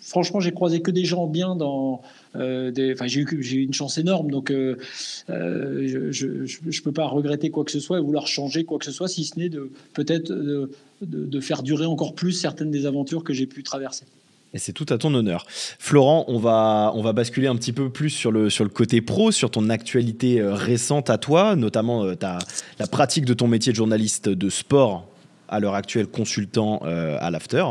franchement, 0.00 0.40
j'ai 0.40 0.52
croisé 0.52 0.80
que 0.80 0.90
des 0.90 1.04
gens 1.04 1.26
bien 1.26 1.56
dans, 1.56 2.02
euh, 2.36 2.72
j'ai 3.06 3.20
eu, 3.20 3.62
une 3.62 3.74
chance 3.74 3.98
énorme, 3.98 4.30
donc 4.30 4.50
euh, 4.50 4.76
euh, 5.30 6.10
je 6.10 6.26
ne 6.26 6.82
peux 6.82 6.92
pas 6.92 7.06
regretter 7.06 7.50
quoi 7.50 7.64
que 7.64 7.70
ce 7.70 7.80
soit 7.80 7.98
et 7.98 8.00
vouloir 8.00 8.26
changer 8.26 8.64
quoi 8.64 8.78
que 8.78 8.84
ce 8.84 8.92
soit, 8.92 9.08
si 9.08 9.24
ce 9.24 9.38
n'est 9.38 9.50
peut-être 9.92 10.32
de, 10.32 11.40
faire 11.40 11.62
durer 11.62 11.84
encore 11.84 12.14
plus 12.14 12.32
certaines 12.32 12.70
des 12.70 12.86
aventures 12.86 13.24
que 13.24 13.32
j'ai 13.32 13.46
pu 13.46 13.62
traverser. 13.62 14.04
Et 14.54 14.58
c'est 14.58 14.72
tout 14.72 14.86
à 14.90 14.98
ton 14.98 15.14
honneur. 15.14 15.46
Florent, 15.48 16.24
on 16.28 16.38
va, 16.38 17.12
basculer 17.12 17.46
un 17.46 17.56
petit 17.56 17.72
peu 17.72 17.88
plus 17.90 18.10
sur 18.10 18.30
le, 18.30 18.48
côté 18.68 19.00
pro, 19.00 19.30
sur 19.30 19.50
ton 19.50 19.70
actualité 19.70 20.42
récente 20.42 21.08
à 21.08 21.18
toi, 21.18 21.56
notamment 21.56 22.14
ta, 22.14 22.38
la 22.78 22.86
pratique 22.86 23.24
de 23.24 23.34
ton 23.34 23.48
métier 23.48 23.72
de 23.72 23.76
journaliste 23.76 24.28
de 24.28 24.50
sport 24.50 25.06
à 25.52 25.60
l'heure 25.60 25.74
actuelle 25.74 26.06
consultant 26.06 26.80
euh, 26.84 27.18
à 27.20 27.30
l'after. 27.30 27.64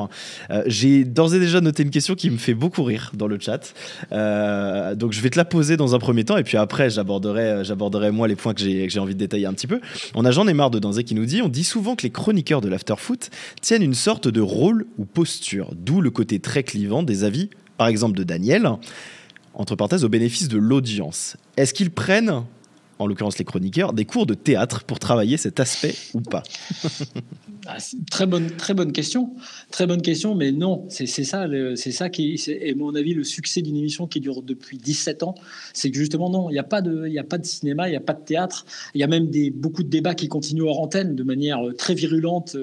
Euh, 0.51 0.63
j'ai 0.67 1.03
d'ores 1.03 1.33
et 1.33 1.39
déjà 1.39 1.59
noté 1.59 1.83
une 1.83 1.89
question 1.89 2.15
qui 2.15 2.29
me 2.29 2.37
fait 2.37 2.53
beaucoup 2.53 2.83
rire 2.83 3.11
dans 3.15 3.27
le 3.27 3.39
chat. 3.39 3.73
Euh, 4.11 4.95
donc 4.95 5.11
je 5.11 5.21
vais 5.21 5.31
te 5.31 5.37
la 5.37 5.45
poser 5.45 5.77
dans 5.77 5.95
un 5.95 5.99
premier 5.99 6.23
temps 6.23 6.37
et 6.37 6.43
puis 6.43 6.57
après 6.57 6.89
j'aborderai, 6.89 7.65
j'aborderai 7.65 8.11
moi 8.11 8.27
les 8.27 8.35
points 8.35 8.53
que 8.53 8.61
j'ai, 8.61 8.99
envie 8.99 9.15
de 9.15 9.19
détailler 9.19 9.47
un 9.47 9.53
petit 9.53 9.67
peu. 9.67 9.81
On 10.13 10.23
a 10.25 10.31
Jean 10.31 10.45
Neymar 10.45 10.69
de 10.69 10.77
Danzé 10.79 11.03
qui 11.03 11.15
nous 11.15 11.25
dit 11.25 11.41
on 11.41 11.49
dit 11.49 11.63
souvent 11.63 11.95
que 11.95 12.03
les 12.03 12.11
chroniqueurs 12.11 12.61
de 12.61 12.69
l'after 12.69 12.95
foot 12.97 13.31
tiennent 13.61 13.83
une 13.83 13.95
sorte 13.95 14.27
de 14.27 14.41
rôle 14.41 14.85
ou 14.99 15.05
posture, 15.05 15.71
d'où 15.75 16.01
le 16.01 16.11
côté 16.11 16.39
très 16.39 16.63
clivant 16.63 17.01
des 17.01 17.23
avis, 17.23 17.49
par 17.77 17.87
exemple 17.87 18.15
de 18.15 18.23
Daniel, 18.23 18.69
entre 19.55 19.75
parenthèses 19.75 20.05
au 20.05 20.09
bénéfice 20.09 20.47
de 20.47 20.57
l'audience. 20.57 21.35
Est-ce 21.57 21.73
qu'ils 21.73 21.91
prennent 21.91 22.43
en 22.99 23.07
l'occurrence 23.07 23.39
les 23.39 23.45
chroniqueurs, 23.45 23.93
des 23.93 24.05
cours 24.05 24.27
de 24.27 24.35
théâtre 24.35 24.83
pour 24.83 24.99
travailler 24.99 25.37
cet 25.37 25.59
aspect 25.59 25.95
ou 26.13 26.21
pas? 26.21 26.43
ah, 27.67 27.77
Très 28.09 28.25
bonne, 28.25 28.49
très 28.51 28.73
bonne 28.73 28.91
question, 28.91 29.35
très 29.71 29.87
bonne 29.87 30.01
question, 30.01 30.35
mais 30.35 30.51
non, 30.51 30.85
c'est 30.89 31.05
ça, 31.05 31.47
c'est 31.75 31.91
ça 31.91 32.09
qui 32.09 32.33
est, 32.33 32.71
à 32.71 32.75
mon 32.75 32.95
avis, 32.95 33.13
le 33.13 33.23
succès 33.23 33.61
d'une 33.61 33.75
émission 33.75 34.07
qui 34.07 34.19
dure 34.19 34.41
depuis 34.41 34.77
17 34.77 35.23
ans, 35.23 35.35
c'est 35.73 35.91
que 35.91 35.97
justement 35.97 36.29
non, 36.29 36.49
il 36.49 36.53
n'y 36.53 36.59
a 36.59 36.63
pas 36.63 36.81
de, 36.81 37.17
a 37.17 37.23
pas 37.23 37.37
de 37.37 37.45
cinéma, 37.45 37.87
il 37.87 37.91
n'y 37.91 37.97
a 37.97 38.01
pas 38.01 38.13
de 38.13 38.23
théâtre, 38.23 38.65
il 38.95 39.01
y 39.01 39.03
a 39.03 39.07
même 39.07 39.29
des 39.29 39.51
beaucoup 39.51 39.83
de 39.83 39.89
débats 39.89 40.15
qui 40.15 40.27
continuent 40.27 40.63
hors 40.63 40.81
antenne 40.81 41.15
de 41.15 41.23
manière 41.23 41.61
très 41.77 41.93
virulente. 41.93 42.55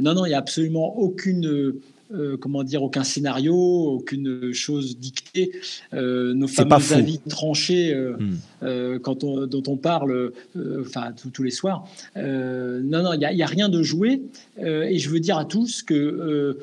Non, 0.00 0.14
non, 0.14 0.24
il 0.24 0.30
n'y 0.30 0.34
a 0.34 0.38
absolument 0.38 0.96
aucune 0.98 1.74
euh, 2.10 2.38
comment 2.38 2.64
dire, 2.64 2.82
aucun 2.82 3.04
scénario, 3.04 3.54
aucune 3.54 4.54
chose 4.54 4.98
dictée. 4.98 5.52
Euh, 5.92 6.32
nos 6.32 6.48
fameux 6.48 6.72
avis 6.92 7.18
tranchés 7.18 7.92
euh, 7.92 8.16
hmm. 8.62 8.98
quand 9.00 9.24
on, 9.24 9.46
dont 9.46 9.62
on 9.66 9.76
parle, 9.76 10.32
enfin 10.80 11.12
tous 11.32 11.42
les 11.42 11.50
soirs. 11.50 11.86
non, 12.16 13.02
non, 13.02 13.12
il 13.12 13.18
n'y 13.18 13.42
a, 13.42 13.44
a, 13.44 13.48
rien 13.48 13.68
de 13.68 13.82
joué. 13.82 14.22
et 14.58 14.98
je 14.98 15.10
veux 15.10 15.20
dire 15.20 15.36
à 15.36 15.44
tous 15.44 15.82
que 15.82 16.56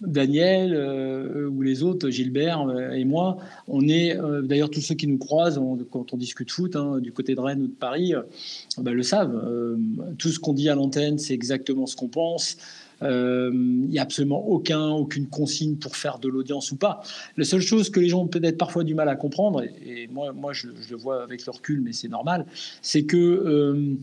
Daniel 0.00 0.76
ou 1.50 1.60
les 1.62 1.82
autres, 1.82 2.08
Gilbert 2.08 2.64
et 2.94 3.04
moi, 3.04 3.38
on 3.66 3.88
est 3.88 4.16
d'ailleurs 4.44 4.70
tous 4.70 4.80
ceux 4.80 4.94
qui 4.94 5.08
nous 5.08 5.18
croisent 5.18 5.60
quand 5.90 6.12
on 6.12 6.16
discute 6.16 6.52
foot 6.52 6.76
hein, 6.76 6.98
du 7.00 7.10
côté 7.10 7.34
de 7.34 7.40
Rennes 7.40 7.62
ou 7.62 7.66
de 7.66 7.72
Paris, 7.72 8.14
ben, 8.78 8.92
le 8.92 9.02
savent. 9.02 9.44
tout 10.18 10.28
ce 10.28 10.38
qu'on 10.38 10.52
dit 10.52 10.68
à 10.68 10.76
l'antenne, 10.76 11.18
c'est 11.18 11.34
exactement 11.34 11.86
ce 11.86 11.96
qu'on 11.96 12.08
pense. 12.08 12.58
Il 13.00 13.06
euh, 13.06 13.50
n'y 13.52 13.98
a 13.98 14.02
absolument 14.02 14.44
aucun, 14.48 14.88
aucune 14.88 15.28
consigne 15.28 15.76
pour 15.76 15.94
faire 15.94 16.18
de 16.18 16.28
l'audience 16.28 16.72
ou 16.72 16.76
pas. 16.76 17.00
La 17.36 17.44
seule 17.44 17.60
chose 17.60 17.90
que 17.90 18.00
les 18.00 18.08
gens 18.08 18.22
ont 18.22 18.26
peut-être 18.26 18.58
parfois 18.58 18.82
du 18.82 18.94
mal 18.94 19.08
à 19.08 19.14
comprendre, 19.14 19.62
et, 19.62 20.08
moi, 20.08 20.32
moi 20.32 20.52
je, 20.52 20.66
le 20.66 20.96
vois 20.96 21.22
avec 21.22 21.46
le 21.46 21.52
recul, 21.52 21.80
mais 21.80 21.92
c'est 21.92 22.08
normal, 22.08 22.44
c'est 22.82 23.04
que, 23.04 23.16
euh, 23.16 23.94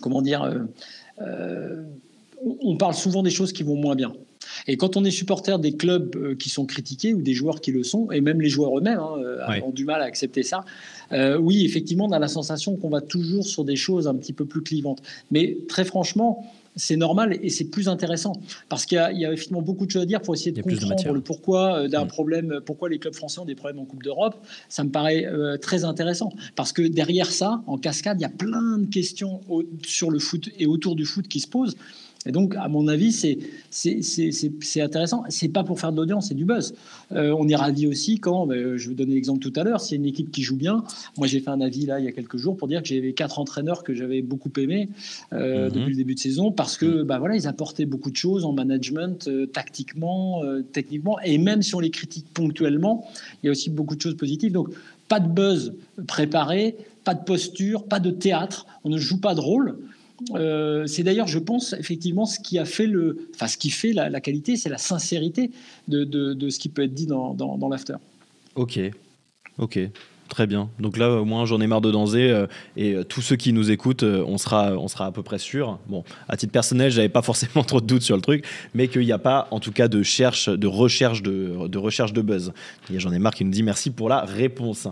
comment 0.00 0.22
dire, 0.22 0.62
euh, 1.20 1.82
on 2.62 2.76
parle 2.76 2.94
souvent 2.94 3.24
des 3.24 3.30
choses 3.30 3.52
qui 3.52 3.64
vont 3.64 3.76
moins 3.76 3.96
bien. 3.96 4.12
Et 4.66 4.76
quand 4.76 4.96
on 4.96 5.04
est 5.04 5.10
supporter 5.10 5.58
des 5.58 5.72
clubs 5.72 6.36
qui 6.36 6.48
sont 6.48 6.66
critiqués 6.66 7.12
ou 7.12 7.22
des 7.22 7.34
joueurs 7.34 7.60
qui 7.60 7.72
le 7.72 7.82
sont, 7.82 8.10
et 8.10 8.20
même 8.20 8.40
les 8.40 8.48
joueurs 8.48 8.78
eux-mêmes 8.78 8.98
hein, 8.98 9.60
ont 9.64 9.70
du 9.70 9.84
mal 9.84 10.00
à 10.00 10.04
accepter 10.04 10.42
ça, 10.42 10.64
oui, 11.40 11.64
effectivement, 11.64 12.06
on 12.06 12.12
a 12.12 12.18
la 12.18 12.28
sensation 12.28 12.76
qu'on 12.76 12.88
va 12.88 13.00
toujours 13.00 13.46
sur 13.46 13.64
des 13.64 13.76
choses 13.76 14.06
un 14.06 14.14
petit 14.14 14.32
peu 14.32 14.44
plus 14.44 14.62
clivantes. 14.62 15.02
Mais 15.30 15.58
très 15.68 15.84
franchement, 15.84 16.44
c'est 16.76 16.96
normal 16.96 17.38
et 17.42 17.48
c'est 17.48 17.64
plus 17.64 17.88
intéressant 17.88 18.32
parce 18.68 18.86
qu'il 18.86 18.98
y, 18.98 19.24
a 19.24 19.32
effectivement 19.32 19.62
beaucoup 19.62 19.86
de 19.86 19.90
choses 19.90 20.02
à 20.02 20.06
dire 20.06 20.22
pour 20.22 20.34
essayer 20.34 20.52
de 20.52 20.62
comprendre 20.62 21.12
le 21.12 21.20
pourquoi 21.20 21.80
euh, 21.80 21.88
d'un 21.88 22.04
mm. 22.04 22.08
problème, 22.08 22.60
pourquoi 22.64 22.88
les 22.88 22.98
clubs 22.98 23.14
français 23.14 23.40
ont 23.40 23.44
des 23.44 23.54
problèmes 23.54 23.80
en 23.80 23.84
Coupe 23.84 24.02
d'Europe. 24.02 24.36
Ça 24.68 24.84
me 24.84 24.90
paraît 24.90 25.26
euh, 25.26 25.56
très 25.56 25.84
intéressant 25.84 26.32
parce 26.56 26.72
que 26.72 26.82
derrière 26.82 27.30
ça, 27.30 27.62
en 27.66 27.78
cascade, 27.78 28.18
il 28.20 28.22
y 28.22 28.26
a 28.26 28.30
plein 28.30 28.78
de 28.78 28.86
questions 28.86 29.40
sur 29.84 30.10
le 30.10 30.18
foot 30.18 30.48
et 30.58 30.66
autour 30.66 30.96
du 30.96 31.04
foot 31.04 31.26
qui 31.28 31.40
se 31.40 31.48
posent. 31.48 31.76
Et 32.26 32.32
donc, 32.32 32.54
à 32.56 32.68
mon 32.68 32.86
avis, 32.86 33.12
c'est 33.12 33.38
c'est 33.70 34.80
intéressant. 34.80 35.24
C'est 35.30 35.48
pas 35.48 35.64
pour 35.64 35.80
faire 35.80 35.90
de 35.90 35.96
l'audience, 35.96 36.28
c'est 36.28 36.34
du 36.34 36.44
buzz. 36.44 36.74
Euh, 37.12 37.34
on 37.38 37.48
est 37.48 37.56
ravi 37.56 37.86
aussi 37.86 38.18
quand, 38.18 38.46
ben, 38.46 38.76
je 38.76 38.84
vais 38.84 38.88
vous 38.90 38.94
donner 38.94 39.14
l'exemple 39.14 39.40
tout 39.40 39.52
à 39.58 39.64
l'heure, 39.64 39.80
s'il 39.80 39.96
y 39.96 40.00
a 40.00 40.02
une 40.02 40.08
équipe 40.08 40.30
qui 40.30 40.42
joue 40.42 40.56
bien. 40.56 40.84
Moi, 41.16 41.26
j'ai 41.26 41.40
fait 41.40 41.48
un 41.48 41.62
avis 41.62 41.86
là 41.86 41.98
il 41.98 42.04
y 42.04 42.08
a 42.08 42.12
quelques 42.12 42.36
jours 42.36 42.58
pour 42.58 42.68
dire 42.68 42.82
que 42.82 42.88
j'avais 42.88 43.14
quatre 43.14 43.38
entraîneurs 43.38 43.82
que 43.82 43.94
j'avais 43.94 44.20
beaucoup 44.20 44.50
aimés 44.58 44.90
euh, 45.32 45.66
mhm. 45.66 45.74
depuis 45.74 45.90
le 45.90 45.96
début 45.96 46.14
de 46.14 46.20
saison 46.20 46.52
parce 46.52 46.76
que, 46.76 47.02
bah 47.04 47.18
voilà, 47.18 47.36
ils 47.36 47.46
apportaient 47.46 47.86
beaucoup 47.86 48.10
de 48.10 48.16
choses 48.16 48.44
en 48.44 48.52
management, 48.52 49.26
euh, 49.28 49.46
tactiquement, 49.46 50.42
techniquement, 50.72 51.18
et 51.20 51.38
même 51.38 51.62
si 51.62 51.74
on 51.74 51.80
les 51.80 51.90
critique 51.90 52.26
ponctuellement, 52.34 53.08
il 53.42 53.46
y 53.46 53.48
a 53.48 53.52
aussi 53.52 53.70
beaucoup 53.70 53.96
de 53.96 54.00
choses 54.00 54.16
positives. 54.16 54.52
Donc, 54.52 54.68
pas 55.08 55.20
de 55.20 55.28
buzz 55.28 55.72
préparé, 56.06 56.76
pas 57.04 57.14
de 57.14 57.24
posture, 57.24 57.84
pas 57.84 57.98
de 57.98 58.10
théâtre. 58.10 58.66
On 58.84 58.90
ne 58.90 58.98
joue 58.98 59.20
pas 59.20 59.34
de 59.34 59.40
rôle. 59.40 59.78
Euh, 60.34 60.86
c'est 60.86 61.02
d'ailleurs, 61.02 61.26
je 61.26 61.38
pense, 61.38 61.72
effectivement, 61.74 62.26
ce 62.26 62.38
qui 62.40 62.58
a 62.58 62.64
fait 62.64 62.86
le, 62.86 63.28
enfin, 63.34 63.46
ce 63.46 63.56
qui 63.56 63.70
fait 63.70 63.92
la, 63.92 64.20
qualité, 64.20 64.56
c'est 64.56 64.68
la 64.68 64.78
sincérité 64.78 65.50
de, 65.88 66.04
de, 66.04 66.50
ce 66.50 66.58
qui 66.58 66.68
peut 66.68 66.82
être 66.82 66.94
dit 66.94 67.06
dans, 67.06 67.34
dans, 67.34 67.58
dans 67.58 67.68
l'after. 67.68 67.96
Ok, 68.54 68.78
ok. 69.58 69.78
Très 70.30 70.46
bien. 70.46 70.70
Donc 70.78 70.96
là, 70.96 71.10
au 71.10 71.24
moins, 71.24 71.44
j'en 71.44 71.60
ai 71.60 71.66
marre 71.66 71.80
de 71.80 71.90
danser. 71.90 72.30
Euh, 72.30 72.46
et 72.76 72.94
euh, 72.94 73.02
tous 73.02 73.20
ceux 73.20 73.34
qui 73.34 73.52
nous 73.52 73.72
écoutent, 73.72 74.04
euh, 74.04 74.24
on, 74.26 74.38
sera, 74.38 74.76
à 75.00 75.10
peu 75.10 75.24
près 75.24 75.38
sûr. 75.38 75.80
Bon, 75.88 76.04
à 76.28 76.36
titre 76.36 76.52
personnel, 76.52 76.92
j'avais 76.92 77.08
pas 77.08 77.20
forcément 77.30 77.64
trop 77.64 77.80
de 77.80 77.86
doutes 77.86 78.02
sur 78.02 78.14
le 78.14 78.22
truc, 78.22 78.44
mais 78.72 78.86
qu'il 78.86 79.02
n'y 79.02 79.10
a 79.10 79.18
pas, 79.18 79.48
en 79.50 79.58
tout 79.58 79.72
cas, 79.72 79.88
de, 79.88 80.04
cherche, 80.04 80.48
de, 80.48 80.66
recherche, 80.68 81.22
de, 81.22 81.76
recherche 81.76 82.12
de 82.12 82.22
buzz. 82.22 82.52
J'en 82.94 83.12
ai 83.12 83.18
marre 83.18 83.34
qui 83.34 83.44
nous 83.44 83.50
dit 83.50 83.64
merci 83.64 83.90
pour 83.90 84.08
la 84.08 84.20
réponse. 84.20 84.86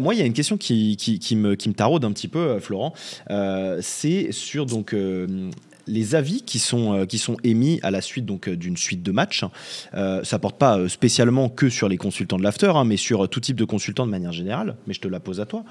moi, 0.00 0.14
il 0.14 0.18
y 0.18 0.22
a 0.22 0.26
une 0.26 0.32
question 0.32 0.56
qui 0.56 0.96
me 1.36 1.54
taraude 1.72 2.04
un 2.04 2.12
petit 2.12 2.28
peu, 2.28 2.58
Florent. 2.58 2.92
C'est 3.80 4.32
sur 4.32 4.66
donc 4.66 4.96
les 5.86 6.14
avis 6.14 6.42
qui 6.42 6.58
sont, 6.58 6.94
euh, 6.94 7.06
qui 7.06 7.18
sont 7.18 7.36
émis 7.44 7.80
à 7.82 7.90
la 7.90 8.00
suite 8.00 8.28
euh, 8.30 8.56
d'une 8.56 8.76
suite 8.76 9.02
de 9.02 9.12
matchs, 9.12 9.44
euh, 9.94 10.22
ça 10.24 10.38
porte 10.38 10.58
pas 10.58 10.88
spécialement 10.88 11.48
que 11.48 11.68
sur 11.68 11.88
les 11.88 11.96
consultants 11.96 12.38
de 12.38 12.42
l'after, 12.42 12.72
hein, 12.74 12.84
mais 12.84 12.96
sur 12.96 13.28
tout 13.28 13.40
type 13.40 13.56
de 13.56 13.64
consultants 13.64 14.06
de 14.06 14.10
manière 14.10 14.32
générale. 14.32 14.76
Mais 14.86 14.94
je 14.94 15.00
te 15.00 15.08
la 15.08 15.20
pose 15.20 15.40
à 15.40 15.46
toi. 15.46 15.64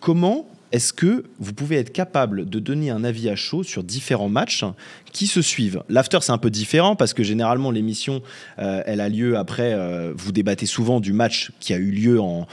Comment 0.00 0.48
est-ce 0.72 0.92
que 0.92 1.24
vous 1.38 1.52
pouvez 1.52 1.76
être 1.76 1.92
capable 1.92 2.48
de 2.48 2.58
donner 2.58 2.90
un 2.90 3.04
avis 3.04 3.28
à 3.28 3.36
chaud 3.36 3.62
sur 3.62 3.84
différents 3.84 4.28
matchs 4.28 4.64
qui 5.12 5.26
se 5.26 5.40
suivent? 5.40 5.82
L'after, 5.88 6.18
c'est 6.22 6.32
un 6.32 6.38
peu 6.38 6.50
différent 6.50 6.96
parce 6.96 7.14
que 7.14 7.22
généralement, 7.22 7.70
l'émission, 7.70 8.20
euh, 8.58 8.82
elle 8.84 9.00
a 9.00 9.08
lieu 9.08 9.36
après. 9.36 9.72
Euh, 9.72 10.12
vous 10.16 10.32
débattez 10.32 10.66
souvent 10.66 11.00
du 11.00 11.12
match 11.12 11.52
qui 11.60 11.72
a 11.72 11.76
eu 11.76 11.90
lieu 11.90 12.20
en, 12.20 12.46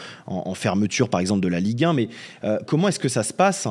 fermeture, 0.54 1.10
par 1.10 1.20
exemple, 1.20 1.42
de 1.42 1.48
la 1.48 1.60
Ligue 1.60 1.84
1. 1.84 1.94
Mais 1.94 2.10
euh, 2.44 2.60
comment 2.68 2.88
est-ce 2.88 3.00
que 3.00 3.10
ça 3.10 3.24
se 3.24 3.34
passe 3.34 3.68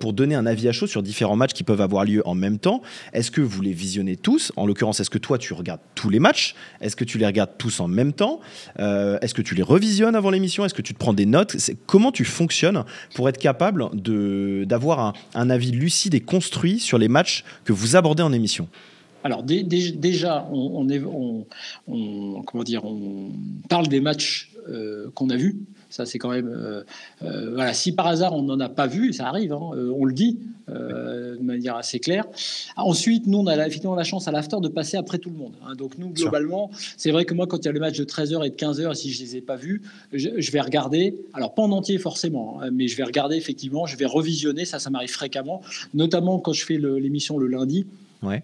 pour 0.00 0.12
donner 0.12 0.34
un 0.34 0.46
avis 0.46 0.68
à 0.68 0.72
chaud 0.72 0.86
sur 0.86 1.02
différents 1.02 1.36
matchs 1.36 1.52
qui 1.52 1.64
peuvent 1.64 1.80
avoir 1.80 2.04
lieu 2.04 2.22
en 2.26 2.34
même 2.34 2.58
temps? 2.58 2.82
Est-ce 3.12 3.30
que 3.30 3.40
vous 3.40 3.62
les 3.62 3.72
visionnez 3.72 4.16
tous? 4.16 4.52
En 4.56 4.66
l'occurrence, 4.66 5.00
est-ce 5.00 5.10
que 5.10 5.18
toi, 5.18 5.38
tu 5.38 5.54
regardes 5.54 5.80
tous 5.94 6.10
les 6.10 6.18
matchs? 6.18 6.54
Est-ce 6.80 6.96
que 6.96 7.04
tu 7.04 7.18
les 7.18 7.26
regardes 7.26 7.56
tous 7.56 7.80
en 7.80 7.88
même 7.88 8.12
temps? 8.12 8.40
Est-ce 8.78 9.34
que 9.34 9.42
tu 9.42 9.54
les 9.54 9.62
revisionnes 9.62 10.14
avant 10.14 10.30
l'émission? 10.30 10.64
Est-ce 10.64 10.74
que 10.74 10.82
tu 10.82 10.92
te 10.92 10.98
prends 10.98 11.14
des 11.14 11.26
notes? 11.26 11.56
Comment 11.86 12.12
tu 12.12 12.24
fonctionnes 12.24 12.84
pour 13.14 13.28
être 13.28 13.38
capable 13.38 13.85
d'avoir 13.94 15.14
un, 15.34 15.50
avis 15.50 15.70
lucide 15.70 16.14
et 16.14 16.20
construit 16.20 16.80
sur 16.80 16.98
les 16.98 17.08
matchs 17.08 17.44
que 17.64 17.72
vous 17.72 17.96
abordez 17.96 18.22
en 18.22 18.32
émission 18.32 18.68
alors 19.24 19.42
déjà, 19.42 20.46
on, 20.52 20.86
on, 21.88 22.42
comment 22.42 22.62
dire, 22.62 22.84
on 22.84 23.32
parle 23.68 23.88
des 23.88 24.00
matchs 24.00 24.52
euh, 24.68 25.10
qu'on 25.14 25.30
a 25.30 25.36
vus. 25.36 25.56
Ça, 25.96 26.04
c'est 26.04 26.18
quand 26.18 26.28
même. 26.28 26.48
Euh, 26.48 26.82
euh, 27.22 27.54
voilà, 27.54 27.72
si 27.72 27.92
par 27.92 28.06
hasard 28.06 28.34
on 28.34 28.42
n'en 28.42 28.60
a 28.60 28.68
pas 28.68 28.86
vu, 28.86 29.14
ça 29.14 29.28
arrive, 29.28 29.54
hein, 29.54 29.70
euh, 29.74 29.90
on 29.96 30.04
le 30.04 30.12
dit 30.12 30.38
de 30.68 31.42
manière 31.42 31.76
assez 31.76 32.00
claire. 32.00 32.24
Ensuite, 32.76 33.26
nous, 33.26 33.38
on 33.38 33.46
a 33.46 33.56
effectivement 33.66 33.94
la 33.94 34.04
chance 34.04 34.26
à 34.26 34.32
l'after 34.32 34.56
de 34.60 34.68
passer 34.68 34.96
après 34.96 35.18
tout 35.18 35.30
le 35.30 35.36
monde. 35.36 35.52
Hein. 35.64 35.74
donc, 35.76 35.96
nous, 35.96 36.08
globalement, 36.08 36.70
c'est 36.96 37.12
vrai 37.12 37.24
que 37.24 37.34
moi, 37.34 37.46
quand 37.46 37.58
il 37.58 37.64
y 37.66 37.68
a 37.68 37.72
le 37.72 37.78
match 37.78 37.96
de 37.96 38.04
13h 38.04 38.44
et 38.44 38.50
de 38.50 38.56
15h, 38.56 38.94
si 38.94 39.12
je 39.12 39.22
ne 39.22 39.26
les 39.26 39.36
ai 39.36 39.40
pas 39.40 39.54
vus, 39.54 39.82
je, 40.12 40.50
vais 40.50 40.60
regarder. 40.60 41.14
Alors, 41.34 41.54
pas 41.54 41.62
en 41.62 41.70
entier 41.70 41.98
forcément, 41.98 42.60
hein, 42.60 42.70
mais 42.72 42.88
je 42.88 42.96
vais 42.96 43.04
regarder 43.04 43.36
effectivement, 43.36 43.86
je 43.86 43.96
vais 43.96 44.06
revisionner. 44.06 44.64
Ça, 44.64 44.80
ça 44.80 44.90
m'arrive 44.90 45.12
fréquemment, 45.12 45.62
notamment 45.94 46.40
quand 46.40 46.52
je 46.52 46.64
fais 46.64 46.78
l'émission 46.78 47.38
le, 47.38 47.46
le 47.46 47.56
lundi. 47.56 47.86
Ouais 48.22 48.42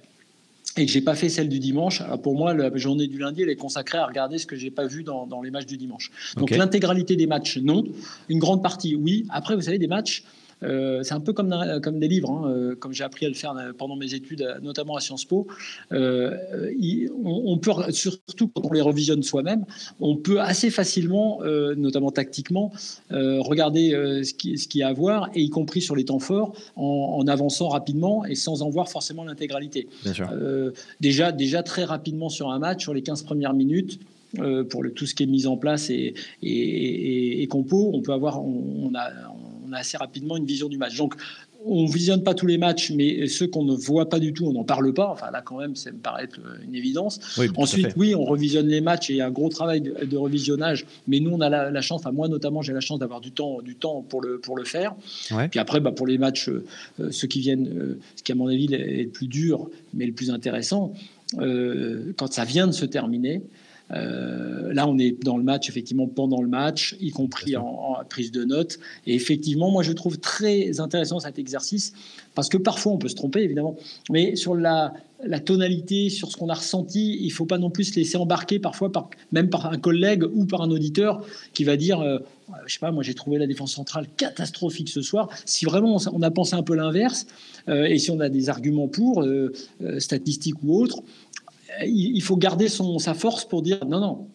et 0.77 0.87
que 0.87 0.93
j'ai 0.93 1.01
pas 1.01 1.15
fait 1.15 1.29
celle 1.29 1.49
du 1.49 1.59
dimanche. 1.59 2.01
Alors 2.01 2.21
pour 2.21 2.37
moi, 2.37 2.55
la 2.55 2.75
journée 2.77 3.07
du 3.07 3.19
lundi, 3.19 3.43
elle 3.43 3.51
est 3.51 3.57
consacrée 3.57 3.99
à 3.99 4.07
regarder 4.07 4.39
ce 4.39 4.47
que 4.47 4.57
j'ai 4.57 4.71
pas 4.71 4.87
vu 4.87 5.03
dans, 5.03 5.27
dans, 5.27 5.43
les 5.43 5.51
matchs 5.51 5.67
du 5.67 5.77
dimanche. 5.77 6.11
Donc 6.37 6.51
l'intégralité 6.51 7.17
des 7.17 7.27
matchs, 7.27 7.59
non. 7.59 7.85
Une 8.29 8.39
grande 8.39 8.63
partie, 8.63 8.95
oui. 8.95 9.27
Après, 9.29 9.55
vous 9.55 9.63
savez, 9.63 9.79
des 9.79 9.87
matchs, 9.87 10.25
euh, 10.63 11.03
c'est 11.03 11.15
un 11.15 11.21
peu 11.21 11.33
comme, 11.33 11.55
comme 11.83 11.99
des 11.99 12.09
livres, 12.09 12.31
hein, 12.31 12.51
euh, 12.51 12.75
comme 12.77 12.93
j'ai 12.93 13.05
appris 13.05 13.27
à 13.27 13.29
le 13.29 13.35
faire 13.35 13.55
pendant 13.79 13.97
mes 13.97 14.15
études, 14.15 14.47
notamment 14.63 14.97
à 14.97 15.01
Sciences 15.01 15.25
Po. 15.25 15.47
Euh, 15.93 16.37
on, 17.25 17.59
peut, 17.59 17.73
surtout 17.91 18.49
quand 18.49 18.63
on 18.65 18.73
les 18.73 18.81
revisionne 18.81 19.23
soi-même, 19.23 19.65
on 20.01 20.17
peut 20.17 20.41
assez 20.41 20.71
facilement, 20.71 21.41
notamment 21.77 22.11
tactiquement, 22.11 22.73
regarder 23.11 23.91
ce 24.25 24.35
qui, 24.35 24.59
ce 24.59 24.69
y 24.77 24.83
a 24.83 24.89
à 24.89 24.93
voir, 24.93 25.31
et 25.35 25.43
y 25.43 25.51
compris 25.51 25.81
sur 25.81 25.97
les 25.97 26.05
temps 26.05 26.19
forts, 26.19 26.55
en, 26.77 27.25
avançant 27.27 27.69
rapidement 27.69 28.25
et 28.25 28.35
sans 28.35 28.63
en 28.63 28.71
voir 28.71 28.89
forcément 28.89 29.25
l'intégralité. 29.25 29.89
déjà, 31.01 31.33
déjà 31.33 31.63
très 31.63 31.85
rapidement 31.85 32.29
sur 32.29 32.51
un 32.51 32.59
match, 32.59 32.83
sur 32.83 32.95
les 32.95 33.03
15 33.03 33.23
premières 33.23 33.55
minutes, 33.55 34.01
pour 34.71 34.83
le, 34.83 34.93
tout 34.93 35.07
ce 35.07 35.15
qui 35.15 35.25
est 35.25 35.27
mis 35.27 35.47
en 35.47 35.57
place 35.57 35.91
et, 35.91 36.15
et, 36.43 37.43
et, 37.43 37.47
compo, 37.49 37.91
on 37.93 38.01
peut 38.01 38.13
avoir, 38.13 38.43
on, 38.43 38.91
a, 38.95 39.11
on 39.29 39.52
a 39.73 39.79
assez 39.79 39.97
rapidement 39.97 40.37
une 40.37 40.47
vision 40.47 40.69
du 40.69 40.79
match. 40.79 40.97
Donc, 40.97 41.15
on 41.65 41.87
visionne 41.87 42.23
pas 42.23 42.35
tous 42.35 42.47
les 42.47 42.59
matchs, 42.59 42.91
mais 42.91 43.27
ceux 43.29 43.47
qu'on 43.47 43.65
ne 43.65 43.75
voit 43.75 44.09
pas 44.09 44.19
du 44.19 44.33
tout, 44.33 44.47
on 44.47 44.53
n'en 44.53 44.65
parle 44.65 44.93
pas. 44.93 45.09
Enfin, 45.09 45.31
là, 45.31 45.43
quand 45.43 45.59
même, 45.59 45.77
ça 45.77 45.93
me 45.93 45.99
paraît 45.99 46.25
être 46.25 46.41
une 46.65 46.75
évidence. 46.75 47.21
Ensuite, 47.57 47.95
oui, 47.97 48.15
on 48.15 48.25
revisionne 48.25 48.67
les 48.67 48.81
matchs 48.81 49.11
et 49.11 49.15
il 49.15 49.17
y 49.17 49.21
a 49.21 49.27
un 49.27 49.31
gros 49.31 49.49
travail 49.49 49.81
de, 49.81 50.17
revisionnage. 50.17 50.87
Mais 51.07 51.21
nous, 51.21 51.31
on 51.31 51.41
a 51.41 51.49
la, 51.49 51.81
chance, 51.81 52.01
enfin, 52.01 52.13
moi 52.13 52.29
notamment, 52.29 52.63
j'ai 52.63 52.73
la 52.73 52.81
chance 52.81 52.99
d'avoir 52.99 53.21
du 53.21 53.33
temps, 53.33 53.61
du 53.63 53.77
temps 53.77 54.03
pour 54.03 54.23
le, 54.23 54.39
pour 54.39 54.57
le 54.57 54.65
faire. 54.65 54.95
Puis 55.51 55.61
après, 55.61 55.81
bah, 55.81 55.93
pour 55.93 56.07
les 56.07 56.19
matchs, 56.19 56.49
euh, 56.49 57.11
ceux 57.11 57.29
qui 57.29 57.41
viennent, 57.41 57.69
euh, 57.69 58.01
ce 58.17 58.23
qui, 58.23 58.33
à 58.33 58.35
mon 58.35 58.49
avis, 58.49 58.73
est 58.75 59.05
le 59.05 59.11
plus 59.11 59.29
dur, 59.29 59.69
mais 59.95 60.07
le 60.07 60.13
plus 60.13 60.31
intéressant, 60.31 60.93
euh, 61.39 62.13
quand 62.17 62.33
ça 62.33 62.45
vient 62.45 62.67
de 62.67 62.73
se 62.73 62.85
terminer, 62.85 63.43
Euh, 63.91 64.73
là, 64.73 64.89
on 64.89 64.99
est 64.99 65.23
dans 65.23 65.37
le 65.37 65.43
match, 65.43 65.69
effectivement, 65.69 66.07
pendant 66.07 66.41
le 66.41 66.49
match, 66.49 66.97
y 67.01 67.11
compris 67.11 67.57
en, 67.57 67.97
prise 68.09 68.33
de 68.33 68.45
notes. 68.45 68.79
Et 69.07 69.15
effectivement, 69.15 69.71
moi, 69.71 69.83
je 69.83 69.93
trouve 69.93 70.19
très 70.19 70.81
intéressant 70.81 71.21
cet 71.21 71.39
exercice, 71.39 71.93
parce 72.35 72.49
que 72.49 72.57
parfois, 72.57 72.93
on 72.93 72.99
peut 72.99 73.09
se 73.09 73.15
tromper, 73.15 73.41
évidemment, 73.41 73.77
mais 74.11 74.37
sur 74.37 74.55
la, 74.55 74.95
la 75.25 75.41
tonalité, 75.41 76.09
sur 76.11 76.31
ce 76.31 76.37
qu'on 76.37 76.49
a 76.49 76.55
ressenti, 76.55 77.19
il 77.21 77.27
ne 77.27 77.33
faut 77.33 77.45
pas 77.45 77.59
non 77.59 77.71
plus 77.71 77.85
se 77.85 77.97
laisser 77.97 78.17
embarquer 78.17 78.59
parfois, 78.59 78.91
par, 78.91 79.11
même 79.31 79.51
par 79.51 79.67
un 79.67 79.79
collègue 79.79 80.25
ou 80.35 80.47
par 80.47 80.63
un 80.63 80.71
auditeur 80.71 81.25
qui 81.53 81.65
va 81.65 81.77
dire, 81.77 82.01
euh, 82.01 82.19
je 82.67 82.75
sais 82.75 82.81
pas, 82.81 82.91
moi 82.91 83.03
j'ai 83.03 83.15
trouvé 83.15 83.39
la 83.39 83.47
défense 83.47 83.73
centrale 83.73 84.07
catastrophique 84.17 84.89
ce 84.89 85.03
soir. 85.03 85.29
Si 85.45 85.65
vraiment 85.65 85.99
on 86.13 86.23
a 86.23 86.31
pensé 86.31 86.55
un 86.55 86.63
peu 86.63 86.75
l'inverse, 86.75 87.27
euh, 87.69 87.85
et 87.85 87.99
si 87.99 88.11
on 88.11 88.21
a 88.21 88.29
des 88.29 88.49
arguments 88.49 88.89
pour, 88.89 89.25
statistiques 89.99 90.57
ou 90.65 90.81
autres, 90.81 91.03
il 91.85 92.21
faut 92.23 92.37
garder 92.37 92.69
son, 92.69 92.99
sa 92.99 93.15
force 93.15 93.45
pour 93.45 93.63
dire 93.63 93.85
non, 93.85 94.01
non, 94.01 94.29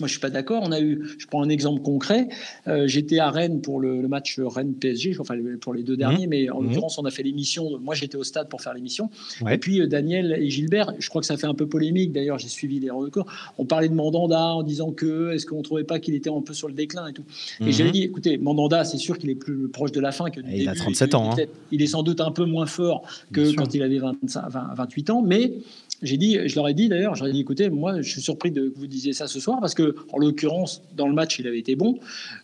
moi, 0.00 0.08
je 0.08 0.12
suis 0.12 0.20
pas 0.20 0.30
d'accord. 0.30 0.62
On 0.64 0.72
a 0.72 0.80
eu, 0.80 1.02
je 1.18 1.26
prends 1.26 1.42
un 1.42 1.48
exemple 1.48 1.82
concret. 1.82 2.28
Euh, 2.66 2.86
j'étais 2.86 3.18
à 3.18 3.30
Rennes 3.30 3.60
pour 3.60 3.80
le, 3.80 4.08
match 4.08 4.38
Rennes-PSG, 4.38 5.16
enfin 5.20 5.34
pour 5.60 5.74
les 5.74 5.82
deux 5.82 5.96
derniers, 5.96 6.26
mmh. 6.26 6.30
mais 6.30 6.50
en 6.50 6.60
mmh. 6.60 6.66
l'occurrence, 6.66 6.98
on 6.98 7.04
a 7.04 7.10
fait 7.10 7.22
l'émission. 7.22 7.78
Moi, 7.78 7.94
j'étais 7.94 8.16
au 8.16 8.24
stade 8.24 8.48
pour 8.48 8.60
faire 8.62 8.74
l'émission. 8.74 9.10
Et 9.48 9.58
puis 9.58 9.80
euh, 9.80 9.86
Daniel 9.86 10.36
et 10.38 10.50
Gilbert, 10.50 10.94
je 10.98 11.08
crois 11.08 11.20
que 11.20 11.26
ça 11.26 11.36
fait 11.36 11.46
un 11.46 11.54
peu 11.54 11.66
polémique. 11.66 12.12
D'ailleurs, 12.12 12.38
j'ai 12.38 12.48
suivi 12.48 12.80
les 12.80 12.90
recours. 12.90 13.26
On 13.58 13.66
parlait 13.66 13.88
de 13.88 13.94
Mandanda 13.94 14.54
en 14.54 14.62
disant 14.62 14.90
que 14.90 15.32
est-ce 15.32 15.46
qu'on 15.46 15.62
trouvait 15.62 15.84
pas 15.84 16.00
qu'il 16.00 16.14
était 16.14 16.30
un 16.30 16.40
peu 16.40 16.54
sur 16.54 16.68
le 16.68 16.74
déclin 16.74 17.06
et 17.08 17.12
tout. 17.12 17.24
Et 17.60 17.66
mmh. 17.66 17.72
j'avais 17.72 17.90
dit, 17.90 18.02
écoutez, 18.02 18.38
Mandanda, 18.38 18.84
c'est 18.84 18.98
sûr 18.98 19.18
qu'il 19.18 19.30
est 19.30 19.34
plus 19.34 19.68
proche 19.68 19.92
de 19.92 20.00
la 20.00 20.12
fin 20.12 20.30
que 20.30 20.40
du 20.40 20.50
début. 20.50 20.62
Il 20.62 20.68
a 20.68 20.74
37 20.74 21.14
ans. 21.14 21.32
Hein. 21.32 21.44
Il 21.70 21.82
est 21.82 21.86
sans 21.86 22.02
doute 22.02 22.20
un 22.20 22.32
peu 22.32 22.44
moins 22.44 22.66
fort 22.66 23.02
que 23.32 23.54
quand 23.54 23.74
il 23.74 23.82
avait 23.82 23.98
28 23.98 25.10
ans, 25.10 25.22
mais 25.22 25.52
j'ai 26.02 26.16
dit, 26.16 26.38
je 26.46 26.54
leur 26.56 26.68
ai 26.68 26.74
dit 26.74 26.88
d'ailleurs, 26.88 27.14
j'aurais 27.14 27.32
dit, 27.32 27.40
écoutez, 27.40 27.68
moi, 27.68 28.00
je 28.00 28.10
suis 28.10 28.22
surpris 28.22 28.50
de 28.50 28.60
que 28.68 28.78
vous 28.78 28.86
disiez 28.86 29.12
ça 29.12 29.26
ce 29.26 29.40
soir 29.40 29.58
parce 29.60 29.74
que, 29.74 29.89
en 30.12 30.18
l'occurrence, 30.18 30.82
dans 30.96 31.08
le 31.08 31.14
match, 31.14 31.38
il 31.38 31.46
avait 31.46 31.58
été 31.58 31.76
bon. 31.76 31.98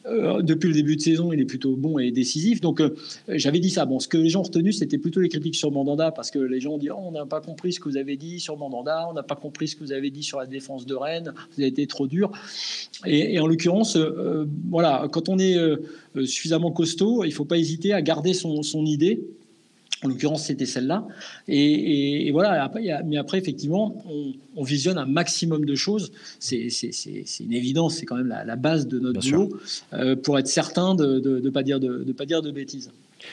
Euh, 0.07 0.43
depuis 0.43 0.69
le 0.69 0.75
début 0.75 0.97
de 0.97 1.01
saison, 1.01 1.33
il 1.33 1.41
est 1.41 1.45
plutôt 1.47 1.77
bon 1.77 1.99
et 1.99 2.11
décisif. 2.11 2.61
Donc, 2.61 2.81
euh, 2.81 2.95
j'avais 3.29 3.61
dit 3.61 3.71
ça. 3.71 3.85
Bon, 3.85 3.99
ce 3.99 4.09
que 4.09 4.17
les 4.17 4.29
gens 4.29 4.41
ont 4.41 4.45
retenu, 4.45 4.73
c'était 4.73 4.99
plutôt 4.99 5.21
les 5.21 5.29
critiques 5.29 5.57
sur 5.57 5.71
Mandanda 5.71 6.11
parce 6.11 6.31
que 6.31 6.39
les 6.39 6.61
gens 6.61 6.73
ont 6.73 6.79
dit, 6.79 6.91
oh, 6.91 6.97
on 6.99 7.13
n'a 7.13 7.27
pas 7.27 7.41
compris 7.41 7.73
ce 7.73 7.81
que 7.81 7.89
vous 7.89 7.97
avez 7.97 8.17
dit 8.17 8.41
sur 8.41 8.57
Mandanda, 8.57 9.07
on 9.11 9.15
n'a 9.15 9.23
pas 9.23 9.37
compris 9.37 9.69
ce 9.69 9.77
que 9.77 9.85
vous 9.85 9.93
avez 9.93 10.11
dit 10.11 10.23
sur 10.23 10.39
la 10.39 10.47
défense 10.47 10.87
de 10.87 10.95
Rennes, 10.95 11.33
vous 11.55 11.61
avez 11.61 11.69
été 11.69 11.87
trop 11.87 12.07
dur. 12.07 12.31
Et, 13.05 13.39
en 13.39 13.47
l'occurrence, 13.47 13.97
euh, 13.97 14.47
voilà, 14.69 15.09
quand 15.11 15.29
on 15.29 15.39
est 15.39 15.57
suffisamment 16.25 16.71
costaud, 16.71 17.25
il 17.25 17.29
ne 17.29 17.35
faut 17.35 17.45
pas 17.45 17.59
hésiter 17.59 17.93
à 17.93 18.03
garder 18.03 18.35
son, 18.35 18.63
son 18.63 18.85
idée 18.85 19.21
en 20.03 20.09
l'occurrence, 20.09 20.45
c'était 20.45 20.67
celle-là. 20.67 21.07
Et, 21.49 22.31
voilà, 22.33 22.71
mais 23.05 23.17
après, 23.17 23.39
effectivement, 23.39 24.05
on, 24.57 24.63
visionne 24.63 24.99
un 24.99 25.07
maximum 25.07 25.65
de 25.65 25.75
choses. 25.75 26.13
C'est 26.39 26.69
une 27.41 27.53
évidence, 27.53 27.97
c'est 27.97 28.07
quand 28.07 28.17
même 28.17 28.29
la, 28.29 28.57
base 28.57 28.87
de 28.87 28.99
notre 28.99 29.21
boulot 29.21 29.59
euh, 29.93 30.17
pour 30.17 30.39
être 30.39 30.49
certain 30.49 30.95
de 30.95 31.41
ne 31.41 31.51
pas, 31.51 31.63
dire 31.63 31.81
de, 31.81 32.13
pas 32.13 32.27
dire 32.27 32.43
de 32.43 32.51
bêtises. 32.51 32.91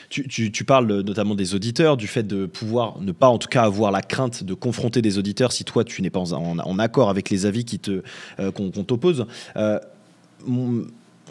Tu, 0.08 0.64
parles 0.64 1.02
notamment 1.02 1.34
des 1.34 1.54
auditeurs, 1.54 1.96
du 1.96 2.06
fait 2.06 2.22
de 2.26 2.46
pouvoir 2.46 3.00
ne 3.00 3.12
pas 3.12 3.28
en 3.28 3.38
tout 3.38 3.48
cas 3.48 3.62
avoir 3.62 3.92
la 3.92 4.02
crainte 4.02 4.42
de 4.42 4.54
confronter 4.54 5.02
des 5.02 5.18
auditeurs 5.18 5.52
si 5.52 5.64
toi 5.64 5.84
tu 5.84 6.02
n'es 6.02 6.10
pas 6.10 6.32
en, 6.32 6.78
accord 6.78 7.10
avec 7.10 7.30
les 7.30 7.46
avis 7.46 7.64
qui 7.64 7.78
te 7.78 8.02
euh, 8.40 8.50
qu'on 8.50 8.70
t'oppose. 8.70 9.26
Euh, 9.56 9.78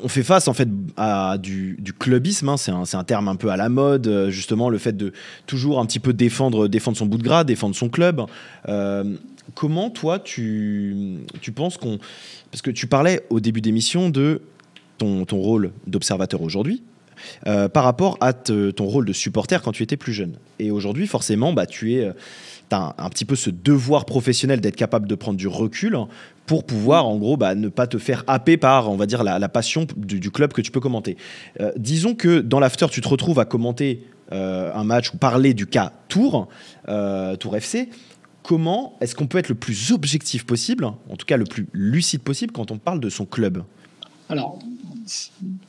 on 0.01 0.07
fait 0.07 0.23
face 0.23 0.47
en 0.47 0.53
fait 0.53 0.67
à 0.97 1.37
du, 1.37 1.77
clubisme, 1.99 2.49
hein. 2.49 2.57
c'est 2.57 2.95
un, 2.95 3.03
terme 3.03 3.27
un 3.27 3.35
peu 3.35 3.49
à 3.49 3.57
la 3.57 3.69
mode, 3.69 4.07
euh, 4.07 4.29
justement 4.29 4.69
le 4.69 4.77
fait 4.77 4.95
de 4.95 5.13
toujours 5.45 5.79
un 5.79 5.85
petit 5.85 5.99
peu 5.99 6.13
défendre, 6.13 6.67
défendre 6.67 6.97
son 6.97 7.05
bout 7.05 7.17
de 7.17 7.23
gras, 7.23 7.43
défendre 7.43 7.75
son 7.75 7.89
club. 7.89 8.21
Euh, 8.67 9.15
comment 9.53 9.89
toi 9.89 10.19
tu, 10.19 11.19
tu 11.41 11.51
penses 11.51 11.77
qu'on... 11.77 11.99
Parce 12.51 12.61
que 12.61 12.71
tu 12.71 12.87
parlais 12.87 13.25
au 13.29 13.39
début 13.39 13.61
d'émission 13.61 14.09
de 14.09 14.41
ton, 14.97 15.25
ton 15.25 15.37
rôle 15.37 15.71
d'observateur 15.87 16.41
aujourd'hui, 16.41 16.83
euh, 17.47 17.69
par 17.69 17.83
rapport 17.83 18.17
à 18.21 18.33
ton 18.33 18.85
rôle 18.85 19.05
de 19.05 19.13
supporter 19.13 19.61
quand 19.61 19.71
tu 19.71 19.83
étais 19.83 19.97
plus 19.97 20.13
jeune. 20.13 20.37
Et 20.59 20.71
aujourd'hui, 20.71 21.07
forcément, 21.07 21.53
bah, 21.53 21.65
tu 21.65 21.93
es 21.93 22.11
un, 22.73 23.09
petit 23.09 23.25
peu 23.25 23.35
ce 23.35 23.49
devoir 23.49 24.05
professionnel 24.05 24.61
d'être 24.61 24.75
capable 24.75 25.07
de 25.07 25.15
prendre 25.15 25.37
du 25.37 25.47
recul 25.47 25.97
pour 26.45 26.65
pouvoir, 26.65 27.07
en 27.07 27.17
gros, 27.17 27.37
bah, 27.37 27.55
ne 27.55 27.69
pas 27.69 27.87
te 27.87 27.97
faire 27.97 28.23
happer 28.27 28.57
par, 28.57 28.89
on 28.89 28.95
va 28.95 29.05
dire, 29.05 29.23
la, 29.23 29.49
passion 29.49 29.87
du, 29.95 30.31
club 30.31 30.53
que 30.53 30.61
tu 30.61 30.71
peux 30.71 30.79
commenter. 30.79 31.17
Euh, 31.61 31.71
disons 31.77 32.15
que 32.15 32.39
dans 32.39 32.59
l'after, 32.59 32.87
tu 32.91 33.01
te 33.01 33.07
retrouves 33.07 33.39
à 33.39 33.45
commenter 33.45 34.05
euh, 34.31 34.71
un 34.73 34.83
match 34.83 35.13
ou 35.13 35.17
parler 35.17 35.53
du 35.53 35.67
cas 35.67 35.93
Tour, 36.09 36.47
euh, 36.89 37.35
Tour 37.35 37.55
FC. 37.55 37.89
Comment 38.41 38.97
est-ce 38.99 39.15
qu'on 39.15 39.27
peut 39.27 39.37
être 39.37 39.49
le 39.49 39.55
plus 39.55 39.91
objectif 39.91 40.45
possible, 40.45 40.85
en 40.85 41.15
tout 41.17 41.25
cas 41.25 41.37
le 41.37 41.45
plus 41.45 41.67
lucide 41.71 42.21
possible, 42.21 42.51
quand 42.51 42.71
on 42.71 42.77
parle 42.77 42.99
de 42.99 43.09
son 43.09 43.25
club? 43.25 43.63
Alors, 44.27 44.59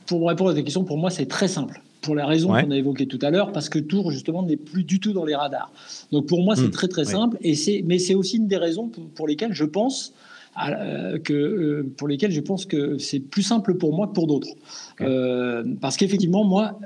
pour 0.07 0.27
répondre 0.27 0.49
à 0.49 0.53
ta 0.53 0.61
question, 0.61 0.83
pour 0.83 0.97
moi, 0.97 1.09
c'est 1.09 1.27
très 1.27 1.47
simple 1.47 1.81
pour 2.05 2.15
la 2.15 2.27
raison 2.27 2.49
qu'on 2.49 2.71
a 2.71 2.77
évoquée 2.77 3.07
tout 3.07 3.19
à 3.23 3.31
l'heure, 3.31 3.51
parce 3.51 3.67
que 3.67 3.79
Tours, 3.79 4.11
justement, 4.11 4.43
n'est 4.43 4.55
plus 4.57 4.83
du 4.83 4.99
tout 4.99 5.11
dans 5.11 5.25
les 5.25 5.35
radars. 5.35 5.71
Donc 6.11 6.27
pour 6.27 6.43
moi, 6.43 6.55
c'est 6.55 6.67
hmm. 6.67 6.71
très 6.71 6.87
très 6.87 7.05
simple, 7.05 7.37
et 7.41 7.55
c'est, 7.55 7.83
mais 7.85 7.99
c'est 7.99 8.15
aussi 8.15 8.37
une 8.37 8.47
des 8.47 8.57
raisons 8.57 8.91
pour 9.15 9.27
lesquelles 9.27 9.53
je 9.53 9.65
pense 9.65 10.13
euh, 10.57 11.19
que, 11.19 11.33
euh, 11.33 11.93
pour 11.97 12.07
lesquels 12.07 12.31
je 12.31 12.39
pense 12.39 12.65
que 12.65 12.97
c'est 12.97 13.19
plus 13.19 13.41
simple 13.43 13.75
pour 13.75 13.93
moi 13.93 14.07
que 14.07 14.13
pour 14.13 14.27
d'autres. 14.27 14.55
Euh, 15.01 15.65
parce 15.81 15.97
qu'effectivement, 15.97 16.45
moi, 16.45 16.79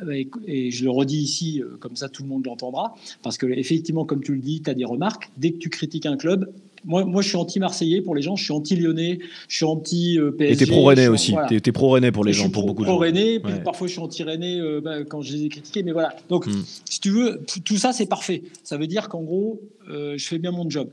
et, 0.48 0.72
je 0.72 0.86
le 0.86 0.90
redis 0.90 1.20
ici, 1.20 1.62
comme 1.80 1.96
ça 1.96 2.10
tout 2.10 2.24
le 2.24 2.30
monde 2.30 2.46
l'entendra, 2.46 2.96
parce 3.22 3.38
que 3.38 3.46
effectivement, 3.46 4.06
comme 4.06 4.24
tu 4.24 4.34
le 4.34 4.40
dis, 4.40 4.62
tu 4.62 4.70
as 4.70 4.74
des 4.74 4.86
remarques. 4.86 5.30
Dès 5.38 5.52
que 5.52 5.58
tu 5.58 5.70
critiques 5.70 6.08
un 6.08 6.18
club, 6.18 6.52
moi, 6.86 7.06
moi, 7.06 7.22
je 7.22 7.30
suis 7.30 7.38
anti-marseillais 7.38 8.02
pour 8.02 8.16
les 8.16 8.22
gens, 8.22 8.36
je 8.36 8.44
suis 8.44 8.54
anti-lyonnais, 8.54 9.20
je 9.48 9.56
suis 9.56 9.66
anti-PSG. 9.66 10.54
Et 10.54 10.56
t'es 10.56 10.66
pro-rennais 10.66 11.08
aussi, 11.08 11.36
tu 11.48 11.56
es, 11.56 11.72
pro-rennais 11.72 12.12
pour 12.12 12.24
les 12.24 12.34
gens, 12.34 12.50
pour 12.50 12.66
beaucoup 12.66 12.84
de 12.84 12.88
gens. 12.88 12.94
Pro-rennais, 12.94 13.40
parfois 13.64 13.88
je 13.88 13.94
suis 13.94 14.02
anti-rennais 14.02 14.60
bah, 14.82 15.04
quand 15.04 15.22
je 15.22 15.34
les 15.34 15.46
ai 15.46 15.50
critiqués, 15.50 15.84
mais 15.84 15.92
voilà. 15.92 16.16
Donc, 16.30 16.48
hmm. 16.48 16.64
si 16.86 17.00
tu 17.00 17.12
veux, 17.12 17.42
tout 17.64 17.78
ça, 17.78 17.94
c'est 17.94 18.08
parfait. 18.08 18.44
Ça 18.64 18.78
veut 18.78 18.88
dire 18.88 19.10
qu'en 19.10 19.24
gros, 19.24 19.62
je 19.88 20.26
fais 20.26 20.40
bien 20.40 20.52
mon 20.52 20.70
job. 20.70 20.90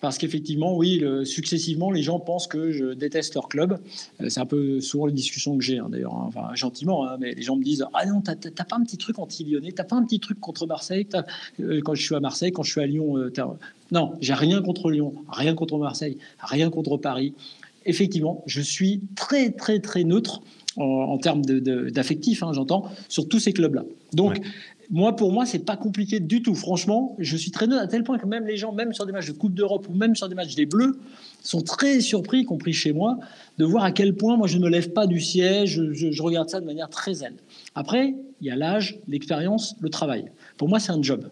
Parce 0.00 0.16
qu'effectivement, 0.16 0.76
oui, 0.76 1.02
successivement, 1.24 1.90
les 1.90 2.02
gens 2.02 2.20
pensent 2.20 2.46
que 2.46 2.70
je 2.70 2.94
déteste 2.94 3.34
leur 3.34 3.48
club. 3.48 3.80
Euh, 4.20 4.28
c'est 4.28 4.40
un 4.40 4.46
peu 4.46 4.80
souvent 4.80 5.06
les 5.06 5.12
discussions 5.12 5.56
que 5.56 5.64
j'ai, 5.64 5.78
hein, 5.78 5.88
d'ailleurs, 5.90 6.14
hein. 6.14 6.54
gentiment, 6.54 7.06
hein, 7.06 7.16
mais 7.18 7.34
les 7.34 7.42
gens 7.42 7.56
me 7.56 7.64
disent 7.64 7.84
Ah 7.94 8.06
non, 8.06 8.20
t'as 8.20 8.34
pas 8.36 8.76
un 8.76 8.84
petit 8.84 8.96
truc 8.96 9.18
anti-lyonnais, 9.18 9.72
t'as 9.72 9.84
pas 9.84 9.96
un 9.96 10.04
petit 10.04 10.20
truc 10.20 10.40
contre 10.40 10.66
Marseille 10.66 11.06
euh, 11.60 11.80
Quand 11.84 11.94
je 11.94 12.02
suis 12.02 12.14
à 12.14 12.20
Marseille, 12.20 12.52
quand 12.52 12.62
je 12.62 12.70
suis 12.70 12.80
à 12.80 12.86
Lyon, 12.86 13.16
euh, 13.16 13.32
non, 13.90 14.14
j'ai 14.20 14.34
rien 14.34 14.62
contre 14.62 14.90
Lyon, 14.90 15.14
rien 15.28 15.54
contre 15.54 15.78
Marseille, 15.78 16.18
rien 16.40 16.70
contre 16.70 16.96
Paris. 16.96 17.34
Effectivement, 17.86 18.42
je 18.46 18.60
suis 18.60 19.00
très, 19.16 19.50
très, 19.50 19.80
très 19.80 20.04
neutre 20.04 20.42
en, 20.76 21.18
termes 21.18 21.42
d'affectif, 21.42 22.44
j'entends, 22.52 22.84
sur 23.08 23.26
tous 23.28 23.40
ces 23.40 23.52
clubs-là. 23.52 23.84
Donc, 24.12 24.40
moi, 24.90 25.14
pour 25.14 25.32
moi, 25.32 25.44
c'est 25.44 25.58
pas 25.58 25.76
compliqué 25.76 26.18
du 26.18 26.40
tout. 26.40 26.54
Franchement, 26.54 27.14
je 27.18 27.36
suis 27.36 27.50
très 27.50 27.66
neutre 27.66 27.82
à 27.82 27.86
tel 27.86 28.04
point 28.04 28.18
que 28.18 28.26
même 28.26 28.46
les 28.46 28.56
gens, 28.56 28.72
même 28.72 28.94
sur 28.94 29.04
des 29.04 29.12
matchs 29.12 29.26
de 29.26 29.32
Coupe 29.32 29.52
d'Europe 29.52 29.86
ou 29.88 29.94
même 29.94 30.16
sur 30.16 30.28
des 30.28 30.34
matchs 30.34 30.54
des 30.54 30.66
Bleus, 30.66 30.98
sont 31.42 31.60
très 31.60 32.00
surpris, 32.00 32.40
y 32.40 32.44
compris 32.44 32.72
chez 32.72 32.92
moi, 32.92 33.18
de 33.58 33.64
voir 33.64 33.84
à 33.84 33.92
quel 33.92 34.14
point 34.14 34.36
moi 34.36 34.46
je 34.46 34.56
ne 34.56 34.64
me 34.64 34.70
lève 34.70 34.90
pas 34.90 35.06
du 35.06 35.20
siège. 35.20 35.82
Je, 35.92 36.22
regarde 36.22 36.48
ça 36.48 36.60
de 36.60 36.66
manière 36.66 36.88
très 36.88 37.14
zen. 37.14 37.34
Après, 37.74 38.14
il 38.40 38.46
y 38.46 38.50
a 38.50 38.56
l'âge, 38.56 38.98
l'expérience, 39.08 39.76
le 39.80 39.90
travail. 39.90 40.30
Pour 40.56 40.68
moi, 40.68 40.80
c'est 40.80 40.92
un 40.92 41.02
job. 41.02 41.28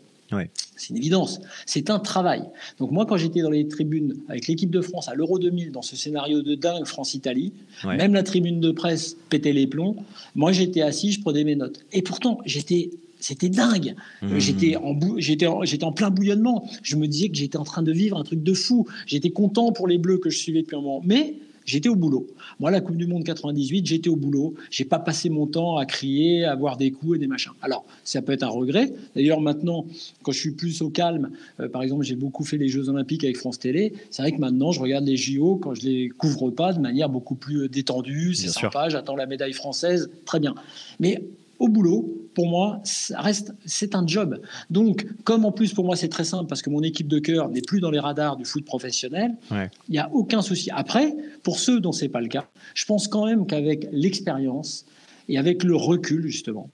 C'est 0.76 0.90
une 0.90 0.96
évidence. 0.98 1.40
C'est 1.64 1.88
un 1.88 1.98
travail. 1.98 2.42
Donc 2.78 2.90
moi, 2.90 3.06
quand 3.06 3.16
j'étais 3.16 3.40
dans 3.40 3.50
les 3.50 3.66
tribunes 3.68 4.16
avec 4.28 4.48
l'équipe 4.48 4.70
de 4.70 4.80
France 4.80 5.08
à 5.08 5.14
l'Euro 5.14 5.38
2000, 5.38 5.72
dans 5.72 5.82
ce 5.82 5.96
scénario 5.96 6.42
de 6.42 6.54
dingue 6.54 6.84
France-Italie, 6.84 7.52
même 7.84 8.12
la 8.12 8.22
tribune 8.22 8.60
de 8.60 8.70
presse 8.70 9.16
pétait 9.30 9.52
les 9.52 9.66
plombs. 9.66 9.96
Moi, 10.34 10.52
j'étais 10.52 10.82
assis, 10.82 11.12
je 11.12 11.20
prenais 11.22 11.44
mes 11.44 11.56
notes. 11.56 11.86
Et 11.92 12.02
pourtant, 12.02 12.38
j'étais 12.44 12.90
c'était 13.20 13.48
dingue. 13.48 13.94
Mmh. 14.22 14.38
J'étais 14.38 14.76
en, 14.76 14.98
j'étais, 15.18 15.46
j'étais 15.64 15.84
en 15.84 15.92
plein 15.92 16.10
bouillonnement. 16.10 16.68
Je 16.82 16.96
me 16.96 17.06
disais 17.06 17.28
que 17.28 17.36
j'étais 17.36 17.58
en 17.58 17.64
train 17.64 17.82
de 17.82 17.92
vivre 17.92 18.18
un 18.18 18.24
truc 18.24 18.42
de 18.42 18.54
fou. 18.54 18.86
J'étais 19.06 19.30
content 19.30 19.72
pour 19.72 19.88
les 19.88 19.98
Bleus 19.98 20.18
que 20.18 20.30
je 20.30 20.38
suivais 20.38 20.62
depuis 20.62 20.76
un 20.76 20.80
moment. 20.80 21.02
Mais 21.04 21.36
j'étais 21.66 21.88
au 21.88 21.96
boulot. 21.96 22.26
Moi, 22.60 22.70
la 22.70 22.80
Coupe 22.80 22.96
du 22.96 23.06
Monde 23.06 23.24
98, 23.24 23.86
j'étais 23.86 24.08
au 24.08 24.16
boulot. 24.16 24.54
J'ai 24.70 24.84
pas 24.84 24.98
passé 24.98 25.28
mon 25.28 25.46
temps 25.46 25.76
à 25.76 25.84
crier, 25.84 26.44
à 26.44 26.52
avoir 26.52 26.76
des 26.76 26.90
coups 26.92 27.16
et 27.16 27.18
des 27.18 27.26
machins. 27.26 27.52
Alors, 27.60 27.84
ça 28.04 28.22
peut 28.22 28.32
être 28.32 28.44
un 28.44 28.48
regret. 28.48 28.92
D'ailleurs, 29.14 29.40
maintenant, 29.40 29.86
quand 30.22 30.32
je 30.32 30.38
suis 30.38 30.52
plus 30.52 30.80
au 30.82 30.90
calme, 30.90 31.30
euh, 31.60 31.68
par 31.68 31.82
exemple, 31.82 32.04
j'ai 32.04 32.16
beaucoup 32.16 32.44
fait 32.44 32.56
les 32.56 32.68
Jeux 32.68 32.88
Olympiques 32.88 33.24
avec 33.24 33.36
France 33.36 33.58
Télé. 33.58 33.92
C'est 34.10 34.22
vrai 34.22 34.32
que 34.32 34.40
maintenant, 34.40 34.72
je 34.72 34.80
regarde 34.80 35.04
les 35.04 35.16
JO 35.16 35.56
quand 35.56 35.74
je 35.74 35.82
les 35.82 36.08
couvre 36.08 36.50
pas 36.50 36.72
de 36.72 36.80
manière 36.80 37.08
beaucoup 37.08 37.34
plus 37.34 37.62
euh, 37.62 37.68
détendue. 37.68 38.34
C'est 38.34 38.48
sympa. 38.48 38.88
J'attends 38.88 39.16
la 39.16 39.26
médaille 39.26 39.52
française. 39.52 40.10
Très 40.24 40.40
bien. 40.40 40.54
Mais 41.00 41.22
au 41.58 41.68
boulot, 41.68 42.25
pour 42.36 42.48
moi, 42.48 42.80
ça 42.84 43.18
reste, 43.22 43.54
c'est 43.64 43.94
un 43.94 44.06
job. 44.06 44.42
Donc, 44.68 45.06
comme 45.24 45.46
en 45.46 45.52
plus 45.52 45.72
pour 45.72 45.86
moi 45.86 45.96
c'est 45.96 46.10
très 46.10 46.22
simple 46.22 46.46
parce 46.48 46.60
que 46.60 46.68
mon 46.68 46.82
équipe 46.82 47.08
de 47.08 47.18
cœur 47.18 47.48
n'est 47.48 47.62
plus 47.62 47.80
dans 47.80 47.90
les 47.90 47.98
radars 47.98 48.36
du 48.36 48.44
foot 48.44 48.62
professionnel, 48.62 49.34
il 49.50 49.68
n'y 49.88 49.98
a 49.98 50.10
aucun 50.12 50.42
souci. 50.42 50.70
Après, 50.70 51.16
pour 51.42 51.58
ceux 51.58 51.80
dont 51.80 51.92
c'est 51.92 52.10
pas 52.10 52.20
le 52.20 52.28
cas, 52.28 52.46
je 52.74 52.84
pense 52.84 53.08
quand 53.08 53.24
même 53.24 53.46
qu'avec 53.46 53.88
l'expérience 53.90 54.84
et 55.30 55.38
avec 55.38 55.64
le 55.64 55.74
recul 55.76 56.28
justement, 56.28 56.68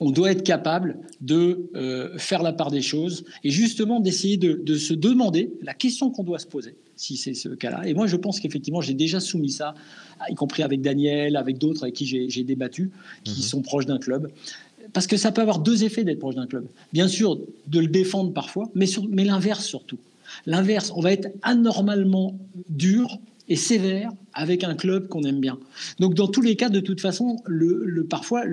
on 0.00 0.10
doit 0.10 0.32
être 0.32 0.42
capable 0.42 0.98
de 1.20 1.70
euh, 1.76 2.16
faire 2.16 2.42
la 2.42 2.52
part 2.52 2.70
des 2.70 2.80
choses 2.80 3.24
et 3.44 3.50
justement 3.50 4.00
d'essayer 4.00 4.38
de, 4.38 4.74
se 4.76 4.94
demander 4.94 5.52
la 5.62 5.74
question 5.74 6.10
qu'on 6.10 6.24
doit 6.24 6.38
se 6.38 6.46
poser, 6.46 6.74
si 6.96 7.18
c'est 7.18 7.34
ce 7.34 7.50
cas-là. 7.50 7.86
Et 7.86 7.92
moi, 7.92 8.06
je 8.06 8.16
pense 8.16 8.40
qu'effectivement, 8.40 8.80
j'ai 8.80 8.94
déjà 8.94 9.20
soumis 9.20 9.50
ça, 9.50 9.74
y 10.28 10.34
compris 10.34 10.62
avec 10.62 10.80
Daniel, 10.80 11.36
avec 11.36 11.58
d'autres 11.58 11.82
avec 11.84 11.94
qui 11.94 12.06
j'ai 12.06 12.44
débattu, 12.44 12.90
qui 13.24 13.40
mhm. 13.40 13.46
sont 13.46 13.62
proches 13.62 13.86
d'un 13.86 13.98
club. 13.98 14.30
Parce 14.94 15.06
que 15.06 15.18
ça 15.18 15.30
peut 15.30 15.42
avoir 15.42 15.58
deux 15.58 15.84
effets 15.84 16.02
d'être 16.02 16.18
proche 16.18 16.34
d'un 16.34 16.46
club. 16.46 16.66
Bien 16.92 17.06
sûr, 17.06 17.38
de 17.66 17.78
le 17.78 17.86
défendre 17.86 18.32
parfois, 18.32 18.70
mais, 18.74 18.86
mais 19.10 19.24
l'inverse 19.24 19.64
surtout. 19.64 19.98
L'inverse, 20.46 20.92
on 20.96 21.00
va 21.00 21.12
être 21.12 21.28
anormalement 21.42 22.38
dur 22.68 23.18
et 23.48 23.56
sévère 23.56 24.10
avec 24.32 24.64
un 24.64 24.74
club 24.74 25.08
qu'on 25.08 25.24
aime 25.24 25.40
bien. 25.40 25.58
Donc 25.98 26.14
dans 26.14 26.28
tous 26.28 26.40
les 26.40 26.56
cas, 26.56 26.70
de 26.70 26.80
toute 26.80 27.00
façon, 27.00 27.36
le, 27.46 28.04
parfois, 28.08 28.44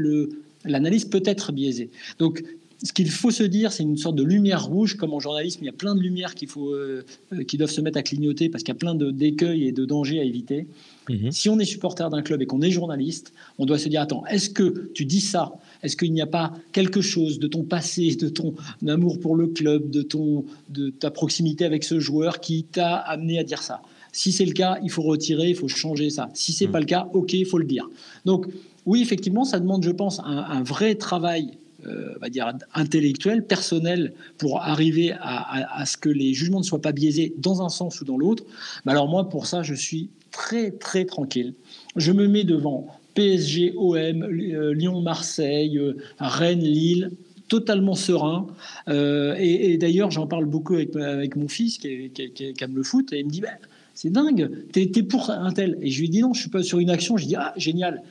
l'analyse 0.68 1.05
peut 1.05 1.24
être 1.26 1.51
biaisée. 1.51 1.89
Donc 2.20 2.43
ce 2.84 2.93
qu'il 2.93 3.09
faut 3.09 3.32
se 3.32 3.43
dire, 3.43 3.72
c'est 3.72 3.84
une 3.84 3.97
sorte 3.97 4.15
de 4.15 4.24
lumière 4.24 4.65
rouge, 4.65 4.95
comme 4.95 5.13
en 5.13 5.20
journalisme, 5.20 5.59
il 5.63 5.65
y 5.65 5.70
a 5.70 5.74
plein 5.74 5.95
de 5.95 5.99
lumières 5.99 6.36
qu'il 6.36 6.47
faut, 6.47 6.74
euh, 6.74 7.03
qui 7.47 7.57
doivent 7.57 7.72
se 7.72 7.82
mettre 7.82 7.97
à 7.97 8.03
clignoter 8.03 8.49
parce 8.49 8.63
qu'il 8.63 8.74
y 8.74 8.78
a 8.78 8.80
plein 8.80 8.93
d'écueils 8.93 9.68
et 9.68 9.72
de 9.72 9.86
dangers 9.86 10.20
à 10.20 10.24
éviter. 10.24 10.68
Mhm. 11.09 11.32
Si 11.32 11.49
on 11.49 11.57
est 11.59 11.65
supporter 11.65 12.09
d'un 12.09 12.22
club 12.22 12.41
et 12.41 12.45
qu'on 12.45 12.61
est 12.61 12.70
journaliste, 12.70 13.34
on 13.57 13.65
doit 13.65 13.80
se 13.80 13.89
dire 13.89 14.01
attends, 14.01 14.26
est-ce 14.28 14.49
que 14.49 14.91
tu 14.93 15.05
dis 15.05 15.22
ça? 15.22 15.53
Est-ce 15.82 15.95
qu'il 15.97 16.13
n'y 16.13 16.22
a 16.22 16.28
pas 16.28 16.53
quelque 16.72 17.01
chose 17.01 17.39
de 17.39 17.47
ton 17.47 17.63
passé, 17.63 18.15
de 18.15 18.30
ton 18.30 18.53
amour 18.88 19.20
pour 19.20 19.36
le 19.36 19.47
club, 19.47 19.89
de, 19.89 20.01
ton, 20.03 20.45
de 20.70 20.89
ta 20.89 21.09
proximité 21.09 21.65
avec 21.65 21.84
ce 21.84 21.99
joueur 21.99 22.39
qui 22.39 22.63
t'a 22.63 22.95
amené 22.95 23.39
à 23.39 23.43
dire 23.43 23.63
ça? 23.63 23.82
Si 24.11 24.32
c'est 24.32 24.45
le 24.45 24.53
cas, 24.53 24.80
il 24.84 24.89
faut 24.89 25.03
retirer, 25.03 25.49
il 25.49 25.55
faut 25.55 25.68
changer 25.68 26.09
ça. 26.09 26.30
Si 26.34 26.53
c'est 26.53 26.65
n'est 26.65 26.68
mhm. 26.68 26.74
pas 26.74 26.80
le 26.80 26.86
cas, 26.86 27.09
ok, 27.13 27.34
il 27.34 27.45
faut 27.45 27.57
le 27.57 27.65
dire. 27.65 27.89
Donc 28.26 28.47
oui, 28.88 29.01
effectivement, 29.01 29.43
ça 29.43 29.59
demande, 29.59 29.83
je 29.83 29.91
pense, 29.91 30.19
un 30.25 30.63
vrai 30.63 30.95
travail 30.95 31.51
euh, 31.85 32.15
va 32.19 32.29
dire, 32.29 32.51
intellectuel, 32.73 33.45
personnel, 33.45 34.13
pour 34.39 34.61
arriver 34.61 35.13
à, 35.21 35.85
ce 35.85 35.95
que 35.95 36.09
les 36.09 36.33
jugements 36.33 36.57
ne 36.57 36.65
soient 36.65 36.81
pas 36.81 36.91
biaisés 36.91 37.35
dans 37.38 37.61
un 37.61 37.69
sens 37.69 38.01
ou 38.01 38.05
dans 38.05 38.17
l'autre, 38.17 38.43
mais 38.83 38.93
alors 38.93 39.07
moi, 39.07 39.29
pour 39.29 39.45
ça, 39.45 39.61
je 39.61 39.75
suis 39.75 40.09
très, 40.31 40.71
très 40.71 41.05
tranquille. 41.05 41.53
Je 41.95 42.11
me 42.11 42.27
mets 42.27 42.43
devant 42.43 42.88
PSG, 43.13 43.73
OM, 43.77 43.95
euh, 43.95 44.73
Lyon, 44.73 45.01
Marseille, 45.01 45.77
euh, 45.77 45.93
Rennes, 46.19 46.61
Lille, 46.61 47.11
totalement 47.47 47.95
serein. 47.95 48.47
et, 48.88 49.77
d'ailleurs, 49.77 50.09
j'en 50.09 50.25
parle 50.25 50.45
beaucoup 50.45 50.73
avec, 50.73 51.35
mon 51.35 51.47
fils 51.47 51.77
qui, 51.77 52.11
aime 52.59 52.75
le 52.75 52.83
foot, 52.83 53.13
et 53.13 53.19
il 53.19 53.25
me 53.27 53.31
dit, 53.31 53.41
bah, 53.41 53.49
c'est 53.93 54.09
dingue, 54.09 54.49
t'es 54.73 54.91
es 54.95 55.03
pour 55.03 55.29
un 55.29 55.51
tel. 55.51 55.77
Et 55.81 55.89
je 55.89 56.01
lui 56.01 56.09
dis 56.09 56.21
non, 56.21 56.33
je 56.33 56.41
suis 56.41 56.49
pas 56.49 56.63
sur 56.63 56.79
une 56.79 56.89
action, 56.89 57.17
je 57.17 57.25
dis, 57.25 57.35
ah, 57.35 57.53
génial 57.55 58.03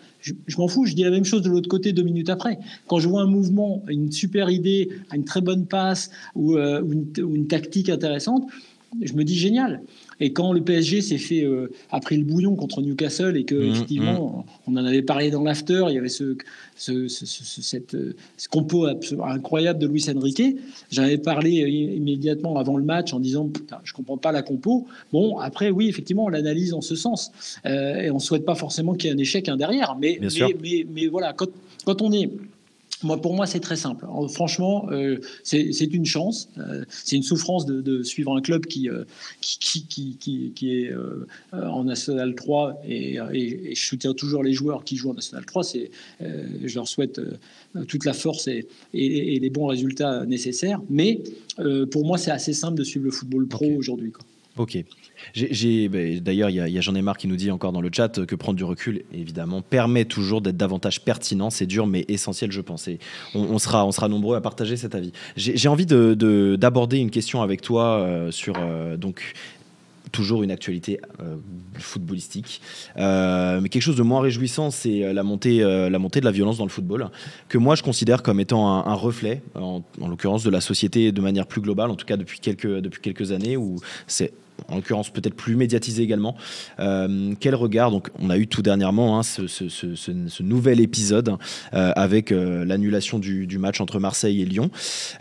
je, 0.46 0.56
m'en 0.58 0.68
fous, 0.68 0.86
je 0.86 0.94
dis 0.94 1.04
la 1.04 1.10
même 1.10 1.24
chose 1.24 1.42
de 1.42 1.50
l'autre 1.50 1.68
côté 1.68 1.92
deux 1.92 2.02
minutes 2.02 2.30
après. 2.30 2.58
Quand 2.86 2.98
je 2.98 3.08
vois 3.08 3.22
un 3.22 3.26
mouvement, 3.26 3.82
une 3.88 4.10
super 4.10 4.50
idée, 4.50 4.88
une 5.14 5.24
très 5.24 5.40
bonne 5.40 5.66
passe 5.66 6.10
ou, 6.34 6.56
euh, 6.56 6.82
une, 6.82 7.46
tactique 7.46 7.88
intéressante, 7.88 8.46
je 9.02 9.12
me 9.12 9.24
dis 9.24 9.36
génial. 9.36 9.82
Et 10.20 10.32
quand 10.32 10.52
le 10.52 10.62
PSG 10.62 11.02
s'est 11.02 11.18
fait 11.18 11.42
euh, 11.42 11.70
a 11.90 12.00
pris 12.00 12.16
le 12.16 12.24
bouillon 12.24 12.54
contre 12.56 12.80
Newcastle 12.80 13.36
et 13.36 13.44
que 13.44 13.54
mmh, 13.54 13.70
effectivement 13.70 14.44
mmh. 14.46 14.70
on 14.70 14.76
en 14.76 14.84
avait 14.84 15.02
parlé 15.02 15.30
dans 15.30 15.42
l'after, 15.42 15.84
il 15.88 15.94
y 15.94 15.98
avait 15.98 16.08
ce, 16.08 16.36
ce, 16.76 17.06
cette, 17.08 17.94
euh, 17.94 18.14
ce 18.36 18.48
compo 18.48 18.86
incroyable 19.22 19.78
de 19.78 19.86
Luis 19.86 20.06
Enrique. 20.14 20.56
J'avais 20.90 21.18
parlé 21.18 21.62
euh, 21.62 21.68
immédiatement 21.68 22.56
avant 22.56 22.78
le 22.78 22.84
match 22.84 23.12
en 23.12 23.20
disant 23.20 23.50
je 23.84 23.92
comprends 23.92 24.16
pas 24.16 24.32
la 24.32 24.42
compo. 24.42 24.86
Bon 25.12 25.38
après 25.38 25.70
oui 25.70 25.88
effectivement 25.88 26.24
on 26.24 26.28
l'analyse 26.28 26.72
en 26.72 26.80
ce 26.80 26.96
sens 26.96 27.32
et 27.64 28.10
on 28.10 28.18
souhaite 28.18 28.44
pas 28.44 28.54
forcément 28.54 28.94
qu'il 28.94 29.10
y 29.10 29.12
ait 29.12 29.16
un 29.16 29.18
échec 29.18 29.48
un 29.48 29.56
derrière, 29.56 29.96
mais 30.00 30.18
mais, 30.20 30.28
mais, 30.62 30.86
mais, 30.94 31.06
voilà 31.06 31.32
quand 31.32 31.48
quand 31.84 32.02
on 32.02 32.12
est 32.12 32.30
moi, 33.02 33.20
pour 33.20 33.34
moi, 33.34 33.46
c'est 33.46 33.60
très 33.60 33.76
simple. 33.76 34.06
Franchement, 34.32 34.88
euh, 34.90 35.18
c'est 35.42 35.92
une 35.92 36.06
chance. 36.06 36.48
Euh, 36.58 36.84
c'est 36.88 37.16
une 37.16 37.22
souffrance 37.22 37.66
de, 37.66 38.02
suivre 38.02 38.36
un 38.36 38.40
club 38.40 38.66
qui, 38.66 38.88
euh, 38.88 39.04
qui, 39.40 39.86
qui, 39.86 40.52
qui, 40.54 40.74
est 40.74 40.92
en 41.52 41.84
National 41.84 42.34
3 42.34 42.82
et, 42.86 43.18
je 43.74 43.84
soutiens 43.84 44.14
toujours 44.14 44.42
les 44.42 44.52
joueurs 44.52 44.84
qui 44.84 44.96
jouent 44.96 45.10
en 45.10 45.14
National 45.14 45.44
3. 45.44 45.62
je 46.20 46.74
leur 46.74 46.88
souhaite 46.88 47.20
toute 47.88 48.04
la 48.04 48.12
force 48.12 48.48
et, 48.48 48.66
et, 48.94 49.38
les 49.38 49.50
bons 49.50 49.66
résultats 49.66 50.24
nécessaires. 50.26 50.80
Mais 50.88 51.20
pour 51.90 52.06
moi, 52.06 52.18
c'est 52.18 52.30
assez 52.30 52.52
simple 52.52 52.78
de 52.78 52.84
suivre 52.84 53.04
le 53.04 53.10
football 53.10 53.46
pro 53.46 53.66
aujourd'hui. 53.66 54.12
Ok. 54.56 54.78
Bah, 55.34 55.98
d'ailleurs, 56.20 56.50
il 56.50 56.56
y 56.56 56.78
a, 56.78 56.80
Jean 56.80 56.94
Aymar 56.94 57.16
qui 57.16 57.28
nous 57.28 57.36
dit 57.36 57.50
encore 57.50 57.72
dans 57.72 57.80
le 57.80 57.90
chat 57.92 58.24
que 58.26 58.34
prendre 58.34 58.56
du 58.56 58.64
recul, 58.64 59.04
évidemment, 59.12 59.62
permet 59.62 60.04
toujours 60.04 60.40
d'être 60.40 60.56
davantage 60.56 61.02
pertinent. 61.02 61.50
C'est 61.50 61.66
dur, 61.66 61.86
mais 61.86 62.04
essentiel, 62.08 62.52
je 62.52 62.60
pense. 62.60 62.88
Et 62.88 62.98
on, 63.34 63.58
sera, 63.58 63.84
on 63.86 63.92
sera 63.92 64.08
nombreux 64.08 64.36
à 64.36 64.40
partager 64.40 64.76
cet 64.76 64.94
avis. 64.94 65.12
J'ai 65.36 65.68
envie 65.68 65.86
d'aborder 65.86 66.96
de, 66.96 67.02
une 67.02 67.10
question 67.10 67.42
avec 67.42 67.62
toi 67.62 67.98
euh, 67.98 68.30
sur 68.30 68.54
euh, 68.58 68.96
donc 68.96 69.34
toujours 70.12 70.42
une 70.42 70.50
actualité 70.50 71.00
euh, 71.20 71.36
footballistique. 71.74 72.62
mais 72.96 73.68
quelque 73.68 73.82
chose 73.82 73.96
de 73.96 74.02
moins 74.02 74.20
réjouissant, 74.20 74.70
c'est 74.70 75.12
la 75.12 75.22
montée, 75.22 75.60
la 75.60 75.98
montée 75.98 76.20
de 76.20 76.24
la 76.24 76.30
violence 76.30 76.58
dans 76.58 76.64
le 76.64 76.70
football, 76.70 77.10
que 77.48 77.58
moi 77.58 77.74
je 77.74 77.82
considère 77.82 78.22
comme 78.22 78.40
étant 78.40 78.86
un, 78.86 78.94
reflet, 78.94 79.42
en, 79.56 79.82
en 80.00 80.08
l'occurrence 80.08 80.44
de 80.44 80.50
la 80.50 80.60
société 80.60 81.12
de 81.12 81.20
manière 81.20 81.46
plus 81.46 81.60
globale, 81.60 81.90
en 81.90 81.96
tout 81.96 82.06
cas 82.06 82.16
depuis 82.16 82.38
quelques, 82.38 82.78
depuis 82.78 83.00
quelques 83.02 83.32
années, 83.32 83.56
où 83.56 83.76
c'est 84.06 84.32
en 84.68 84.76
l'occurrence 84.76 85.10
peut-être 85.10 85.34
plus 85.34 85.56
médiatisé 85.56 86.02
également. 86.02 86.36
Euh, 86.80 87.34
quel 87.40 87.54
regard, 87.54 87.90
donc 87.90 88.10
on 88.18 88.30
a 88.30 88.38
eu 88.38 88.46
tout 88.46 88.62
dernièrement 88.62 89.18
hein, 89.18 89.22
ce, 89.22 90.42
nouvel 90.42 90.80
épisode 90.80 91.36
euh, 91.74 91.92
avec 91.96 92.32
euh, 92.32 92.64
l'annulation 92.64 93.18
du, 93.18 93.58
match 93.58 93.80
entre 93.80 93.98
Marseille 93.98 94.42
et 94.42 94.44
Lyon. 94.44 94.70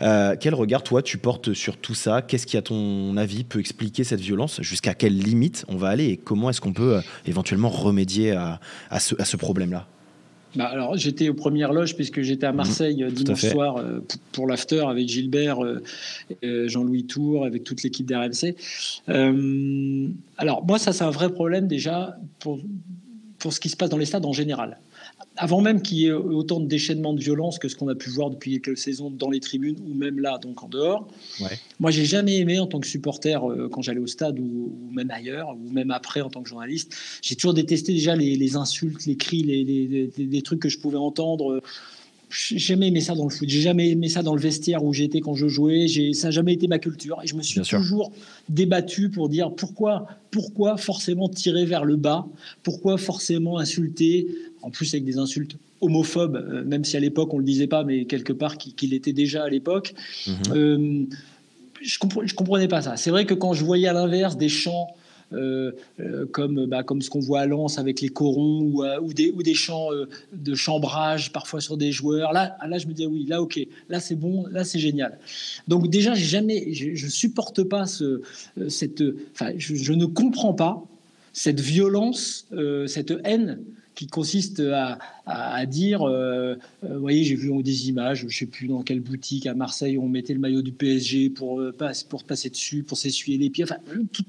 quel 0.00 0.54
regard 0.54 0.82
toi 0.82 1.00
tu 1.02 1.16
portes 1.16 1.54
sur 1.54 1.78
tout 1.78 1.94
ça? 1.94 2.20
Qu'est-ce 2.20 2.46
qui 2.46 2.56
à 2.58 2.62
ton 2.62 3.16
avis 3.16 3.44
peut 3.44 3.60
expliquer 3.60 4.04
cette 4.04 4.20
violence? 4.20 4.60
Jusqu'à 4.60 4.92
quelle 4.92 5.16
limite 5.16 5.64
on 5.68 5.76
va 5.76 5.88
aller? 5.88 6.06
Et 6.06 6.16
comment 6.18 6.50
est-ce 6.50 6.60
qu'on 6.60 6.74
peut 6.74 7.00
éventuellement 7.24 7.70
remédier 7.70 8.32
à 8.32 9.00
ce 9.00 9.36
problème-là? 9.36 9.86
Bah, 10.56 10.66
alors, 10.66 10.96
j'étais 10.96 11.28
aux 11.28 11.34
premières 11.34 11.72
loges 11.72 11.94
puisque 11.94 12.22
j'étais 12.22 12.46
à 12.46 12.52
mmh. 12.52 12.56
Marseille 12.56 13.04
euh, 13.04 13.10
dimanche 13.10 13.46
soir 13.46 13.76
euh, 13.76 14.00
pour 14.32 14.46
l'after 14.46 14.84
avec 14.88 15.06
Gilbert, 15.08 15.62
euh, 15.62 15.82
Jean-Louis 16.68 17.04
Tour, 17.04 17.44
avec 17.44 17.64
toute 17.64 17.82
l'équipe 17.82 18.06
d'RMC. 18.06 18.56
alors, 20.38 20.64
moi, 20.66 20.78
ça, 20.78 20.92
c'est 20.92 21.04
un 21.04 21.10
vrai 21.10 21.30
problème 21.30 21.66
déjà 21.68 22.16
pour, 22.40 22.58
pour 23.38 23.52
ce 23.52 23.60
qui 23.60 23.68
se 23.68 23.76
passe 23.76 23.90
dans 23.90 23.98
les 23.98 24.06
stades 24.06 24.24
en 24.24 24.32
général 24.32 24.78
avant 25.36 25.60
même 25.60 25.82
qu'il 25.82 25.98
y 25.98 26.06
ait 26.06 26.12
autant 26.12 26.60
de 26.60 26.66
déchaînements 26.66 27.12
de 27.12 27.20
violence 27.20 27.58
que 27.58 27.68
ce 27.68 27.76
qu'on 27.76 27.88
a 27.88 27.94
pu 27.94 28.10
voir 28.10 28.30
depuis 28.30 28.60
quelques 28.60 28.78
saisons 28.78 29.10
dans 29.10 29.30
les 29.30 29.40
tribunes 29.40 29.76
ou 29.86 29.94
même 29.94 30.18
là, 30.18 30.38
donc 30.38 30.62
en 30.62 30.68
dehors. 30.68 31.08
Ouais. 31.40 31.58
Moi, 31.80 31.90
j'ai 31.90 32.04
jamais 32.04 32.36
aimé 32.36 32.58
en 32.58 32.66
tant 32.66 32.80
que 32.80 32.86
supporter 32.86 33.42
euh, 33.44 33.68
quand 33.68 33.82
j'allais 33.82 34.00
au 34.00 34.06
stade 34.06 34.38
ou, 34.38 34.72
même 34.92 35.10
ailleurs, 35.10 35.50
ou 35.50 35.70
même 35.70 35.90
après 35.90 36.20
en 36.20 36.30
tant 36.30 36.42
que 36.42 36.48
journaliste. 36.48 36.94
J'ai 37.22 37.36
toujours 37.36 37.54
détesté 37.54 37.92
déjà 37.92 38.16
les, 38.16 38.56
insultes, 38.56 39.06
les 39.06 39.16
cris, 39.16 39.42
les, 39.42 40.10
les, 40.16 40.42
trucs 40.42 40.60
que 40.60 40.68
je 40.68 40.78
pouvais 40.78 40.98
entendre. 40.98 41.60
J'ai 42.28 42.58
jamais 42.58 42.88
aimé 42.88 43.00
ça 43.00 43.14
dans 43.14 43.24
le 43.24 43.30
foot. 43.30 43.48
J'ai 43.48 43.60
jamais 43.60 43.90
aimé 43.90 44.08
ça 44.08 44.22
dans 44.22 44.34
le 44.34 44.40
vestiaire 44.40 44.82
où 44.84 44.92
j'étais 44.92 45.20
quand 45.20 45.34
je 45.34 45.46
jouais. 45.46 45.86
Ça 46.12 46.28
n'a 46.28 46.30
jamais 46.32 46.54
été 46.54 46.66
ma 46.66 46.78
culture. 46.78 47.20
Et 47.22 47.26
je 47.26 47.36
me 47.36 47.42
suis 47.42 47.60
toujours 47.60 48.10
débattu 48.48 49.10
pour 49.10 49.28
dire 49.28 49.52
pourquoi, 49.54 50.06
pourquoi 50.30 50.76
forcément 50.76 51.28
tirer 51.28 51.64
vers 51.64 51.84
le 51.84 51.96
bas 51.96 52.26
Pourquoi 52.62 52.98
forcément 52.98 53.58
insulter 53.58 54.26
En 54.66 54.70
plus 54.70 54.92
avec 54.94 55.04
des 55.04 55.18
insultes 55.18 55.56
homophobes, 55.80 56.36
euh, 56.36 56.64
même 56.64 56.84
si 56.84 56.96
à 56.96 57.00
l'époque 57.00 57.32
on 57.32 57.38
le 57.38 57.44
disait 57.44 57.68
pas, 57.68 57.84
mais 57.84 58.04
quelque 58.04 58.32
part 58.32 58.58
qu'il 58.58 58.94
était 58.94 59.12
déjà 59.12 59.44
à 59.44 59.48
l'époque. 59.48 59.94
Mhm. 60.26 60.34
Euh, 60.50 61.04
je, 61.80 61.98
ne 62.02 62.34
comprenais 62.34 62.66
pas 62.66 62.82
ça. 62.82 62.96
C'est 62.96 63.10
vrai 63.10 63.26
que 63.26 63.34
quand 63.34 63.52
je 63.52 63.64
voyais 63.64 63.86
à 63.86 63.92
l'inverse 63.92 64.36
des 64.36 64.48
chants 64.48 64.88
euh, 65.32 65.72
euh, 65.98 66.24
comme, 66.26 66.66
bah, 66.66 66.84
comme 66.84 67.02
ce 67.02 67.10
qu'on 67.10 67.18
voit 67.18 67.40
à 67.40 67.46
Lens 67.46 67.78
avec 67.78 68.00
les 68.00 68.08
corons 68.08 68.60
ou, 68.60 68.84
euh, 68.84 69.00
ou, 69.00 69.12
des, 69.12 69.32
ou 69.32 69.42
des 69.42 69.54
chants 69.54 69.88
de 70.32 70.54
chambrage 70.54 71.32
parfois 71.32 71.60
sur 71.60 71.76
des 71.76 71.90
joueurs. 71.90 72.32
Là, 72.32 72.56
là 72.64 72.78
je 72.78 72.86
me 72.86 72.92
dis 72.92 73.06
oui, 73.06 73.26
là 73.26 73.42
ok, 73.42 73.58
là 73.88 73.98
c'est 73.98 74.14
bon, 74.14 74.46
là 74.52 74.62
c'est 74.62 74.78
génial. 74.78 75.18
Donc 75.66 75.88
déjà, 75.88 76.14
j'ai 76.14 76.24
jamais, 76.24 76.72
je, 76.72 76.94
je, 76.94 77.08
supporte 77.08 77.64
pas 77.64 77.86
ce, 77.86 78.22
cette, 78.68 79.02
enfin, 79.32 79.50
je, 79.56 79.92
ne 79.92 80.06
comprends 80.06 80.54
pas 80.54 80.84
cette 81.32 81.60
violence, 81.60 82.46
cette 82.86 83.12
haine 83.24 83.58
qui 83.96 84.06
consiste 84.06 84.62
à, 85.26 85.66
dire, 85.66 86.02
euh, 86.02 86.54
euh, 86.84 86.94
vous 86.94 87.00
voyez, 87.00 87.24
j'ai 87.24 87.34
vu 87.34 87.50
des 87.62 87.88
images, 87.88 88.26
je 88.28 88.36
sais 88.36 88.46
plus 88.46 88.68
dans 88.68 88.82
quelle 88.82 89.00
boutique 89.00 89.46
à 89.46 89.54
Marseille, 89.54 89.98
on 89.98 90.08
mettait 90.08 90.34
le 90.34 90.38
maillot 90.38 90.62
du 90.62 90.70
PSG 90.70 91.30
pour, 91.30 91.60
euh, 91.60 91.74
pour 92.08 92.22
passer 92.24 92.50
dessus, 92.50 92.82
pour 92.82 92.98
s'essuyer 92.98 93.38
les 93.38 93.50
pieds. 93.50 93.64
Enfin, 93.64 93.78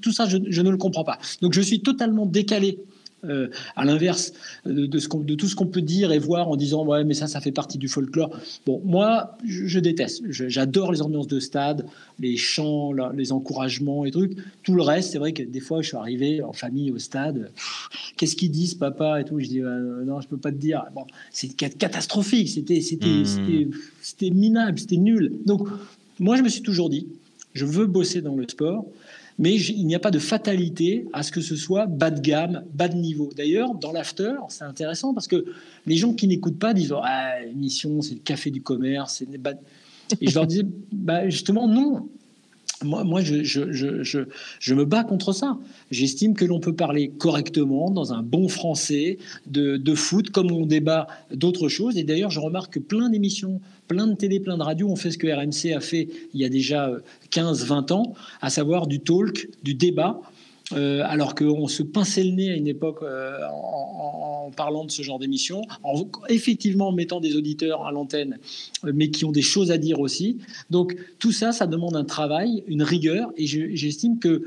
tout, 0.00 0.10
ça, 0.10 0.26
je, 0.26 0.38
ne 0.38 0.70
le 0.70 0.76
comprends 0.78 1.04
pas. 1.04 1.18
Donc 1.42 1.52
je 1.52 1.60
suis 1.60 1.80
totalement 1.80 2.24
décalé 2.26 2.78
Euh, 3.24 3.48
à 3.74 3.84
l'inverse 3.84 4.32
de, 4.64 4.86
de, 4.86 5.34
tout 5.34 5.48
ce 5.48 5.56
qu'on 5.56 5.66
peut 5.66 5.82
dire 5.82 6.12
et 6.12 6.20
voir 6.20 6.48
en 6.48 6.54
disant 6.54 6.86
ouais 6.86 7.02
mais 7.02 7.14
ça 7.14 7.26
ça 7.26 7.40
fait 7.40 7.50
partie 7.50 7.76
du 7.76 7.88
folklore. 7.88 8.30
Bon 8.64 8.80
moi 8.84 9.36
je, 9.44 9.80
déteste, 9.80 10.22
j'adore 10.30 10.92
les 10.92 11.02
ambiances 11.02 11.26
de 11.26 11.40
stade, 11.40 11.84
les 12.20 12.36
chants, 12.36 12.92
les 12.92 13.32
encouragements 13.32 14.04
et 14.04 14.12
trucs. 14.12 14.36
Tout 14.62 14.74
le 14.74 14.82
reste 14.82 15.10
c'est 15.10 15.18
vrai 15.18 15.32
que 15.32 15.42
des 15.42 15.58
fois 15.58 15.82
je 15.82 15.88
suis 15.88 15.96
arrivé 15.96 16.42
en 16.42 16.52
famille 16.52 16.92
au 16.92 17.00
stade, 17.00 17.50
qu'est-ce 18.16 18.36
qu'ils 18.36 18.52
disent 18.52 18.74
papa 18.74 19.20
et 19.20 19.24
tout, 19.24 19.40
je 19.40 19.48
dis 19.48 19.62
euh, 19.62 20.04
non 20.04 20.20
je 20.20 20.28
peux 20.28 20.36
pas 20.36 20.52
te 20.52 20.56
dire. 20.56 20.84
Bon 20.94 21.04
c'est 21.32 21.48
catastrophique, 21.56 22.48
c'était 22.48 22.80
c'était 22.80 23.08
mmh. 23.08 23.70
c'était 24.00 24.30
minable, 24.30 24.78
c'était 24.78 24.96
nul. 24.96 25.32
Donc 25.44 25.66
moi 26.20 26.36
je 26.36 26.42
me 26.42 26.48
suis 26.48 26.62
toujours 26.62 26.88
dit 26.88 27.08
je 27.52 27.64
veux 27.64 27.86
bosser 27.86 28.20
dans 28.20 28.36
le 28.36 28.46
sport 28.48 28.86
mais 29.38 29.54
il 29.54 29.86
n'y 29.86 29.94
a 29.94 30.00
pas 30.00 30.10
de 30.10 30.18
fatalité 30.18 31.06
à 31.12 31.22
ce 31.22 31.30
que 31.30 31.40
ce 31.40 31.54
soit 31.54 31.86
bas 31.86 32.10
de 32.10 32.20
gamme, 32.20 32.64
bas 32.74 32.88
de 32.88 32.96
niveau. 32.96 33.30
D'ailleurs, 33.36 33.74
dans 33.74 33.92
l'after, 33.92 34.34
c'est 34.48 34.64
intéressant 34.64 35.14
parce 35.14 35.28
que 35.28 35.44
les 35.86 35.96
gens 35.96 36.12
qui 36.12 36.26
n'écoutent 36.26 36.58
pas 36.58 36.74
disent 36.74 36.94
ah, 37.02 37.40
émission, 37.42 38.02
c'est 38.02 38.14
le 38.14 38.20
café 38.20 38.50
du 38.50 38.62
commerce. 38.62 39.22
Et 40.20 40.28
je 40.28 40.34
leur 40.34 40.46
dis 40.46 40.62
bah, 40.92 41.28
justement, 41.28 41.68
non. 41.68 42.08
Moi, 42.84 43.02
moi 43.02 43.22
je, 43.22 43.42
je, 43.42 43.72
je, 43.72 44.20
je, 44.60 44.74
me 44.74 44.84
bats 44.84 45.02
contre 45.02 45.32
ça. 45.32 45.58
J'estime 45.90 46.34
que 46.34 46.44
l'on 46.44 46.60
peut 46.60 46.74
parler 46.74 47.08
correctement, 47.08 47.90
dans 47.90 48.12
un 48.12 48.22
bon 48.22 48.48
français, 48.48 49.18
de, 49.46 49.76
de 49.76 49.94
foot, 49.94 50.30
comme 50.30 50.52
on 50.52 50.64
débat 50.64 51.08
d'autres 51.32 51.68
choses. 51.68 51.96
Et 51.96 52.04
d'ailleurs, 52.04 52.30
je 52.30 52.38
remarque 52.38 52.74
que 52.74 52.78
plein 52.78 53.08
d'émissions, 53.08 53.60
plein 53.88 54.06
de 54.06 54.14
télé, 54.14 54.38
plein 54.38 54.58
de 54.58 54.62
radios 54.62 54.88
ont 54.88 54.96
fait 54.96 55.10
ce 55.10 55.18
que 55.18 55.26
RMC 55.26 55.74
a 55.74 55.80
fait 55.80 56.08
il 56.34 56.40
y 56.40 56.44
a 56.44 56.48
déjà 56.48 56.92
15-20 57.32 57.92
ans, 57.92 58.14
à 58.40 58.50
savoir 58.50 58.86
du 58.86 59.00
talk, 59.00 59.48
du 59.62 59.74
débat. 59.74 60.20
Euh, 60.74 61.02
alors 61.06 61.34
qu'on 61.34 61.66
se 61.66 61.82
pinçait 61.82 62.24
le 62.24 62.32
nez 62.32 62.50
à 62.50 62.54
une 62.54 62.66
époque 62.66 62.98
euh, 63.02 63.38
en, 63.50 64.50
parlant 64.54 64.84
de 64.84 64.90
ce 64.90 65.02
genre 65.02 65.18
d'émission, 65.18 65.62
en 65.82 65.94
effectivement 66.28 66.92
mettant 66.92 67.20
des 67.20 67.36
auditeurs 67.36 67.86
à 67.86 67.92
l'antenne, 67.92 68.38
euh, 68.84 68.92
mais 68.94 69.08
qui 69.08 69.24
ont 69.24 69.32
des 69.32 69.42
choses 69.42 69.70
à 69.70 69.78
dire 69.78 69.98
aussi. 69.98 70.36
Donc 70.68 70.94
tout 71.18 71.32
ça, 71.32 71.52
ça 71.52 71.66
demande 71.66 71.96
un 71.96 72.04
travail, 72.04 72.64
une 72.66 72.82
rigueur, 72.82 73.32
et 73.38 73.46
j'estime 73.46 74.18
que 74.18 74.42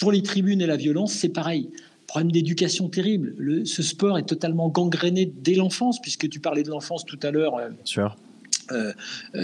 pour 0.00 0.10
les 0.10 0.22
tribunes 0.22 0.60
et 0.60 0.66
la 0.66 0.76
violence, 0.76 1.12
c'est 1.12 1.28
pareil 1.28 1.68
problème 2.08 2.32
d'éducation 2.32 2.88
terrible. 2.88 3.34
Le, 3.38 3.64
ce 3.64 3.82
sport 3.82 4.18
est 4.18 4.26
totalement 4.26 4.68
gangréné 4.68 5.24
dès 5.24 5.54
l'enfance, 5.54 5.98
puisque 5.98 6.28
tu 6.28 6.40
parlais 6.40 6.62
de 6.62 6.68
l'enfance 6.68 7.06
tout 7.06 7.18
à 7.22 7.30
l'heure. 7.30 7.54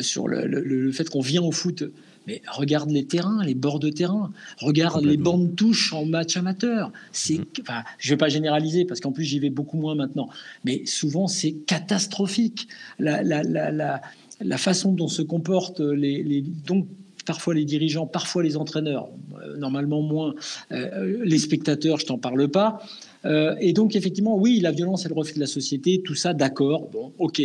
Sur 0.00 0.28
le, 0.28 0.46
le, 0.46 0.92
fait 0.92 1.08
qu'on 1.08 1.20
vient 1.20 1.42
au 1.42 1.52
foot 1.52 1.84
mais 2.28 2.42
regarde 2.46 2.90
les 2.90 3.06
terrains, 3.06 3.42
les 3.42 3.54
bords 3.54 3.80
de 3.80 3.88
terrain, 3.88 4.30
regarde 4.58 5.02
les 5.02 5.16
bandes 5.16 5.56
touches 5.56 5.94
en 5.94 6.04
match 6.04 6.36
amateur. 6.36 6.92
C'est, 7.10 7.38
mhm. 7.38 7.46
enfin, 7.62 7.82
je 7.98 8.10
vais 8.10 8.18
pas 8.18 8.28
généraliser 8.28 8.84
parce 8.84 9.00
qu'en 9.00 9.12
plus 9.12 9.24
j'y 9.24 9.38
vais 9.38 9.48
beaucoup 9.48 9.78
moins 9.78 9.94
maintenant, 9.94 10.28
mais 10.62 10.84
souvent 10.84 11.26
c'est 11.26 11.52
catastrophique. 11.52 12.68
La, 12.98 13.22
la, 13.22 13.42
la, 13.42 14.02
la, 14.40 14.58
façon 14.58 14.92
dont 14.92 15.08
se 15.08 15.22
comportent 15.22 15.80
les, 15.80 16.22
les 16.22 16.42
donc 16.42 16.86
parfois 17.24 17.54
les 17.54 17.64
dirigeants, 17.64 18.06
parfois 18.06 18.42
les 18.42 18.58
entraîneurs, 18.58 19.08
euh, 19.42 19.56
normalement 19.56 20.02
moins 20.02 20.34
euh, 20.72 21.22
les 21.24 21.38
spectateurs, 21.38 21.98
je 21.98 22.06
t'en 22.06 22.18
parle 22.18 22.48
pas. 22.48 22.82
Euh, 23.24 23.54
et 23.60 23.72
donc 23.72 23.96
effectivement, 23.96 24.36
oui, 24.36 24.60
la 24.60 24.70
violence 24.70 25.04
est 25.04 25.08
le 25.08 25.14
reflet 25.14 25.34
de 25.34 25.40
la 25.40 25.46
société, 25.46 26.02
tout 26.04 26.14
ça, 26.14 26.34
d'accord, 26.34 26.88
bon, 26.92 27.12
ok, 27.18 27.42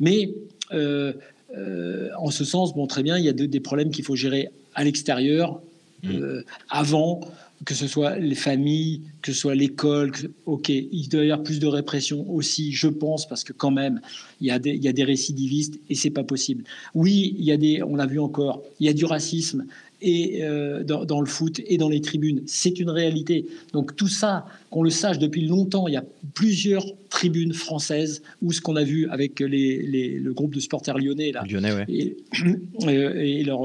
mais 0.00 0.26
euh, 0.26 0.53
en 0.72 2.30
ce 2.30 2.44
sens, 2.44 2.74
bon, 2.74 2.86
très 2.86 3.02
bien, 3.02 3.18
il 3.18 3.24
y 3.24 3.28
a 3.28 3.32
des 3.32 3.60
problèmes 3.60 3.90
qu'il 3.90 4.04
faut 4.04 4.16
gérer 4.16 4.50
à 4.74 4.84
l'extérieur, 4.84 5.60
mm. 6.02 6.10
euh, 6.10 6.44
avant, 6.68 7.20
que 7.64 7.74
ce 7.74 7.86
soit 7.86 8.18
les 8.18 8.34
familles, 8.34 9.02
que 9.22 9.32
ce 9.32 9.40
soit 9.40 9.54
l'école. 9.54 10.12
Ok, 10.46 10.68
il 10.68 11.08
doit 11.08 11.22
y 11.22 11.30
avoir 11.30 11.42
plus 11.42 11.60
de 11.60 11.66
répression 11.66 12.28
aussi, 12.30 12.72
je 12.72 12.88
pense, 12.88 13.26
parce 13.26 13.44
que 13.44 13.52
quand 13.52 13.70
même, 13.70 14.00
il 14.40 14.48
y 14.48 14.50
a 14.50 14.58
des, 14.58 14.70
il 14.70 14.84
y 14.84 14.88
a 14.88 14.92
des 14.92 15.04
récidivistes 15.04 15.78
et 15.88 15.94
c'est 15.94 16.10
pas 16.10 16.24
possible. 16.24 16.64
Oui, 16.94 17.34
il 17.38 17.44
y 17.44 17.52
a 17.52 17.56
des, 17.56 17.82
on 17.82 17.96
l'a 17.96 18.06
vu 18.06 18.18
encore, 18.18 18.62
il 18.80 18.86
y 18.86 18.88
a 18.88 18.92
du 18.92 19.04
racisme, 19.04 19.64
et 20.04 20.44
euh, 20.44 20.84
dans, 20.84 21.20
le 21.20 21.26
foot 21.26 21.60
et 21.66 21.78
dans 21.78 21.88
les 21.88 22.02
tribunes. 22.02 22.42
C'est 22.46 22.78
une 22.78 22.90
réalité. 22.90 23.46
Donc 23.72 23.96
tout 23.96 24.08
ça, 24.08 24.44
qu'on 24.70 24.82
le 24.82 24.90
sache 24.90 25.18
depuis 25.18 25.46
longtemps, 25.46 25.88
il 25.88 25.94
y 25.94 25.96
a 25.96 26.04
plusieurs 26.34 26.84
tribunes 27.08 27.54
françaises 27.54 28.22
où 28.42 28.52
ce 28.52 28.60
qu'on 28.60 28.76
a 28.76 28.84
vu 28.84 29.08
avec 29.08 29.40
les, 29.40 30.18
le 30.18 30.34
groupe 30.34 30.54
de 30.54 30.60
supporters 30.60 30.98
lyonnais 30.98 31.32
là, 31.32 31.42
lyonnais, 31.48 31.86
et, 31.88 32.18
euh, 32.86 33.14
et, 33.16 33.44
leur 33.44 33.60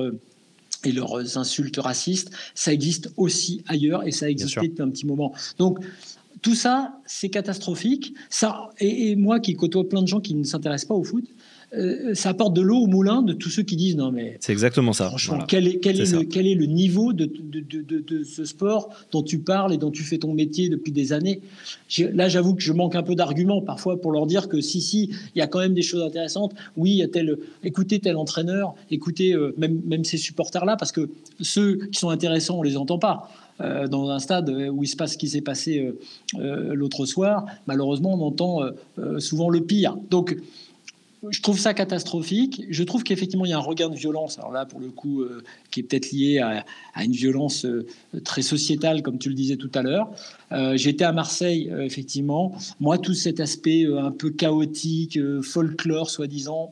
et 0.85 0.93
leurs 0.93 1.37
insultes 1.37 1.77
racistes, 1.77 2.31
ça 2.55 2.71
existe 2.71 3.11
aussi 3.17 3.61
ailleurs 3.67 4.07
et 4.07 4.11
ça 4.11 4.27
a 4.27 4.29
existé 4.29 4.61
depuis 4.65 4.81
un 4.81 4.89
petit 4.89 5.05
moment. 5.05 5.33
Donc 5.57 5.79
tout 6.41 6.55
ça, 6.55 7.01
c'est 7.05 7.27
catastrophique. 7.27 8.13
Ça, 8.29 8.69
et, 8.79 9.11
et, 9.11 9.15
moi 9.17 9.41
qui 9.41 9.55
côtoie 9.55 9.89
plein 9.89 10.01
de 10.01 10.07
gens 10.07 10.21
qui 10.21 10.35
ne 10.35 10.45
s'intéressent 10.45 10.87
pas 10.87 10.95
au 10.95 11.03
foot, 11.03 11.25
euh, 11.74 12.15
ça 12.15 12.30
apporte 12.30 12.55
de 12.55 12.61
l'eau 12.61 12.78
au 12.78 12.88
moulin 12.88 13.22
de 13.22 13.34
tous 13.34 13.49
ceux 13.49 13.61
qui 13.61 13.76
disent 13.76 13.95
non 13.95 14.11
mais 14.11 14.38
c'est 14.39 14.51
exactement 14.51 14.91
ça. 14.91 15.07
Franchement, 15.09 15.43
quel, 15.47 15.67
est, 15.67 15.80
quel, 15.80 16.01
est 16.01 16.11
le, 16.11 16.24
quel, 16.24 16.47
est, 16.47 16.55
le, 16.55 16.65
niveau 16.65 17.13
de, 17.13 17.26
de, 17.26 17.99
de, 17.99 18.24
ce 18.24 18.43
sport 18.43 18.89
dont 19.11 19.22
tu 19.22 19.38
parles 19.38 19.72
et 19.74 19.78
dont 19.78 19.91
tu 19.91 20.01
fais 20.01 20.17
ton 20.17 20.34
métier 20.34 20.70
depuis 20.70 20.91
des 20.91 21.13
années? 21.13 21.41
Là, 21.99 22.28
j'avoue 22.28 22.55
que 22.55 22.63
je 22.63 22.74
manque 22.74 22.95
un 22.95 23.03
peu 23.03 23.13
d'arguments 23.13 23.61
parfois 23.61 24.01
pour 24.01 24.11
leur 24.11 24.26
dire 24.26 24.49
que 24.49 24.61
si 24.61 24.82
si, 24.82 25.11
il 25.36 25.39
y 25.39 25.41
a 25.41 25.47
quand 25.47 25.59
même 25.59 25.76
des 25.76 25.84
choses 25.84 26.01
intéressantes. 26.01 26.55
Oui, 26.76 26.91
il 26.91 26.97
y 26.97 27.03
a 27.03 27.07
tel, 27.07 27.38
écoutez 27.63 27.99
tel 27.99 28.15
entraîneur, 28.15 28.74
écoutez 28.89 29.34
euh, 29.34 29.53
même 29.57 29.80
même 29.86 30.03
ces 30.03 30.17
supporters 30.17 30.65
là 30.65 30.76
parce 30.76 30.91
que 30.91 31.09
ceux 31.39 31.76
qui 31.91 31.99
sont 31.99 32.09
intéressants, 32.09 32.57
on 32.57 32.63
les 32.63 32.78
entend 32.78 32.97
pas. 32.97 33.30
Euh, 33.61 33.88
dans 33.88 34.09
un 34.09 34.20
stade 34.20 34.49
où 34.49 34.84
il 34.84 34.88
se 34.88 34.95
passe 34.95 35.13
ce 35.13 35.17
qui 35.17 35.28
s'est 35.28 35.41
passé 35.41 35.93
l'autre 36.34 37.05
soir, 37.05 37.45
malheureusement, 37.67 38.13
on 38.13 38.26
entend 38.26 38.61
souvent 39.17 39.49
le 39.49 39.59
pire. 39.59 39.97
Donc, 40.09 40.38
je 41.30 41.41
trouve 41.41 41.59
ça 41.59 41.74
catastrophique. 41.74 42.63
Je 42.70 42.84
trouve 42.84 43.03
qu'effectivement, 43.03 43.45
il 43.45 43.49
y 43.49 43.53
a 43.53 43.57
un 43.57 43.61
regain 43.61 43.89
de 43.89 43.95
violence. 43.95 44.39
Alors 44.39 44.51
là, 44.51 44.65
pour 44.65 44.80
le 44.80 44.89
coup, 44.89 45.22
euh, 45.22 45.43
qui 45.72 45.82
est 45.82 45.84
peut-être 45.84 46.11
lié 46.11 46.39
à, 46.39 47.03
une 47.03 47.11
violence 47.11 47.65
euh, 47.65 47.86
très 48.24 48.41
sociétale, 48.41 49.01
comme 49.01 49.20
tu 49.20 49.30
le 49.30 49.36
disais 49.36 49.57
tout 49.57 49.72
à 49.76 49.82
l'heure. 49.82 50.09
Euh, 50.51 50.78
J'étais 50.78 51.03
à 51.03 51.11
Marseille, 51.11 51.72
effectivement. 51.80 52.55
Moi, 52.80 52.97
tout 52.97 53.13
cet 53.13 53.39
aspect 53.39 53.86
un 53.86 54.11
peu 54.11 54.30
chaotique, 54.30 55.20
folklore, 55.41 56.09
soi-disant, 56.09 56.72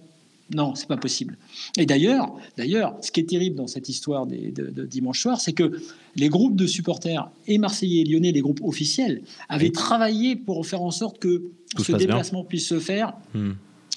non, 0.55 0.75
c'est 0.75 0.87
pas 0.87 0.97
possible. 0.97 1.37
Et 1.77 1.85
d'ailleurs, 1.85 2.33
d'ailleurs, 2.55 2.95
ce 3.01 3.11
qui 3.11 3.19
est 3.19 3.25
terrible 3.29 3.57
dans 3.57 3.67
cette 3.67 3.89
histoire 3.89 4.25
de, 4.25 4.85
dimanche 4.85 5.21
soir, 5.21 5.41
c'est 5.41 5.51
que 5.51 5.73
les 6.15 6.29
groupes 6.29 6.55
de 6.55 6.65
supporters 6.65 7.29
et 7.47 7.57
marseillais 7.57 8.01
et 8.01 8.05
lyonnais, 8.05 8.31
les 8.31 8.39
groupes 8.39 8.61
officiels, 8.63 9.23
avaient 9.49 9.71
travaillé 9.71 10.37
pour 10.37 10.65
faire 10.65 10.81
en 10.81 10.91
sorte 10.91 11.19
que 11.19 11.51
ce 11.77 11.91
déplacement 11.91 12.45
puisse 12.45 12.67
se 12.67 12.79
faire. 12.79 13.13
Hmm. 13.33 13.53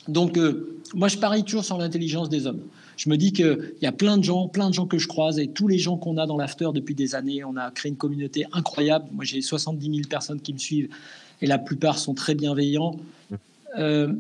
Donc, 0.09 0.37
euh, 0.37 0.79
moi, 0.95 1.09
je 1.09 1.19
parie 1.19 1.45
toujours 1.45 1.65
sur 1.65 1.79
l'intelligence 1.79 2.29
des 2.29 2.47
hommes. 2.47 2.63
Je 2.97 3.09
me 3.09 3.17
dis 3.17 3.33
qu'il 3.33 3.75
y 3.81 3.87
a 3.87 3.93
plein 3.93 4.19
de 4.19 4.25
gens, 4.25 4.49
plein 4.49 4.69
de 4.69 4.75
gens 4.75 4.87
que 4.87 4.99
je 4.99 5.09
croise 5.09 5.39
et 5.39 5.49
tous 5.49 5.69
les 5.69 5.79
gens 5.79 5.97
qu'on 5.97 6.19
a 6.19 6.27
dans 6.27 6.37
l'after 6.37 6.69
depuis 6.75 6.95
des 6.95 7.15
années, 7.15 7.45
on 7.45 7.57
a 7.57 7.71
créé 7.71 7.91
une 7.91 7.97
communauté 7.97 8.47
incroyable. 8.53 9.07
Moi, 9.13 9.25
j'ai 9.25 9.41
70 9.41 9.85
000 9.85 10.09
personnes 10.09 10.41
qui 10.41 10.53
me 10.53 10.59
suivent 10.59 10.89
et 11.41 11.47
la 11.47 11.59
plupart 11.59 11.99
sont 11.99 12.15
très 12.15 12.35
bienveillants. 12.35 12.97
Euh, 13.79 14.13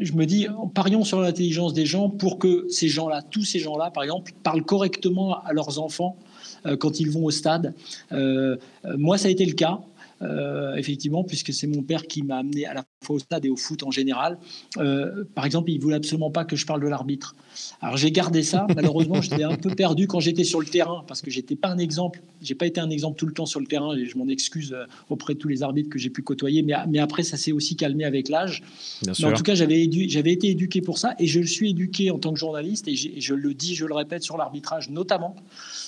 je 0.00 0.12
me 0.14 0.24
dis, 0.24 0.48
parions 0.74 1.04
sur 1.04 1.20
l'intelligence 1.20 1.74
des 1.74 1.86
gens 1.86 2.08
pour 2.08 2.38
que 2.38 2.66
ces 2.70 2.88
gens-là, 2.88 3.22
tous 3.22 3.44
ces 3.44 3.58
gens-là, 3.58 3.90
par 3.90 4.02
exemple, 4.02 4.32
parlent 4.42 4.64
correctement 4.64 5.38
à 5.44 5.52
leurs 5.52 5.78
enfants 5.78 6.16
euh, 6.64 6.76
quand 6.76 6.98
ils 6.98 7.10
vont 7.10 7.24
au 7.24 7.30
stade. 7.30 7.74
moi, 8.10 9.18
ça 9.18 9.28
a 9.28 9.30
été 9.30 9.44
le 9.44 9.52
cas. 9.52 9.80
Euh, 10.22 10.74
effectivement, 10.76 11.24
puisque 11.24 11.52
c'est 11.52 11.66
mon 11.66 11.82
père 11.82 12.06
qui 12.06 12.22
m'a 12.22 12.38
amené 12.38 12.64
à 12.64 12.72
la 12.72 12.84
fois 13.04 13.16
au 13.16 13.18
stade 13.18 13.44
et 13.44 13.50
au 13.50 13.56
foot 13.56 13.82
en 13.82 13.90
général. 13.90 14.38
Euh, 14.78 15.24
par 15.34 15.44
exemple, 15.44 15.70
il 15.70 15.78
voulait 15.78 15.96
absolument 15.96 16.30
pas 16.30 16.46
que 16.46 16.56
je 16.56 16.64
parle 16.64 16.80
de 16.80 16.88
l'arbitre. 16.88 17.34
Alors 17.82 17.98
j'ai 17.98 18.10
gardé 18.10 18.42
ça. 18.42 18.66
Malheureusement, 18.74 19.20
je 19.20 19.34
l'ai 19.34 19.44
un 19.44 19.56
peu 19.56 19.74
perdu 19.74 20.06
quand 20.06 20.20
j'étais 20.20 20.44
sur 20.44 20.60
le 20.60 20.66
terrain 20.66 21.04
parce 21.06 21.20
que 21.20 21.30
j'étais 21.30 21.54
pas 21.54 21.68
un 21.68 21.76
exemple. 21.76 22.22
J'ai 22.40 22.54
pas 22.54 22.66
été 22.66 22.80
un 22.80 22.88
exemple 22.88 23.18
tout 23.18 23.26
le 23.26 23.34
temps 23.34 23.44
sur 23.44 23.60
le 23.60 23.66
terrain 23.66 23.94
et 23.94 24.06
je 24.06 24.16
m'en 24.16 24.28
excuse 24.28 24.72
euh, 24.72 24.84
auprès 25.10 25.34
de 25.34 25.38
tous 25.38 25.48
les 25.48 25.62
arbitres 25.62 25.90
que 25.90 25.98
j'ai 25.98 26.10
pu 26.10 26.22
côtoyer. 26.22 26.62
Mais, 26.62 26.74
mais 26.88 26.98
après, 26.98 27.22
ça 27.22 27.36
s'est 27.36 27.52
aussi 27.52 27.76
calmé 27.76 28.04
avec 28.04 28.30
l'âge. 28.30 28.62
En 29.06 29.32
tout 29.32 29.42
cas, 29.42 29.54
j'avais 29.54 29.82
été 29.84 30.48
éduqué 30.48 30.80
pour 30.80 30.96
ça 30.96 31.14
et 31.18 31.26
je 31.26 31.40
le 31.40 31.46
suis 31.46 31.70
éduqué 31.70 32.10
en 32.10 32.18
tant 32.18 32.32
que 32.32 32.38
journaliste 32.38 32.88
et, 32.88 32.92
et 32.92 33.20
je 33.20 33.34
le 33.34 33.52
dis, 33.52 33.74
je 33.74 33.84
le 33.84 33.94
répète 33.94 34.22
sur 34.22 34.38
l'arbitrage 34.38 34.88
notamment. 34.88 35.36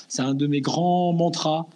C'est 0.09 0.23
un 0.23 0.35
de 0.35 0.47
mes 0.47 0.61
grands 0.61 1.15
mantras. 1.15 1.67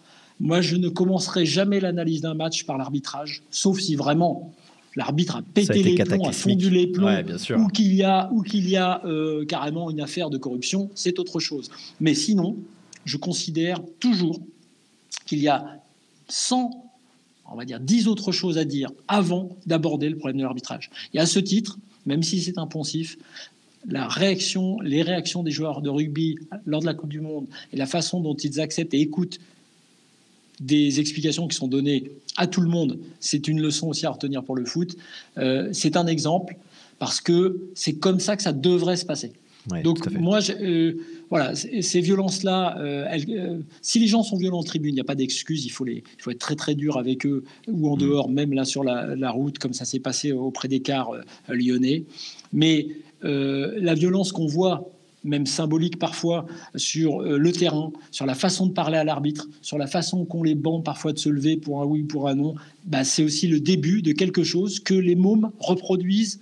Moi, 0.41 0.61
je 0.61 0.77
ne 0.77 0.89
commencerai 0.89 1.47
jamais 1.47 1.81
l'analyse 1.81 2.21
d'un 2.23 2.35
match 2.35 2.65
par 2.65 2.79
l'arbitrage, 2.79 3.43
sauf 3.51 3.79
si 3.81 3.97
vraiment 3.97 4.53
l'arbitre 4.97 5.37
a 5.37 5.43
pété 5.43 5.83
les 5.83 5.95
plombs, 5.95 6.29
a 6.29 6.33
fondu 6.33 6.71
les 6.71 6.87
plombs, 6.87 7.23
ou 7.57 7.69
qu'il 7.69 7.95
y 7.95 8.03
a, 8.03 8.31
ou 8.33 8.43
qu'il 8.43 8.69
y 8.69 8.77
a 8.77 9.05
euh, 9.05 9.45
carrément 9.45 9.91
une 9.91 10.01
affaire 10.01 10.31
de 10.31 10.39
corruption, 10.39 10.91
c'est 10.95 11.19
autre 11.19 11.41
chose. 11.41 11.71
Mais 12.01 12.15
sinon, 12.15 12.57
je 13.05 13.17
considère 13.17 13.81
toujours 14.01 14.41
qu'il 15.27 15.41
y 15.41 15.49
a 15.49 15.81
100, 16.29 16.71
on 17.51 17.57
va 17.57 17.65
dire 17.65 17.81
10 17.81 18.09
autres 18.09 18.33
choses 18.33 18.59
à 18.59 18.65
dire 18.65 18.91
avant 19.09 19.57
d'aborder 19.67 20.09
le 20.09 20.17
problème 20.17 20.39
de 20.39 20.43
l'arbitrage. 20.43 20.91
Et 21.15 21.19
à 21.19 21.27
ce 21.27 21.39
titre, 21.39 21.79
même 22.07 22.23
si 22.23 22.41
c'est 22.41 22.59
impensif, 22.59 23.17
la 23.89 24.07
réaction, 24.07 24.79
les 24.81 25.03
réactions 25.03 25.43
des 25.43 25.51
joueurs 25.51 25.83
de 25.83 25.91
rugby 25.91 26.37
lors 26.67 26.81
de 26.81 26.87
la 26.87 26.95
Coupe 26.95 27.11
du 27.11 27.21
Monde 27.21 27.47
et 27.73 27.77
la 27.77 27.87
façon 27.87 28.21
dont 28.21 28.35
ils 28.35 28.61
acceptent 28.61 28.95
et 28.95 29.01
écoutent 29.01 29.41
des 30.63 31.01
explications 31.01 31.49
qui 31.49 31.57
sont 31.57 31.69
données 31.69 32.13
à 32.37 32.47
tout 32.47 32.61
le 32.61 32.69
monde. 32.69 32.99
C'est 33.21 33.49
une 33.49 33.61
leçon 33.61 33.89
aussi 33.89 34.07
à 34.07 34.11
retenir 34.11 34.45
pour 34.45 34.57
le 34.57 34.65
foot. 34.65 34.97
Euh, 35.39 35.69
c'est 35.73 35.97
un 35.97 36.07
exemple 36.07 36.57
parce 36.99 37.21
que 37.21 37.69
c'est 37.75 37.95
comme 37.95 38.21
ça 38.21 38.37
que 38.37 38.43
ça 38.43 38.53
devrait 38.53 38.97
se 38.97 39.05
passer. 39.05 39.33
Donc 39.85 40.11
moi, 40.11 40.41
euh, 40.51 40.95
voilà, 41.31 41.55
ces 41.55 42.01
violences-là, 42.01 42.79
euh, 42.81 43.61
si 43.81 44.01
les 44.01 44.09
gens 44.09 44.25
sont 44.25 44.37
violents 44.37 44.59
en 44.59 44.65
tribune, 44.65 44.91
il 44.91 44.95
n'y 44.95 45.01
a 45.01 45.05
pas 45.05 45.15
d'excuse. 45.15 45.65
Il 45.65 45.69
faut 45.69 45.85
les, 45.85 46.03
il 46.19 46.23
faut 46.23 46.33
être 46.33 46.41
très 46.41 46.57
très 46.57 46.75
dur 46.75 46.99
avec 46.99 47.25
eux 47.27 47.45
ou 47.69 47.89
en 47.89 47.95
mm. 47.95 48.01
dehors, 48.01 48.29
même 48.29 48.53
là 48.53 48.65
sur 48.65 48.83
la, 48.83 49.31
route, 49.31 49.59
comme 49.59 49.73
ça 49.73 49.85
s'est 49.85 50.01
passé 50.01 50.33
auprès 50.33 50.67
des 50.67 50.81
cars 50.81 51.13
lyonnais. 51.49 52.05
Mais 52.53 52.89
la 53.23 53.95
violence 53.95 54.33
qu'on 54.33 54.47
voit 54.47 54.91
même 55.25 55.47
symbolique 55.47 55.99
parfois, 55.99 56.47
sur 56.75 57.23
euh, 57.23 57.39
le 57.39 57.53
terrain, 57.53 57.93
sur 58.11 58.27
la 58.27 58.35
façon 58.35 58.67
de 58.67 58.73
parler 58.73 58.99
à 58.99 59.05
l'arbitre, 59.05 59.49
sur 59.61 59.79
la 59.79 59.87
façon 59.87 60.25
qu'ont 60.25 60.43
les 60.43 60.55
bancs 60.55 60.85
parfois 60.85 61.13
de 61.13 61.19
se 61.19 61.29
lever 61.29 61.57
pour 61.57 61.81
un 61.83 61.85
oui, 61.85 62.03
ou 62.03 62.07
pour 62.07 62.29
un 62.29 62.35
non, 62.35 62.55
bah, 62.85 63.05
c'est 63.05 63.23
aussi 63.23 63.47
le 63.49 63.61
début 63.61 64.03
de 64.03 64.13
quelque 64.13 64.43
chose 64.43 64.81
que 64.81 64.95
les 64.95 65.15
mômes 65.15 65.51
reproduisent 65.59 66.41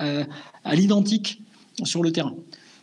euh, 0.00 0.24
à 0.64 0.74
l'identique 0.74 1.42
sur 1.84 2.02
le 2.02 2.12
terrain. 2.12 2.34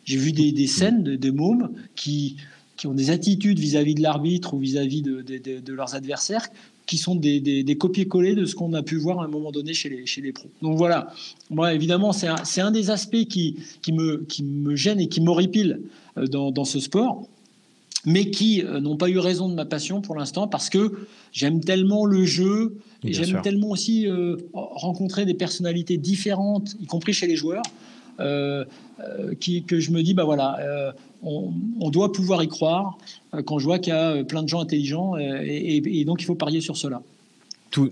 J'ai 0.06 0.18
vu 0.18 0.32
des, 0.32 0.68
scènes 0.68 1.04
de, 1.04 1.32
mômes 1.32 1.72
qui, 1.96 2.38
qui 2.78 2.86
ont 2.88 2.94
des 2.94 3.10
attitudes 3.10 3.58
vis-à-vis 3.58 3.96
de 3.96 4.02
l'arbitre 4.02 4.54
ou 4.54 4.60
vis-à-vis 4.60 5.02
de, 5.02 5.22
de, 5.22 5.74
leurs 5.74 5.96
adversaires 5.96 6.48
qui 6.86 6.98
sont 6.98 7.16
des, 7.16 7.40
des, 7.40 7.78
copier-coller 7.78 8.36
de 8.36 8.46
ce 8.46 8.56
qu'on 8.56 8.74
a 8.74 8.84
pu 8.84 8.98
voir 8.98 9.20
à 9.20 9.26
un 9.26 9.28
moment 9.28 9.52
donné 9.52 9.74
chez 9.74 9.90
les, 9.90 10.06
chez 10.06 10.22
les 10.22 10.32
pros. 10.32 10.50
Donc 10.62 10.78
voilà, 10.78 11.14
moi 11.50 11.74
évidemment, 11.74 12.12
c'est 12.14 12.28
un, 12.28 12.36
un, 12.58 12.72
des 12.72 12.90
aspects 12.90 13.26
qui, 13.26 13.58
qui, 13.82 13.92
me, 13.92 14.24
qui 14.28 14.44
me 14.44 14.76
gêne 14.76 15.00
et 15.00 15.08
qui 15.08 15.22
m'horripile 15.22 15.82
euh, 16.18 16.28
dans, 16.28 16.52
dans, 16.52 16.66
ce 16.66 16.80
sport, 16.80 17.28
mais 18.06 18.30
qui 18.30 18.64
euh, 18.64 18.80
n'ont 18.80 18.98
pas 18.98 19.10
eu 19.10 19.18
raison 19.18 19.50
de 19.50 19.56
ma 19.56 19.66
passion 19.66 20.02
pour 20.02 20.16
l'instant 20.16 20.48
parce 20.48 20.70
que 20.70 21.08
j'aime 21.32 21.60
tellement 21.60 22.06
le 22.06 22.24
jeu 22.24 22.78
et 23.04 23.14
j'aime 23.14 23.42
tellement 23.42 23.70
aussi 23.70 24.08
euh, 24.08 24.38
rencontrer 24.54 25.26
des 25.26 25.34
personnalités 25.34 25.98
différentes, 25.98 26.76
y 26.82 26.86
compris 26.86 27.14
chez 27.14 27.28
les 27.28 27.36
joueurs. 27.36 27.64
Qui, 29.40 29.64
que 29.64 29.80
je 29.80 29.92
me 29.92 30.02
dis, 30.02 30.14
bah 30.14 30.24
voilà, 30.24 30.94
on, 31.26 31.90
doit 31.90 32.12
pouvoir 32.12 32.44
y 32.44 32.48
croire 32.48 32.98
euh, 33.34 33.42
quand 33.44 33.60
je 33.60 33.66
vois 33.66 33.80
qu'il 33.80 33.94
y 33.94 33.96
a 33.96 34.12
euh, 34.12 34.24
plein 34.24 34.44
de 34.44 34.50
gens 34.50 34.62
intelligents 34.62 35.16
euh, 35.16 35.42
et, 35.44 36.06
donc 36.06 36.22
il 36.22 36.26
faut 36.26 36.36
parier 36.36 36.62
sur 36.62 36.78
cela 36.78 37.02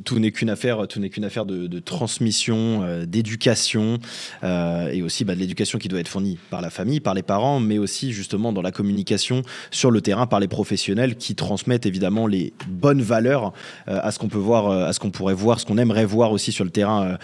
tout, 0.03 0.19
n'est 0.19 0.31
qu'une 0.31 0.49
affaire, 0.49 0.87
tout 0.87 0.99
n'est 0.99 1.09
qu'une 1.09 1.25
affaire 1.25 1.45
de, 1.45 1.79
transmission, 1.79 2.83
euh, 2.83 3.05
d'éducation 3.05 3.99
euh, 4.43 4.89
et 4.91 5.01
aussi 5.01 5.25
bah, 5.25 5.35
de 5.35 5.39
l'éducation 5.39 5.79
qui 5.79 5.87
doit 5.87 5.99
être 5.99 6.07
fournie 6.07 6.37
par 6.49 6.61
la 6.61 6.69
famille, 6.69 6.99
par 6.99 7.13
les 7.13 7.23
parents, 7.23 7.59
mais 7.59 7.77
aussi 7.77 8.13
justement 8.13 8.53
dans 8.53 8.61
la 8.61 8.71
communication 8.71 9.41
sur 9.71 9.91
le 9.91 10.01
terrain 10.01 10.27
par 10.27 10.39
les 10.39 10.47
professionnels 10.47 11.15
qui 11.15 11.35
transmettent 11.35 11.85
évidemment 11.85 12.27
les 12.27 12.53
bonnes 12.67 13.01
valeurs 13.01 13.53
euh, 13.87 13.99
à 14.01 14.11
ce 14.11 14.19
qu'on 14.19 14.29
peut 14.29 14.37
voir, 14.37 14.69
à 14.69 14.93
ce 14.93 14.99
qu'on 14.99 15.11
pourrait 15.11 15.33
voir, 15.33 15.59
ce 15.59 15.65
qu'on 15.65 15.77
aimerait 15.77 16.05
voir 16.05 16.31
aussi 16.31 16.51
sur 16.51 16.63
le 16.63 16.71
terrain 16.71 17.17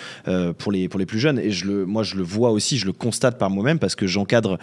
pour 0.58 0.72
les 0.72 0.90
pour 0.90 1.00
les 1.00 1.06
plus 1.06 1.20
jeunes. 1.20 1.40
Et 1.40 1.52
je 1.52 1.66
le, 1.66 1.86
moi 1.86 2.04
je 2.04 2.16
le 2.16 2.24
vois 2.24 2.52
aussi, 2.52 2.78
je 2.78 2.86
le 2.86 2.94
constate 2.94 3.38
par 3.38 3.50
moi-même 3.50 3.80
parce 3.80 3.96
que 3.96 4.08
j'encadre 4.08 4.58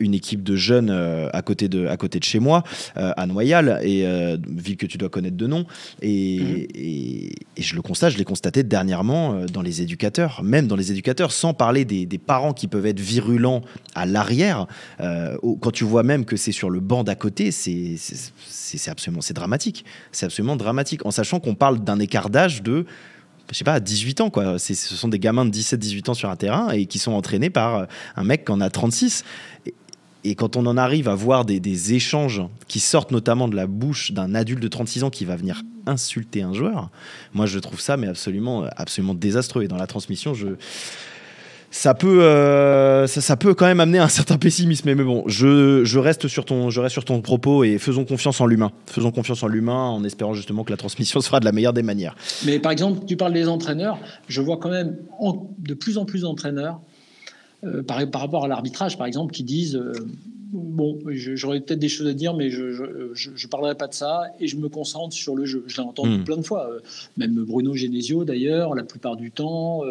une 0.00 0.14
équipe 0.14 0.42
de 0.42 0.56
jeunes 0.56 0.90
à 0.90 1.42
côté 1.42 1.68
de 1.68 1.86
à 1.86 1.96
côté 1.96 2.18
de 2.18 2.24
chez 2.24 2.38
moi 2.38 2.62
à 2.94 3.26
Noyal 3.26 3.80
et 3.82 4.04
ville 4.48 4.76
que 4.76 4.86
tu 4.86 4.98
dois 4.98 5.08
connaître 5.08 5.36
de 5.36 5.46
nom 5.46 5.66
et 6.00 6.40
mmh 6.40 6.62
et, 6.74 7.31
je 7.56 7.74
le 7.74 7.82
constate, 7.82 8.12
je 8.12 8.18
l'ai 8.18 8.24
constaté 8.24 8.62
dernièrement 8.62 9.34
euh, 9.34 9.46
dans 9.46 9.62
les 9.62 9.82
éducateurs, 9.82 10.42
même 10.42 10.66
dans 10.66 10.76
les 10.76 10.90
éducateurs, 10.90 11.32
sans 11.32 11.54
parler 11.54 11.84
des, 11.84 12.06
parents 12.18 12.52
qui 12.52 12.68
peuvent 12.68 12.86
être 12.86 13.00
virulents 13.00 13.62
à 13.94 14.06
l'arrière. 14.06 14.66
Euh, 15.00 15.36
quand 15.60 15.70
tu 15.70 15.84
vois 15.84 16.02
même 16.02 16.24
que 16.24 16.36
c'est 16.36 16.52
sur 16.52 16.70
le 16.70 16.80
banc 16.80 17.04
d'à 17.04 17.14
côté, 17.14 17.50
c'est 17.50 17.96
absolument 18.86 19.20
c'est 19.20 19.34
dramatique. 19.34 19.84
C'est 20.12 20.26
absolument 20.26 20.56
dramatique, 20.56 21.04
en 21.04 21.10
sachant 21.10 21.40
qu'on 21.40 21.54
parle 21.54 21.80
d'un 21.80 21.98
écart 21.98 22.30
d'âge 22.30 22.62
de 22.62 22.86
je 23.52 23.58
sais 23.58 23.64
pas, 23.64 23.80
18 23.80 24.20
ans, 24.22 24.30
quoi. 24.30 24.58
Ce 24.58 24.74
sont 24.74 25.08
des 25.08 25.18
gamins 25.18 25.44
de 25.44 25.50
17-18 25.50 26.10
ans 26.10 26.14
sur 26.14 26.30
un 26.30 26.36
terrain 26.36 26.70
et 26.70 26.86
qui 26.86 26.98
sont 26.98 27.12
entraînés 27.12 27.50
par 27.50 27.76
euh, 27.76 27.84
un 28.16 28.24
mec 28.24 28.46
qui 28.46 28.52
en 28.52 28.60
a 28.60 28.70
36. 28.70 29.24
Et 29.66 29.74
quand 30.34 30.56
on 30.56 30.66
en 30.66 30.76
arrive 30.76 31.08
à 31.08 31.14
voir 31.14 31.44
des, 31.44 31.94
échanges 31.94 32.42
qui 32.68 32.80
sortent 32.80 33.10
notamment 33.10 33.48
de 33.48 33.56
la 33.56 33.66
bouche 33.66 34.12
d'un 34.12 34.34
adulte 34.34 34.62
de 34.62 34.68
36 34.68 35.04
ans 35.04 35.10
qui 35.10 35.24
va 35.24 35.36
venir 35.36 35.62
insulter 35.86 36.42
un 36.42 36.52
joueur, 36.52 36.90
moi 37.34 37.46
je 37.46 37.58
trouve 37.58 37.80
ça 37.80 37.96
mais 37.96 38.06
absolument, 38.06 38.64
absolument 38.76 39.14
désastreux. 39.14 39.64
Et 39.64 39.68
dans 39.68 39.76
la 39.76 39.86
transmission, 39.86 40.34
ça 41.72 41.94
peut, 41.94 42.22
euh, 42.22 43.06
ça, 43.06 43.36
peut 43.36 43.54
quand 43.54 43.64
même 43.64 43.80
amener 43.80 43.98
un 43.98 44.08
certain 44.08 44.36
pessimisme. 44.36 44.94
Mais, 44.94 45.02
bon, 45.02 45.24
je, 45.26 45.98
reste 45.98 46.28
sur 46.28 46.44
ton, 46.44 46.68
je 46.68 46.80
reste 46.80 46.92
sur 46.92 47.04
ton 47.04 47.22
propos 47.22 47.64
et 47.64 47.78
faisons 47.78 48.04
confiance 48.04 48.40
en 48.42 48.46
l'humain. 48.46 48.70
Faisons 48.86 49.10
confiance 49.10 49.42
en 49.42 49.48
l'humain 49.48 49.88
en 49.88 50.04
espérant 50.04 50.34
justement 50.34 50.64
que 50.64 50.70
la 50.70 50.76
transmission 50.76 51.20
sera 51.22 51.40
de 51.40 51.46
la 51.46 51.52
meilleure 51.52 51.72
des 51.72 51.82
manières. 51.82 52.14
Mais 52.44 52.58
par 52.58 52.72
exemple, 52.72 53.06
tu 53.06 53.16
parles 53.16 53.32
des 53.32 53.48
entraîneurs. 53.48 53.98
Je 54.28 54.42
vois 54.42 54.58
quand 54.58 54.68
même 54.68 54.98
de 55.58 55.74
plus 55.74 55.96
en 55.96 56.04
plus 56.04 56.20
d'entraîneurs 56.20 56.78
euh, 57.64 57.82
par, 57.82 58.04
par, 58.10 58.20
rapport 58.20 58.44
à 58.44 58.48
l'arbitrage, 58.48 58.98
par 58.98 59.06
exemple, 59.06 59.32
qui 59.32 59.44
disent 59.44 59.76
euh, 59.76 59.92
bon, 60.52 60.98
j'aurais 61.06 61.60
peut-être 61.60 61.78
des 61.78 61.88
choses 61.88 62.08
à 62.08 62.12
dire, 62.12 62.34
mais 62.34 62.50
je 62.50 62.64
ne 62.64 63.48
parlerai 63.48 63.76
pas 63.76 63.86
de 63.86 63.94
ça 63.94 64.24
et 64.40 64.48
je 64.48 64.56
me 64.56 64.68
concentre 64.68 65.14
sur 65.14 65.36
le 65.36 65.44
jeu. 65.44 65.62
Je 65.68 65.76
l'ai 65.76 65.86
entendu 65.86 66.18
hmm. 66.18 66.24
plein 66.24 66.36
de 66.38 66.42
fois, 66.42 66.68
euh, 66.68 66.80
même 67.16 67.34
Bruno 67.34 67.74
Genesio 67.74 68.24
d'ailleurs, 68.24 68.74
la 68.74 68.82
plupart 68.82 69.14
du 69.14 69.30
temps. 69.30 69.82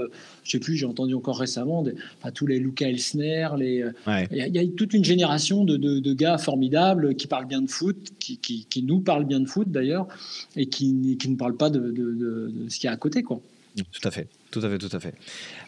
je 0.44 0.52
sais 0.52 0.60
plus, 0.60 0.76
j'ai 0.76 0.86
entendu 0.86 1.14
encore 1.14 1.40
récemment 1.40 1.86
tous 2.34 2.46
les 2.46 2.60
Luca 2.60 2.90
Elsner. 2.90 3.48
Il 3.58 3.94
y, 4.32 4.60
a 4.60 4.68
toute 4.76 4.94
une 4.94 5.06
génération 5.06 5.64
de, 5.64 5.78
de, 5.78 6.14
gars 6.14 6.38
formidables 6.38 7.16
qui 7.16 7.28
parlent 7.28 7.48
bien 7.48 7.62
de 7.62 7.70
foot, 7.70 8.10
qui, 8.20 8.38
qui, 8.38 8.66
qui 8.70 8.84
nous 8.84 9.00
parlent 9.00 9.26
bien 9.26 9.40
de 9.40 9.48
foot 9.48 9.72
d'ailleurs, 9.72 10.08
et 10.58 10.66
qui, 10.66 11.18
qui 11.18 11.30
ne 11.30 11.38
parlent 11.38 11.58
pas 11.58 11.70
de, 11.70 11.80
de 11.80 12.52
ce 12.68 12.80
qu'il 12.80 12.88
y 12.88 12.90
a 12.90 12.94
à 12.94 12.98
côté. 12.98 13.24
Quoi. 13.24 13.40
Tout 13.78 14.08
à 14.08 14.12
fait. 14.12 14.28
Tout 14.52 14.60
à 14.64 14.70
fait, 14.70 14.78
tout 14.78 14.90
à 14.92 15.00
fait. 15.00 15.14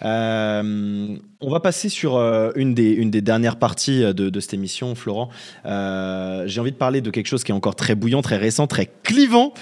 Euh, 0.04 1.16
on 1.40 1.50
va 1.50 1.62
passer 1.62 1.88
sur 1.88 2.18
euh, 2.18 2.52
une, 2.56 2.74
des, 2.74 3.22
dernières 3.22 3.56
parties 3.56 4.04
euh, 4.04 4.12
de, 4.12 4.40
cette 4.42 4.54
émission, 4.54 4.94
Florent. 4.94 5.30
J'ai 5.64 6.60
envie 6.60 6.74
de 6.74 6.78
parler 6.78 7.00
de 7.00 7.10
quelque 7.10 7.28
chose 7.28 7.46
qui 7.46 7.54
est 7.54 7.56
encore 7.56 7.76
très 7.76 7.96
bouillant, 7.96 8.22
très 8.22 8.36
récent, 8.36 8.68
très 8.68 8.90
clivant. 9.04 9.54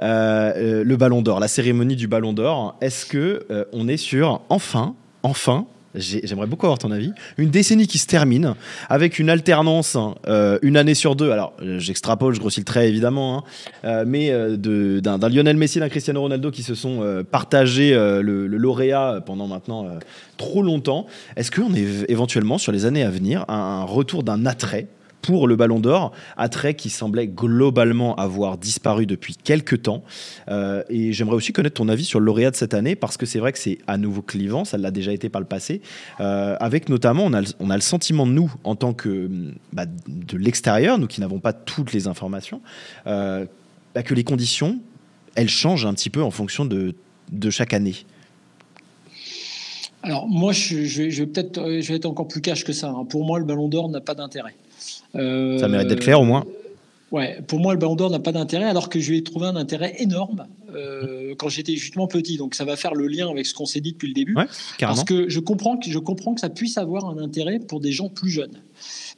le 0.00 0.94
Ballon 0.96 1.22
d'Or, 1.22 1.38
la 1.38 1.46
cérémonie 1.46 1.94
du 1.94 2.08
Ballon 2.08 2.32
d'Or. 2.32 2.76
Est-ce 2.80 3.06
que 3.06 3.46
on 3.72 3.86
est 3.86 3.96
sur 3.96 4.42
enfin, 4.48 4.96
enfin, 5.22 5.66
J'aimerais 5.94 6.46
beaucoup 6.46 6.66
avoir 6.66 6.78
ton 6.78 6.90
avis. 6.90 7.12
Une 7.38 7.50
décennie 7.50 7.86
qui 7.86 7.98
se 7.98 8.06
termine 8.06 8.54
avec 8.88 9.18
une 9.18 9.30
alternance, 9.30 9.96
euh, 10.26 10.58
une 10.62 10.76
année 10.76 10.94
sur 10.94 11.14
deux. 11.14 11.30
Alors, 11.30 11.54
euh, 11.62 11.78
j'extrapole, 11.78 12.34
je 12.34 12.40
grossis 12.40 12.60
le 12.60 12.64
trait 12.64 12.88
évidemment, 12.88 13.38
hein, 13.38 13.44
euh, 13.84 14.04
mais 14.06 14.30
d'un 14.58 15.28
Lionel 15.28 15.56
Messi, 15.56 15.78
d'un 15.78 15.88
Cristiano 15.88 16.20
Ronaldo 16.20 16.50
qui 16.50 16.62
se 16.62 16.74
sont 16.74 17.24
partagés 17.30 17.94
le, 17.94 18.46
lauréat 18.46 19.22
pendant 19.24 19.46
maintenant 19.46 19.86
trop 20.36 20.62
longtemps. 20.62 21.06
Est-ce 21.36 21.50
qu'on 21.50 21.74
est 21.74 21.86
éventuellement 22.08 22.58
sur 22.58 22.72
les 22.72 22.86
années 22.86 23.02
à 23.02 23.10
venir 23.10 23.44
un 23.48 23.84
retour 23.84 24.22
d'un 24.22 24.46
attrait 24.46 24.86
pour 25.24 25.48
le 25.48 25.56
Ballon 25.56 25.80
d'Or, 25.80 26.12
attrait 26.36 26.74
qui 26.74 26.90
semblait 26.90 27.26
globalement 27.26 28.14
avoir 28.16 28.58
disparu 28.58 29.06
depuis 29.06 29.36
quelques 29.36 29.80
temps. 29.80 30.04
Euh, 30.48 30.82
et 30.90 31.14
j'aimerais 31.14 31.36
aussi 31.36 31.54
connaître 31.54 31.76
ton 31.76 31.88
avis 31.88 32.04
sur 32.04 32.20
le 32.20 32.26
lauréat 32.26 32.50
de 32.50 32.56
cette 32.56 32.74
année, 32.74 32.94
parce 32.94 33.16
que 33.16 33.24
c'est 33.24 33.38
vrai 33.38 33.52
que 33.52 33.58
c'est 33.58 33.78
à 33.86 33.96
nouveau 33.96 34.20
clivant, 34.20 34.66
ça 34.66 34.76
l'a 34.76 34.90
déjà 34.90 35.14
été 35.14 35.30
par 35.30 35.40
le 35.40 35.46
passé, 35.46 35.80
euh, 36.20 36.56
avec 36.60 36.90
notamment, 36.90 37.24
on 37.24 37.70
a, 37.70 37.76
le 37.76 37.80
sentiment, 37.80 38.26
nous, 38.26 38.52
en 38.64 38.76
tant 38.76 38.92
que 38.92 39.30
bah, 39.72 39.86
de 39.86 40.36
l'extérieur, 40.36 40.98
nous 40.98 41.06
qui 41.06 41.22
n'avons 41.22 41.40
pas 41.40 41.54
toutes 41.54 41.94
les 41.94 42.06
informations, 42.06 42.60
euh, 43.06 43.46
bah, 43.94 44.02
que 44.02 44.12
les 44.12 44.24
conditions, 44.24 44.78
elles 45.36 45.48
changent 45.48 45.86
un 45.86 45.94
petit 45.94 46.10
peu 46.10 46.22
en 46.22 46.30
fonction 46.30 46.66
de, 46.66 46.94
de 47.32 47.48
chaque 47.48 47.72
année. 47.72 47.96
Alors 50.02 50.28
moi, 50.28 50.52
je, 50.52 50.84
je 50.84 51.02
vais, 51.02 51.26
peut-être, 51.26 51.80
je 51.80 51.88
vais 51.88 51.96
être 51.96 52.04
encore 52.04 52.28
plus 52.28 52.42
cash 52.42 52.62
que 52.62 52.74
ça. 52.74 52.90
Hein. 52.90 53.06
Pour 53.08 53.24
moi, 53.24 53.38
le 53.38 53.46
Ballon 53.46 53.68
d'Or 53.68 53.88
n'a 53.88 54.02
pas 54.02 54.14
d'intérêt. 54.14 54.54
Euh, 55.14 55.58
ça 55.58 55.68
mérite 55.68 55.88
d'être 55.88 56.00
clair 56.00 56.20
au 56.20 56.24
moins. 56.24 56.44
Ouais, 57.10 57.38
pour 57.46 57.60
moi, 57.60 57.72
le 57.72 57.78
Ballon 57.78 57.94
d'Or 57.94 58.10
n'a 58.10 58.18
pas 58.18 58.32
d'intérêt, 58.32 58.64
alors 58.64 58.88
que 58.88 58.98
je 58.98 59.10
lui 59.10 59.18
ai 59.18 59.22
trouvé 59.22 59.46
un 59.46 59.54
intérêt 59.54 59.94
énorme 59.98 60.46
euh, 60.74 61.34
quand 61.38 61.48
j'étais 61.48 61.76
justement 61.76 62.08
petit. 62.08 62.36
Donc, 62.36 62.56
ça 62.56 62.64
va 62.64 62.74
faire 62.74 62.94
le 62.94 63.06
lien 63.06 63.30
avec 63.30 63.46
ce 63.46 63.54
qu'on 63.54 63.66
s'est 63.66 63.80
dit 63.80 63.92
depuis 63.92 64.08
le 64.08 64.14
début. 64.14 64.34
parce 64.80 65.04
que 65.04 65.28
je 65.28 65.38
comprends 65.38 65.76
que 65.76 65.88
je 65.88 65.98
comprends 66.00 66.34
que 66.34 66.40
ça 66.40 66.50
puisse 66.50 66.76
avoir 66.76 67.08
un 67.08 67.18
intérêt 67.18 67.60
pour 67.60 67.78
des 67.80 67.92
gens 67.92 68.08
plus 68.08 68.30
jeunes 68.30 68.60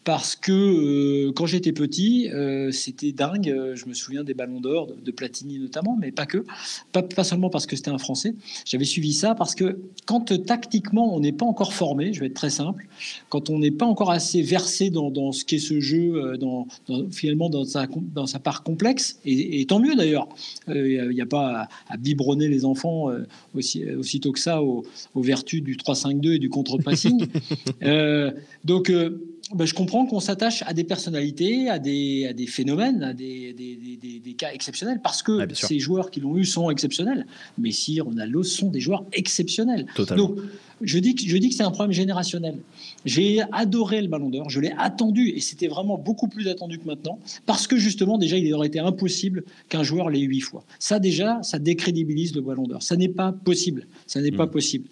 parce 0.07 0.37
que 0.37 0.53
euh, 0.53 1.33
quand 1.33 1.47
j'étais 1.47 1.73
petit, 1.73 2.31
euh, 2.31 2.71
c'était 2.71 3.11
dingue. 3.11 3.73
Je 3.75 3.87
me 3.87 3.93
souviens 3.93 4.23
des 4.23 4.35
ballons 4.35 4.61
d'or, 4.61 4.87
de, 4.87 5.11
Platini 5.11 5.59
notamment, 5.59 5.99
mais 6.01 6.13
pas 6.13 6.27
que. 6.27 6.45
Pas, 6.93 7.03
pas 7.03 7.25
seulement 7.25 7.51
parce 7.51 7.67
que 7.67 7.75
c'était 7.75 7.91
un 7.91 7.99
Français. 7.99 8.37
J'avais 8.65 8.85
suivi 8.85 9.13
ça 9.13 9.35
parce 9.35 9.57
que 9.57 9.81
quand 10.05 10.31
euh, 10.31 10.39
tactiquement 10.39 11.13
on 11.13 11.19
n'est 11.19 11.33
pas 11.33 11.45
encore 11.45 11.73
formé, 11.73 12.13
je 12.13 12.21
vais 12.21 12.27
être 12.27 12.35
très 12.35 12.51
simple, 12.51 12.87
quand 13.31 13.51
on 13.51 13.59
n'est 13.59 13.73
pas 13.73 13.85
encore 13.85 14.13
assez 14.13 14.43
versé 14.43 14.91
dans, 14.91 15.11
dans 15.11 15.33
ce 15.33 15.45
qu'est 15.45 15.59
ce 15.59 15.81
jeu, 15.81 16.39
dans, 16.39 16.69
finalement 17.11 17.51
dans 17.51 17.65
sa, 17.65 17.89
dans 18.15 18.27
sa 18.27 18.39
part 18.39 18.63
complexe, 18.63 19.19
et, 19.25 19.67
tant 19.67 19.81
mieux 19.81 19.97
d'ailleurs. 19.97 20.29
Il 20.69 21.11
n'y 21.11 21.21
a, 21.21 21.27
pas 21.27 21.69
à, 21.89 21.97
biberonner 21.97 22.47
les 22.47 22.65
enfants 22.65 23.09
aussi, 23.57 23.85
aussitôt 23.95 24.31
que 24.31 24.39
ça 24.39 24.63
aux, 24.63 24.85
aux 25.15 25.23
vertus 25.23 25.65
du 25.65 25.77
3-5-2 25.77 26.35
et 26.35 26.39
du 26.39 26.49
contre-passing. 26.49 27.27
donc 28.65 28.93
ben, 29.55 29.65
je 29.65 29.75
comprends 29.75 30.07
qu'on 30.07 30.21
s'attache 30.21 30.65
à 30.67 30.73
des 30.73 30.85
personnalités, 30.85 31.69
à 31.69 31.79
des, 31.79 32.27
à 32.31 32.33
des 32.33 32.47
phénomènes, 32.47 33.03
à 33.03 33.15
des, 33.15 33.53
des, 33.53 33.77
des, 33.77 34.19
des 34.19 34.35
cas 34.35 34.51
exceptionnels, 34.53 35.01
parce 35.03 35.23
que 35.23 35.47
ces 35.55 35.79
joueurs 35.79 36.11
qui 36.11 36.21
l'ont 36.21 36.37
eu 36.37 36.45
sont 36.45 36.69
exceptionnels. 36.71 37.27
Messi, 37.57 38.01
Ronaldo 38.01 38.43
sont 38.43 38.71
des 38.71 38.81
joueurs 38.81 39.05
exceptionnels. 39.13 39.87
Totalement. 39.95 40.29
Donc, 40.29 40.39
je 40.83 40.99
dis 40.99 41.15
que, 41.15 41.23
je 41.27 41.37
dis 41.37 41.49
que 41.49 41.55
c'est 41.55 41.63
un 41.63 41.71
problème 41.71 41.93
générationnel. 41.93 42.59
J'ai 43.05 43.43
adoré 43.53 44.03
le 44.03 44.09
Ballon 44.09 44.29
d'Or, 44.29 44.51
je 44.51 44.61
l'ai 44.61 44.73
attendu, 44.79 45.31
et 45.31 45.41
c'était 45.41 45.69
vraiment 45.69 45.97
beaucoup 45.97 46.29
plus 46.29 46.49
attendu 46.49 46.79
que 46.79 46.87
maintenant, 46.87 47.19
parce 47.47 47.67
que 47.67 47.77
justement, 47.77 48.19
déjà, 48.19 48.37
il 48.37 48.53
aurait 48.53 48.69
été 48.69 48.79
impossible 48.79 49.45
qu'un 49.69 49.83
joueur 49.83 50.11
l'ait 50.11 50.21
huit 50.21 50.41
fois. 50.41 50.65
Ça, 50.79 50.99
déjà, 50.99 51.43
ça 51.43 51.59
décrédibilise 51.59 52.35
le 52.35 52.43
Ballon 52.43 52.65
d'Or. 52.65 52.83
Ça 52.83 52.97
n'est 52.97 53.09
pas 53.09 53.33
possible. 53.33 53.87
Ça 54.07 54.21
n'est 54.21 54.33
pas 54.33 54.47
mmh. 54.47 54.51
possible. 54.51 54.89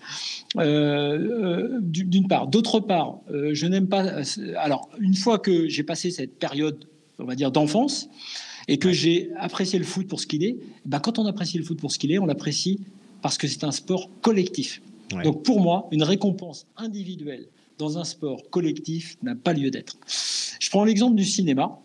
Euh, 0.57 0.63
euh, 0.65 1.79
d'une 1.81 2.29
part. 2.29 2.49
D'autre 2.49 2.81
part, 2.81 3.19
euh, 3.31 3.51
je 3.53 3.67
n'aime 3.67 3.89
pas. 3.89 4.23
Alors, 4.57 4.89
une 4.99 5.15
fois 5.15 5.39
que 5.39 5.69
j'ai 5.69 5.83
passé 5.83 6.11
cette 6.11 6.39
période, 6.39 6.85
on 7.19 7.25
va 7.25 7.35
dire, 7.35 7.51
d'enfance, 7.51 8.09
et 8.69 8.79
que 8.79 8.93
j'ai 8.93 9.31
apprécié 9.39 9.79
le 9.79 9.85
foot 9.85 10.09
pour 10.09 10.21
ce 10.21 10.27
qu'il 10.27 10.45
est, 10.45 10.57
bah, 10.87 11.01
quand 11.01 11.19
on 11.19 11.27
apprécie 11.27 11.59
le 11.59 11.65
foot 11.65 11.79
pour 11.79 11.93
ce 11.93 11.99
qu'il 11.99 12.13
est, 12.13 12.19
on 12.19 12.27
l'apprécie 12.27 12.81
parce 13.21 13.39
que 13.39 13.47
c'est 13.47 13.65
un 13.65 13.71
sport 13.71 14.11
collectif. 14.21 14.83
Donc 15.11 15.43
pour 15.43 15.61
moi, 15.61 15.89
une 15.93 16.03
récompense 16.03 16.67
individuelle 16.77 17.47
dans 17.79 17.99
un 17.99 18.05
sport 18.05 18.43
collectif 18.51 19.17
n'a 19.23 19.35
pas 19.35 19.53
lieu 19.53 19.71
d'être. 19.71 19.97
Je 20.61 20.71
prends 20.71 20.85
l'exemple 20.85 21.17
du 21.17 21.25
cinéma. 21.25 21.79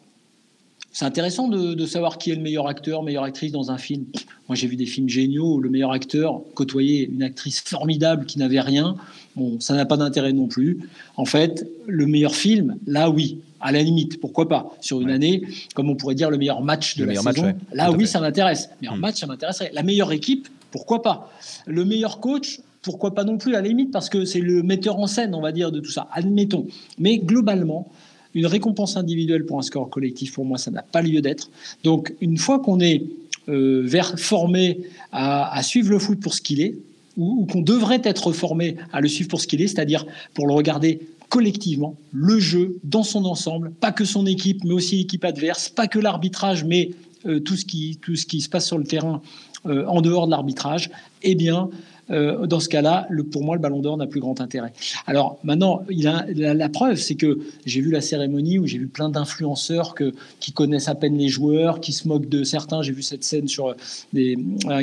C'est 0.91 1.05
intéressant 1.05 1.47
de, 1.47 1.85
savoir 1.85 2.17
qui 2.17 2.31
est 2.31 2.35
le 2.35 2.41
meilleur 2.41 2.67
acteur, 2.67 3.03
meilleure 3.03 3.23
actrice 3.23 3.51
dans 3.51 3.71
un 3.71 3.77
film. 3.77 4.05
Moi, 4.47 4.55
j'ai 4.55 4.67
vu 4.67 4.75
des 4.75 4.87
films 4.87 5.07
géniaux 5.07 5.55
où 5.55 5.59
le 5.59 5.69
meilleur 5.69 5.91
acteur 5.91 6.41
côtoyait 6.55 7.03
une 7.03 7.21
actrice 7.21 7.61
formidable 7.61 8.25
qui 8.25 8.39
n'avait 8.39 8.59
rien. 8.59 8.95
Bon, 9.35 9.59
ça 9.59 9.75
n'a 9.75 9.85
pas 9.85 9.97
d'intérêt 9.97 10.33
non 10.33 10.47
plus. 10.47 10.79
En 11.15 11.25
fait, 11.25 11.67
le 11.85 12.07
meilleur 12.07 12.33
film, 12.33 12.77
là, 12.87 13.09
oui, 13.09 13.39
à 13.61 13.71
la 13.71 13.83
limite, 13.83 14.19
pourquoi 14.19 14.47
pas? 14.47 14.75
Sur 14.81 14.99
une 15.01 15.11
année, 15.11 15.43
comme 15.75 15.89
on 15.89 15.95
pourrait 15.95 16.15
dire 16.15 16.31
le 16.31 16.37
meilleur 16.37 16.61
match 16.61 16.97
de 16.97 17.05
la 17.05 17.15
saison, 17.15 17.53
là, 17.71 17.91
oui, 17.91 18.07
ça 18.07 18.19
m'intéresse. 18.19 18.69
Meilleur 18.81 18.97
hmm. 18.97 19.01
match, 19.01 19.19
ça 19.19 19.27
m'intéresserait. 19.27 19.71
La 19.73 19.83
meilleure 19.83 20.11
équipe, 20.11 20.47
pourquoi 20.71 21.01
pas? 21.01 21.31
Le 21.67 21.85
meilleur 21.85 22.19
coach, 22.19 22.61
pourquoi 22.81 23.13
pas 23.13 23.23
non 23.23 23.37
plus 23.37 23.55
à 23.55 23.61
la 23.61 23.67
limite, 23.67 23.91
parce 23.91 24.09
que 24.09 24.25
c'est 24.25 24.39
le 24.39 24.63
metteur 24.63 24.97
en 24.99 25.07
scène, 25.07 25.35
on 25.35 25.41
va 25.41 25.51
dire, 25.51 25.71
de 25.71 25.79
tout 25.79 25.91
ça. 25.91 26.07
Admettons. 26.13 26.67
Mais 26.97 27.17
globalement, 27.17 27.91
une 28.33 28.45
récompense 28.45 28.95
individuelle 28.95 29.45
pour 29.45 29.59
un 29.59 29.61
score 29.61 29.89
collectif, 29.89 30.33
pour 30.33 30.45
moi, 30.45 30.57
ça 30.57 30.71
n'a 30.71 30.81
pas 30.81 31.01
lieu 31.01 31.21
d'être. 31.21 31.49
Donc, 31.83 32.13
une 32.21 32.37
fois 32.37 32.59
qu'on 32.59 32.79
est 32.79 33.03
euh, 33.49 33.81
vers, 33.83 34.17
formé 34.19 34.81
à, 35.11 35.61
suivre 35.63 35.89
le 35.89 35.99
foot 35.99 36.19
pour 36.19 36.33
ce 36.33 36.41
qu'il 36.41 36.61
est, 36.61 36.75
ou, 37.17 37.45
qu'on 37.51 37.61
devrait 37.61 38.01
être 38.03 38.31
formé 38.31 38.77
à 38.93 39.01
le 39.01 39.07
suivre 39.07 39.29
pour 39.29 39.41
ce 39.41 39.47
qu'il 39.47 39.61
est, 39.61 39.67
c'est-à-dire 39.67 40.05
pour 40.33 40.47
le 40.47 40.53
regarder 40.53 40.99
collectivement, 41.29 41.95
le 42.11 42.39
jeu 42.39 42.77
dans 42.83 43.03
son 43.03 43.25
ensemble, 43.25 43.71
pas 43.71 43.91
que 43.91 44.05
son 44.05 44.25
équipe, 44.25 44.63
mais 44.63 44.73
aussi 44.73 44.97
l'équipe 44.97 45.23
adverse, 45.25 45.69
pas 45.69 45.87
que 45.87 45.99
l'arbitrage, 45.99 46.63
mais 46.63 46.91
euh, 47.25 47.39
tout, 47.39 47.55
ce 47.55 47.65
qui, 47.65 47.99
tout 48.01 48.15
ce 48.15 48.25
qui 48.25 48.41
se 48.41 48.49
passe 48.49 48.65
sur 48.65 48.77
le 48.77 48.83
terrain 48.83 49.21
euh, 49.65 49.85
en 49.87 50.01
dehors 50.01 50.25
de 50.25 50.31
l'arbitrage, 50.31 50.89
eh 51.21 51.35
bien, 51.35 51.69
euh, 52.11 52.47
dans 52.47 52.59
ce 52.59 52.69
cas-là, 52.69 53.07
pour 53.31 53.43
moi, 53.43 53.55
le 53.55 53.61
Ballon 53.61 53.81
d'Or 53.81 53.97
n'a 53.97 54.07
plus 54.07 54.19
grand 54.19 54.41
intérêt. 54.41 54.73
Alors 55.05 55.39
maintenant, 55.43 55.83
il 55.89 56.07
a, 56.07 56.25
la, 56.35 56.69
preuve, 56.69 56.95
c'est 56.95 57.15
que 57.15 57.39
j'ai 57.65 57.81
vu 57.81 57.91
la 57.91 58.01
cérémonie 58.01 58.57
où 58.57 58.65
j'ai 58.65 58.77
vu 58.77 58.87
plein 58.87 59.09
d'influenceurs 59.09 59.95
qui 60.39 60.51
connaissent 60.51 60.87
à 60.87 60.95
peine 60.95 61.17
les 61.17 61.27
joueurs, 61.27 61.79
qui 61.79 61.93
se 61.93 62.07
moquent 62.07 62.29
de 62.29 62.43
certains. 62.43 62.81
J'ai 62.81 62.93
vu 62.93 63.03
cette 63.03 63.23
scène 63.23 63.47
sur 63.47 63.75
des, 64.13 64.37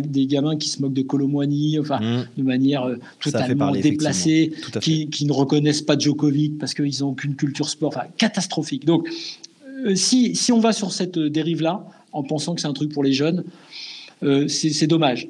des 0.04 0.26
gamins 0.26 0.56
qui 0.56 0.68
se 0.68 0.80
moquent 0.80 0.94
de 0.94 1.02
Colomboigny, 1.02 1.78
enfin, 1.78 2.00
mmh. 2.00 2.26
de 2.36 2.42
manière 2.42 2.84
euh, 2.84 2.96
totalement 3.20 3.72
déplacée, 3.72 4.52
qui, 4.80 5.08
qui, 5.08 5.26
ne 5.26 5.32
reconnaissent 5.32 5.82
pas 5.82 5.98
Djokovic 5.98 6.58
parce 6.58 6.74
qu'ils 6.74 7.00
n'ont 7.00 7.08
aucune 7.08 7.34
culture 7.34 7.68
sport, 7.68 7.88
enfin, 7.88 8.06
catastrophique. 8.16 8.84
Donc, 8.84 9.08
euh, 9.84 9.94
si, 9.94 10.36
si 10.36 10.52
on 10.52 10.60
va 10.60 10.72
sur 10.72 10.92
cette 10.92 11.18
dérive-là, 11.18 11.84
en 12.12 12.22
pensant 12.22 12.54
que 12.54 12.60
c'est 12.60 12.68
un 12.68 12.72
truc 12.72 12.92
pour 12.92 13.04
les 13.04 13.12
jeunes, 13.12 13.44
c'est 14.48 14.86
dommage. 14.86 15.28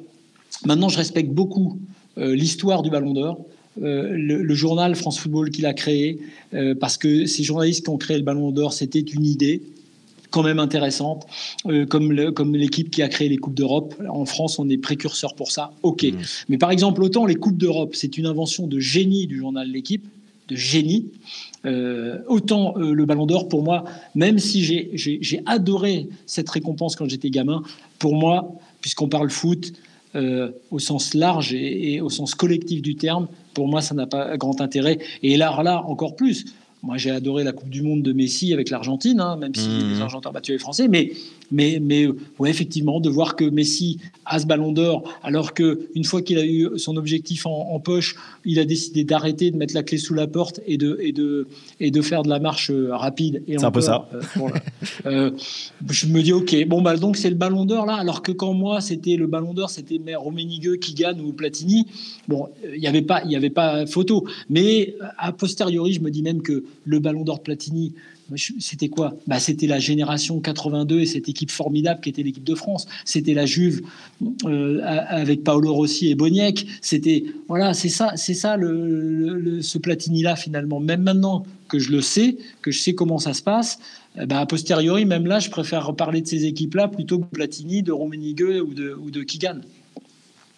Maintenant, 0.65 0.89
je 0.89 0.97
respecte 0.97 1.31
beaucoup 1.31 1.79
euh, 2.17 2.35
l'histoire 2.35 2.81
du 2.81 2.89
Ballon 2.89 3.13
d'Or. 3.13 3.45
Euh, 3.81 4.09
le, 4.11 4.55
journal 4.55 4.95
France 4.95 5.19
Football 5.19 5.51
qu'il 5.51 5.67
a 5.67 5.73
créé, 5.73 6.19
euh, 6.55 6.73
parce 6.73 6.97
que 6.97 7.27
ces 7.27 7.43
journalistes 7.43 7.83
qui 7.83 7.89
ont 7.89 7.97
créé 7.97 8.17
le 8.17 8.23
Ballon 8.23 8.51
d'Or, 8.51 8.73
c'était 8.73 8.99
une 8.99 9.25
idée 9.25 9.61
quand 10.31 10.43
même 10.43 10.59
intéressante, 10.59 11.25
comme, 11.89 12.33
comme 12.33 12.53
l'équipe 12.53 12.91
qui 12.91 13.01
a 13.01 13.07
créé 13.07 13.29
les 13.29 13.37
Coupes 13.37 13.53
d'Europe. 13.53 13.95
En 14.09 14.25
France, 14.25 14.59
on 14.59 14.67
est 14.67 14.77
précurseur 14.77 15.35
pour 15.35 15.51
ça, 15.51 15.71
ok. 15.83 16.03
Mmh. 16.03 16.17
Mais 16.49 16.57
par 16.57 16.69
exemple, 16.69 17.01
autant 17.01 17.25
les 17.25 17.35
Coupes 17.35 17.57
d'Europe, 17.57 17.95
c'est 17.95 18.17
une 18.17 18.25
invention 18.25 18.67
de 18.67 18.77
génie 18.77 19.25
du 19.25 19.37
journal 19.37 19.71
L'équipe, 19.71 20.05
de 20.49 20.55
génie, 20.55 21.07
autant 22.27 22.75
le 22.75 23.05
Ballon 23.05 23.25
d'Or, 23.25 23.47
pour 23.47 23.63
moi, 23.63 23.85
même 24.15 24.37
si 24.37 24.63
j'ai 24.63 25.41
adoré 25.45 26.09
cette 26.25 26.49
récompense 26.49 26.97
quand 26.97 27.07
j'étais 27.07 27.29
gamin, 27.29 27.63
pour 27.97 28.15
moi, 28.15 28.53
puisqu'on 28.81 29.07
parle 29.07 29.29
foot, 29.29 29.71
euh, 30.17 30.51
au 30.71 30.79
sens 30.79 31.13
large 31.13 31.53
et, 31.53 32.01
au 32.01 32.09
sens 32.09 32.35
collectif 32.35 32.81
du 32.81 32.95
terme, 32.95 33.27
pour 33.53 33.67
moi, 33.67 33.81
ça 33.81 33.95
n'a 33.95 34.07
pas 34.07 34.35
grand 34.37 34.59
intérêt. 34.61 34.99
Et 35.23 35.37
là, 35.37 35.61
là, 35.63 35.83
encore 35.85 36.15
plus. 36.15 36.45
Moi, 36.83 36.97
j'ai 36.97 37.11
adoré 37.11 37.43
la 37.43 37.51
Coupe 37.51 37.69
du 37.69 37.81
Monde 37.81 38.03
de 38.03 38.13
Messi 38.13 38.53
avec 38.53 38.69
l'Argentine, 38.69 39.19
hein, 39.19 39.35
même 39.35 39.55
si 39.55 39.67
mmh. 39.67 39.93
les 39.93 40.01
Argentins 40.01 40.29
ont 40.29 40.33
battu 40.33 40.51
les 40.51 40.59
Français. 40.59 40.87
Mais 40.87 41.11
mais, 41.51 41.79
mais 41.81 42.07
ouais, 42.39 42.49
effectivement, 42.49 42.99
de 42.99 43.09
voir 43.09 43.35
que 43.35 43.45
Messi 43.45 43.99
a 44.25 44.39
ce 44.39 44.45
ballon 44.45 44.71
d'or, 44.71 45.03
alors 45.23 45.53
qu'une 45.53 46.03
fois 46.03 46.21
qu'il 46.21 46.37
a 46.37 46.45
eu 46.45 46.69
son 46.77 46.97
objectif 46.97 47.45
en, 47.45 47.79
poche, 47.79 48.15
il 48.43 48.59
a 48.59 48.65
décidé 48.65 49.03
d'arrêter, 49.03 49.51
de 49.51 49.57
mettre 49.57 49.73
la 49.73 49.83
clé 49.83 49.97
sous 49.97 50.13
la 50.13 50.27
porte 50.27 50.59
et 50.65 50.77
de, 50.77 50.97
et 51.01 51.11
de, 51.11 51.47
et 51.79 51.91
de 51.91 52.01
faire 52.01 52.23
de 52.23 52.29
la 52.29 52.39
marche 52.39 52.71
euh, 52.71 52.93
rapide. 52.93 53.43
C'est 53.47 53.63
un 53.63 53.71
peu 53.71 53.81
ça. 53.81 54.09
Euh, 54.35 54.49
euh, 55.05 55.31
je 55.89 56.07
me 56.07 56.21
dis, 56.21 56.33
OK, 56.33 56.55
bon, 56.67 56.81
bah, 56.81 56.97
donc 56.97 57.15
c'est 57.15 57.29
le 57.29 57.35
ballon 57.35 57.65
d'or 57.65 57.85
là, 57.85 57.95
alors 57.95 58.21
que 58.21 58.31
quand 58.31 58.53
moi, 58.53 58.81
c'était 58.81 59.15
le 59.15 59.27
ballon 59.27 59.53
d'or, 59.53 59.69
c'était 59.69 59.97
Roménigueux 60.15 60.77
qui 60.77 60.93
gagne 60.93 61.21
ou 61.21 61.31
Platini. 61.31 61.85
Bon, 62.27 62.49
il 62.73 62.79
n'y 62.79 62.87
avait, 62.87 63.01
pas, 63.01 63.23
y 63.25 63.35
avait 63.35 63.49
pas 63.49 63.85
photo. 63.85 64.25
Mais 64.49 64.95
a 65.17 65.31
posteriori, 65.31 65.93
je 65.93 66.01
me 66.01 66.09
dis 66.09 66.23
même 66.23 66.41
que 66.41 66.63
le 66.85 66.99
ballon 66.99 67.23
d'or 67.23 67.41
Platini, 67.41 67.93
c'était 68.35 68.89
quoi? 68.89 69.15
Bah, 69.25 69.39
C'était 69.39 69.67
la 69.67 69.79
génération 69.79 70.39
82 70.39 70.99
et 70.99 71.05
cette 71.05 71.29
équipe 71.29 71.51
formidable 71.51 72.01
qui 72.01 72.09
était 72.09 72.23
l'équipe 72.23 72.43
de 72.43 72.55
France. 72.55 72.87
C'était 73.05 73.33
la 73.33 73.45
Juve 73.45 73.81
euh, 74.45 74.81
avec 74.83 75.43
Paolo 75.43 75.73
Rossi 75.73 76.09
et 76.09 76.15
Boniek. 76.15 76.67
C'était 76.81 77.23
voilà, 77.47 77.73
c'est 77.73 77.89
ça, 77.89 78.11
c'est 78.15 78.33
ça 78.33 78.57
le, 78.57 79.61
ce 79.61 79.77
Platini-là 79.77 80.35
finalement. 80.35 80.79
Même 80.79 81.03
maintenant 81.03 81.45
que 81.69 81.79
je 81.79 81.91
le 81.91 82.01
sais, 82.01 82.37
que 82.61 82.71
je 82.71 82.79
sais 82.79 82.93
comment 82.93 83.19
ça 83.19 83.33
se 83.33 83.41
passe, 83.41 83.79
bah, 84.25 84.39
a 84.39 84.45
posteriori, 84.45 85.05
même 85.05 85.27
là, 85.27 85.39
je 85.39 85.49
préfère 85.49 85.85
reparler 85.85 86.21
de 86.21 86.27
ces 86.27 86.45
équipes-là 86.45 86.87
plutôt 86.87 87.19
que 87.19 87.25
Platini, 87.25 87.83
de 87.83 87.91
Rummenigge 87.91 88.61
ou 88.61 88.73
de, 88.73 88.93
ou 88.93 89.11
de 89.11 89.23
Kigan. 89.23 89.61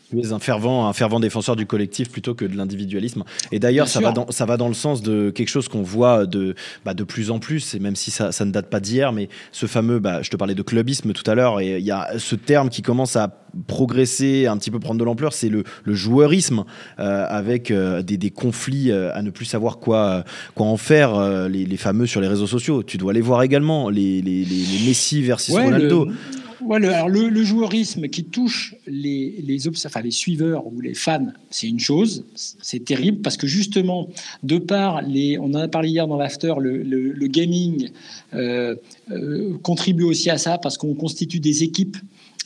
Tu 0.10 0.20
es 0.20 0.32
un 0.32 0.40
fervent, 0.40 0.88
un 0.88 0.94
fervent 0.94 1.20
défenseur 1.20 1.56
du 1.56 1.66
collectif 1.66 2.10
plutôt 2.10 2.34
que 2.34 2.46
de 2.46 2.58
l'individualisme. 2.58 3.24
Et 3.52 3.60
d'ailleurs, 3.60 3.88
ça 3.88 4.00
va, 4.00 4.12
dans, 4.12 4.32
ça 4.32 4.46
va 4.46 4.58
dans 4.58 4.68
le 4.68 4.74
sens 4.74 5.04
de 5.04 5.30
quelque 5.30 5.50
chose 5.50 5.68
qu'on 5.68 5.84
voit 5.84 6.26
de, 6.26 6.56
bah, 6.84 6.94
de 6.94 7.04
plus 7.04 7.30
en 7.30 7.40
plus, 7.40 7.76
et 7.76 7.80
même 7.80 7.96
si 7.96 8.10
ça, 8.10 8.32
ça 8.32 8.46
ne 8.46 8.52
date 8.52 8.70
pas 8.70 8.80
d'hier, 8.80 9.14
mais 9.14 9.30
ce 9.52 9.66
fameux, 9.68 10.00
bah, 10.00 10.22
je 10.22 10.30
te 10.30 10.38
parlais 10.38 10.56
de 10.56 10.62
clubisme 10.62 11.14
tout 11.14 11.30
à 11.30 11.36
l'heure, 11.36 11.60
et 11.60 11.78
il 11.78 11.86
y 11.86 11.92
a 11.92 12.18
ce 12.18 12.36
terme 12.36 12.70
qui 12.70 12.82
commence 12.82 13.16
à 13.16 13.36
progresser, 13.68 14.48
un 14.48 14.58
petit 14.58 14.72
peu 14.72 14.80
prendre 14.80 15.00
de 15.00 15.04
l'ampleur, 15.04 15.34
c'est 15.34 15.50
le, 15.50 15.64
le, 15.84 15.94
joueurisme, 15.94 16.64
euh, 17.00 17.26
avec 17.30 17.72
euh, 17.72 18.02
des, 18.02 18.18
des, 18.18 18.30
conflits 18.30 18.92
euh, 18.92 19.14
à 19.14 19.22
ne 19.22 19.30
plus 19.30 19.46
savoir 19.46 19.78
quoi, 19.78 20.24
quoi 20.56 20.68
en 20.68 20.78
faire, 20.78 21.20
les, 21.50 21.66
les, 21.66 21.78
fameux 21.78 22.06
sur 22.06 22.22
les 22.22 22.28
réseaux 22.28 22.48
sociaux. 22.48 22.84
Tu 22.84 22.98
dois 22.98 23.14
les 23.14 23.22
voir 23.22 23.44
également, 23.44 23.90
les, 23.90 24.22
les, 24.22 24.46
les 24.46 24.88
Messi 24.88 25.22
versus 25.22 25.56
Ronaldo. 25.56 26.08
Ouais, 26.08 26.14
le, 26.62 26.90
alors 26.90 27.10
le, 27.10 27.44
joueurisme 27.44 28.08
qui 28.08 28.24
touche 28.24 28.76
les, 28.88 29.42
les, 29.44 29.68
enfin, 29.68 30.02
les 30.02 30.12
suiveurs 30.12 30.68
ou 30.68 30.82
les 30.82 30.94
fans, 30.94 31.28
c'est 31.50 31.68
une 31.68 31.80
chose, 31.80 32.26
c'est 32.36 32.84
terrible 32.84 33.22
parce 33.22 33.38
que 33.38 33.48
justement, 33.48 34.10
de 34.44 34.58
par 34.58 35.02
les, 35.02 35.38
on 35.38 35.46
en 35.46 35.56
a 35.56 35.68
parlé 35.68 35.90
hier 35.90 36.08
dans 36.08 36.18
l'after, 36.18 36.54
le, 36.60 36.84
le, 36.84 37.28
gaming 37.28 37.90
euh, 38.34 38.76
euh, 39.12 39.58
contribue 39.62 40.04
aussi 40.04 40.30
à 40.30 40.38
ça 40.38 40.58
parce 40.58 40.78
qu'on 40.78 40.96
constitue 40.96 41.40
des 41.40 41.64
équipes 41.64 41.98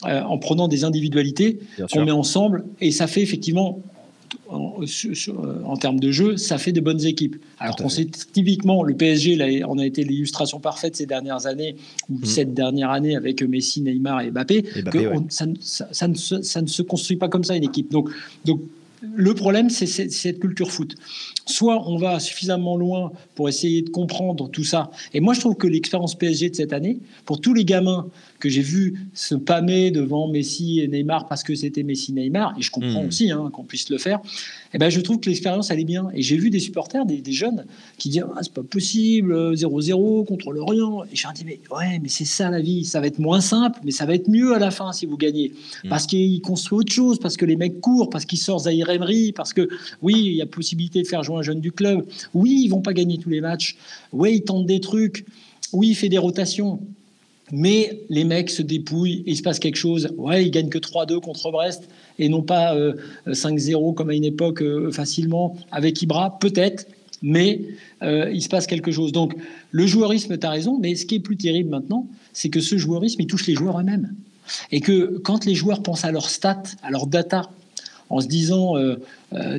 euh, 0.05 0.21
en 0.21 0.37
prenant 0.37 0.67
des 0.67 0.83
individualités 0.83 1.59
qu'on 1.91 2.05
met 2.05 2.11
ensemble. 2.11 2.65
Et 2.81 2.91
ça 2.91 3.07
fait 3.07 3.21
effectivement 3.21 3.81
en, 4.49 5.77
termes 5.77 5.99
de 5.99 6.11
jeu, 6.11 6.37
ça 6.37 6.57
fait 6.57 6.71
de 6.71 6.81
bonnes 6.81 7.05
équipes. 7.05 7.37
Alors 7.59 7.75
qu'on 7.75 7.89
sait 7.89 8.05
typiquement, 8.05 8.83
le 8.83 8.95
PSG 8.95 9.35
là, 9.35 9.67
on 9.67 9.77
a 9.77 9.85
été 9.85 10.03
l'illustration 10.03 10.59
parfaite 10.59 10.95
ces 10.95 11.05
dernières 11.05 11.45
années, 11.45 11.75
ou 12.09 12.19
mm. 12.19 12.25
cette 12.25 12.53
dernière 12.53 12.91
année 12.91 13.15
avec 13.15 13.41
Messi, 13.43 13.81
Neymar 13.81 14.21
et 14.21 14.31
Mbappé, 14.31 14.63
que 14.91 15.11
ça, 15.29 15.45
ne 16.07 16.15
se 16.67 16.81
construit 16.81 17.17
pas 17.17 17.29
comme 17.29 17.43
ça 17.43 17.55
une 17.55 17.63
équipe. 17.63 17.91
Donc, 17.91 18.09
donc 18.45 18.61
le 19.15 19.33
problème, 19.33 19.69
c'est 19.69 19.85
cette 19.85 20.39
culture 20.39 20.71
foot. 20.71 20.95
Soit 21.45 21.89
on 21.89 21.97
va 21.97 22.19
suffisamment 22.19 22.77
loin 22.77 23.11
pour 23.35 23.49
essayer 23.49 23.81
de 23.81 23.89
comprendre 23.89 24.49
tout 24.49 24.63
ça. 24.63 24.91
Et 25.13 25.19
moi, 25.19 25.33
je 25.33 25.41
trouve 25.41 25.55
que 25.55 25.67
l'expérience 25.67 26.15
PSG 26.15 26.51
de 26.51 26.55
cette 26.55 26.71
année, 26.71 26.99
pour 27.25 27.41
tous 27.41 27.53
les 27.53 27.65
gamins 27.65 28.07
que 28.43 28.49
j'ai 28.49 28.61
vus 28.61 29.07
se 29.13 29.35
pâmer 29.35 29.89
devant 29.89 30.27
Messi 30.27 30.81
et 30.81 30.89
Neymar 30.89 31.29
parce 31.29 31.43
que 31.43 31.55
c'était 31.55 31.81
Messi-Neymar, 31.81 32.55
et 32.59 32.61
je 32.61 32.71
comprends 32.71 33.01
hmm. 33.01 33.07
aussi 33.07 33.31
hein, 33.31 33.49
qu'on 33.53 33.63
puisse 33.63 33.89
le 33.89 33.97
faire, 33.97 34.19
eh 34.73 34.77
ben, 34.77 34.89
je 34.89 34.99
trouve 34.99 35.21
que 35.21 35.29
l'expérience, 35.29 35.71
elle 35.71 35.79
est 35.79 35.85
bien. 35.85 36.09
Et 36.13 36.21
j'ai 36.21 36.35
vu 36.35 36.49
des 36.49 36.59
supporters, 36.59 37.05
des, 37.05 37.23
jeunes, 37.31 37.65
qui 37.97 38.09
disent 38.09 38.25
ah, 38.35 38.39
c'est 38.41 38.51
pas 38.51 38.63
possible, 38.63 39.53
0-0 39.53 40.25
contre 40.25 40.51
l'Orient. 40.51 41.05
Et 41.05 41.15
j'ai 41.15 41.29
dit 41.33 41.45
mais 41.45 41.61
ouais, 41.71 41.99
mais 41.99 42.09
c'est 42.09 42.25
ça 42.25 42.49
la 42.49 42.59
vie. 42.59 42.83
Ça 42.83 42.99
va 42.99 43.07
être 43.07 43.19
moins 43.19 43.39
simple, 43.39 43.79
mais 43.85 43.91
ça 43.91 44.05
va 44.05 44.13
être 44.13 44.27
mieux 44.27 44.53
à 44.53 44.59
la 44.59 44.71
fin 44.71 44.91
si 44.91 45.05
vous 45.05 45.15
gagnez. 45.15 45.53
Hmm. 45.85 45.89
Parce 45.89 46.05
qu'ils 46.05 46.41
construisent 46.41 46.81
autre 46.81 46.91
chose, 46.91 47.19
parce 47.19 47.37
que 47.37 47.45
les 47.45 47.55
mecs 47.55 47.79
courent, 47.79 48.09
parce 48.09 48.25
qu'ils 48.25 48.39
sortent 48.39 48.65
Zahir 48.65 48.89
Emery, 48.89 49.31
parce 49.31 49.53
que 49.53 49.69
oui, 50.01 50.15
il 50.17 50.33
y 50.33 50.41
a 50.41 50.47
possibilité 50.47 51.01
de 51.01 51.07
faire 51.07 51.23
jouer 51.23 51.37
un 51.37 51.43
jeune 51.43 51.61
du 51.61 51.71
club. 51.71 52.05
Oui, 52.33 52.63
ils 52.65 52.67
vont 52.67 52.81
pas 52.81 52.93
gagner 52.93 53.17
tous 53.19 53.29
les 53.29 53.39
matchs. 53.39 53.77
Oui, 54.11 54.35
ils 54.35 54.43
tentent 54.43 54.65
des 54.65 54.81
trucs. 54.81 55.25
Oui, 55.71 55.89
il 55.89 55.95
fait 55.95 56.09
des 56.09 56.17
rotations. 56.17 56.81
Mais 57.51 58.01
les 58.09 58.23
mecs 58.23 58.49
se 58.49 58.61
dépouillent 58.61 59.23
il 59.25 59.37
se 59.37 59.41
passe 59.41 59.59
quelque 59.59 59.75
chose. 59.75 60.09
Ouais, 60.17 60.45
ils 60.45 60.51
gagnent 60.51 60.69
que 60.69 60.77
3-2 60.77 61.19
contre 61.19 61.51
Brest 61.51 61.89
et 62.19 62.29
non 62.29 62.41
pas 62.41 62.75
5-0 63.27 63.89
euh, 63.89 63.93
comme 63.93 64.09
à 64.09 64.13
une 64.13 64.23
époque 64.23 64.61
euh, 64.61 64.91
facilement 64.91 65.55
avec 65.71 66.01
Ibra, 66.01 66.37
peut-être, 66.39 66.87
mais 67.21 67.61
euh, 68.01 68.29
il 68.33 68.41
se 68.41 68.49
passe 68.49 68.67
quelque 68.67 68.91
chose. 68.91 69.11
Donc 69.11 69.35
le 69.71 69.85
joueurisme, 69.87 70.37
tu 70.37 70.45
as 70.45 70.49
raison, 70.49 70.77
mais 70.79 70.95
ce 70.95 71.05
qui 71.05 71.15
est 71.15 71.19
plus 71.19 71.37
terrible 71.37 71.69
maintenant, 71.69 72.07
c'est 72.33 72.49
que 72.49 72.59
ce 72.59 72.77
joueurisme, 72.77 73.21
il 73.21 73.27
touche 73.27 73.47
les 73.47 73.55
joueurs 73.55 73.79
eux-mêmes. 73.79 74.13
Et 74.71 74.81
que 74.81 75.19
quand 75.23 75.45
les 75.45 75.55
joueurs 75.55 75.83
pensent 75.83 76.05
à 76.05 76.11
leurs 76.11 76.29
stats, 76.29 76.63
à 76.81 76.91
leurs 76.91 77.07
data, 77.07 77.49
en 78.09 78.19
se 78.19 78.27
disant 78.27 78.75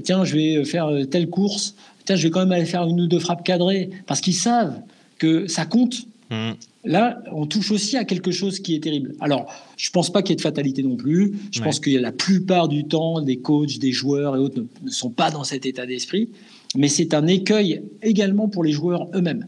tiens, 0.05 0.25
je 0.25 0.37
vais 0.37 0.65
faire 0.65 0.91
telle 1.11 1.29
course, 1.29 1.75
tiens, 2.05 2.17
je 2.17 2.25
vais 2.25 2.31
quand 2.31 2.41
même 2.41 2.53
aller 2.53 2.67
faire 2.67 2.85
une 2.85 3.01
ou 3.01 3.07
deux 3.07 3.19
frappes 3.19 3.45
cadrées, 3.45 3.91
parce 4.07 4.21
qu'ils 4.21 4.35
savent 4.35 4.75
que 5.19 5.47
ça 5.47 5.65
compte. 5.65 6.07
Mmh. 6.35 6.57
Là, 6.85 7.23
on 7.33 7.47
touche 7.47 7.71
aussi 7.71 7.97
à 7.97 8.05
quelque 8.05 8.31
chose 8.31 8.61
qui 8.61 8.75
est 8.75 8.81
terrible. 8.81 9.15
Alors, 9.21 9.47
je 9.77 9.89
ne 9.89 9.93
pense 9.93 10.13
pas 10.13 10.23
qu'il 10.23 10.31
y 10.31 10.35
ait 10.35 10.37
de 10.37 10.43
fatalité 10.43 10.83
non 10.83 10.97
plus. 10.97 11.33
Je 11.51 11.63
pense 11.63 11.81
que 11.81 11.91
la 11.91 12.13
plupart 12.13 12.69
du 12.69 12.85
temps, 12.85 13.23
des 13.23 13.39
coachs, 13.39 13.79
des 13.79 13.93
joueurs 13.93 14.37
et 14.37 14.39
autres 14.39 14.63
ne 14.83 14.91
sont 14.91 15.11
pas 15.11 15.31
dans 15.31 15.45
cet 15.45 15.65
état 15.65 15.87
d'esprit. 15.87 16.29
Mais 16.77 16.89
c'est 16.89 17.15
un 17.15 17.27
écueil 17.27 17.83
également 18.03 18.49
pour 18.49 18.65
les 18.65 18.73
joueurs 18.73 19.09
eux-mêmes. 19.15 19.47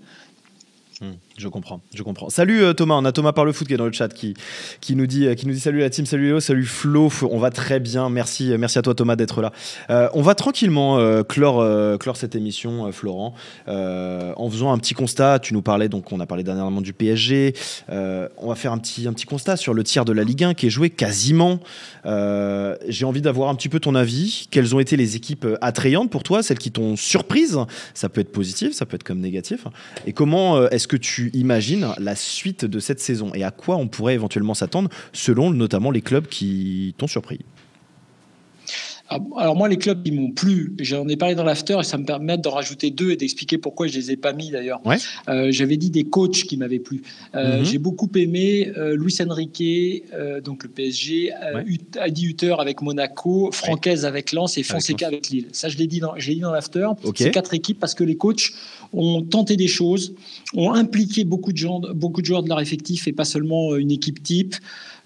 Hmm, 1.00 1.12
je 1.38 1.48
comprends, 1.48 1.82
je 1.94 2.02
comprends. 2.02 2.30
Salut 2.30 2.62
euh, 2.62 2.72
Thomas, 2.72 2.94
on 2.94 3.04
a 3.04 3.12
Thomas 3.12 3.32
par 3.32 3.44
le 3.44 3.52
foot 3.52 3.68
qui 3.68 3.74
est 3.74 3.76
dans 3.76 3.86
le 3.86 3.92
chat 3.92 4.08
qui, 4.08 4.34
qui, 4.80 4.96
nous, 4.96 5.06
dit, 5.06 5.28
qui 5.36 5.46
nous 5.46 5.52
dit 5.52 5.60
salut 5.60 5.80
la 5.80 5.90
team, 5.90 6.06
salut 6.06 6.26
Léo, 6.26 6.40
salut 6.40 6.64
Flo, 6.64 7.10
on 7.30 7.38
va 7.38 7.50
très 7.50 7.78
bien, 7.78 8.08
merci, 8.08 8.52
euh, 8.52 8.58
merci 8.58 8.78
à 8.78 8.82
toi 8.82 8.94
Thomas 8.94 9.16
d'être 9.16 9.42
là. 9.42 9.52
Euh, 9.90 10.08
on 10.14 10.22
va 10.22 10.34
tranquillement 10.34 11.22
clore, 11.24 11.98
clore 11.98 12.16
cette 12.16 12.34
émission, 12.34 12.90
Florent, 12.92 13.34
en 13.66 14.50
faisant 14.50 14.72
un 14.72 14.78
petit 14.78 14.94
constat. 14.94 15.38
Tu 15.38 15.52
nous 15.52 15.62
parlais, 15.62 15.88
donc 15.88 16.10
on 16.12 16.20
a 16.20 16.26
parlé 16.26 16.42
dernièrement 16.42 16.80
du 16.80 16.92
PSG. 16.92 17.54
on 17.88 18.48
va 18.48 18.54
faire 18.54 18.72
un 18.72 18.78
petit, 18.78 19.06
un 19.06 19.12
petit 19.12 19.26
constat 19.26 19.56
sur 19.56 19.74
le 19.74 19.84
tiers 19.84 20.04
de 20.04 20.12
la 20.12 20.24
Ligue 20.24 20.44
1 20.44 20.54
qui 20.54 20.66
est 20.66 20.70
joué 20.70 20.90
quasiment. 20.90 21.60
J'ai 22.04 23.04
envie 23.04 23.22
d'avoir 23.22 23.50
un 23.50 23.54
petit 23.54 23.68
peu 23.68 23.80
ton 23.80 23.94
avis. 23.94 24.48
Quelles 24.50 24.74
ont 24.74 24.80
été 24.80 24.96
les 24.96 25.16
équipes 25.16 25.46
attrayantes 25.60 26.10
pour 26.10 26.22
toi, 26.22 26.42
celles 26.42 26.58
qui 26.58 26.70
t'ont 26.70 26.96
surprise? 26.96 27.58
Ça 27.94 28.08
peut 28.08 28.20
être 28.20 28.32
positif, 28.32 28.72
ça 28.72 28.86
peut 28.86 28.94
être 28.96 29.04
comme 29.04 29.20
négatif. 29.20 29.66
Et 30.06 30.12
comment 30.12 30.66
est-ce 30.68 30.88
que 30.88 30.96
tu 30.96 31.25
imagines 31.34 31.88
la 31.98 32.14
suite 32.14 32.64
de 32.64 32.78
cette 32.78 33.00
saison 33.00 33.30
et 33.34 33.44
à 33.44 33.50
quoi 33.50 33.76
on 33.76 33.88
pourrait 33.88 34.14
éventuellement 34.14 34.54
s'attendre 34.54 34.90
selon 35.12 35.50
notamment 35.50 35.90
les 35.90 36.02
clubs 36.02 36.26
qui 36.26 36.94
t'ont 36.98 37.06
surpris 37.06 37.40
alors 39.08 39.54
moi, 39.56 39.68
les 39.68 39.76
clubs 39.76 40.02
qui 40.02 40.10
m'ont 40.10 40.32
plu, 40.32 40.74
j'en 40.80 41.06
ai 41.08 41.16
parlé 41.16 41.34
dans 41.34 41.44
l'after 41.44 41.76
et 41.80 41.84
ça 41.84 41.96
me 41.96 42.04
permet 42.04 42.38
d'en 42.38 42.50
rajouter 42.50 42.90
deux 42.90 43.12
et 43.12 43.16
d'expliquer 43.16 43.58
pourquoi 43.58 43.86
je 43.86 43.96
les 43.96 44.10
ai 44.10 44.16
pas 44.16 44.32
mis 44.32 44.50
d'ailleurs. 44.50 44.80
Euh, 45.28 45.48
j'avais 45.50 45.76
dit 45.76 45.90
des 45.90 46.04
coachs 46.04 46.32
qui 46.32 46.56
m'avaient 46.56 46.80
plu. 46.80 47.02
Euh, 47.34 47.58
mhm. 47.58 47.64
J'ai 47.64 47.78
beaucoup 47.78 48.10
aimé 48.16 48.72
euh, 48.76 48.96
Luis 48.96 49.16
Enrique, 49.20 49.62
donc 50.44 50.64
le 50.64 50.68
PSG, 50.68 51.32
Adi 51.98 52.26
Hutter 52.26 52.56
avec 52.58 52.82
Monaco, 52.82 53.50
Francaise 53.52 54.04
avec 54.04 54.32
Lens 54.32 54.58
et 54.58 54.62
Fonseca 54.62 55.06
avec, 55.06 55.28
Lille. 55.28 55.46
Ça, 55.52 55.68
je 55.68 55.78
l'ai 55.78 55.86
dit 55.86 56.00
dans, 56.00 56.14
dit 56.14 56.40
dans 56.40 56.52
l'after. 56.52 56.88
C'est 57.14 57.30
quatre 57.30 57.54
équipes 57.54 57.78
parce 57.78 57.94
que 57.94 58.04
les 58.04 58.16
coachs 58.16 58.50
ont 58.92 59.22
tenté 59.22 59.56
des 59.56 59.68
choses, 59.68 60.14
ont 60.54 60.72
impliqué 60.72 61.24
beaucoup 61.24 61.52
de, 61.52 61.58
gens, 61.58 61.80
beaucoup 61.94 62.20
de 62.20 62.26
joueurs 62.26 62.42
de 62.42 62.48
leur 62.48 62.60
effectif 62.60 63.06
et 63.06 63.12
pas 63.12 63.24
seulement 63.24 63.76
une 63.76 63.90
équipe 63.90 64.22
type. 64.22 64.56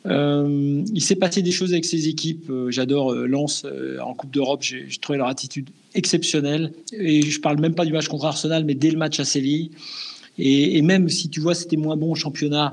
Euh, 0.07 0.83
il 0.95 1.03
s'est 1.03 1.17
passé 1.17 1.43
des 1.43 1.51
choses 1.51 1.73
avec 1.73 1.85
ces 1.85 2.09
équipes. 2.09 2.49
Euh, 2.51 2.71
j'adore 2.71 3.13
euh, 3.13 3.27
Lens 3.27 3.67
en 4.03 4.15
Coupe 4.15 4.31
d'Europe. 4.31 4.63
J'ai 4.63 4.87
trouvé 5.01 5.19
leur 5.19 5.29
attitude 5.29 5.71
exceptionnelle. 5.95 6.73
Et 6.93 7.23
je 7.23 7.41
parle 7.41 7.61
même 7.61 7.75
pas 7.75 7.85
du 7.85 7.93
match 7.93 8.09
contre 8.09 8.25
Arsenal, 8.25 8.65
mais 8.65 8.75
dès 8.75 8.91
le 8.91 8.99
match 8.99 9.21
à 9.21 9.25
Séville. 9.25 9.71
Et, 10.39 10.81
même 10.81 11.09
si 11.11 11.29
tu 11.29 11.41
vois, 11.41 11.55
c'était 11.55 11.77
moins 11.77 11.97
bon 11.97 12.13
au 12.13 12.15
championnat, 12.15 12.73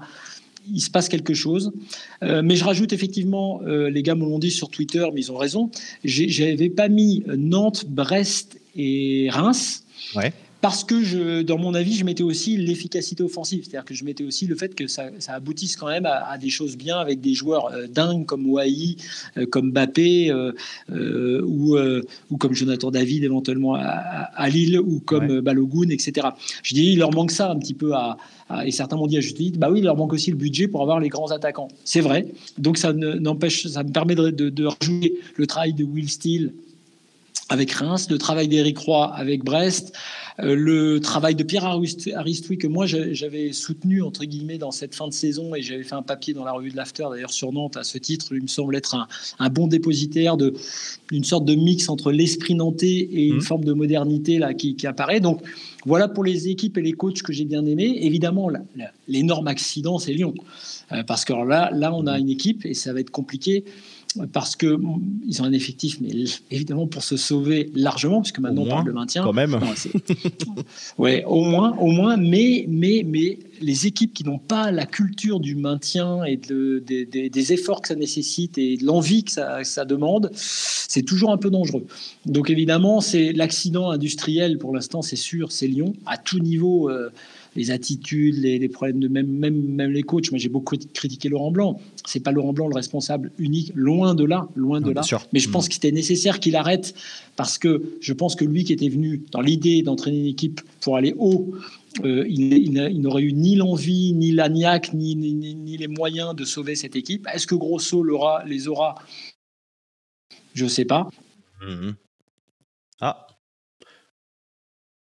il 0.74 0.80
se 0.80 0.90
passe 0.90 1.10
quelque 1.10 1.34
chose. 1.34 1.74
mais 2.22 2.56
je 2.56 2.64
rajoute 2.64 2.94
effectivement, 2.94 3.60
les 3.66 4.04
gars 4.04 4.16
me 4.16 4.22
l'ont 4.22 4.40
dit 4.40 4.52
sur 4.52 4.70
Twitter, 4.70 5.06
mais 5.14 5.22
ils 5.22 5.32
ont 5.34 5.38
raison. 5.38 5.70
J'avais 6.06 6.70
pas 6.70 6.88
mis 6.88 7.24
Nantes, 7.28 7.86
Brest 7.90 8.62
et 8.78 9.28
Reims. 9.30 9.84
Ouais 10.16 10.32
parce 10.62 10.84
que 10.84 11.04
je, 11.04 11.44
dans 11.44 11.58
mon 11.58 11.74
avis, 11.74 11.94
je 11.94 12.04
mettais 12.04 12.24
aussi 12.24 12.58
l'efficacité 12.58 13.24
offensive, 13.24 13.64
c'est-à-dire 13.64 13.86
que 13.86 13.94
je 13.94 14.04
mettais 14.04 14.24
aussi 14.24 14.48
le 14.48 14.56
fait 14.56 14.74
que 14.74 14.88
ça, 14.88 15.10
aboutisse 15.28 15.76
quand 15.76 15.88
même 15.88 16.06
à, 16.06 16.38
des 16.38 16.50
choses 16.50 16.78
bien 16.78 16.98
avec 16.98 17.22
des 17.22 17.34
joueurs 17.34 17.68
euh, 17.68 17.88
dingues 17.88 18.26
comme 18.26 18.50
Wai, 18.50 18.96
euh, 19.38 19.46
comme 19.46 19.72
Bappé 19.72 20.32
euh, 20.32 21.42
ou, 21.46 21.78
ou 22.32 22.38
comme 22.38 22.54
Jonathan 22.54 22.92
David 22.92 23.24
éventuellement 23.24 23.76
à, 23.76 24.50
Lille 24.50 24.80
ou 24.80 25.00
comme 25.00 25.42
Balogun, 25.42 25.90
etc. 25.90 26.28
Je 26.64 26.74
dis 26.74 26.94
il 26.94 27.00
leur 27.00 27.14
manque 27.14 27.32
ça 27.32 27.52
un 27.52 27.60
petit 27.60 27.74
peu 27.74 27.94
à, 27.94 28.18
et 28.66 28.72
certains 28.72 28.96
m'ont 28.96 29.08
dit 29.08 29.18
à 29.18 29.22
juste 29.22 29.38
titre, 29.38 29.60
bah 29.60 29.70
oui, 29.70 29.80
il 29.80 29.86
leur 29.86 29.98
manque 29.98 30.14
aussi 30.14 30.32
le 30.32 30.38
budget 30.38 30.68
pour 30.68 30.82
avoir 30.82 31.00
les 31.00 31.10
grands 31.10 31.32
attaquants. 31.32 31.68
C'est 31.84 32.02
vrai. 32.02 32.28
Donc 32.58 32.78
ça 32.78 32.94
n'empêche, 32.94 33.68
ça 33.68 33.84
me 33.84 33.92
permet 33.92 34.16
de, 34.16 34.30
de, 34.30 34.50
de 34.50 34.66
rejouer 34.66 35.20
le 35.36 35.48
travail 35.48 35.74
de 35.74 35.84
Will 35.84 36.10
Steele 36.10 36.54
avec 37.50 37.72
Reims, 37.72 38.08
le 38.10 38.18
travail 38.18 38.48
d'Éric 38.48 38.78
Roy 38.78 39.12
avec 39.16 39.44
Brest, 39.44 39.94
euh, 40.40 40.54
le 40.56 41.00
travail 41.00 41.34
de 41.34 41.44
Pierre 41.44 41.66
Aristoui 41.66 42.58
que 42.58 42.68
moi 42.68 42.86
j'avais 42.86 43.54
soutenu 43.54 44.04
entre 44.04 44.26
guillemets 44.26 44.58
dans 44.58 44.72
cette 44.72 44.94
fin 44.94 45.08
de 45.08 45.14
saison 45.14 45.56
et 45.56 45.62
j'avais 45.62 45.84
fait 45.84 45.96
un 45.96 46.04
papier 46.04 46.34
dans 46.34 46.44
la 46.44 46.52
revue 46.52 46.70
de 46.70 46.76
l'After 46.76 47.06
d'ailleurs 47.10 47.32
sur 47.32 47.52
Nantes 47.52 47.78
à 47.78 47.84
ce 47.84 47.98
titre. 47.98 48.28
Il 48.32 48.44
me 48.44 48.48
semble 48.48 48.76
être 48.76 49.08
un, 49.40 49.50
bon 49.50 49.68
dépositaire 49.68 50.38
de 50.38 50.54
une 51.12 51.24
sorte 51.24 51.46
de 51.46 51.56
mix 51.56 51.90
entre 51.90 52.12
l'esprit 52.12 52.54
nantais 52.54 52.88
et 52.88 53.28
une 53.28 53.38
mmh. 53.38 53.42
forme 53.42 53.66
de 53.66 53.74
modernité 53.74 54.38
là 54.38 54.54
qui, 54.54 54.76
apparaît. 54.86 55.20
Donc 55.20 55.42
voilà 55.86 56.08
pour 56.08 56.24
les 56.24 56.50
équipes 56.50 56.78
et 56.78 56.82
les 56.82 56.94
coachs 56.94 57.24
que 57.24 57.34
j'ai 57.34 57.46
bien 57.46 57.66
aimés. 57.66 57.98
Évidemment, 58.02 58.50
l'énorme 59.08 59.48
accident 59.48 59.98
c'est 60.00 60.14
Lyon 60.14 60.34
euh, 60.92 61.04
parce 61.04 61.26
que 61.26 61.34
là 61.34 61.72
là 61.74 61.94
on 61.94 62.06
a 62.08 62.20
une 62.20 62.30
équipe 62.30 62.66
et 62.66 62.74
ça 62.74 62.94
va 62.94 63.00
être 63.00 63.10
compliqué 63.10 63.64
parce 64.34 64.56
qu'ils 64.56 64.78
ont 65.42 65.44
un 65.44 65.54
effectif, 65.54 66.00
mais 66.02 66.10
évidemment 66.52 66.88
pour 66.88 67.04
se 67.04 67.18
sauver 67.18 67.72
largement, 67.76 68.22
puisque 68.22 68.40
maintenant 68.40 68.64
on 68.64 68.70
parle 68.70 68.86
de 68.86 68.92
maintien. 68.92 69.24
Quand 69.24 69.34
même. 69.34 69.60
ouais, 70.98 71.24
au 71.26 71.44
moins, 71.44 71.78
au 71.78 71.92
moins, 71.92 72.18
mais, 72.18 72.66
mais, 72.68 73.04
mais 73.06 73.40
les 73.62 73.88
équipes 73.88 74.14
qui 74.14 74.24
n'ont 74.24 74.40
pas 74.40 74.72
la 74.72 74.86
culture 74.86 75.40
du 75.40 75.56
maintien 75.56 76.24
et 76.24 76.38
de, 76.38 76.84
des 76.88 77.54
efforts 77.54 77.82
que 77.82 77.90
ça 77.90 77.96
nécessite 77.96 78.58
et 78.58 78.78
de 78.78 78.86
l'envie 78.86 79.24
que 79.24 79.32
ça, 79.32 79.86
demande, 79.86 80.32
c'est 80.34 81.04
toujours 81.04 81.32
un 81.32 81.38
peu 81.38 81.50
dangereux. 81.50 81.86
Donc 82.26 82.50
évidemment, 82.50 83.02
c'est 83.02 83.34
l'accident 83.34 83.92
industriel 83.92 84.58
pour 84.58 84.74
l'instant, 84.74 85.02
c'est 85.02 85.16
sûr, 85.16 85.52
c'est 85.52 85.68
Lyon 85.68 85.94
à 86.06 86.18
tout 86.18 86.40
niveau. 86.40 86.90
Euh, 86.90 87.10
les 87.58 87.72
attitudes, 87.72 88.36
les, 88.36 88.70
problèmes 88.70 89.00
de 89.00 89.08
même, 89.08 89.28
même, 89.28 89.60
même 89.60 89.92
les 89.92 90.04
coachs. 90.04 90.32
Moi, 90.32 90.38
j'ai 90.38 90.48
beaucoup 90.48 90.78
critiqué 90.94 91.28
Laurent 91.28 91.52
Blanc. 91.52 91.82
C'est 92.06 92.20
pas 92.20 92.32
Laurent 92.32 92.54
Blanc 92.54 92.68
le 92.68 92.76
responsable 92.76 93.32
unique, 93.40 93.72
loin 93.74 94.14
de 94.14 94.24
là, 94.24 94.48
loin 94.56 94.80
de 94.80 94.92
là. 94.92 95.02
Mais 95.34 95.40
je 95.40 95.50
pense 95.50 95.66
mm. 95.66 95.70
qu'il 95.70 95.78
était 95.78 95.92
nécessaire 95.92 96.40
qu'il 96.40 96.56
arrête 96.56 96.94
parce 97.36 97.58
que 97.58 97.98
je 98.00 98.14
pense 98.14 98.36
que 98.36 98.46
lui 98.46 98.64
qui 98.64 98.74
était 98.74 98.90
venu 98.90 99.24
dans 99.32 99.42
l'idée 99.42 99.82
d'entraîner 99.82 100.20
une 100.20 100.28
équipe 100.28 100.62
pour 100.82 100.98
aller 100.98 101.16
haut, 101.18 101.52
euh, 102.06 102.26
il, 102.30 102.72
n'aurait 103.02 103.24
eu 103.24 103.34
ni 103.34 103.56
l'envie, 103.56 104.14
ni 104.14 104.32
la 104.32 104.50
ni, 104.50 105.16
ni, 105.16 105.78
les 105.78 105.88
moyens 105.88 106.36
de 106.36 106.46
sauver 106.46 106.76
cette 106.76 106.96
équipe. 106.96 107.28
Est-ce 107.34 107.48
que 107.48 107.56
Grosso 107.56 108.06
les 108.46 108.68
aura? 108.68 108.96
Je 110.54 110.66
ne 110.66 110.70
sais 110.70 110.86
pas. 110.86 111.10
Mm-hmm. 111.64 111.94
Ah, 113.02 113.28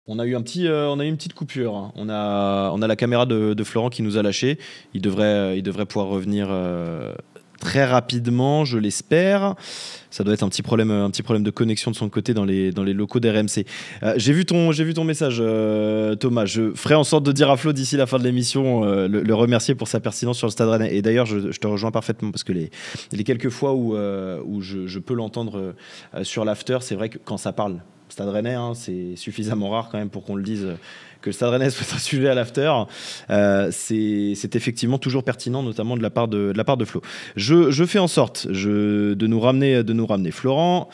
on 0.07 0.19
a 0.19 0.27
eu 0.27 0.37
un 0.37 0.43
petit, 0.43 0.67
euh, 0.67 0.89
on 0.89 1.01
a 1.01 1.05
eu 1.05 1.09
une 1.09 1.17
petite 1.17 1.35
coupure. 1.35 1.93
On 1.97 2.09
a, 2.09 2.71
on 2.73 2.83
a 2.83 2.87
la 2.87 2.97
caméra 2.97 3.27
de, 3.27 3.65
Florent 3.65 3.91
qui 3.91 4.03
nous 4.03 4.17
a 4.17 4.23
lâché. 4.23 4.59
Il 4.95 5.01
devrait, 5.01 5.59
il 5.59 5.63
devrait 5.63 5.87
pouvoir 5.87 6.09
revenir. 6.09 6.49
Euh, 6.51 7.13
très 7.59 7.85
rapidement, 7.85 8.65
je 8.65 8.79
l'espère. 8.79 9.55
Ça 10.11 10.25
doit 10.25 10.35
être 10.35 10.43
un 10.43 10.49
petit 10.49 10.63
problème, 10.63 10.91
un 10.91 11.11
petit 11.11 11.23
problème 11.23 11.43
de 11.43 11.51
connexion 11.51 11.91
de 11.91 11.97
son 11.97 12.09
côté 12.09 12.35
dans 12.35 12.45
les, 12.45 12.71
dans 12.71 12.85
les 12.85 12.93
locaux 12.93 13.21
d'RMC. 13.21 13.65
Euh, 14.03 14.15
j'ai 14.17 14.33
vu 14.33 14.45
ton, 14.45 14.73
j'ai 14.73 14.85
vu 14.85 14.95
ton 14.95 15.05
message, 15.05 15.39
euh, 15.41 16.15
Thomas. 16.15 16.47
Je 16.47 16.73
ferai 16.75 16.95
en 16.95 17.05
sorte 17.05 17.25
de 17.25 17.33
dire 17.33 17.51
à 17.51 17.57
Flo 17.57 17.73
d'ici 17.73 17.97
la 17.97 18.07
fin 18.07 18.19
de 18.19 18.25
l'émission, 18.25 18.85
euh, 18.85 19.09
le, 19.09 19.35
remercier 19.35 19.75
pour 19.75 19.89
sa 19.89 20.01
pertinence 20.01 20.39
sur 20.39 20.47
le 20.47 20.53
Stade 20.53 20.69
Rennais. 20.69 20.95
Et 20.95 21.03
d'ailleurs, 21.03 21.27
je, 21.27 21.51
te 21.51 21.67
rejoins 21.67 21.91
parfaitement 21.91 22.31
parce 22.31 22.45
que 22.45 22.53
les, 22.53 22.71
les 23.13 23.25
quelques 23.25 23.51
fois 23.51 23.75
où, 23.75 23.97
où 23.97 24.61
je, 24.61 24.87
je 24.87 24.99
peux 24.99 25.15
l'entendre 25.15 25.75
sur 26.23 26.45
l'after, 26.45 26.79
c'est 26.81 26.95
vrai 26.95 27.09
que 27.09 27.19
quand 27.19 27.37
ça 27.37 27.53
parle 27.53 27.81
Stade 28.09 28.29
Rennais, 28.29 28.55
hein, 28.55 28.73
c'est 28.75 29.17
suffisamment 29.17 29.71
rare 29.71 29.89
quand 29.91 29.99
même 29.99 30.11
pour 30.11 30.25
qu'on 30.25 30.37
le 30.37 30.43
dise 30.43 30.69
que 31.21 31.31
le 31.31 31.33
Stade 31.33 31.51
Rennais 31.51 31.71
soit 31.71 31.95
un 31.95 31.99
sujet 31.99 32.29
à 32.29 32.35
l'after, 32.35 32.73
euh, 33.31 33.69
c'est 33.73 34.55
effectivement 34.55 34.99
toujours 34.99 35.25
pertinent, 35.25 35.63
notamment 35.63 35.97
de 35.97 36.03
la 36.03 36.11
part 36.11 36.29
de, 36.29 36.85
Flo. 36.85 37.03
Je, 37.37 37.85
fais 37.85 37.99
en 37.99 38.09
sorte 38.09 38.47
de, 38.47 39.27
nous 39.27 39.41
ramener, 39.41 39.83
de 39.83 39.93
nous 39.93 40.07
ramener 40.07 40.31
Florent. 40.31 40.89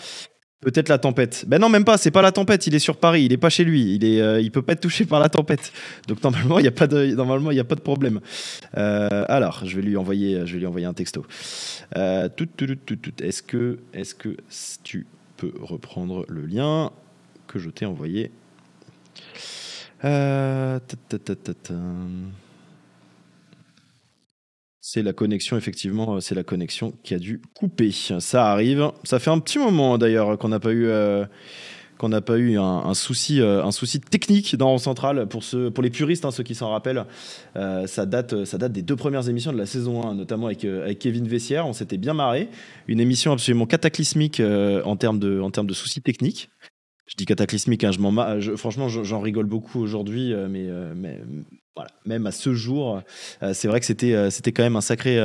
Peut-être 0.61 0.89
la 0.89 0.99
tempête. 0.99 1.45
Ben 1.49 1.61
non, 1.61 1.69
même 1.69 1.85
pas. 1.85 1.99
C'est 1.99 2.13
pas 2.13 2.23
la 2.23 2.31
tempête. 2.31 2.69
Il 2.69 2.75
est 2.77 2.79
sur 2.79 2.97
Paris. 2.97 3.25
Il 3.25 3.33
est 3.33 3.37
pas 3.37 3.51
chez 3.51 3.65
lui. 3.65 3.97
Il 3.97 4.05
est, 4.05 4.21
euh, 4.21 4.49
peut 4.53 4.63
pas 4.63 4.75
être 4.75 4.81
touché 4.81 5.05
par 5.05 5.19
la 5.19 5.29
tempête. 5.29 5.73
Donc 6.07 6.23
normalement, 6.23 6.61
il 6.61 6.65
y 6.65 6.69
a 6.69 6.71
pas 6.71 6.87
de, 6.87 7.81
problème. 7.81 8.21
Euh, 8.77 9.25
alors, 9.29 9.63
je 9.65 9.75
vais 9.75 9.83
lui 9.83 9.97
envoyer, 9.97 10.47
je 10.47 10.53
vais 10.53 10.61
lui 10.61 10.67
envoyer 10.67 10.87
un 10.87 10.95
texto. 10.95 11.27
tout, 12.37 12.47
tout, 12.57 12.77
tout, 12.77 13.25
est-ce 13.25 13.43
que, 13.43 13.81
est-ce 13.93 14.15
que 14.15 14.37
tu 14.85 15.05
reprendre 15.61 16.25
le 16.29 16.47
lien 16.47 16.91
que 17.47 17.59
je 17.59 17.71
t'ai 17.71 17.87
envoyé 17.87 18.31
euh, 20.05 20.81
c'est 24.81 25.03
la 25.03 25.13
connexion, 25.13 25.57
effectivement, 25.57 26.17
euh, 26.17 26.21
c'est 26.21 26.35
la 26.35 26.43
connexion 26.43 26.93
qui 27.05 27.15
a 27.15 27.19
dû 27.19 27.41
couper. 27.55 27.93
Ça 27.93 28.51
arrive. 28.51 28.91
Ça 29.05 29.21
fait 29.21 29.31
un 29.31 29.39
petit 29.39 29.59
moment 29.59 29.97
d'ailleurs 29.97 30.37
qu'on 30.39 30.49
n'a 30.49 30.61
pas 30.61 30.73
eu. 30.73 30.87
Euh, 30.87 31.25
qu'on 32.03 32.11
n'a 32.11 32.21
pas 32.21 32.37
eu 32.37 32.59
un, 32.59 32.95
souci, 32.95 33.41
un 33.41 33.71
souci 33.71 34.01
technique 34.01 34.57
dans 34.57 34.77
Central. 34.79 35.27
Pour, 35.29 35.43
pour 35.73 35.83
les 35.83 35.91
puristes, 35.91 36.25
hein, 36.25 36.31
ceux 36.31 36.43
qui 36.43 36.55
s'en 36.55 36.71
rappellent, 36.71 37.07
ça, 37.55 38.07
date, 38.07 38.45
ça 38.45 38.59
date 38.59 38.73
des 38.73 38.83
deux 38.83 38.97
premières 38.97 39.29
émissions 39.29 39.53
de 39.53 39.59
la 39.59 39.67
saison 39.67 40.07
1, 40.07 40.15
notamment 40.15 40.47
avec, 40.47 40.65
avec 40.65 40.99
Kevin 40.99 41.27
Vessière. 41.27 41.67
On 41.67 41.73
s'était 41.73 41.99
bien 41.99 42.15
marré. 42.15 42.49
Une 42.89 43.01
émission 43.01 43.33
absolument 43.33 43.67
cataclysmique 43.67 44.43
en 44.85 44.97
termes 44.97 45.19
de, 45.19 45.41
en 45.41 45.51
termes 45.51 45.67
de 45.69 45.75
soucis 45.75 46.03
techniques 46.03 46.51
je 47.13 47.17
dis 47.17 47.27
cataclysmique, 47.27 47.85
hein, 47.85 47.93
je 47.93 47.99
m'en, 47.99 48.57
franchement, 48.57 48.89
j'en 48.89 49.21
rigole 49.21 49.45
beaucoup 49.45 49.81
aujourd'hui, 49.81 50.33
euh, 50.33 50.49
mais, 50.49 50.67
euh, 50.69 50.95
mais 50.97 51.21
voilà, 51.77 51.91
même 52.07 52.27
à 52.27 52.33
ce 52.33 52.55
jour, 52.55 53.03
euh, 53.43 53.53
c'est 53.53 53.69
vrai 53.69 53.81
que 53.81 53.87
c'était, 53.87 54.31
c'était 54.31 54.53
quand 54.53 54.63
même 54.63 54.77
un 54.77 54.83
sacré, 54.83 55.19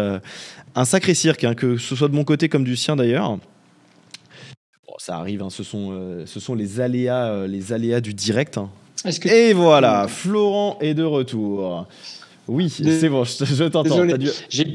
un 0.75 0.85
sacré 0.85 1.13
cirque, 1.13 1.43
hein, 1.43 1.55
que 1.55 1.77
ce 1.77 1.95
soit 1.95 2.09
de 2.09 2.15
mon 2.15 2.23
côté 2.23 2.49
comme 2.49 2.63
du 2.63 2.75
sien 2.75 2.95
d'ailleurs. 2.95 3.39
Bon, 4.87 4.93
ça 4.97 5.17
arrive, 5.17 5.41
hein, 5.41 5.49
ce, 5.49 5.63
sont, 5.63 6.23
ce 6.25 6.39
sont 6.39 6.55
les 6.55 6.79
aléas, 6.79 7.45
les 7.45 7.73
aléas 7.73 7.99
du 7.99 8.13
direct. 8.13 8.59
Et 9.25 9.53
voilà, 9.53 10.07
Florent 10.07 10.77
est 10.79 10.93
de 10.93 11.03
retour. 11.03 11.87
Oui, 12.47 12.69
c'est 12.69 13.09
bon, 13.09 13.25
je, 13.25 13.65
t'entends. 13.65 14.07
J'ai 14.49 14.73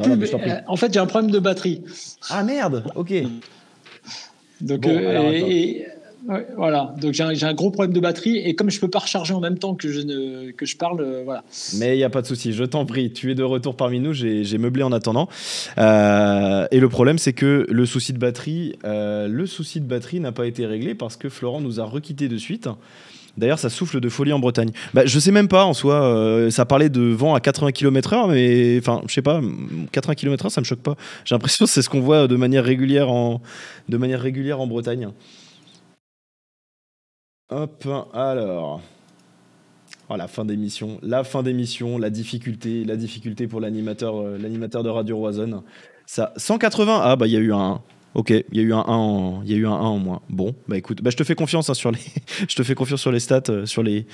en 0.67 0.77
fait, 0.77 0.93
j'ai 0.93 1.01
un 1.01 1.07
problème 1.07 1.31
de 1.31 1.39
batterie. 1.39 1.83
Ah 2.29 2.45
merde, 2.45 2.85
ok. 2.95 3.15
Donc, 4.61 4.87
voilà, 6.57 6.95
donc 7.01 7.15
j'ai 7.15 7.25
un, 7.25 7.55
gros 7.55 7.71
problème 7.71 7.93
de 7.93 8.01
batterie 8.01 8.39
et 8.39 8.55
comme 8.55 8.71
je 8.71 8.79
peux 8.79 8.89
pas 8.89 9.01
recharger 9.01 9.35
en 9.35 9.41
même 9.41 9.59
temps 9.59 9.75
que 9.75 9.89
je, 9.91 10.01
ne, 10.01 10.53
que 10.53 10.67
je 10.67 10.77
parle, 10.77 11.01
euh, 11.01 11.23
voilà. 11.25 11.43
Mais 11.79 11.95
il 11.95 11.99
n'y 11.99 12.05
a 12.05 12.11
pas 12.11 12.23
de 12.23 12.27
souci, 12.27 12.53
je 12.53 12.65
t'en 12.65 12.87
prie, 12.87 13.13
tu 13.13 13.33
es 13.33 13.35
de 13.35 13.43
retour 13.43 13.77
parmi 13.77 13.99
nous, 13.99 14.13
j'ai 14.13 14.59
meublé 14.59 14.85
en 14.85 14.93
attendant. 14.93 15.29
Euh, 15.79 16.67
et 16.71 16.79
le 16.79 16.89
problème, 16.89 17.19
c'est 17.19 17.33
que 17.33 17.67
le 17.69 17.87
souci 17.87 18.13
de 18.13 18.19
batterie, 18.19 18.77
euh, 18.85 19.27
le 19.27 19.47
souci 19.47 19.81
de 19.81 19.87
batterie 19.87 20.21
n'a 20.21 20.31
pas 20.31 20.47
été 20.47 20.65
réglé 20.65 20.95
parce 20.95 21.17
que 21.17 21.29
Florent 21.29 21.61
nous 21.61 21.81
a 21.81 21.85
requitté 21.85 22.29
de 22.29 22.37
suite. 22.37 22.69
D'ailleurs, 23.37 23.59
ça 23.59 23.71
souffle 23.71 23.99
de 23.99 24.09
folie 24.11 24.33
en 24.33 24.39
Bretagne. 24.39 24.71
Bah, 24.93 25.07
je 25.07 25.19
sais 25.19 25.33
même 25.33 25.49
pas 25.49 25.65
en 25.65 25.73
soi. 25.73 26.49
ça 26.51 26.67
parlait 26.67 26.91
de 26.91 27.01
vent 27.01 27.35
à 27.35 27.41
80 27.41 27.73
km/h, 27.73 28.31
mais 28.31 28.79
enfin, 28.79 29.03
je 29.09 29.15
sais 29.15 29.23
pas, 29.23 29.41
80 29.91 30.15
km/h, 30.15 30.51
ça 30.51 30.61
me 30.61 30.67
choque 30.67 30.83
pas. 30.83 30.97
J'ai 31.25 31.35
l'impression 31.35 31.65
que 31.65 31.71
c'est 31.71 31.83
ce 31.83 31.89
qu'on 31.89 32.01
voit 32.01 32.29
de 32.29 32.37
manière 32.37 32.63
régulière 32.63 33.11
en, 33.11 33.41
de 33.89 33.97
manière 33.97 34.21
régulière 34.21 34.61
en 34.61 34.67
Bretagne. 34.67 35.09
Hop, 37.55 37.87
alors. 38.15 38.81
Oh, 40.09 40.17
la 40.17 40.27
fin 40.27 40.47
d'émission, 40.47 40.99
la 41.03 41.23
fin 41.23 41.43
d'émission, 41.43 41.99
la 41.99 42.09
difficulté, 42.09 42.83
la 42.85 42.97
difficulté 42.97 43.47
pour 43.47 43.61
l'animateur, 43.61 44.17
euh, 44.17 44.39
l'animateur 44.39 44.83
de 44.83 44.89
Radio 44.89 45.19
Roison. 45.19 45.63
Ça, 46.07 46.33
180. 46.39 47.01
Ah 47.03 47.15
bah 47.15 47.27
il 47.27 47.33
y 47.33 47.37
a 47.37 47.41
eu 47.41 47.53
un. 47.53 47.83
Ok, 48.15 48.31
il 48.31 48.45
y 48.53 48.61
a 48.61 48.63
eu 48.63 48.73
un 48.73 48.79
1 48.79 48.85
en, 48.87 49.43
il 49.45 49.51
y 49.51 49.55
a 49.55 49.57
eu 49.59 49.67
un 49.67 49.73
1 49.73 49.75
en 49.75 49.99
moins. 49.99 50.23
Bon, 50.31 50.55
bah 50.67 50.79
écoute, 50.79 51.03
bah, 51.03 51.11
je 51.11 51.17
te 51.17 51.25
fais 51.25 51.35
confiance 51.35 51.69
hein, 51.69 51.75
sur 51.75 51.91
les, 51.91 51.99
je 52.49 52.57
te 52.57 52.63
fais 52.63 52.75
confiance 52.75 53.03
sur 53.03 53.13
les 53.13 53.21
stats, 53.21 53.43
euh, 53.51 53.67
sur 53.67 53.83
les, 53.83 54.07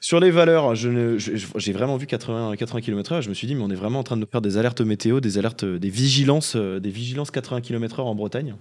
sur 0.00 0.18
les 0.18 0.32
valeurs. 0.32 0.74
J'ai 0.74 1.72
vraiment 1.72 1.96
vu 1.96 2.06
80, 2.06 2.56
80 2.56 2.80
km/h. 2.80 3.20
Je 3.22 3.28
me 3.28 3.34
suis 3.34 3.46
dit, 3.46 3.54
mais 3.54 3.62
on 3.62 3.70
est 3.70 3.76
vraiment 3.76 4.00
en 4.00 4.04
train 4.04 4.16
de 4.16 4.26
faire 4.26 4.40
des 4.40 4.58
alertes 4.58 4.80
météo, 4.80 5.20
des 5.20 5.38
alertes, 5.38 5.64
des 5.64 5.90
vigilances, 5.90 6.56
euh, 6.56 6.80
des 6.80 6.90
vigilances 6.90 7.30
80 7.30 7.60
km/h 7.60 8.02
en 8.02 8.14
Bretagne. 8.16 8.56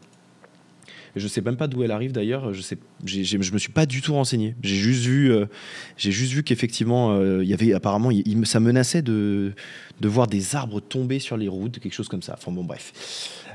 Je 1.16 1.28
sais 1.28 1.42
même 1.42 1.56
pas 1.56 1.68
d'où 1.68 1.84
elle 1.84 1.92
arrive 1.92 2.12
d'ailleurs. 2.12 2.54
Je 2.54 2.62
sais, 2.62 2.78
je 3.06 3.52
me 3.52 3.58
suis 3.58 3.72
pas 3.72 3.86
du 3.86 4.02
tout 4.02 4.14
renseigné. 4.14 4.56
J'ai 4.62 4.76
juste 4.76 5.06
vu, 5.06 5.32
euh, 5.32 5.46
j'ai 5.98 6.12
juste 6.12 6.34
vu 6.34 6.44
qu'effectivement, 6.44 7.12
euh, 7.14 7.44
il 7.44 7.50
y 7.50 7.54
avait 7.54 7.74
apparemment, 7.74 8.10
ça 8.44 8.60
menaçait 8.60 9.02
de, 9.02 9.54
de 10.02 10.08
voir 10.08 10.28
des 10.28 10.56
arbres 10.56 10.80
tomber 10.80 11.20
sur 11.20 11.38
les 11.38 11.48
routes, 11.48 11.80
quelque 11.80 11.94
chose 11.94 12.10
comme 12.10 12.22
ça. 12.22 12.36
Enfin 12.38 12.52
bon, 12.52 12.64
bref. 12.64 12.92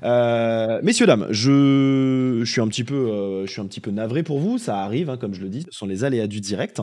Euh, 0.03 0.80
messieurs, 0.82 1.07
dames, 1.07 1.26
je, 1.30 2.43
suis 2.45 2.61
un 2.61 2.68
petit 2.68 2.84
peu, 2.84 2.95
euh, 2.95 3.47
je 3.47 3.53
suis 3.53 3.61
un 3.61 3.66
petit 3.66 3.80
peu 3.80 3.91
navré 3.91 4.22
pour 4.22 4.38
vous. 4.38 4.59
Ça 4.59 4.82
arrive, 4.82 5.11
hein, 5.11 5.16
comme 5.16 5.34
je 5.34 5.41
le 5.41 5.49
dis, 5.49 5.64
ce 5.70 5.76
sont 5.76 5.86
les 5.86 6.05
aléas 6.05 6.26
du 6.26 6.41
direct. 6.41 6.80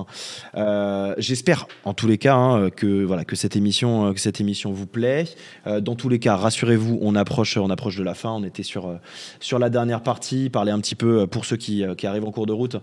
Euh, 0.56 1.16
j'espère, 1.18 1.68
en 1.86 1.94
tous 1.94 2.08
les 2.08 2.18
cas, 2.18 2.36
hein, 2.36 2.70
que 2.70 3.04
voilà, 3.04 3.26
que 3.26 3.36
cette 3.36 3.56
émission, 3.56 4.14
cette 4.16 4.42
émission 4.42 4.72
vous 4.72 4.88
plaît. 4.88 5.26
dans 5.66 5.96
tous 5.96 6.10
les 6.10 6.20
cas, 6.20 6.36
rassurez-vous, 6.36 7.00
on 7.02 7.16
approche, 7.16 7.58
on 7.58 7.70
approche 7.70 7.98
de 7.98 8.04
la 8.04 8.14
fin. 8.14 8.32
On 8.32 8.44
était 8.44 8.64
sur 8.64 9.00
sur 9.40 9.60
la 9.60 9.70
dernière 9.70 10.02
partie, 10.02 10.50
parler 10.50 10.72
un 10.72 10.80
petit 10.80 10.96
peu 10.96 11.28
pour 11.28 11.46
ceux 11.46 11.58
qui, 11.58 11.84
qui 11.98 12.08
arrivent 12.08 12.26
en 12.26 12.32
cours 12.32 12.46
de 12.46 12.54
route 12.54 12.78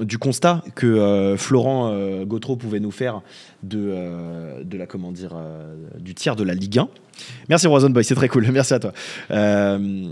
du 0.00 0.18
constat 0.18 0.62
que 0.74 1.34
Florent 1.36 2.24
Gautreau 2.24 2.56
pouvait 2.56 2.80
nous 2.80 2.90
faire 2.90 3.22
de 3.62 4.62
de 4.62 4.78
la 4.78 4.86
comment 4.86 5.12
dire 5.12 5.36
du 5.98 6.14
tiers 6.14 6.36
de 6.36 6.44
la 6.44 6.54
Ligue 6.54 6.78
1. 6.78 6.88
Merci 7.48 7.66
Roison 7.66 7.90
Boy, 7.90 8.04
c'est 8.04 8.14
très 8.14 8.28
cool. 8.28 8.46
Merci 8.52 8.74
à 8.74 8.78
toi. 8.78 8.92
Euh, 9.30 10.08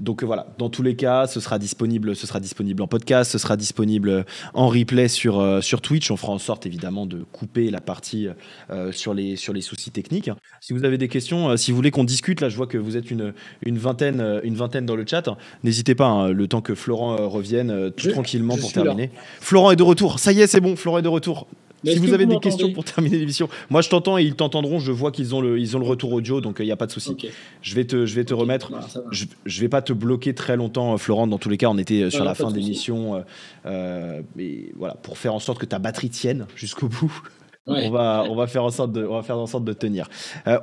donc 0.00 0.22
voilà, 0.24 0.46
dans 0.58 0.68
tous 0.68 0.82
les 0.82 0.96
cas, 0.96 1.26
ce 1.26 1.40
sera 1.40 1.58
disponible, 1.58 2.16
ce 2.16 2.26
sera 2.26 2.40
disponible 2.40 2.82
en 2.82 2.86
podcast, 2.86 3.30
ce 3.30 3.38
sera 3.38 3.56
disponible 3.56 4.24
en 4.54 4.68
replay 4.68 5.08
sur, 5.08 5.40
euh, 5.40 5.60
sur 5.60 5.80
Twitch. 5.80 6.10
On 6.10 6.16
fera 6.16 6.32
en 6.32 6.38
sorte 6.38 6.66
évidemment 6.66 7.06
de 7.06 7.24
couper 7.32 7.70
la 7.70 7.80
partie 7.80 8.28
euh, 8.70 8.92
sur, 8.92 9.14
les, 9.14 9.36
sur 9.36 9.52
les 9.52 9.60
soucis 9.60 9.90
techniques. 9.90 10.30
Si 10.60 10.72
vous 10.72 10.84
avez 10.84 10.98
des 10.98 11.08
questions, 11.08 11.56
si 11.56 11.70
vous 11.70 11.76
voulez 11.76 11.90
qu'on 11.90 12.04
discute, 12.04 12.40
là 12.40 12.48
je 12.48 12.56
vois 12.56 12.66
que 12.66 12.78
vous 12.78 12.96
êtes 12.96 13.10
une, 13.10 13.32
une, 13.64 13.78
vingtaine, 13.78 14.40
une 14.44 14.54
vingtaine 14.54 14.86
dans 14.86 14.96
le 14.96 15.04
chat. 15.06 15.22
N'hésitez 15.62 15.94
pas, 15.94 16.06
hein, 16.06 16.30
le 16.30 16.48
temps 16.48 16.60
que 16.60 16.74
Florent 16.74 17.28
revienne 17.28 17.90
tout 17.96 18.10
tranquillement 18.10 18.56
pour 18.56 18.72
terminer. 18.72 19.10
Florent 19.40 19.70
est 19.70 19.76
de 19.76 19.82
retour. 19.82 20.18
Ça 20.18 20.32
y 20.32 20.40
est, 20.40 20.46
c'est 20.46 20.60
bon, 20.60 20.76
Florent 20.76 20.98
est 20.98 21.02
de 21.02 21.08
retour 21.08 21.46
si 21.84 21.98
vous 21.98 22.12
avez 22.12 22.26
des 22.26 22.38
questions 22.38 22.72
pour 22.72 22.84
terminer 22.84 23.18
l'émission, 23.18 23.48
moi 23.70 23.80
je 23.80 23.88
t'entends 23.88 24.18
et 24.18 24.24
ils 24.24 24.34
t'entendront. 24.34 24.78
Je 24.78 24.92
vois 24.92 25.10
qu'ils 25.10 25.34
ont 25.34 25.40
le, 25.40 25.58
ils 25.58 25.76
ont 25.76 25.80
le 25.80 25.86
retour 25.86 26.12
audio, 26.12 26.40
donc 26.40 26.56
il 26.58 26.62
euh, 26.62 26.66
n'y 26.66 26.72
a 26.72 26.76
pas 26.76 26.86
de 26.86 26.92
souci. 26.92 27.16
Je 27.60 27.74
vais 27.74 27.84
te, 27.84 28.06
je 28.06 28.14
vais 28.14 28.24
te 28.24 28.34
remettre. 28.34 28.70
Bah, 28.70 28.86
je, 29.10 29.24
ne 29.24 29.60
vais 29.60 29.68
pas 29.68 29.82
te 29.82 29.92
bloquer 29.92 30.34
très 30.34 30.56
longtemps, 30.56 30.94
euh, 30.94 30.96
Florent. 30.96 31.26
Dans 31.26 31.38
tous 31.38 31.48
les 31.48 31.56
cas, 31.56 31.68
on 31.68 31.78
était 31.78 32.02
euh, 32.02 32.10
sur 32.10 32.24
la 32.24 32.34
fin 32.34 32.50
de 32.50 32.56
l'émission, 32.56 33.24
mais 33.64 34.72
voilà, 34.76 34.94
pour 34.94 35.18
faire 35.18 35.34
en 35.34 35.40
sorte 35.40 35.58
que 35.58 35.66
ta 35.66 35.78
batterie 35.78 36.10
tienne 36.10 36.46
jusqu'au 36.56 36.88
bout. 36.88 37.22
On 37.68 37.90
va, 37.90 38.24
on 38.28 38.34
va 38.34 38.48
faire 38.48 38.64
en 38.64 38.72
sorte 38.72 38.90
de, 38.90 39.06
on 39.06 39.14
va 39.14 39.22
faire 39.22 39.38
en 39.38 39.46
sorte 39.46 39.62
de 39.62 39.72
tenir. 39.72 40.08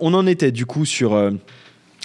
on 0.01 0.13
en 0.13 0.27
était 0.27 0.51
du 0.51 0.65
coup 0.65 0.83
sur 0.83 1.17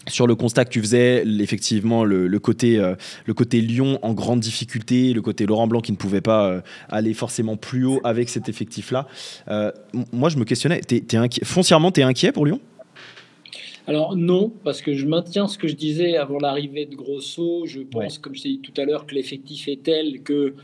sur 0.09 0.27
le 0.27 0.35
constat 0.35 0.65
que 0.65 0.71
tu 0.71 0.81
faisais, 0.81 1.25
effectivement, 1.41 2.05
le, 2.05 2.39
côté, 2.39 2.79
euh, 2.79 2.95
le 3.27 3.35
côté 3.35 3.61
Lyon 3.61 3.99
en 4.03 4.13
grande 4.13 4.41
difficulté, 4.41 5.13
le 5.13 5.23
côté 5.23 5.47
Laurent 5.47 5.67
Blanc 5.67 5.81
qui 5.81 5.93
ne 5.93 5.97
pouvait 5.97 6.21
pas 6.21 6.49
euh, 6.49 6.61
aller 6.89 7.15
forcément 7.15 7.57
plus 7.57 7.85
haut 7.85 8.01
avec 8.05 8.29
cet 8.29 8.49
effectif-là. 8.49 9.07
Euh, 9.49 9.73
moi, 10.13 10.29
je 10.29 10.39
me 10.39 10.45
questionnais, 10.45 10.81
foncièrement, 11.45 11.91
tu 11.91 12.01
es 12.01 12.03
inquiet 12.03 12.33
pour 12.33 12.47
Lyon? 12.47 12.61
Alors 13.87 14.17
non, 14.17 14.51
parce 14.65 14.81
que 14.81 14.95
je 14.95 15.07
maintiens 15.07 15.47
ce 15.47 15.59
que 15.59 15.69
je 15.69 15.75
disais 15.75 16.17
avant 16.17 16.39
l'arrivée 16.39 16.87
de 16.87 16.97
Grosso. 16.97 17.67
Je 17.67 17.81
pense, 17.81 18.17
comme 18.17 18.35
je 18.35 18.43
t'ai 18.43 18.49
dit 18.49 18.61
tout 18.61 18.73
à 18.81 18.87
l'heure, 18.87 19.07
que 19.07 19.15
l'effectif 19.15 19.69
est 19.69 19.83
tel 19.83 20.23
que 20.23 20.55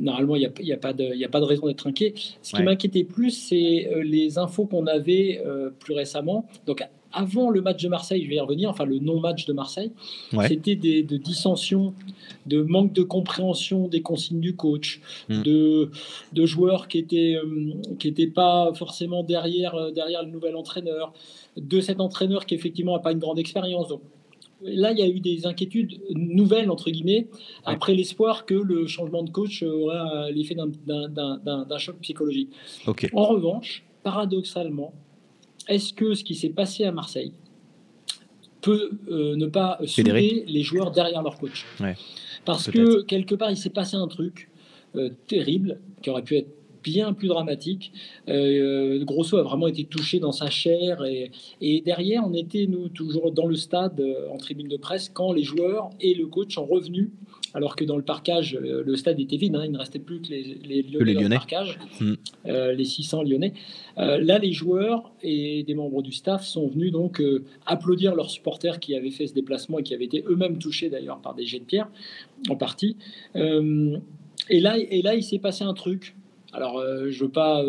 normalement, 0.00 0.34
il 0.34 0.50
n'y 0.62 0.72
a, 0.72 0.74
a, 0.74 0.78
pas 0.78 0.92
de, 0.92 1.24
a 1.24 1.28
pas 1.28 1.38
de 1.38 1.44
raison 1.44 1.68
d'être 1.68 1.86
inquiet. 1.86 2.12
Ce 2.42 2.56
qui 2.56 2.62
m'inquiétait 2.64 3.04
plus, 3.04 3.30
c'est 3.30 3.88
les 4.02 4.36
infos 4.38 4.66
qu'on 4.66 4.88
avait 4.88 5.40
plus 5.78 5.94
récemment. 5.94 6.48
Donc, 6.66 6.82
avant 7.12 7.50
le 7.50 7.62
match 7.62 7.82
de 7.82 7.88
Marseille, 7.88 8.22
je 8.24 8.28
vais 8.28 8.36
y 8.36 8.40
revenir, 8.40 8.70
enfin 8.70 8.84
le 8.84 8.98
non-match 8.98 9.46
de 9.46 9.52
Marseille, 9.52 9.92
c'était 10.46 10.76
des, 10.76 11.02
de 11.02 11.16
dissensions, 11.16 11.94
de 12.46 12.62
manque 12.62 12.92
de 12.92 13.02
compréhension 13.02 13.88
des 13.88 14.02
consignes 14.02 14.40
du 14.40 14.54
coach, 14.54 15.00
hmm. 15.28 15.42
de, 15.42 15.90
de, 16.32 16.46
joueurs 16.46 16.88
qui 16.88 16.98
n'étaient 16.98 17.36
euh, 17.36 17.72
qui 17.98 18.08
étaient 18.08 18.26
pas 18.26 18.72
forcément 18.74 19.22
derrière, 19.22 19.74
euh, 19.74 19.90
derrière 19.90 20.22
le 20.22 20.30
nouvel 20.30 20.56
entraîneur, 20.56 21.12
de 21.56 21.80
cet 21.80 22.00
entraîneur 22.00 22.46
qui 22.46 22.54
effectivement 22.54 22.94
n'a 22.94 23.02
pas 23.02 23.12
une 23.12 23.18
grande 23.18 23.38
expérience. 23.38 23.88
Donc, 23.88 24.02
là, 24.62 24.92
il 24.92 24.98
y 24.98 25.02
a 25.02 25.08
eu 25.08 25.20
des 25.20 25.46
inquiétudes 25.46 26.00
nouvelles, 26.10 26.70
entre 26.70 26.90
guillemets, 26.90 27.28
après 27.64 27.94
l'espoir 27.94 28.46
que 28.46 28.54
le 28.54 28.86
changement 28.86 29.22
de 29.22 29.30
coach 29.30 29.62
aurait 29.62 30.32
l'effet 30.32 30.54
d'un 30.54 31.78
choc 31.78 31.96
psychologique. 32.00 32.50
En 33.12 33.24
revanche, 33.24 33.84
paradoxalement, 34.02 34.92
est-ce 35.68 35.92
que 35.92 36.14
ce 36.14 36.24
qui 36.24 36.34
s'est 36.34 36.50
passé 36.50 36.84
à 36.84 36.92
Marseille 36.92 37.32
peut 38.60 38.90
euh, 39.10 39.36
ne 39.36 39.46
pas 39.46 39.78
sauver 39.86 40.44
les 40.46 40.62
joueurs 40.62 40.90
derrière 40.90 41.22
leur 41.22 41.38
coach? 41.38 41.64
Parce 42.44 42.70
que 42.70 43.02
quelque 43.02 43.34
part, 43.34 43.50
il 43.50 43.56
s'est 43.56 43.70
passé 43.70 43.96
un 43.96 44.08
truc 44.08 44.50
euh, 44.94 45.10
terrible 45.26 45.80
qui 46.02 46.10
aurait 46.10 46.22
pu 46.22 46.36
être 46.36 46.48
bien 46.82 47.12
plus 47.12 47.26
dramatique. 47.26 47.92
Euh, 48.28 49.04
Grosso 49.04 49.36
a 49.36 49.42
vraiment 49.42 49.66
été 49.66 49.84
touché 49.84 50.20
dans 50.20 50.30
sa 50.30 50.50
chair 50.50 51.04
et, 51.04 51.32
et, 51.60 51.80
derrière, 51.80 52.22
on 52.24 52.32
était 52.32 52.66
nous 52.66 52.88
toujours 52.88 53.32
dans 53.32 53.46
le 53.46 53.56
stade 53.56 54.00
en 54.30 54.36
tribune 54.36 54.68
de 54.68 54.76
presse 54.76 55.10
quand 55.12 55.32
les 55.32 55.42
joueurs 55.42 55.90
et 56.00 56.14
le 56.14 56.26
coach 56.26 56.54
sont 56.54 56.64
revenus 56.64 57.08
alors 57.54 57.76
que 57.76 57.84
dans 57.84 57.96
le 57.96 58.02
parcage, 58.02 58.54
euh, 58.54 58.82
le 58.84 58.96
stade 58.96 59.20
était 59.20 59.36
vide, 59.36 59.54
hein, 59.56 59.62
il 59.64 59.72
ne 59.72 59.78
restait 59.78 59.98
plus 59.98 60.20
que 60.20 60.28
les, 60.28 60.58
les 60.64 60.82
Lyonnais, 60.82 61.14
dans 61.14 61.20
le 61.22 61.28
parcage, 61.30 61.78
hmm. 62.00 62.14
euh, 62.46 62.72
les 62.72 62.84
600 62.84 63.22
Lyonnais. 63.22 63.52
Euh, 63.98 64.18
là, 64.18 64.38
les 64.38 64.52
joueurs 64.52 65.12
et 65.22 65.62
des 65.62 65.74
membres 65.74 66.02
du 66.02 66.12
staff 66.12 66.44
sont 66.44 66.68
venus 66.68 66.92
donc 66.92 67.22
applaudir 67.64 68.14
leurs 68.14 68.30
supporters 68.30 68.80
qui 68.80 68.94
avaient 68.94 69.10
fait 69.10 69.26
ce 69.26 69.34
déplacement 69.34 69.78
et 69.78 69.82
qui 69.82 69.94
avaient 69.94 70.04
été 70.04 70.24
eux-mêmes 70.28 70.58
touchés 70.58 70.90
d'ailleurs 70.90 71.20
par 71.20 71.34
des 71.34 71.46
jets 71.46 71.60
de 71.60 71.64
pierre, 71.64 71.88
en 72.48 72.56
partie. 72.56 72.96
et, 73.34 74.60
là, 74.60 74.78
et 74.78 75.02
là, 75.02 75.14
il 75.14 75.22
s'est 75.22 75.38
passé 75.38 75.64
un 75.64 75.74
truc. 75.74 76.14
Alors, 76.52 76.82
je 76.82 77.06
ne 77.06 77.24
veux 77.24 77.32
pas 77.32 77.64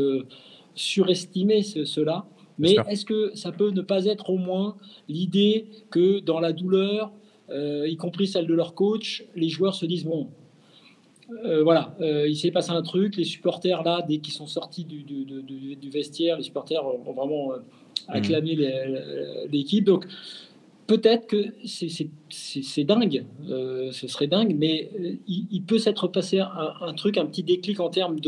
surestimer 0.75 1.61
cela, 1.63 2.25
mais 2.57 2.75
est-ce 2.89 3.05
que 3.05 3.31
ça 3.35 3.51
peut 3.51 3.71
ne 3.71 3.81
pas 3.81 4.05
être 4.05 4.29
au 4.29 4.37
moins 4.37 4.77
l'idée 5.07 5.67
que 5.89 6.19
dans 6.19 6.39
la 6.39 6.53
douleur, 6.53 7.11
y 7.49 7.95
compris 7.97 8.27
celle 8.27 8.47
de 8.47 8.53
leur 8.53 8.73
coach, 8.73 9.23
les 9.35 9.49
joueurs 9.49 9.75
se 9.75 9.85
disent 9.85 10.05
bon, 10.05 10.29
euh, 11.45 11.61
voilà, 11.61 11.93
euh, 11.99 12.27
il 12.27 12.35
s'est 12.35 12.51
passé 12.51 12.71
un 12.71 12.81
truc. 12.81 13.17
Les 13.17 13.25
supporters, 13.25 13.83
là, 13.83 14.03
dès 14.07 14.19
qu'ils 14.19 14.33
sont 14.33 14.47
sortis 14.47 14.85
du, 14.85 15.03
du, 15.03 15.89
vestiaire, 15.89 16.37
les 16.37 16.43
supporters 16.43 16.85
ont 16.85 17.13
vraiment 17.13 17.51
acclamé 18.07 18.55
mmh. 18.55 19.51
l'équipe. 19.51 19.83
Donc, 19.83 20.05
peut-être 20.87 21.27
que 21.27 21.53
c'est 21.59 22.83
dingue, 22.85 23.25
ce 23.47 24.07
serait 24.07 24.27
dingue, 24.27 24.55
mais 24.57 24.89
il, 25.27 25.61
peut 25.63 25.79
s'être 25.79 26.07
passé 26.07 26.39
un, 26.39 26.93
truc, 26.93 27.17
un 27.17 27.25
petit 27.25 27.43
déclic 27.43 27.79
en 27.79 27.89
termes 27.89 28.19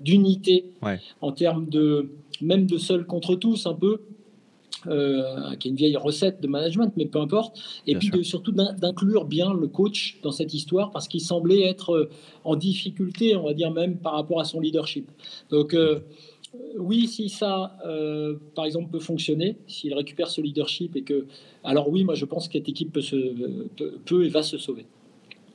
d'unité, 0.00 0.64
en 1.20 1.32
termes 1.32 1.68
de 1.68 2.10
même 2.40 2.66
de 2.66 2.78
seul 2.78 3.06
contre 3.06 3.36
tous, 3.36 3.66
un 3.66 3.74
peu. 3.74 4.00
Euh, 4.88 5.54
qui 5.56 5.68
est 5.68 5.70
une 5.70 5.76
vieille 5.76 5.96
recette 5.96 6.40
de 6.40 6.48
management, 6.48 6.92
mais 6.96 7.06
peu 7.06 7.20
importe. 7.20 7.56
Et 7.86 7.94
puis 7.94 8.10
surtout 8.24 8.50
d'inclure 8.50 9.26
bien 9.26 9.54
le 9.54 9.68
coach 9.68 10.18
dans 10.22 10.32
cette 10.32 10.54
histoire 10.54 10.90
parce 10.90 11.06
qu'il 11.06 11.20
semblait 11.20 11.62
être 11.62 11.94
euh, 11.94 12.10
en 12.42 12.56
difficulté, 12.56 13.36
on 13.36 13.44
va 13.44 13.54
dire 13.54 13.70
même 13.70 13.96
par 13.96 14.14
rapport 14.14 14.40
à 14.40 14.44
son 14.44 14.58
leadership. 14.58 15.08
Donc 15.50 15.74
euh, 15.74 16.00
oui, 16.76 17.06
si 17.06 17.28
ça, 17.28 17.78
par 18.54 18.66
exemple, 18.66 18.90
peut 18.90 18.98
fonctionner, 18.98 19.56
s'il 19.66 19.94
récupère 19.94 20.28
ce 20.28 20.42
leadership 20.42 20.96
et 20.96 21.02
que, 21.02 21.26
alors 21.64 21.88
oui, 21.88 22.04
moi 22.04 22.14
je 22.14 22.26
pense 22.26 22.46
que 22.46 22.54
cette 22.54 22.68
équipe 22.68 22.92
peut, 22.92 23.00
se, 23.00 23.16
peut, 24.04 24.24
et 24.26 24.28
va 24.28 24.42
se 24.42 24.58
sauver. 24.58 24.84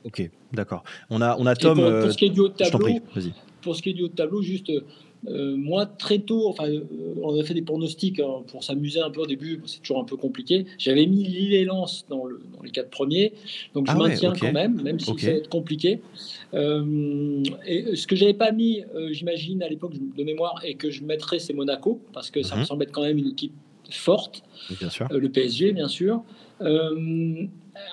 Ok, 0.04 0.28
d'accord. 0.52 0.82
On 1.10 1.20
a, 1.20 1.36
on 1.38 1.46
a 1.46 1.54
Tom. 1.54 1.76
Pour, 1.76 2.12
ce 2.12 2.16
qui 2.16 2.24
est 2.24 2.30
du 2.30 2.40
haut 2.40 2.48
de 2.48 2.54
tableau, 2.54 2.88
pour 3.62 3.76
ce 3.76 3.82
qui 3.82 3.90
est 3.90 3.92
du 3.92 4.02
haut 4.04 4.08
de 4.08 4.14
tableau, 4.14 4.42
juste 4.42 4.72
euh, 5.26 5.56
moi, 5.56 5.86
très 5.86 6.20
tôt, 6.20 6.48
enfin, 6.48 6.68
euh, 6.68 6.84
on 7.22 7.38
a 7.38 7.42
fait 7.42 7.54
des 7.54 7.62
pronostics 7.62 8.20
hein, 8.20 8.42
pour 8.46 8.62
s'amuser 8.62 9.00
un 9.00 9.10
peu 9.10 9.20
au 9.20 9.26
début, 9.26 9.60
c'est 9.66 9.80
toujours 9.80 10.00
un 10.00 10.04
peu 10.04 10.16
compliqué. 10.16 10.66
J'avais 10.78 11.06
mis 11.06 11.24
Lille 11.24 11.54
et 11.54 11.64
Lens 11.64 12.06
dans, 12.08 12.24
le, 12.24 12.40
dans, 12.56 12.62
les 12.62 12.70
quatre 12.70 12.90
premiers, 12.90 13.32
donc 13.74 13.86
je 13.86 13.92
ah 13.92 13.96
maintiens 13.96 14.32
quand 14.32 14.52
même, 14.52 14.80
même 14.82 15.00
si 15.00 15.12
c'est 15.18 15.48
compliqué. 15.48 16.00
Euh, 16.54 17.42
et 17.66 17.96
ce 17.96 18.06
que 18.06 18.14
j'avais 18.14 18.34
pas 18.34 18.52
mis, 18.52 18.84
j'imagine, 19.10 19.62
à 19.62 19.68
l'époque 19.68 19.94
de 19.94 20.24
mémoire, 20.24 20.62
et 20.64 20.74
que 20.74 20.90
je 20.90 21.02
mettrais, 21.02 21.38
c'est 21.38 21.52
Monaco, 21.54 22.00
parce 22.12 22.30
que 22.30 22.42
ça 22.42 22.54
me 22.54 22.60
mhm. 22.60 22.66
semble 22.66 22.82
être 22.84 22.92
quand 22.92 23.02
même 23.02 23.18
une 23.18 23.28
équipe 23.28 23.54
forte. 23.90 24.42
Bien 24.78 24.90
sûr. 24.90 25.08
le 25.10 25.28
PSG, 25.28 25.72
bien 25.72 25.88
sûr. 25.88 26.22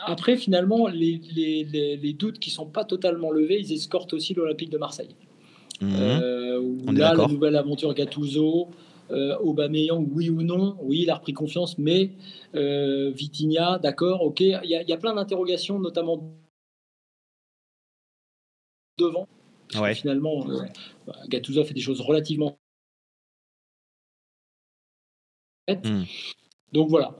après, 0.05 0.37
finalement, 0.37 0.87
les, 0.87 1.19
les, 1.35 1.63
les, 1.95 2.13
doutes 2.13 2.37
qui 2.37 2.51
sont 2.51 2.67
pas 2.67 2.83
totalement 2.83 3.31
levés, 3.31 3.59
ils 3.59 3.73
escortent 3.73 4.13
aussi 4.13 4.35
l'Olympique 4.35 4.69
de 4.69 4.77
Marseille. 4.77 5.15
Euh, 5.83 6.91
là, 6.91 7.13
la 7.13 7.27
nouvelle 7.27 7.55
aventure 7.55 7.93
Gattuso, 7.93 8.69
euh, 9.11 9.37
Aubameyang, 9.39 10.07
oui 10.11 10.29
ou 10.29 10.41
non 10.41 10.77
Oui, 10.81 11.01
il 11.03 11.09
a 11.09 11.15
repris 11.15 11.33
confiance, 11.33 11.77
mais 11.77 12.11
euh, 12.55 13.11
Vitinha, 13.11 13.79
d'accord, 13.79 14.21
ok. 14.21 14.41
Il 14.41 14.57
y, 14.63 14.93
a 14.93 14.97
plein 14.97 15.13
d'interrogations, 15.13 15.79
notamment 15.79 16.33
devant. 18.97 19.27
Finalement, 19.93 20.47
euh, 20.49 20.61
bah, 21.05 21.15
Gattuso 21.27 21.63
fait 21.63 21.73
des 21.73 21.81
choses 21.81 22.01
relativement. 22.01 22.57
Hmm. 25.67 26.03
Donc 26.71 26.89
voilà. 26.89 27.15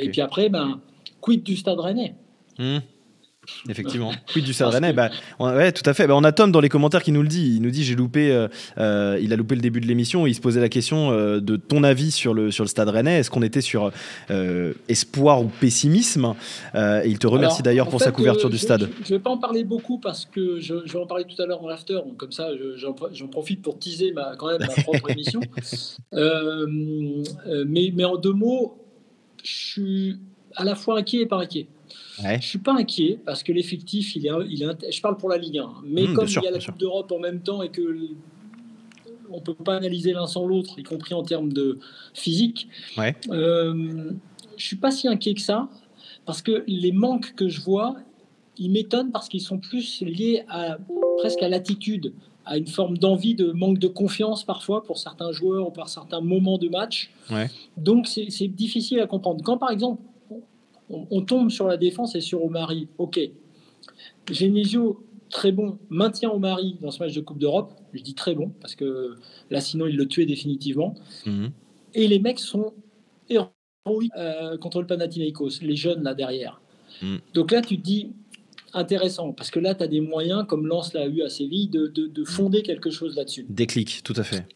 Et 0.00 0.10
puis 0.10 0.20
après, 0.20 0.48
ben, 0.48 0.80
quid 1.20 1.42
du 1.42 1.56
Stade 1.56 1.78
Rennais? 1.78 2.16
Hmm. 2.58 2.78
Effectivement. 3.68 4.12
Quid 4.32 4.44
du 4.44 4.52
Stade 4.52 4.68
Rennais 4.72 4.92
bah, 4.92 5.10
Ouais, 5.38 5.72
tout 5.72 5.88
à 5.88 5.94
fait. 5.94 6.06
Bah, 6.06 6.14
on 6.16 6.24
a 6.24 6.32
Tom 6.32 6.52
dans 6.52 6.60
les 6.60 6.68
commentaires 6.68 7.02
qui 7.02 7.12
nous 7.12 7.22
le 7.22 7.28
dit. 7.28 7.56
Il 7.56 7.62
nous 7.62 7.70
dit 7.70 7.84
j'ai 7.84 7.94
loupé, 7.94 8.30
euh, 8.32 8.48
euh, 8.78 9.18
il 9.20 9.32
a 9.32 9.36
loupé 9.36 9.54
le 9.54 9.60
début 9.60 9.80
de 9.80 9.86
l'émission. 9.86 10.26
Il 10.26 10.34
se 10.34 10.40
posait 10.40 10.60
la 10.60 10.68
question 10.68 11.10
euh, 11.10 11.40
de 11.40 11.56
ton 11.56 11.82
avis 11.84 12.10
sur 12.10 12.34
le, 12.34 12.50
sur 12.50 12.64
le 12.64 12.68
Stade 12.68 12.88
Rennais. 12.88 13.20
Est-ce 13.20 13.30
qu'on 13.30 13.42
était 13.42 13.60
sur 13.60 13.90
espoir 14.88 15.42
ou 15.42 15.46
pessimisme? 15.60 16.34
Et 16.74 17.08
Il 17.08 17.18
te 17.18 17.26
remercie 17.26 17.62
d'ailleurs 17.62 17.88
pour 17.88 18.00
sa 18.00 18.12
couverture 18.12 18.50
du 18.50 18.58
stade. 18.58 18.90
Je 19.04 19.12
ne 19.12 19.18
vais 19.18 19.22
pas 19.22 19.30
en 19.30 19.38
parler 19.38 19.64
beaucoup 19.64 19.98
parce 19.98 20.24
que 20.26 20.60
je, 20.60 20.74
vais 20.74 20.98
en 20.98 21.06
parler 21.06 21.24
tout 21.24 21.40
à 21.40 21.46
l'heure 21.46 21.62
en 21.62 21.68
after. 21.68 21.94
Donc 21.94 22.16
comme 22.16 22.32
ça, 22.32 22.48
j'en 22.76 23.28
profite 23.28 23.62
pour 23.62 23.78
teaser 23.78 24.12
ma, 24.12 24.36
quand 24.36 24.48
même 24.48 24.60
ma 24.60 24.82
propre 24.82 25.10
émission. 25.10 25.40
mais, 26.12 27.92
mais 27.94 28.04
en 28.04 28.16
deux 28.16 28.32
mots, 28.32 28.78
je 29.42 29.52
suis 29.52 30.18
à 30.54 30.64
la 30.64 30.74
fois 30.74 30.98
inquiet 30.98 31.20
et 31.20 31.26
pas 31.26 31.38
inquiet. 31.38 31.68
Je 32.18 32.40
Je 32.40 32.46
suis 32.46 32.58
pas 32.58 32.74
inquiet 32.74 33.18
parce 33.24 33.42
que 33.42 33.52
l'effectif, 33.52 34.16
il 34.16 34.26
est, 34.26 34.30
il 34.48 34.62
est, 34.62 34.92
je 34.92 35.00
parle 35.00 35.16
pour 35.16 35.28
la 35.28 35.38
Ligue 35.38 35.58
1, 35.58 35.82
mais 35.84 36.02
mmh, 36.02 36.14
comme 36.14 36.26
il 36.26 36.42
y 36.42 36.48
a 36.48 36.50
la 36.50 36.58
Coupe 36.58 36.78
d'Europe 36.78 37.10
en 37.12 37.18
même 37.18 37.40
temps 37.40 37.62
et 37.62 37.70
que 37.70 38.10
on 39.30 39.40
peut 39.40 39.54
pas 39.54 39.76
analyser 39.76 40.12
l'un 40.12 40.26
sans 40.26 40.46
l'autre, 40.46 40.78
y 40.78 40.82
compris 40.82 41.14
en 41.14 41.22
termes 41.22 41.52
de 41.52 41.78
physique. 42.14 42.68
Ouais. 42.96 43.14
Euh, 43.30 44.12
je 44.56 44.64
suis 44.64 44.76
pas 44.76 44.90
si 44.90 45.08
inquiet 45.08 45.34
que 45.34 45.40
ça 45.40 45.68
parce 46.24 46.42
que 46.42 46.64
les 46.66 46.92
manques 46.92 47.34
que 47.34 47.48
je 47.48 47.60
vois, 47.60 47.96
ils 48.58 48.70
m'étonnent 48.70 49.12
parce 49.12 49.28
qu'ils 49.28 49.40
sont 49.42 49.58
plus 49.58 50.00
liés 50.02 50.44
à 50.48 50.78
presque 51.18 51.42
à 51.42 51.48
l'attitude, 51.48 52.12
à 52.44 52.56
une 52.56 52.66
forme 52.66 52.98
d'envie, 52.98 53.34
de 53.34 53.52
manque 53.52 53.78
de 53.78 53.88
confiance 53.88 54.44
parfois 54.44 54.82
pour 54.82 54.98
certains 54.98 55.32
joueurs 55.32 55.68
ou 55.68 55.70
par 55.70 55.88
certains 55.88 56.20
moments 56.20 56.58
de 56.58 56.68
match. 56.68 57.10
Ouais. 57.30 57.50
Donc 57.76 58.06
c'est 58.06 58.48
difficile 58.48 59.00
à 59.00 59.06
comprendre. 59.06 59.42
Quand 59.44 59.58
par 59.58 59.70
exemple 59.70 60.02
on, 60.88 61.20
tombe 61.22 61.50
sur 61.50 61.66
la 61.66 61.76
défense 61.76 62.14
et 62.14 62.20
sur 62.20 62.44
Omari. 62.44 62.88
Ok. 62.98 63.18
Genesio, 64.30 65.04
très 65.30 65.52
bon, 65.52 65.78
maintient 65.90 66.30
Omari 66.30 66.76
dans 66.80 66.90
ce 66.90 67.02
match 67.02 67.14
de 67.14 67.20
Coupe 67.20 67.38
d'Europe. 67.38 67.72
Je 67.92 68.02
dis 68.02 68.14
très 68.14 68.34
bon, 68.34 68.52
parce 68.60 68.74
que 68.74 69.16
là, 69.50 69.60
sinon, 69.60 69.86
il 69.86 69.96
le 69.96 70.06
tuait 70.06 70.26
définitivement. 70.26 70.94
Mhm. 71.24 71.50
Et 71.94 72.08
les 72.08 72.18
mecs 72.18 72.38
sont 72.38 72.72
héroïques 73.28 74.12
euh, 74.16 74.58
contre 74.58 74.80
le 74.80 74.86
Panathinaikos, 74.86 75.60
les 75.62 75.76
jeunes 75.76 76.02
là 76.02 76.14
derrière. 76.14 76.60
Mhm. 77.02 77.18
Donc 77.34 77.52
là, 77.52 77.62
tu 77.62 77.78
te 77.78 77.82
dis, 77.82 78.12
intéressant, 78.72 79.32
parce 79.32 79.50
que 79.50 79.58
là, 79.58 79.74
tu 79.74 79.82
as 79.82 79.88
des 79.88 80.00
moyens, 80.00 80.44
comme 80.46 80.66
Lance 80.66 80.92
l'a 80.92 81.06
eu 81.06 81.22
à 81.22 81.28
Séville, 81.28 81.68
de, 81.68 81.86
de, 81.86 82.24
fonder 82.24 82.62
quelque 82.62 82.90
chose 82.90 83.16
là-dessus. 83.16 83.46
Déclic, 83.48 84.02
tout 84.04 84.14
à 84.16 84.22
fait. 84.22 84.46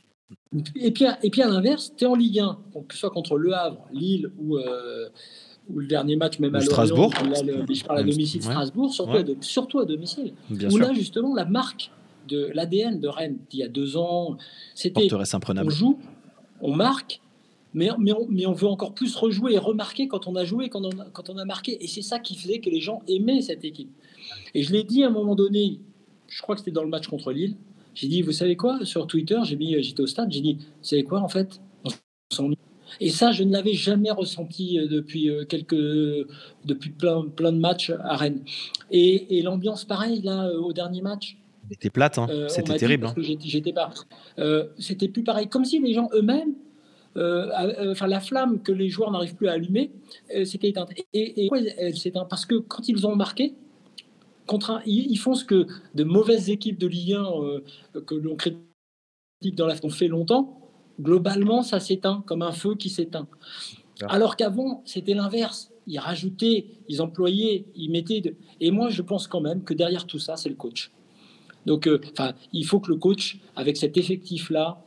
Et 0.77 0.91
puis, 0.91 1.07
et 1.23 1.31
puis 1.31 1.43
à 1.43 1.49
l'inverse, 1.49 1.93
tu 1.97 2.05
es 2.05 2.07
en 2.07 2.15
Ligue 2.15 2.41
1, 2.41 2.59
donc, 2.75 2.89
que 2.89 2.95
ce 2.95 3.01
soit 3.01 3.11
contre 3.11 3.39
Le 3.39 3.53
Havre, 3.53 3.87
Lille 3.93 4.31
ou, 4.39 4.59
euh, 4.59 5.09
ou 5.75 5.81
le 5.81 5.87
dernier 5.87 6.17
match 6.17 6.39
même 6.39 6.55
à 6.55 6.61
Strasbourg. 6.61 7.13
je 7.15 7.85
parle 7.85 7.99
à 7.99 8.03
domicile 8.03 8.43
Strasbourg, 8.43 8.93
surtout, 8.93 9.17
à, 9.17 9.25
surtout 9.41 9.79
à 9.79 9.85
domicile. 9.85 10.33
où 10.51 10.77
là 10.77 10.93
justement 10.93 11.35
la 11.35 11.45
marque 11.45 11.91
de 12.29 12.51
l'ADN 12.55 13.01
de 13.01 13.09
Rennes 13.09 13.39
d'il 13.51 13.61
y 13.61 13.63
a 13.63 13.69
deux 13.69 13.97
ans, 13.97 14.37
c'était 14.75 15.09
on 15.13 15.71
joue, 15.71 15.99
on 16.61 16.75
marque, 16.75 17.21
mais, 17.75 17.89
mais, 17.99 18.13
on, 18.13 18.27
mais, 18.29 18.47
on, 18.47 18.53
veut 18.53 18.69
encore 18.69 18.95
plus 18.95 19.15
rejouer 19.17 19.55
et 19.55 19.59
remarquer 19.59 20.09
quand 20.09 20.27
on 20.27 20.37
a 20.37 20.45
joué, 20.45 20.69
quand 20.69 20.85
on 20.85 21.01
a, 21.01 21.05
quand 21.13 21.31
on 21.31 21.39
a 21.39 21.45
marqué. 21.45 21.83
Et 21.83 21.87
c'est 21.87 22.03
ça 22.03 22.19
qui 22.19 22.37
faisait 22.37 22.59
que 22.59 22.69
les 22.69 22.81
gens 22.81 23.03
aimaient 23.09 23.43
cette 23.43 23.65
équipe. 23.65 23.91
Et 24.55 24.63
je 24.63 24.73
l'ai 24.73 24.85
dit 24.85 25.03
à 25.03 25.09
un 25.09 25.11
moment 25.11 25.35
donné, 25.35 25.81
je 26.29 26.43
crois 26.43 26.55
que 26.55 26.61
c'était 26.61 26.73
dans 26.73 26.83
le 26.83 26.89
match 26.89 27.07
contre 27.09 27.33
Lille, 27.33 27.57
j'ai 27.95 28.09
dit, 28.09 28.23
vous 28.23 28.33
savez 28.33 28.57
quoi, 28.57 28.85
sur 28.85 29.07
Twitter, 29.07 29.39
j'ai 29.45 29.57
mis, 29.57 29.83
j'étais 29.83 30.01
au 30.01 30.07
stade, 30.07 30.31
j'ai 30.31 30.41
dit, 30.41 30.55
vous 30.55 30.65
savez 30.83 31.05
quoi, 31.05 31.21
en 31.21 31.29
fait, 31.29 31.61
on 31.85 31.91
s'ennuie 32.33 32.57
Et 33.01 33.11
ça, 33.11 33.33
je 33.33 33.45
ne 33.45 33.53
l'avais 33.53 33.75
jamais 33.75 34.11
ressenti 34.11 34.79
depuis 34.89 35.31
quelques, 35.49 36.27
depuis 36.65 36.91
plein, 36.91 37.27
plein 37.29 37.53
de 37.53 37.59
matchs 37.59 37.93
à 38.03 38.17
Rennes. 38.17 38.43
Et, 38.91 39.43
l'ambiance, 39.43 39.85
pareil, 39.85 40.23
là, 40.23 40.51
au 40.53 40.73
dernier 40.73 41.03
match. 41.03 41.37
C'était 41.71 41.91
plate, 41.91 42.19
hein. 42.19 42.27
c'était 42.49 42.77
terrible. 42.77 43.07
Hein. 43.07 43.15
J'étais 43.45 43.73
pas. 43.73 43.93
c'était 44.79 45.09
plus 45.09 45.23
pareil, 45.23 45.49
comme 45.49 45.65
si 45.65 45.79
les 45.79 45.93
gens 45.93 46.09
eux-mêmes 46.15 46.55
enfin 47.17 48.07
la 48.07 48.21
flamme 48.21 48.63
que 48.63 48.71
les 48.71 48.89
joueurs 48.89 49.11
n'arrivent 49.11 49.35
plus 49.35 49.49
à 49.49 49.53
allumer, 49.53 49.91
c'était 50.45 50.69
éteinte. 50.69 50.91
Et, 51.13 51.45
et 51.45 51.49
pourquoi 51.49 51.67
elle 51.77 51.97
s'est 51.97 52.11
éteinte 52.11 52.29
Parce 52.29 52.47
que 52.47 52.57
quand 52.57 52.89
ils 52.89 53.07
ont 53.07 53.17
marqué, 53.17 53.55
ils, 54.87 55.19
font 55.19 55.35
ce 55.35 55.45
que 55.45 55.67
de 55.95 56.05
mauvaises 56.05 56.51
équipes 56.51 56.79
de 56.79 56.87
Ligue 56.87 57.15
1 57.15 57.25
euh, 57.25 57.61
que 58.07 58.15
l'on 58.15 58.37
critique 58.37 58.61
dans 59.55 59.67
la 59.67 59.77
fait 59.77 60.09
longtemps, 60.09 60.70
globalement, 61.01 61.63
ça 61.63 61.81
s'éteint 61.81 62.23
comme 62.27 62.43
un 62.43 62.53
feu 62.53 62.75
qui 62.75 62.91
s'éteint. 62.91 63.27
Alors 64.09 64.37
qu'avant, 64.37 64.83
c'était 64.85 65.15
l'inverse. 65.15 65.71
Ils 65.87 65.99
rajoutaient, 65.99 66.67
ils 66.89 67.03
employaient, 67.03 67.67
ils 67.75 67.91
mettaient. 67.91 68.21
De... 68.21 68.35
Et 68.61 68.71
moi, 68.71 68.89
je 68.89 69.03
pense 69.03 69.27
quand 69.27 69.41
même 69.41 69.63
que 69.63 69.75
derrière 69.75 70.07
tout 70.07 70.19
ça, 70.19 70.37
c'est 70.37 70.49
le 70.49 70.55
coach. 70.55 70.91
Donc, 71.67 71.87
euh, 71.87 72.01
il 72.53 72.65
faut 72.65 72.81
que 72.81 72.91
le 72.91 72.97
coach, 72.97 73.39
avec 73.57 73.77
cet 73.77 73.97
effectif-là, 73.97 74.83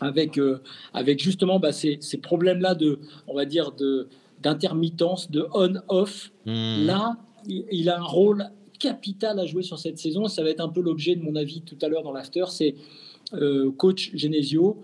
avec, 0.00 0.38
euh, 0.38 0.60
avec 0.92 1.22
justement 1.22 1.58
bah, 1.58 1.72
ces, 1.72 1.98
ces 2.00 2.18
problèmes-là 2.18 2.74
de, 2.74 2.98
on 3.26 3.34
va 3.34 3.44
dire, 3.44 3.72
de 3.72 4.08
d'intermittence, 4.42 5.30
de 5.30 5.46
on-off, 5.54 6.30
mmh. 6.44 6.84
là, 6.84 7.16
il 7.46 7.88
a 7.88 7.98
un 7.98 8.02
rôle 8.02 8.50
capital 8.78 9.38
à 9.38 9.46
jouer 9.46 9.62
sur 9.62 9.78
cette 9.78 9.98
saison. 9.98 10.28
Ça 10.28 10.42
va 10.42 10.50
être 10.50 10.60
un 10.60 10.68
peu 10.68 10.82
l'objet 10.82 11.16
de 11.16 11.22
mon 11.22 11.34
avis 11.34 11.62
tout 11.62 11.78
à 11.80 11.88
l'heure 11.88 12.02
dans 12.02 12.12
l'after. 12.12 12.44
C'est 12.50 12.74
euh, 13.32 13.72
coach 13.72 14.10
Genesio 14.14 14.82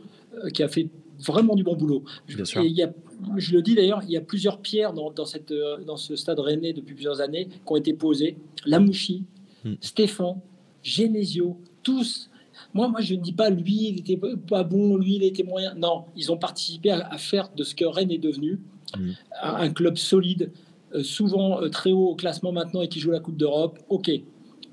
qui 0.53 0.63
a 0.63 0.69
fait 0.69 0.89
vraiment 1.21 1.55
du 1.55 1.63
bon 1.63 1.77
boulot. 1.77 2.05
Et 2.29 2.67
il 2.67 2.73
y 2.73 2.83
a, 2.83 2.93
je 3.37 3.53
le 3.53 3.63
dis 3.63 3.75
d'ailleurs, 3.75 4.03
il 4.05 4.11
y 4.11 4.17
a 4.17 4.21
plusieurs 4.21 4.61
pierres 4.61 4.93
dans, 4.93 5.11
dans, 5.11 5.25
cette, 5.25 5.53
euh, 5.53 5.79
dans 5.85 5.97
ce 5.97 6.17
stade 6.17 6.39
rennais 6.41 6.73
depuis 6.73 6.95
plusieurs 6.95 7.21
années 7.21 7.49
qui 7.49 7.61
ont 7.67 7.77
été 7.77 7.93
posées. 7.93 8.37
Lamouchi, 8.67 9.25
hmm. 9.65 9.75
Stéphane, 9.81 10.41
Genesio, 10.83 11.59
tous. 11.83 12.31
Moi, 12.75 12.89
moi, 12.89 13.01
je 13.01 13.15
ne 13.15 13.21
dis 13.21 13.33
pas 13.33 13.51
lui, 13.51 13.89
il 13.89 14.01
était 14.01 14.21
pas 14.49 14.65
bon, 14.65 14.97
lui, 14.97 15.17
il 15.17 15.25
était 15.25 15.43
moyen. 15.43 15.75
Non, 15.75 16.05
ils 16.17 16.31
ont 16.33 16.37
participé 16.37 16.91
à, 16.91 17.19
faire 17.19 17.51
de 17.57 17.65
ce 17.65 17.75
que 17.75 17.85
Rennes 17.85 18.13
est 18.13 18.19
devenu 18.19 18.61
hmm. 18.97 19.11
un 19.43 19.71
club 19.71 19.97
solide, 19.97 20.51
euh, 20.95 21.03
souvent 21.03 21.63
euh, 21.63 21.69
très 21.69 21.93
haut 21.93 22.09
au 22.09 22.15
classement 22.15 22.53
maintenant 22.53 22.83
et 22.83 22.89
qui 22.89 23.01
joue 23.01 23.11
la 23.11 23.21
Coupe 23.21 23.37
d'Europe, 23.37 23.79
ok. 23.89 24.11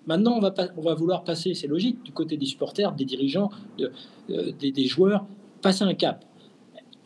Maintenant, 0.07 0.37
on 0.37 0.39
va, 0.39 0.53
on 0.77 0.81
va 0.81 0.93
vouloir 0.93 1.25
passer, 1.25 1.53
c'est 1.53 1.67
logique, 1.67 2.01
du 2.03 2.13
côté 2.13 2.37
des 2.37 2.45
supporters, 2.45 2.93
des 2.93 3.03
dirigeants, 3.03 3.51
euh, 4.29 4.51
des, 4.57 4.85
joueurs, 4.85 5.25
passer 5.61 5.83
un 5.83 5.93
cap. 5.93 6.25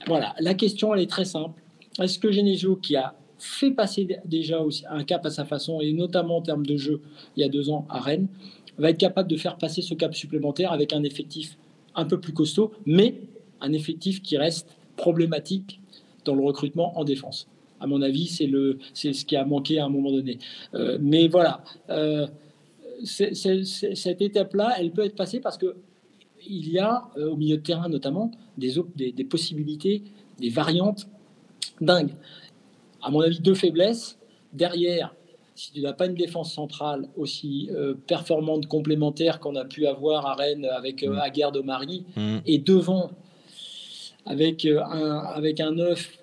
Voilà, 0.08 0.34
la 0.40 0.54
question, 0.54 0.94
elle 0.94 1.02
est 1.02 1.10
très 1.10 1.26
simple. 1.26 1.62
Est-ce 2.00 2.18
que 2.20 2.32
Genesio, 2.32 2.76
qui 2.76 2.96
a 2.96 3.14
fait 3.38 3.72
passer 3.72 4.08
déjà 4.26 4.60
aussi 4.60 4.84
un 4.90 5.04
cap 5.04 5.26
à 5.26 5.30
sa 5.30 5.46
façon, 5.46 5.82
et 5.82 5.92
notamment 5.94 6.38
en 6.38 6.42
termes 6.42 6.66
de 6.66 6.78
jeu, 6.78 7.02
il 7.36 7.42
y 7.42 7.44
a 7.44 7.50
deux 7.50 7.70
ans 7.70 7.86
à 7.90 8.00
Rennes, 8.00 8.28
va 8.78 8.90
être 8.90 8.98
capable 8.98 9.30
de 9.30 9.38
faire 9.38 9.58
passer 9.58 9.82
ce 9.82 9.94
cap 9.94 10.16
supplémentaire 10.16 10.72
avec 10.72 10.94
un 10.94 11.04
effectif 11.04 11.58
un 11.96 12.06
peu 12.06 12.20
plus 12.20 12.34
costaud, 12.34 12.72
mais 12.86 13.16
un 13.60 13.74
effectif 13.74 14.22
qui 14.22 14.38
reste 14.38 14.76
problématique 14.96 15.80
dans 16.26 16.36
le 16.36 16.44
recrutement 16.44 16.98
en 16.98 17.04
défense? 17.04 17.48
À 17.80 17.88
mon 17.88 18.02
avis, 18.02 18.28
c'est 18.28 19.14
ce 19.14 19.26
qui 19.26 19.36
a 19.36 19.44
manqué 19.44 19.80
à 19.80 19.86
un 19.86 19.90
moment 19.90 20.12
donné. 20.12 20.38
Euh, 20.76 21.00
mais 21.02 21.28
voilà, 21.28 21.64
euh, 21.90 22.28
cette 23.04 24.22
étape-là, 24.22 24.76
elle 24.78 24.92
peut 24.92 25.04
être 25.04 25.16
passée 25.16 25.40
parce 25.40 25.58
que 25.58 25.76
il 26.48 26.70
y 26.70 26.80
a 26.80 27.10
euh, 27.18 27.30
au 27.30 27.36
milieu 27.36 27.58
de 27.58 27.62
terrain 27.62 27.90
notamment 27.90 28.32
des, 28.58 28.74
des, 28.96 29.12
des, 29.12 29.24
possibilités, 29.24 30.04
des 30.40 30.50
variantes 30.50 31.08
dingues. 31.80 32.14
À 33.02 33.10
mon 33.10 33.22
avis, 33.22 33.40
deux 33.40 33.56
faiblesses. 33.56 34.18
Derrière, 34.54 35.16
si 35.56 35.72
tu 35.72 35.82
n'as 35.82 35.94
pas 35.94 36.08
une 36.08 36.16
défense 36.16 36.54
centrale 36.54 37.08
aussi 37.16 37.70
performante, 38.08 38.68
complémentaire 38.68 39.40
qu'on 39.40 39.56
a 39.56 39.66
pu 39.66 39.88
avoir 39.88 40.26
à 40.26 40.36
Rennes 40.36 40.66
avec 40.66 41.04
mmh. 41.04 41.14
Aguerre 41.20 41.52
de 41.52 41.62
Marie, 41.62 42.04
mmh. 42.16 42.38
et 42.46 42.58
devant, 42.58 43.12
avec 44.26 44.66
un, 44.66 45.20
avec 45.20 45.60
un 45.60 45.78
œuf 45.80 46.22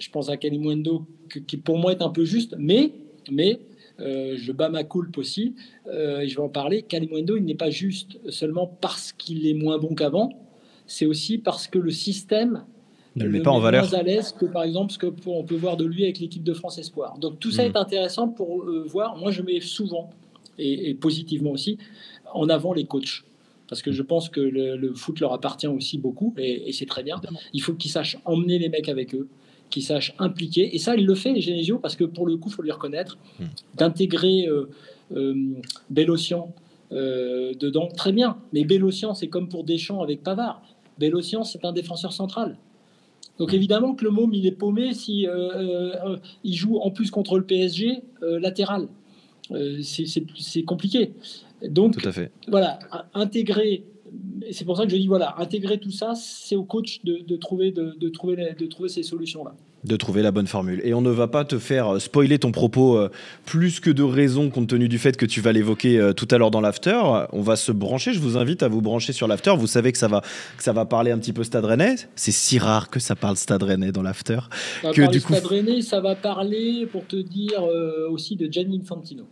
je 0.00 0.08
pense 0.10 0.30
à 0.30 0.36
Kalimundo, 0.36 1.06
qui 1.46 1.58
pour 1.58 1.78
moi 1.78 1.92
est 1.92 2.02
un 2.02 2.08
peu 2.08 2.24
juste, 2.24 2.56
mais, 2.58 2.90
mais 3.30 3.60
euh, 4.00 4.36
je 4.36 4.52
bats 4.52 4.68
ma 4.68 4.84
coulpe 4.84 5.18
aussi, 5.18 5.54
euh, 5.86 6.20
et 6.20 6.28
je 6.28 6.36
vais 6.36 6.42
en 6.42 6.48
parler. 6.48 6.82
Kalimundo, 6.82 7.36
il 7.36 7.44
n'est 7.44 7.54
pas 7.54 7.70
juste 7.70 8.18
seulement 8.30 8.66
parce 8.66 9.12
qu'il 9.12 9.46
est 9.46 9.54
moins 9.54 9.78
bon 9.78 9.94
qu'avant, 9.94 10.30
c'est 10.86 11.06
aussi 11.06 11.38
parce 11.38 11.66
que 11.66 11.78
le 11.78 11.90
système 11.90 12.64
ne 13.16 13.24
le 13.24 13.30
met 13.30 13.42
pas 13.42 13.50
en 13.50 13.60
valeur. 13.60 13.88
moins 13.88 13.98
à 13.98 14.02
l'aise 14.02 14.32
que 14.32 14.46
par 14.46 14.62
exemple 14.62 14.92
ce 14.92 14.98
qu'on 14.98 15.44
peut 15.44 15.56
voir 15.56 15.76
de 15.76 15.84
lui 15.84 16.04
avec 16.04 16.20
l'équipe 16.20 16.44
de 16.44 16.54
France 16.54 16.78
Espoir. 16.78 17.18
Donc 17.18 17.40
tout 17.40 17.50
ça 17.50 17.64
hmm. 17.64 17.72
est 17.72 17.76
intéressant 17.76 18.28
pour 18.28 18.62
euh, 18.62 18.84
voir. 18.86 19.16
Moi, 19.16 19.30
je 19.30 19.42
mets 19.42 19.60
souvent, 19.60 20.10
et, 20.58 20.94
positivement 20.94 21.50
aussi, 21.50 21.78
en 22.32 22.48
avant 22.48 22.72
les 22.72 22.84
coachs 22.84 23.24
parce 23.68 23.82
que 23.82 23.92
je 23.92 24.02
pense 24.02 24.28
que 24.28 24.40
le, 24.40 24.92
foot 24.94 25.20
leur 25.20 25.32
appartient 25.32 25.68
aussi 25.68 25.96
beaucoup, 25.96 26.34
et, 26.36 26.68
et 26.68 26.72
c'est 26.72 26.86
très 26.86 27.04
bien. 27.04 27.20
Il 27.52 27.62
faut 27.62 27.72
qu'ils 27.72 27.92
sachent 27.92 28.18
emmener 28.24 28.58
les 28.58 28.68
mecs 28.68 28.88
avec 28.88 29.14
eux, 29.14 29.28
qui 29.70 29.82
sache 29.82 30.14
impliquer. 30.18 30.74
Et 30.74 30.78
ça, 30.78 30.96
il 30.96 31.06
le 31.06 31.14
fait, 31.14 31.40
Genesio, 31.40 31.78
parce 31.78 31.96
que 31.96 32.04
pour 32.04 32.26
le 32.26 32.36
coup, 32.36 32.48
il 32.48 32.54
faut 32.54 32.62
lui 32.62 32.72
reconnaître, 32.72 33.18
hmm. 33.38 33.44
d'intégrer 33.76 34.46
euh, 34.46 34.68
euh 35.12 35.34
Bélocian 35.88 36.52
euh, 36.92 37.54
dedans, 37.54 37.88
très 37.88 38.12
bien. 38.12 38.38
Mais 38.52 38.64
Bélocian, 38.64 39.14
c'est 39.14 39.28
comme 39.28 39.48
pour 39.48 39.64
Deschamps 39.64 40.02
avec 40.02 40.22
Pavard. 40.22 40.62
Bélocian, 40.98 41.44
c'est 41.44 41.64
un 41.64 41.72
défenseur 41.72 42.12
central. 42.12 42.58
Donc 43.38 43.52
hmm. 43.52 43.56
évidemment 43.56 43.94
que 43.94 44.04
le 44.04 44.10
môme, 44.10 44.34
il 44.34 44.46
est 44.46 44.52
paumé 44.52 44.92
si 44.92 45.26
euh, 45.26 46.16
il 46.44 46.54
joue 46.54 46.78
en 46.78 46.90
plus 46.90 47.10
contre 47.10 47.38
le 47.38 47.44
PSG 47.44 48.02
latéral. 48.20 48.88
c'est 49.82 50.62
compliqué. 50.64 51.12
Donc, 51.68 51.98
Tout 51.98 52.08
à 52.08 52.12
fait. 52.12 52.30
voilà, 52.48 52.78
intégrer 53.12 53.84
c'est 54.52 54.64
pour 54.64 54.76
ça 54.76 54.84
que 54.84 54.90
je 54.90 54.96
dis 54.96 55.06
voilà, 55.06 55.34
intégrer 55.38 55.78
tout 55.78 55.90
ça, 55.90 56.14
c'est 56.14 56.56
au 56.56 56.64
coach 56.64 57.00
de, 57.04 57.36
trouver, 57.36 57.70
de, 57.72 58.08
trouver, 58.08 58.54
de 58.58 58.66
trouver 58.66 58.88
ces 58.88 59.02
solutions-là. 59.02 59.54
De 59.84 59.96
trouver 59.96 60.22
la 60.22 60.30
bonne 60.30 60.46
formule. 60.46 60.80
Et 60.84 60.92
on 60.92 61.00
ne 61.00 61.10
va 61.10 61.26
pas 61.26 61.44
te 61.44 61.58
faire 61.58 61.94
euh, 61.94 61.98
spoiler 61.98 62.38
ton 62.38 62.52
propos 62.52 62.98
euh, 62.98 63.10
plus 63.46 63.80
que 63.80 63.90
de 63.90 64.02
raison, 64.02 64.50
compte 64.50 64.68
tenu 64.68 64.88
du 64.88 64.98
fait 64.98 65.16
que 65.16 65.24
tu 65.24 65.40
vas 65.40 65.52
l'évoquer 65.52 65.98
euh, 65.98 66.12
tout 66.12 66.28
à 66.30 66.36
l'heure 66.36 66.50
dans 66.50 66.60
l'after. 66.60 67.00
On 67.32 67.40
va 67.40 67.56
se 67.56 67.72
brancher. 67.72 68.12
Je 68.12 68.20
vous 68.20 68.36
invite 68.36 68.62
à 68.62 68.68
vous 68.68 68.82
brancher 68.82 69.14
sur 69.14 69.26
l'after. 69.26 69.54
Vous 69.56 69.66
savez 69.66 69.92
que 69.92 69.98
ça 69.98 70.08
va, 70.08 70.20
que 70.56 70.62
ça 70.62 70.72
va 70.72 70.84
parler 70.84 71.12
un 71.12 71.18
petit 71.18 71.32
peu 71.32 71.44
Stade 71.44 71.64
Rennais. 71.64 71.96
C'est 72.14 72.32
si 72.32 72.58
rare 72.58 72.90
que 72.90 73.00
ça 73.00 73.16
parle 73.16 73.36
Stade 73.36 73.62
Rennais 73.62 73.92
dans 73.92 74.02
l'after. 74.02 74.40
Que 74.82 75.10
du 75.10 75.22
coup... 75.22 75.32
Stade 75.32 75.46
Rennais, 75.46 75.80
ça 75.80 76.00
va 76.00 76.14
parler, 76.14 76.86
pour 76.86 77.06
te 77.06 77.16
dire, 77.16 77.64
aussi 78.10 78.36
de 78.36 78.52
Gianni 78.52 78.80
Infantino. 78.82 79.26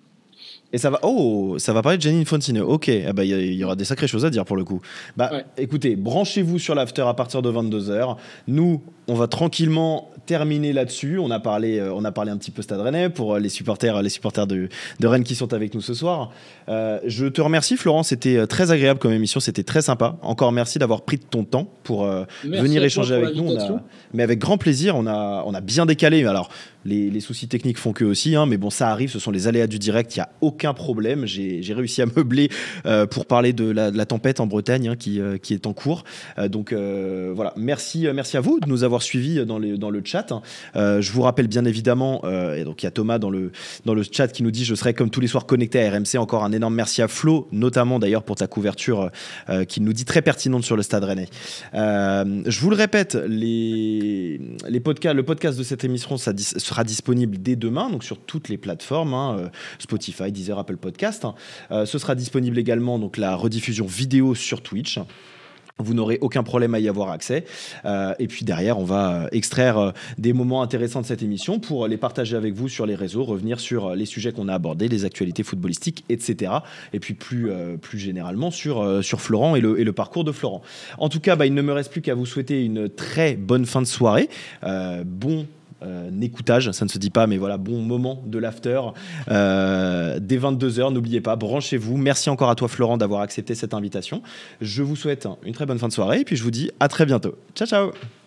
Et 0.72 0.78
ça 0.78 0.90
va, 0.90 0.98
oh, 1.02 1.56
ça 1.58 1.72
va 1.72 1.80
parler 1.80 1.96
de 1.96 2.02
Janine 2.02 2.26
Fontine. 2.26 2.60
Ok, 2.60 2.90
ah 2.90 3.12
bah, 3.14 3.24
il 3.24 3.32
ah 3.32 3.40
y, 3.40 3.64
aura 3.64 3.74
des 3.74 3.84
sacrées 3.84 4.06
choses 4.06 4.26
à 4.26 4.30
dire 4.30 4.44
pour 4.44 4.56
le 4.56 4.64
coup. 4.64 4.82
Bah, 5.16 5.30
écoutez, 5.56 5.96
branchez-vous 5.96 6.58
sur 6.58 6.74
l'after 6.74 7.02
à 7.02 7.14
partir 7.14 7.40
de 7.40 7.50
22h. 7.50 8.16
Nous, 8.48 8.82
on 9.06 9.14
va 9.14 9.28
tranquillement 9.28 10.10
terminer 10.26 10.74
là-dessus. 10.74 11.18
On 11.18 11.30
a 11.30 11.40
parlé, 11.40 11.78
euh, 11.78 11.94
on 11.94 12.04
a 12.04 12.12
parlé 12.12 12.30
un 12.30 12.36
petit 12.36 12.50
peu 12.50 12.60
Stade 12.60 12.80
Rennais 12.80 13.08
pour 13.08 13.34
euh, 13.34 13.38
les 13.38 13.48
supporters, 13.48 14.02
les 14.02 14.10
supporters 14.10 14.46
de, 14.46 14.68
de 15.00 15.06
Rennes 15.06 15.24
qui 15.24 15.34
sont 15.34 15.54
avec 15.54 15.74
nous 15.74 15.80
ce 15.80 15.94
soir. 15.94 16.30
Euh, 16.68 17.00
je 17.06 17.24
te 17.24 17.40
remercie, 17.40 17.78
Florent. 17.78 18.02
C'était 18.02 18.46
très 18.46 18.70
agréable 18.70 19.00
comme 19.00 19.12
émission. 19.12 19.40
C'était 19.40 19.62
très 19.62 19.80
sympa. 19.80 20.18
Encore 20.20 20.52
merci 20.52 20.78
d'avoir 20.78 21.00
pris 21.00 21.16
de 21.16 21.24
ton 21.24 21.44
temps 21.44 21.66
pour 21.82 22.06
venir 22.44 22.84
échanger 22.84 23.14
avec 23.14 23.34
nous. 23.34 23.56
mais 24.12 24.22
avec 24.22 24.38
grand 24.38 24.58
plaisir. 24.58 24.96
On 24.96 25.06
a, 25.06 25.42
on 25.46 25.54
a 25.54 25.62
bien 25.62 25.86
décalé. 25.86 26.26
Alors, 26.26 26.50
les, 26.88 27.20
soucis 27.20 27.48
techniques 27.48 27.78
font 27.78 27.92
que 27.92 28.04
aussi, 28.04 28.34
hein, 28.36 28.46
mais 28.46 28.56
bon, 28.56 28.70
ça 28.70 28.90
arrive, 28.90 29.10
ce 29.10 29.18
sont 29.18 29.30
les 29.30 29.46
aléas 29.48 29.66
du 29.66 29.78
direct, 29.78 30.14
il 30.16 30.18
n'y 30.18 30.22
a 30.22 30.30
aucun 30.40 30.57
problème. 30.74 31.26
J'ai 31.26 31.74
réussi 31.74 32.02
à 32.02 32.06
meubler 32.06 32.48
euh, 32.86 33.06
pour 33.06 33.26
parler 33.26 33.52
de 33.52 33.70
la, 33.70 34.06
tempête 34.06 34.40
en 34.40 34.46
Bretagne 34.46 34.88
hein, 34.88 34.96
qui, 34.96 35.20
euh, 35.20 35.38
qui, 35.38 35.54
est 35.54 35.66
en 35.66 35.72
cours. 35.72 36.04
Euh, 36.38 36.48
donc 36.48 36.72
voilà, 36.72 37.52
merci, 37.56 38.06
merci 38.14 38.36
à 38.36 38.40
vous 38.40 38.60
de 38.60 38.68
nous 38.68 38.84
avoir 38.84 39.02
suivis 39.02 39.44
dans, 39.44 39.58
le 39.58 40.02
chat. 40.04 40.32
Hein. 40.32 40.42
je 41.00 41.12
vous 41.12 41.22
rappelle 41.22 41.48
bien 41.48 41.64
évidemment, 41.64 42.22
et 42.54 42.64
donc 42.64 42.82
il 42.82 42.86
y 42.86 42.88
a 42.88 42.90
Thomas 42.90 43.18
dans 43.18 43.30
le, 43.30 43.52
dans 43.84 43.94
le 43.94 44.02
chat 44.02 44.28
qui 44.28 44.42
nous 44.42 44.50
dit 44.50 44.64
Je 44.64 44.74
serai 44.74 44.94
comme 44.94 45.10
tous 45.10 45.20
les 45.20 45.26
soirs 45.26 45.46
connecté 45.46 45.84
à 45.84 45.90
RMC. 45.90 46.18
Encore 46.18 46.44
un 46.44 46.52
énorme 46.52 46.74
merci 46.74 47.02
à 47.02 47.08
Flo, 47.08 47.48
notamment 47.52 47.98
d'ailleurs 47.98 48.22
pour 48.22 48.36
ta 48.36 48.46
couverture 48.46 49.10
qui 49.68 49.80
nous 49.80 49.92
dit 49.92 50.04
très 50.04 50.22
pertinente 50.22 50.64
sur 50.64 50.76
le 50.76 50.82
stade 50.82 51.04
rennais. 51.04 51.28
je 51.72 52.60
vous 52.60 52.70
le 52.70 52.76
répète, 52.76 53.16
les, 53.28 54.40
podcasts, 54.82 55.16
le 55.16 55.22
podcast 55.22 55.58
de 55.58 55.64
cette 55.64 55.84
émission 55.84 56.16
sera 56.16 56.84
disponible 56.84 57.38
dès 57.38 57.56
demain, 57.56 57.90
donc 57.90 58.04
sur 58.04 58.18
toutes 58.18 58.48
les 58.48 58.58
plateformes, 58.58 59.14
hein, 59.14 59.50
Spotify, 59.78 60.32
Deezer, 60.32 60.47
Apple 60.56 60.76
Podcast. 60.76 61.26
Euh, 61.70 61.84
ce 61.84 61.98
sera 61.98 62.14
disponible 62.14 62.58
également 62.58 62.98
donc 62.98 63.16
la 63.16 63.34
rediffusion 63.34 63.86
vidéo 63.86 64.34
sur 64.34 64.62
Twitch. 64.62 64.98
vous 65.80 65.94
n'aurez 65.94 66.18
aucun 66.20 66.42
problème 66.42 66.74
à 66.74 66.80
y 66.80 66.88
avoir 66.88 67.10
accès. 67.10 67.44
Euh, 67.84 68.14
et 68.18 68.26
puis 68.26 68.44
derrière, 68.44 68.78
on 68.78 68.84
va 68.84 69.12
euh, 69.12 69.28
extraire 69.32 69.92
des 70.16 70.32
moments 70.32 70.62
intéressants 70.62 71.02
de 71.02 71.06
cette 71.06 71.22
émission 71.22 71.60
pour 71.60 71.86
les 71.86 71.96
partager 71.96 72.36
avec 72.36 72.54
vous 72.54 72.68
sur 72.68 72.86
les 72.86 72.94
réseaux, 72.94 73.24
revenir 73.24 73.60
sur 73.60 73.94
les 73.94 74.06
sujets 74.06 74.32
qu'on 74.32 74.48
a 74.48 74.54
abordés, 74.54 74.88
les 74.88 75.04
actualités 75.04 75.42
footballistiques, 75.42 76.04
etc. 76.08 76.52
Et 76.92 77.00
puis 77.00 77.14
plus, 77.14 77.50
plus 77.80 77.98
généralement 77.98 78.50
sur, 78.50 79.04
sur 79.04 79.20
Florent 79.20 79.56
et 79.56 79.60
le, 79.60 79.78
et 79.78 79.84
le, 79.84 79.92
parcours 79.92 80.24
de 80.24 80.32
Florent. 80.32 80.62
En 80.98 81.08
tout 81.08 81.20
cas, 81.20 81.36
bah, 81.36 81.46
il 81.46 81.54
ne 81.54 81.62
me 81.62 81.72
reste 81.72 81.92
plus 81.92 82.02
qu'à 82.02 82.14
vous 82.14 82.26
souhaiter 82.26 82.64
une 82.64 82.88
très 82.88 83.34
bonne 83.34 83.66
fin 83.66 83.82
de 83.82 83.86
soirée. 83.86 84.28
bon 84.62 85.46
euh, 85.82 86.10
écoutage, 86.20 86.70
ça 86.72 86.84
ne 86.84 86.90
se 86.90 86.98
dit 86.98 87.10
pas, 87.10 87.26
mais 87.26 87.36
voilà, 87.36 87.56
bon 87.56 87.80
moment 87.80 88.22
de 88.26 88.38
l'after. 88.38 88.80
Euh, 89.30 90.18
dès 90.20 90.38
22h, 90.38 90.92
n'oubliez 90.92 91.20
pas, 91.20 91.36
branchez-vous. 91.36 91.96
Merci 91.96 92.30
encore 92.30 92.50
à 92.50 92.54
toi, 92.54 92.68
Florent, 92.68 92.96
d'avoir 92.96 93.20
accepté 93.20 93.54
cette 93.54 93.74
invitation. 93.74 94.22
Je 94.60 94.82
vous 94.82 94.96
souhaite 94.96 95.28
une 95.44 95.54
très 95.54 95.66
bonne 95.66 95.78
fin 95.78 95.88
de 95.88 95.92
soirée 95.92 96.20
et 96.20 96.24
puis 96.24 96.36
je 96.36 96.42
vous 96.42 96.50
dis 96.50 96.70
à 96.80 96.88
très 96.88 97.06
bientôt. 97.06 97.36
Ciao, 97.54 97.66
ciao 97.66 98.17